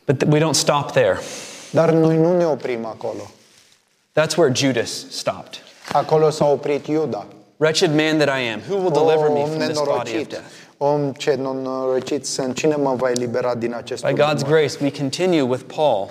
But 0.06 0.24
th- 0.24 0.28
we 0.30 0.38
don't 0.40 0.54
stop 0.54 0.90
there. 0.90 1.18
Dar 1.70 1.90
noi 1.90 2.16
nu 2.16 2.36
ne 2.36 2.44
oprim 2.46 2.84
acolo. 2.86 3.30
That's 4.20 4.36
where 4.36 4.52
Judas 4.54 5.04
stopped. 5.10 5.54
Acolo 5.92 6.30
s-a 6.30 6.44
oprit 6.46 6.86
Iuda. 6.86 7.26
Wretched 7.56 7.94
man 7.94 8.18
that 8.18 8.38
I 8.40 8.52
am, 8.52 8.60
who 8.68 8.76
will 8.76 8.92
deliver 8.92 9.28
me 9.30 9.40
om 9.40 9.48
from 9.48 9.58
this 9.66 9.78
body 9.78 9.90
of 9.90 9.96
nenorocit, 9.96 10.28
death? 10.28 10.42
om 10.76 11.12
ce 11.12 11.34
nenorocit 11.34 12.26
sunt, 12.26 12.56
cine 12.56 12.74
mă 12.76 12.94
va 12.94 13.10
elibera 13.10 13.54
din 13.54 13.74
acest 13.74 14.02
By 14.02 14.06
trup 14.12 14.18
de 14.18 14.24
God's 14.24 14.42
moarte? 14.42 14.58
grace, 14.60 14.76
we 14.84 14.90
continue 14.98 15.42
with 15.42 15.62
Paul 15.74 16.08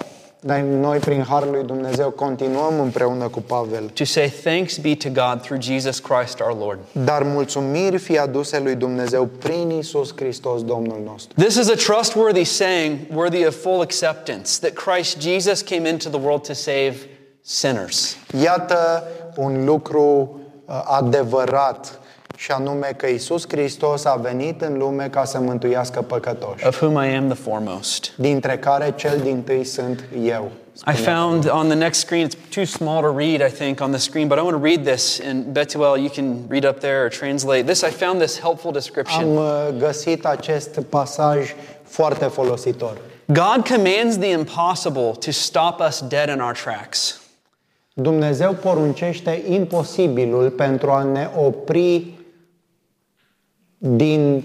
Dar 0.48 0.60
noi, 0.60 0.98
prin 0.98 1.24
Harul 1.24 1.52
lui 1.52 1.64
Dumnezeu, 1.64 2.10
continuăm 2.10 2.80
împreună 2.80 3.28
cu 3.28 3.42
Pavel. 3.42 3.90
to 3.94 4.04
say 4.06 4.30
thanks 4.30 4.78
be 4.78 4.96
to 4.96 5.10
God 5.10 5.42
through 5.42 5.62
Jesus 5.62 6.00
Christ 6.00 6.40
our 6.40 6.58
Lord. 6.60 6.80
Dar 6.92 7.24
mulțumiri 7.24 7.98
fi 7.98 8.18
aduse 8.18 8.60
lui 8.60 8.76
Dumnezeu 8.76 9.26
prin 9.26 9.70
Isus 9.70 10.14
Hristos, 10.16 10.64
Domnul 10.64 11.02
nostru. 11.06 11.44
This 11.44 11.56
is 11.56 11.70
a 11.70 11.76
trustworthy 11.76 12.44
saying, 12.44 12.98
worthy 13.14 13.46
of 13.46 13.62
full 13.62 13.82
acceptance, 13.82 14.60
that 14.60 14.74
Christ 14.74 15.20
Jesus 15.20 15.62
came 15.62 15.90
into 15.90 16.10
the 16.10 16.20
world 16.20 16.48
to 16.48 16.54
save 16.54 16.96
sinners. 17.42 18.18
Iată 18.44 19.04
un 19.36 19.66
lucru 19.66 20.40
uh, 20.66 20.82
adevărat 20.86 22.00
și 22.38 22.52
anume 22.52 22.94
că 22.98 23.06
Isus 23.08 23.46
Hristos 23.48 24.06
a 24.06 24.16
venit 24.16 24.62
în 24.62 24.78
lume 24.78 25.08
ca 25.10 25.26
să 25.26 25.40
mântuiască 25.40 26.02
păcătoși, 26.02 26.68
of 26.68 26.82
whom 26.82 27.04
I 27.04 27.16
am 27.16 27.28
the 27.28 27.38
foremost. 27.38 28.12
dintre 28.16 28.58
care 28.58 28.94
cel 28.96 29.20
din 29.24 29.42
tâi 29.42 29.64
sunt 29.64 30.04
eu. 30.24 30.52
I 30.86 30.96
found 30.96 31.50
on 31.52 31.68
the 31.68 31.76
next 31.76 32.00
screen, 32.00 32.28
it's 32.28 32.36
too 32.54 32.66
small 32.66 33.02
to 33.02 33.18
read, 33.18 33.42
I 33.42 33.52
think, 33.52 33.82
on 33.82 33.90
the 33.92 34.00
screen, 34.00 34.28
but 34.28 34.38
I 34.38 34.42
want 34.42 34.56
to 34.56 34.64
read 34.64 34.86
this. 34.86 35.20
And 35.28 35.44
Betuel, 35.44 35.98
you 35.98 36.10
can 36.10 36.46
read 36.50 36.66
up 36.66 36.80
there 36.80 37.04
or 37.04 37.10
translate 37.10 37.64
this. 37.64 37.82
I 37.82 37.90
found 37.90 38.20
this 38.22 38.40
helpful 38.40 38.72
description. 38.72 39.22
Am 39.24 39.36
uh, 39.36 39.78
găsit 39.78 40.26
acest 40.26 40.80
pasaj 40.90 41.56
foarte 41.84 42.26
folositor. 42.26 42.98
God 43.26 43.68
commands 43.68 44.18
the 44.18 44.30
impossible 44.30 45.12
to 45.26 45.32
stop 45.32 45.80
us 45.88 46.04
dead 46.08 46.30
in 46.30 46.40
our 46.40 46.54
tracks. 46.54 47.22
Dumnezeu 47.94 48.54
poruncește 48.54 49.44
imposibilul 49.50 50.50
pentru 50.50 50.92
a 50.92 51.04
ne 51.04 51.30
opri 51.36 52.17
din 53.78 54.44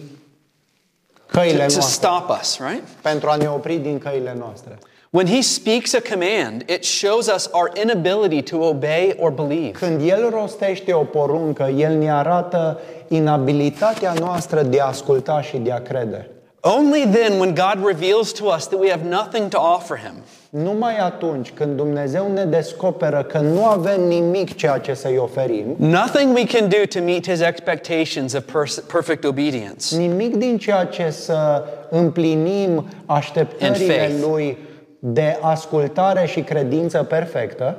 căile 1.26 1.52
To, 1.66 1.66
to 1.66 1.72
noastre. 1.78 1.80
stop 2.08 2.38
us, 2.40 2.58
right? 2.70 2.82
Pentru 3.02 3.28
a 3.28 3.36
ne 3.36 3.48
opri 3.48 3.76
din 3.76 3.98
căile 3.98 4.34
noastre. 4.38 4.78
When 5.10 5.26
he 5.26 5.40
speaks 5.40 5.94
a 5.94 5.98
command, 6.10 6.62
it 6.68 6.84
shows 6.84 7.26
us 7.34 7.48
our 7.52 7.70
inability 7.82 8.42
to 8.42 8.56
obey 8.56 9.16
or 9.20 9.30
believe. 9.30 9.70
Când 9.70 10.08
El 10.08 10.30
rostește 10.30 10.92
o 10.92 11.02
poruncă, 11.04 11.62
El 11.62 11.96
ne 11.98 12.12
arată 12.12 12.80
inabilitatea 13.08 14.12
noastră 14.18 14.62
de 14.62 14.80
a 14.80 14.86
asculta 14.86 15.40
și 15.40 15.56
de 15.56 15.72
a 15.72 15.82
crede. 15.82 16.30
Only 16.64 17.04
then, 17.06 17.38
when 17.38 17.54
God 17.54 17.84
reveals 17.84 18.32
to 18.32 18.46
us 18.46 18.66
that 18.68 18.78
we 18.78 18.88
have 18.88 19.04
nothing 19.04 19.48
to 19.50 19.58
offer 19.58 19.96
him, 19.96 20.14
Numai 20.50 20.98
atunci 20.98 21.50
când 21.50 21.76
Dumnezeu 21.76 22.32
ne 22.32 22.44
descoperă 22.44 23.22
că 23.22 23.38
nu 23.38 23.64
avem 23.64 24.00
nimic 24.00 24.56
ceea 24.56 24.78
ce 24.78 24.94
să-i 24.94 25.16
oferim, 25.18 25.74
nothing 25.78 26.34
we 26.34 26.44
can 26.44 26.68
do 26.68 26.76
to 26.88 27.00
meet 27.00 27.28
his 27.28 27.40
expectations 27.40 28.32
of 28.32 28.42
pers- 28.52 28.78
perfect 28.78 29.24
obedience, 29.24 29.96
nimic 29.96 30.36
din 30.36 30.58
ceea 30.58 30.84
ce 30.84 31.10
să 31.10 31.64
împlinim 31.90 32.70
And 32.76 32.86
așteptările 33.06 33.94
faith. 33.94 34.24
Lui 34.26 34.58
de 34.98 35.38
ascultare 35.40 36.26
și 36.26 36.40
credință 36.40 37.02
perfectă, 37.02 37.76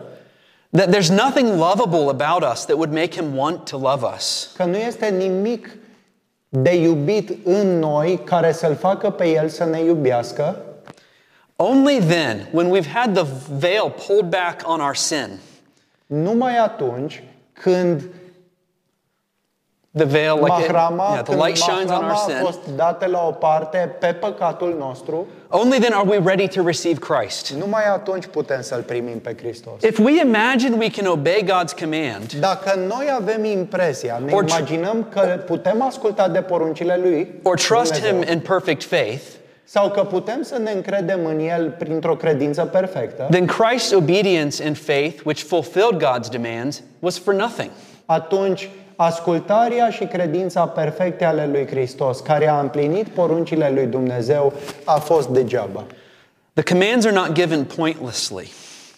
that 0.71 0.89
there's 0.95 1.09
nothing 1.09 1.47
lovable 1.47 2.09
about 2.25 2.51
us 2.53 2.65
that 2.65 2.75
would 2.75 2.93
make 2.93 3.11
him 3.11 3.37
want 3.37 3.69
to 3.69 3.77
love 3.77 4.05
us. 4.15 4.51
că 4.57 4.63
nu 4.63 4.77
este 4.77 5.15
nimic 5.17 5.77
de 6.55 6.75
iubit 6.75 7.45
în 7.45 7.79
noi 7.79 8.19
care 8.23 8.51
să-L 8.51 8.75
facă 8.75 9.09
pe 9.09 9.27
El 9.27 9.49
să 9.49 9.65
ne 9.65 9.79
iubească, 9.83 10.65
Only 11.55 11.99
then, 11.99 12.47
when 12.51 12.69
we've 12.69 12.91
had 12.93 13.13
the 13.13 13.25
veil 13.57 13.93
pulled 14.07 14.29
back 14.29 14.61
on 14.65 14.79
our 14.79 14.95
sin, 14.95 15.39
numai 16.05 16.57
atunci 16.57 17.23
când 17.53 18.03
the 19.95 20.05
veil, 20.05 20.35
like 20.35 20.59
it- 20.63 20.71
mahrama, 20.71 21.09
yeah, 21.13 21.21
the 21.21 21.31
când 21.31 21.39
light 21.41 21.57
shines 21.57 21.91
on 21.91 21.95
our 21.97 22.01
mahrama 22.03 22.13
a 22.13 22.27
sin, 22.27 22.35
fost 22.43 22.59
dată 22.75 23.05
la 23.05 23.23
o 23.27 23.31
parte 23.31 23.95
pe 23.99 24.07
păcatul 24.07 24.75
nostru, 24.79 25.27
only 25.49 25.79
then 25.79 25.93
are 25.93 26.07
we 26.07 26.19
ready 26.25 26.47
to 26.47 26.63
receive 26.65 26.99
Christ. 26.99 27.49
numai 27.51 27.83
atunci 27.93 28.25
putem 28.25 28.61
să-L 28.61 28.81
primim 28.81 29.19
pe 29.19 29.35
Hristos. 29.41 29.81
If 29.83 29.97
we 29.99 30.19
imagine 30.21 30.75
we 30.79 30.89
can 30.89 31.05
obey 31.05 31.43
God's 31.43 31.79
command, 31.79 32.33
Dacă 32.39 32.79
noi 32.87 33.05
avem 33.19 33.43
impresia, 33.43 34.21
ne 34.25 34.31
Or 34.33 34.43
tr- 34.43 34.47
imaginăm 34.47 35.05
că 35.09 35.43
putem 35.45 35.81
asculta 35.81 36.27
de 36.27 36.39
poruncile 36.41 36.99
Lui, 37.03 37.39
or 37.43 37.55
trust 37.55 37.91
Dumnezeu, 37.93 38.19
him 38.23 38.31
in 38.33 38.39
perfect 38.39 38.83
faith, 38.83 39.21
sau 39.63 39.89
că 39.89 40.01
putem 40.03 40.41
să 40.41 40.57
ne 40.57 40.71
încredem 40.71 41.25
în 41.25 41.39
El 41.39 41.75
printr-o 41.79 42.15
credință 42.15 42.61
perfectă, 42.65 43.27
then 43.29 43.47
Christ's 43.47 43.95
obedience 43.95 44.63
and 44.65 44.77
faith, 44.77 45.21
which 45.25 45.43
fulfilled 45.43 46.03
God's 46.03 46.29
demands, 46.31 46.81
was 46.99 47.17
for 47.19 47.33
nothing. 47.33 47.69
atunci 48.05 48.69
Ascultarea 49.05 49.89
și 49.89 50.05
credința 50.05 50.67
perfecte 50.67 51.25
ale 51.25 51.47
lui 51.51 51.67
Hristos, 51.67 52.19
care 52.19 52.47
a 52.47 52.59
împlinit 52.59 53.07
poruncile 53.07 53.71
lui 53.73 53.85
Dumnezeu, 53.85 54.53
a 54.83 54.95
fost 54.99 55.27
degeaba. 55.27 55.83
The 56.53 56.63
commands 56.63 57.05
are 57.05 57.15
not 57.15 57.31
given 57.31 57.65
pointlessly, 57.65 58.51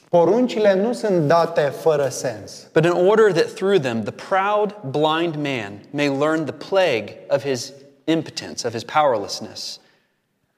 Poruncile 0.10 0.74
nu 0.74 0.94
sunt 0.94 1.28
date 1.28 1.62
fără 1.62 2.08
sens, 2.10 2.68
but 2.74 2.86
in 2.86 2.92
order 2.92 3.32
that 3.32 3.54
through 3.54 3.82
them 3.82 4.04
the 4.04 4.12
proud, 4.12 4.76
blind 4.82 5.36
man 5.36 5.72
may 5.90 6.08
learn 6.08 6.46
the 6.46 6.54
plague 6.70 7.18
of 7.30 7.44
his 7.44 7.74
impotence, 8.04 8.68
of 8.68 8.74
his 8.74 8.84
powerlessness. 8.84 9.80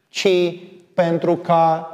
ci 0.09 0.59
pentru 0.93 1.35
ca 1.35 1.91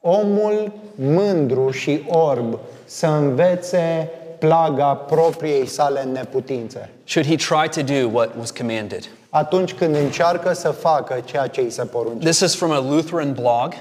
omul 0.00 0.72
mândru 0.94 1.70
și 1.70 2.04
orb 2.08 2.58
să 2.84 3.06
învețe 3.06 4.10
plaga 4.40 4.94
propriei 4.94 5.66
sale 5.66 6.02
neputințe. 6.02 6.88
Should 7.04 7.28
he 7.28 7.36
try 7.36 7.82
to 7.82 7.92
do 7.92 8.08
what 8.12 8.30
was 8.38 8.50
commanded? 8.50 9.08
Atunci 9.30 9.72
când 9.74 9.94
încearcă 9.94 10.52
să 10.52 10.68
facă 10.70 11.20
ceea 11.24 11.46
ce 11.46 11.60
îi 11.60 11.70
se 11.70 11.84
porunce. 11.84 12.28
This 12.28 12.40
is 12.40 12.54
from 12.54 12.70
a 12.70 12.80
Lutheran 12.80 13.32
blog, 13.32 13.74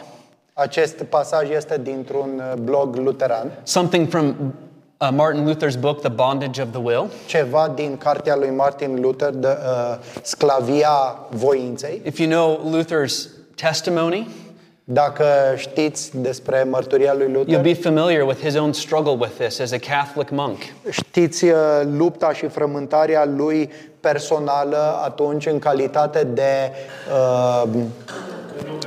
Acest 0.54 1.04
pasaj 1.04 1.50
este 1.50 1.80
dintr-un 1.84 2.42
uh, 2.54 2.62
blog 2.62 2.96
luteran, 2.96 3.52
something 3.64 4.08
from 4.08 4.36
uh, 4.98 5.10
Martin 5.14 5.46
Luther's 5.46 5.80
book, 5.80 6.00
The 6.02 6.10
Bondage 6.10 6.62
of 6.62 6.70
the 6.72 6.80
Will. 6.80 7.10
ceva 7.26 7.72
din 7.76 7.98
cartea 7.98 8.36
lui 8.36 8.50
Martin 8.50 9.02
Luther, 9.02 9.30
de 9.30 9.48
uh, 9.48 9.98
Sclavia 10.22 11.20
voinței. 11.30 12.02
If 12.06 12.18
you 12.20 12.30
know 12.30 12.60
Luther's 12.78 13.28
testimony, 13.56 14.28
Dacă 14.92 15.26
știți 15.56 16.12
despre 16.18 16.64
mărturia 16.70 17.14
lui 17.14 17.26
you'll 17.28 17.34
Luther, 17.34 17.62
be 17.62 17.74
familiar 17.74 18.22
with 18.28 18.42
his 18.44 18.56
own 18.58 18.74
struggle 18.74 19.16
with 19.20 19.32
this 19.40 19.60
as 19.60 19.72
a 19.72 19.78
Catholic 19.78 20.30
monk. 20.30 20.58
știți 20.90 21.44
uh, 21.46 21.54
lupta 21.98 22.34
și 22.34 22.48
frământarea 22.48 23.26
lui 23.26 23.70
personală 24.00 25.00
atunci 25.04 25.46
în 25.46 25.60
calitate 25.60 26.24
de 26.24 26.72
uh, 27.14 27.64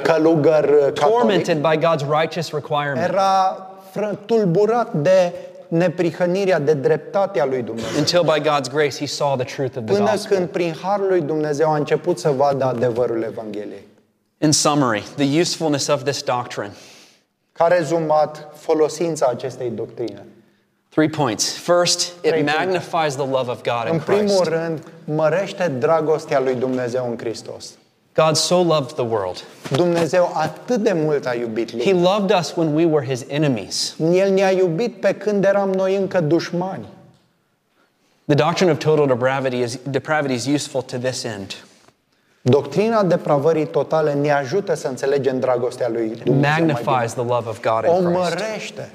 călugăr 0.02 0.64
catolic. 0.64 0.94
Tormented 1.18 1.60
by 1.60 1.76
God's 1.78 2.20
righteous 2.20 2.50
requirement 2.52 3.08
Era 3.08 3.66
fră- 3.90 4.18
tulburat 4.26 4.92
de 4.92 5.32
neprihănirea, 5.68 6.58
de 6.58 6.72
dreptatea 6.72 7.44
lui 7.44 7.62
Dumnezeu. 7.62 7.98
until 7.98 8.20
by 8.22 8.40
God's 8.48 8.72
grace 8.72 8.96
he 8.98 9.06
saw 9.06 9.36
the 9.36 9.54
truth 9.54 9.76
of 9.76 9.84
the 9.84 9.94
Până 9.94 10.10
gospel. 10.10 10.36
când 10.36 10.48
prin 10.48 10.74
harul 10.82 11.06
lui 11.08 11.20
Dumnezeu 11.20 11.70
a 11.72 11.76
început 11.76 12.18
să 12.18 12.30
vadă 12.30 12.64
adevărul 12.64 13.22
Evangheliei. 13.22 13.90
In 14.42 14.52
summary, 14.52 15.02
the 15.16 15.40
usefulness 15.40 15.88
of 15.88 16.02
this 16.04 16.22
doctrine. 16.22 16.70
Ca 17.52 17.66
rezumat, 17.68 18.48
folosința 18.56 19.26
acestei 19.26 19.70
doctrine. 19.70 20.24
Three 20.88 21.08
points. 21.08 21.52
First, 21.56 22.12
it 22.24 22.44
magnifies 22.44 23.14
the 23.14 23.26
love 23.26 23.50
of 23.50 23.62
God 23.62 23.86
În 23.86 23.92
in 23.94 24.00
primul 24.00 24.24
Christ. 24.40 24.44
rând, 24.50 24.82
mărește 25.04 25.68
dragostea 25.68 26.40
lui 26.40 26.54
Dumnezeu 26.54 27.06
în 27.10 27.18
Hristos. 27.18 27.70
God 28.14 28.36
so 28.36 28.62
loved 28.62 28.92
the 28.92 29.02
world. 29.02 29.44
Dumnezeu 29.70 30.30
atât 30.34 30.82
de 30.82 30.92
mult 30.92 31.26
a 31.26 31.34
iubit 31.34 31.70
He 31.82 31.92
lumea. 31.92 32.10
loved 32.12 32.38
us 32.38 32.52
when 32.56 32.74
we 32.74 32.84
were 32.84 33.06
his 33.06 33.24
enemies. 33.28 33.94
El 34.12 34.30
ne-a 34.32 34.50
iubit 34.50 35.00
pe 35.00 35.12
când 35.14 35.44
eram 35.44 35.70
noi 35.70 35.96
încă 35.96 36.20
dușmani. 36.20 36.86
The 38.26 38.34
doctrine 38.34 38.70
of 38.70 38.78
total 38.78 39.06
depravity 39.06 39.56
is, 39.60 39.78
depravity 39.82 40.34
is 40.34 40.46
useful 40.46 40.82
to 40.82 40.96
this 40.96 41.22
end. 41.24 41.54
Doctrina 42.44 43.02
depravării 43.02 43.66
totale 43.66 44.12
ne 44.12 44.30
ajută 44.32 44.74
să 44.74 44.88
înțelegem 44.88 45.40
dragostea 45.40 45.88
lui 45.88 46.06
It 46.06 46.22
Dumnezeu 46.22 46.50
mai 46.50 46.60
bine. 46.60 46.72
magnifies 46.72 47.12
the 47.12 47.24
love 47.24 47.48
of 47.48 47.60
God 47.60 47.84
O 47.86 47.96
in 48.00 48.04
Christ. 48.04 48.18
mărește. 48.18 48.90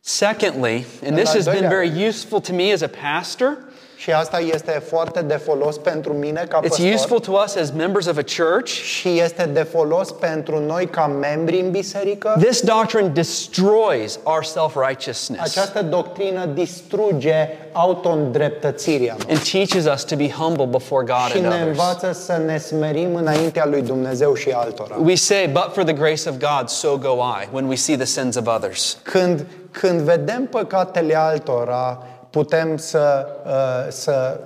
Secondly, 0.00 0.86
and 1.04 1.10
În 1.10 1.14
this 1.14 1.28
al 1.28 1.34
has 1.34 1.44
been 1.44 1.52
doilea 1.60 1.68
very 1.68 2.06
useful 2.08 2.40
to 2.40 2.52
me 2.52 2.72
as 2.72 2.80
a 2.82 2.90
pastor, 3.02 3.56
Și 3.98 4.12
asta 4.12 4.38
este 4.38 4.82
foarte 4.88 5.20
de 5.22 5.34
folos 5.34 5.76
pentru 5.78 6.12
mine 6.12 6.46
ca 6.48 6.58
it's 6.60 6.68
păstor. 6.68 6.86
useful 6.94 7.18
to 7.18 7.32
us 7.44 7.56
as 7.56 7.70
members 7.70 8.06
of 8.06 8.16
a 8.16 8.22
church. 8.36 8.68
Și 8.68 9.20
este 9.20 9.50
de 9.52 9.62
folos 9.62 10.10
pentru 10.10 10.58
noi 10.66 10.86
ca 10.86 11.06
membri 11.06 11.60
în 11.60 11.70
biserică. 11.70 12.34
This 12.40 12.60
doctrine 12.60 13.08
destroys 13.08 14.18
our 14.22 14.44
self 14.44 14.76
righteousness 14.88 15.56
Această 15.56 15.82
doctrină 15.82 16.44
distruge 16.46 17.48
auto-îndreptățirea 17.72 19.16
noastră 19.18 19.34
and 19.34 19.66
teaches 19.66 19.94
us 19.94 20.04
to 20.04 20.16
be 20.16 20.28
humble 20.28 20.66
before 20.66 21.04
God 21.04 21.30
și 21.30 21.36
and 21.36 21.46
ne 21.46 21.48
others. 21.48 21.66
învață 21.66 22.12
să 22.12 22.40
ne 22.46 22.58
smerim 22.58 23.14
înaintea 23.14 23.66
lui 23.66 23.82
Dumnezeu 23.82 24.34
și 24.34 24.50
altora. 24.50 24.96
We 25.02 25.14
say, 25.14 25.48
but 25.52 25.68
for 25.72 25.82
the 25.84 25.92
grace 25.92 26.28
of 26.28 26.36
God, 26.38 26.68
so 26.68 26.96
go 26.96 27.12
I, 27.42 27.48
when 27.52 27.66
we 27.66 27.74
see 27.74 27.96
the 27.96 28.04
sins 28.04 28.36
of 28.36 28.46
others. 28.46 28.98
Când, 29.02 29.44
când 29.70 30.00
vedem 30.00 30.46
păcatele 30.50 31.16
altora, 31.16 32.02
putem 32.30 32.76
să, 32.76 33.26
uh, 33.46 33.92
să 33.92 34.40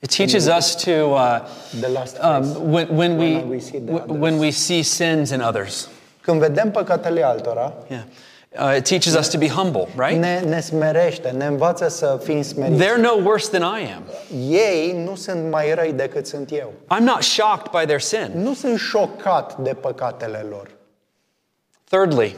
It 0.00 0.14
teaches 0.16 0.46
us 0.58 0.74
to, 0.74 0.90
uh, 0.90 1.40
the 1.80 1.88
last 1.92 2.16
phrase. 2.16 2.56
um, 2.58 2.72
when, 2.72 2.88
when, 2.96 3.18
we, 3.18 3.34
When 3.36 3.48
we 3.48 3.58
see 3.60 3.78
the 3.80 3.92
w- 3.92 4.20
when 4.20 4.38
we 4.38 4.50
see 4.50 4.82
sins 4.82 5.30
in 5.30 5.40
others, 5.40 5.88
când 6.20 6.40
vedem 6.40 6.70
păcatele 6.70 7.22
altora, 7.24 7.72
yeah. 7.88 8.02
Uh, 8.58 8.76
it 8.76 8.84
teaches 8.88 9.14
us 9.18 9.28
to 9.28 9.38
be 9.38 9.48
humble, 9.48 9.86
right? 9.96 10.18
ne, 10.20 10.40
ne 10.40 10.60
smerește, 10.60 11.28
ne 11.30 11.46
învață 11.46 11.88
să 11.88 12.20
fim 12.24 12.42
smeriți. 12.42 12.84
They're 12.84 13.00
no 13.00 13.12
worse 13.24 13.58
than 13.58 13.80
I 13.80 13.92
am. 13.94 14.02
Ei 14.50 15.02
nu 15.06 15.14
sunt 15.14 15.50
mai 15.50 15.74
răi 15.74 15.92
decât 15.92 16.26
sunt 16.26 16.50
eu. 16.52 16.72
I'm 16.94 17.02
not 17.02 17.22
shocked 17.22 17.70
by 17.80 17.84
their 17.86 18.00
sin. 18.00 18.30
Nu 18.34 18.54
sunt 18.54 18.78
șocat 18.78 19.56
de 19.58 19.74
păcatele 19.74 20.46
lor. 20.50 20.70
Thirdly, 21.88 22.36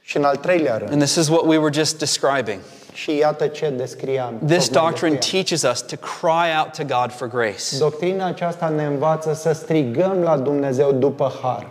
Și 0.00 0.16
în 0.16 0.24
al 0.24 0.36
treilea 0.36 0.76
rând, 0.76 0.90
and 0.90 1.00
this 1.02 1.14
is 1.14 1.28
what 1.28 1.44
we 1.46 1.56
were 1.56 1.72
just 1.72 1.98
describing, 1.98 2.60
și 3.02 3.16
iată 3.16 3.46
ce 3.46 3.70
descriam. 3.76 4.34
this 4.46 4.68
tocmai 4.68 4.90
doctrine 4.90 5.14
descriam. 5.14 5.42
teaches 5.42 5.62
us 5.72 5.80
to 5.82 5.96
cry 5.96 6.58
out 6.58 6.72
to 6.72 6.84
God 6.98 7.12
for 7.12 7.28
grace, 7.28 7.78
Doctrina 7.78 8.26
aceasta 8.26 8.68
ne 8.68 8.84
învață 8.84 9.32
să 9.34 9.52
strigăm 9.52 10.20
la 10.22 10.36
Dumnezeu 10.36 10.92
după 10.92 11.32
har, 11.42 11.66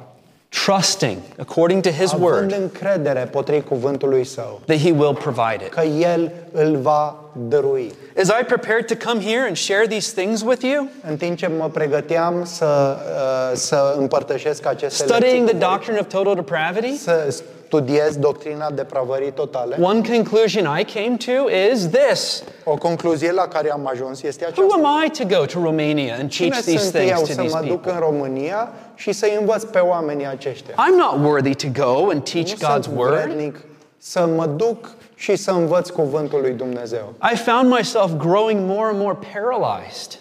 trusting, 0.65 1.17
according 1.39 1.81
to 1.81 1.89
His 1.91 2.13
având 2.13 2.23
word, 2.23 2.51
încredere 2.61 3.27
potrivit 3.31 3.67
cuvântului 3.67 4.23
Său, 4.25 4.61
that 4.65 4.77
He 4.79 4.91
will 4.91 5.13
provide 5.13 5.63
it. 5.65 5.73
că 5.73 5.81
El 5.81 6.31
îl 6.51 6.75
va 6.81 7.15
dărui. 7.47 7.93
As 8.21 8.27
I 8.27 8.43
prepared 8.47 8.85
to 8.85 8.95
come 9.09 9.21
here 9.21 9.45
and 9.47 9.57
share 9.57 9.85
these 9.87 10.21
things 10.21 10.41
with 10.41 10.61
you, 10.63 10.87
În 11.09 11.17
timp 11.17 11.37
ce 11.37 11.47
mă 11.57 11.69
pregăteam 11.73 12.45
să, 12.45 12.97
uh, 12.97 13.51
să 13.57 13.95
împărtășesc 13.99 14.65
aceste 14.65 15.03
studying 15.03 15.23
the 15.25 15.33
lecții, 15.35 15.51
cu 15.53 15.57
voi, 15.57 15.69
doctrine 15.69 15.97
of 15.99 16.07
total 16.07 16.35
depravity, 16.35 16.97
să 16.97 17.41
studiez 17.67 18.15
doctrina 18.17 18.71
depravării 18.71 19.31
totale, 19.31 19.77
one 19.81 20.01
conclusion 20.15 20.77
I 20.79 20.83
came 20.83 21.15
to 21.25 21.49
is 21.71 21.87
this 21.89 22.43
o 22.63 22.73
concluzie 22.75 23.31
la 23.31 23.47
care 23.47 23.71
am 23.71 23.87
ajuns 23.91 24.21
este 24.23 24.45
Who 24.55 24.63
aceasta. 24.63 24.87
am 24.87 25.05
I 25.05 25.09
to 25.09 25.37
go 25.37 25.45
to 25.45 25.59
Romania 25.63 26.15
and 26.19 26.29
Cine 26.29 26.49
teach 26.49 26.63
these 26.63 26.77
sunt 26.79 26.93
things 26.93 27.11
eu 27.11 27.19
to 27.19 27.25
să 27.25 27.39
these 27.41 27.55
mă 27.55 27.65
duc 27.67 27.81
people? 27.81 27.91
în 27.91 27.99
România 27.99 28.69
și 28.97 29.11
să-i 29.11 29.37
învăț 29.39 29.63
pe 29.63 29.79
oamenii 29.79 30.27
aceștia? 30.27 30.73
I'm 30.73 30.95
not 30.97 31.25
worthy 31.25 31.55
to 31.55 31.67
go 31.83 32.09
and 32.09 32.29
teach 32.29 32.49
Nu 32.49 32.67
God's 32.67 32.83
sunt 32.83 32.95
word. 32.97 33.13
vrednic 33.13 33.59
să 33.97 34.25
mă 34.35 34.45
duc 34.45 34.89
și 35.15 35.35
să 35.35 35.51
învăț 35.51 35.89
cuvântul 35.89 36.41
lui 36.41 36.51
Dumnezeu. 36.53 37.13
I 37.33 37.35
found 37.35 37.71
myself 37.71 38.11
growing 38.17 38.59
more 38.69 38.89
and 38.89 38.99
more 38.99 39.17
paralyzed. 39.33 40.19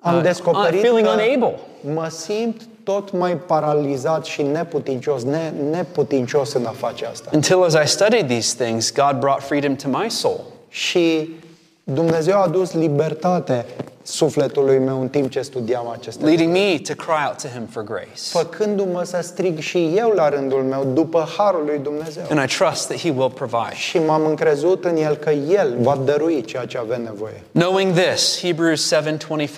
Am 0.00 0.16
Uh, 0.16 0.22
descoperit 0.22 0.74
uh, 0.82 0.88
feeling 0.88 1.06
că 1.06 1.12
unable. 1.12 1.58
mă 1.94 2.08
simt 2.08 2.62
tot 2.82 3.12
mai 3.12 3.36
paralizat 3.36 4.24
și 4.24 4.42
neputincios, 4.42 5.22
ne, 5.22 5.52
neputincios 5.70 6.52
în 6.52 6.66
a 6.66 6.70
face 6.70 7.06
asta. 7.06 7.30
Until 7.32 7.62
as 7.64 7.72
I 7.74 7.86
studied 7.88 8.26
these 8.26 8.64
things, 8.64 8.92
God 8.92 9.18
brought 9.18 9.42
freedom 9.42 9.74
to 9.76 9.88
my 9.88 10.10
soul. 10.10 10.40
Și 10.68 11.30
Dumnezeu 11.84 12.36
a 12.36 12.42
adus 12.42 12.72
libertate 12.72 13.66
sufletului 14.06 14.78
meu 14.78 15.00
în 15.00 15.08
timp 15.08 15.30
ce 15.30 15.40
studiam 15.40 15.88
aceste 15.88 16.24
leading 16.24 16.52
me 16.52 16.78
to 16.88 16.94
cry 16.94 17.24
out 17.26 17.36
to 17.42 17.48
Him 17.48 17.66
for 17.70 17.82
grace. 17.82 18.20
făcându-mă 18.30 19.02
să 19.04 19.18
strig 19.22 19.58
și 19.58 19.92
eu 19.96 20.08
la 20.10 20.28
rândul 20.28 20.62
meu 20.62 20.84
după 20.94 21.28
harul 21.36 21.64
lui 21.64 21.78
Dumnezeu. 21.78 22.22
And 22.30 22.50
I 22.50 22.54
trust 22.56 22.86
that 22.88 22.98
He 23.00 23.10
will 23.10 23.30
provide. 23.30 23.74
Și 23.74 23.98
m-am 23.98 24.26
încrezut 24.26 24.84
în 24.84 24.96
El 24.96 25.16
că 25.16 25.30
El 25.30 25.76
va 25.80 26.00
dărui 26.04 26.42
ceea 26.44 26.64
ce 26.66 26.78
avem 26.78 27.02
nevoie. 27.02 27.42
Knowing 27.52 27.92
this, 27.94 28.40
Hebrews 28.40 28.92
7:25, 28.94 29.48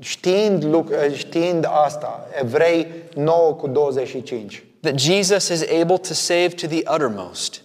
Știind, 0.00 0.64
luc- 0.64 1.12
știind 1.14 1.68
asta, 1.84 2.26
Evrei 2.42 2.86
9 3.14 3.52
cu 3.52 3.66
25, 3.68 4.64
that 4.80 4.98
Jesus 4.98 5.48
is 5.48 5.62
able 5.80 5.96
to 5.96 6.12
save 6.14 6.48
to 6.48 6.66
the 6.66 6.82
uttermost 6.94 7.60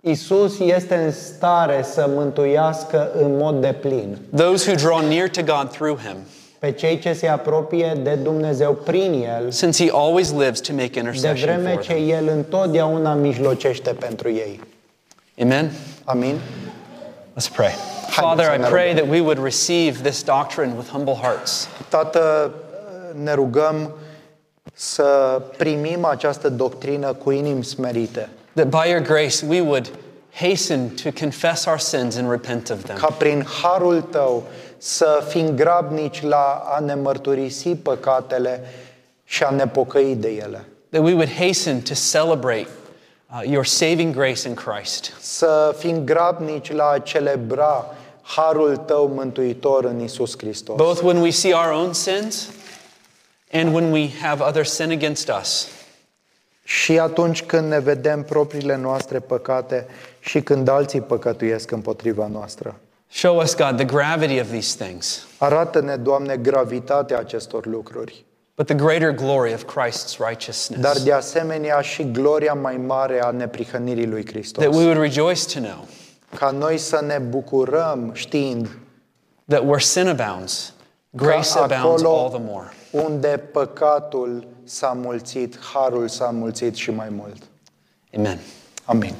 Isus 0.00 0.58
este 0.58 0.94
în 0.94 1.12
stare 1.12 1.82
să 1.82 2.06
mântuiască 2.14 3.10
în 3.14 3.36
mod 3.36 3.60
deplin 3.60 4.18
those 4.36 4.70
who 4.70 4.80
draw 4.80 5.08
near 5.08 5.28
to 5.28 5.42
God 5.42 5.70
through 5.70 5.98
Him, 5.98 6.16
pe 6.58 6.70
cei 6.72 6.98
ce 6.98 7.12
se 7.12 7.28
apropie 7.28 8.00
de 8.02 8.14
Dumnezeu 8.14 8.72
prin 8.74 9.24
El, 9.38 9.50
since 9.50 9.84
He 9.84 9.90
always 9.94 10.30
lives 10.32 10.60
to 10.60 10.72
make 10.72 10.88
de 10.88 10.98
intercession 10.98 11.50
vreme 11.60 11.72
for 11.72 11.82
ce 11.82 11.92
them. 11.92 12.08
El 12.08 12.28
întotdeauna 12.28 13.14
mijlocește 13.14 13.90
pentru 13.90 14.28
ei. 14.28 14.60
Amen. 15.42 15.70
Amin? 16.04 16.38
Let's 17.36 17.54
pray. 17.54 17.74
Hai, 18.10 18.24
Father, 18.24 18.44
să 18.44 18.52
I 18.54 18.58
ne 18.58 18.66
pray 18.68 18.88
rugăm. 18.88 19.04
that 19.04 19.14
we 19.14 19.20
would 19.20 19.42
receive 19.42 20.08
this 20.08 20.22
doctrine 20.22 20.72
with 20.76 20.88
humble 20.90 21.14
hearts. 21.22 21.68
Tată, 21.88 22.50
ne 23.22 23.34
rugăm 23.34 23.90
să 24.74 25.40
primim 25.56 26.04
această 26.04 26.48
doctrină 26.48 27.12
cu 27.12 27.30
inimi 27.30 27.64
smerite. 27.64 28.28
That 28.54 28.70
by 28.70 28.90
your 28.90 29.00
grace 29.00 29.46
we 29.46 29.60
would 29.60 29.90
hasten 30.32 30.96
to 30.96 31.10
confess 31.12 31.66
our 31.66 31.78
sins 31.78 32.16
and 32.16 32.30
repent 32.30 32.70
of 32.70 32.82
them. 32.84 32.96
ca 32.96 33.06
prin 33.10 33.44
harul 33.62 34.00
tău 34.02 34.42
să 34.78 35.24
fim 35.28 35.54
grabnici 35.56 36.22
la 36.22 36.62
a 36.76 36.78
ne 36.78 36.94
mărturisi 36.94 37.68
păcatele 37.68 38.60
și 39.24 39.42
a 39.42 39.50
ne 39.50 39.66
pocăi 39.66 40.16
de 40.16 40.28
ele. 40.28 40.64
That 40.90 41.02
we 41.02 41.12
would 41.12 41.30
hasten 41.32 41.80
to 41.80 41.94
celebrate 41.94 42.66
uh, 43.32 43.42
your 43.50 43.64
saving 43.64 44.14
grace 44.14 44.48
in 44.48 44.54
Christ. 44.54 45.12
Să 45.20 45.74
fim 45.78 46.04
grabnici 46.04 46.72
la 46.72 46.88
a 46.90 46.98
celebra 46.98 47.94
harul 48.22 48.76
tău 48.76 49.06
mântuitor 49.14 49.84
în 49.84 50.00
Isus 50.00 50.38
Hristos. 50.38 50.76
both 50.76 51.00
when 51.02 51.20
we 51.20 51.30
see 51.30 51.52
our 51.54 51.72
own 51.72 51.92
sins 51.92 52.48
and 53.52 53.74
when 53.74 53.90
we 53.92 54.08
have 54.22 54.42
others 54.42 54.70
sin 54.72 54.90
against 54.90 55.30
us. 55.40 55.68
Și 56.70 56.98
atunci 56.98 57.42
când 57.42 57.68
ne 57.68 57.78
vedem 57.78 58.22
propriile 58.22 58.76
noastre 58.76 59.18
păcate 59.18 59.86
și 60.20 60.42
când 60.42 60.68
alții 60.68 61.00
păcătuiesc 61.00 61.70
împotriva 61.70 62.26
noastră. 62.26 62.80
Show 63.08 63.36
us, 63.36 63.56
God, 63.56 63.76
the 63.76 63.84
gravity 63.84 64.40
of 64.40 64.48
these 64.48 64.84
things, 64.84 65.26
Arată-ne, 65.38 65.96
Doamne, 65.96 66.36
gravitatea 66.36 67.18
acestor 67.18 67.66
lucruri, 67.66 68.24
but 68.56 68.66
the 68.66 68.74
greater 68.74 69.10
glory 69.10 69.52
of 69.52 69.64
Christ's 69.64 70.16
dar 70.18 70.28
righteousness. 70.28 71.02
de 71.02 71.12
asemenea 71.12 71.80
și 71.80 72.10
gloria 72.10 72.54
mai 72.54 72.76
mare 72.76 73.22
a 73.22 73.30
neprihănirii 73.30 74.06
lui 74.06 74.26
Hristos. 74.26 74.64
That 74.64 74.76
we 74.76 74.84
would 74.84 74.98
rejoice 74.98 75.60
to 75.60 75.66
know 75.66 75.86
Ca 76.38 76.50
noi 76.50 76.78
să 76.78 77.02
ne 77.06 77.18
bucurăm 77.18 78.10
știind 78.12 78.68
that 79.48 79.60
where 79.60 79.80
sin 79.80 80.08
abounds, 80.08 80.72
grace 81.10 81.52
că 81.52 81.58
abounds 81.58 82.02
acolo 82.02 82.20
all 82.20 82.28
the 82.30 82.40
more. 82.42 82.68
unde 82.90 83.48
păcatul 83.52 84.46
s-a 84.70 84.92
mulțit, 84.92 85.58
harul 85.72 86.08
s-a 86.08 86.30
mulțit 86.30 86.74
și 86.74 86.90
mai 86.90 87.08
mult. 87.08 87.42
Amen. 88.16 88.38
Amin. 88.84 89.14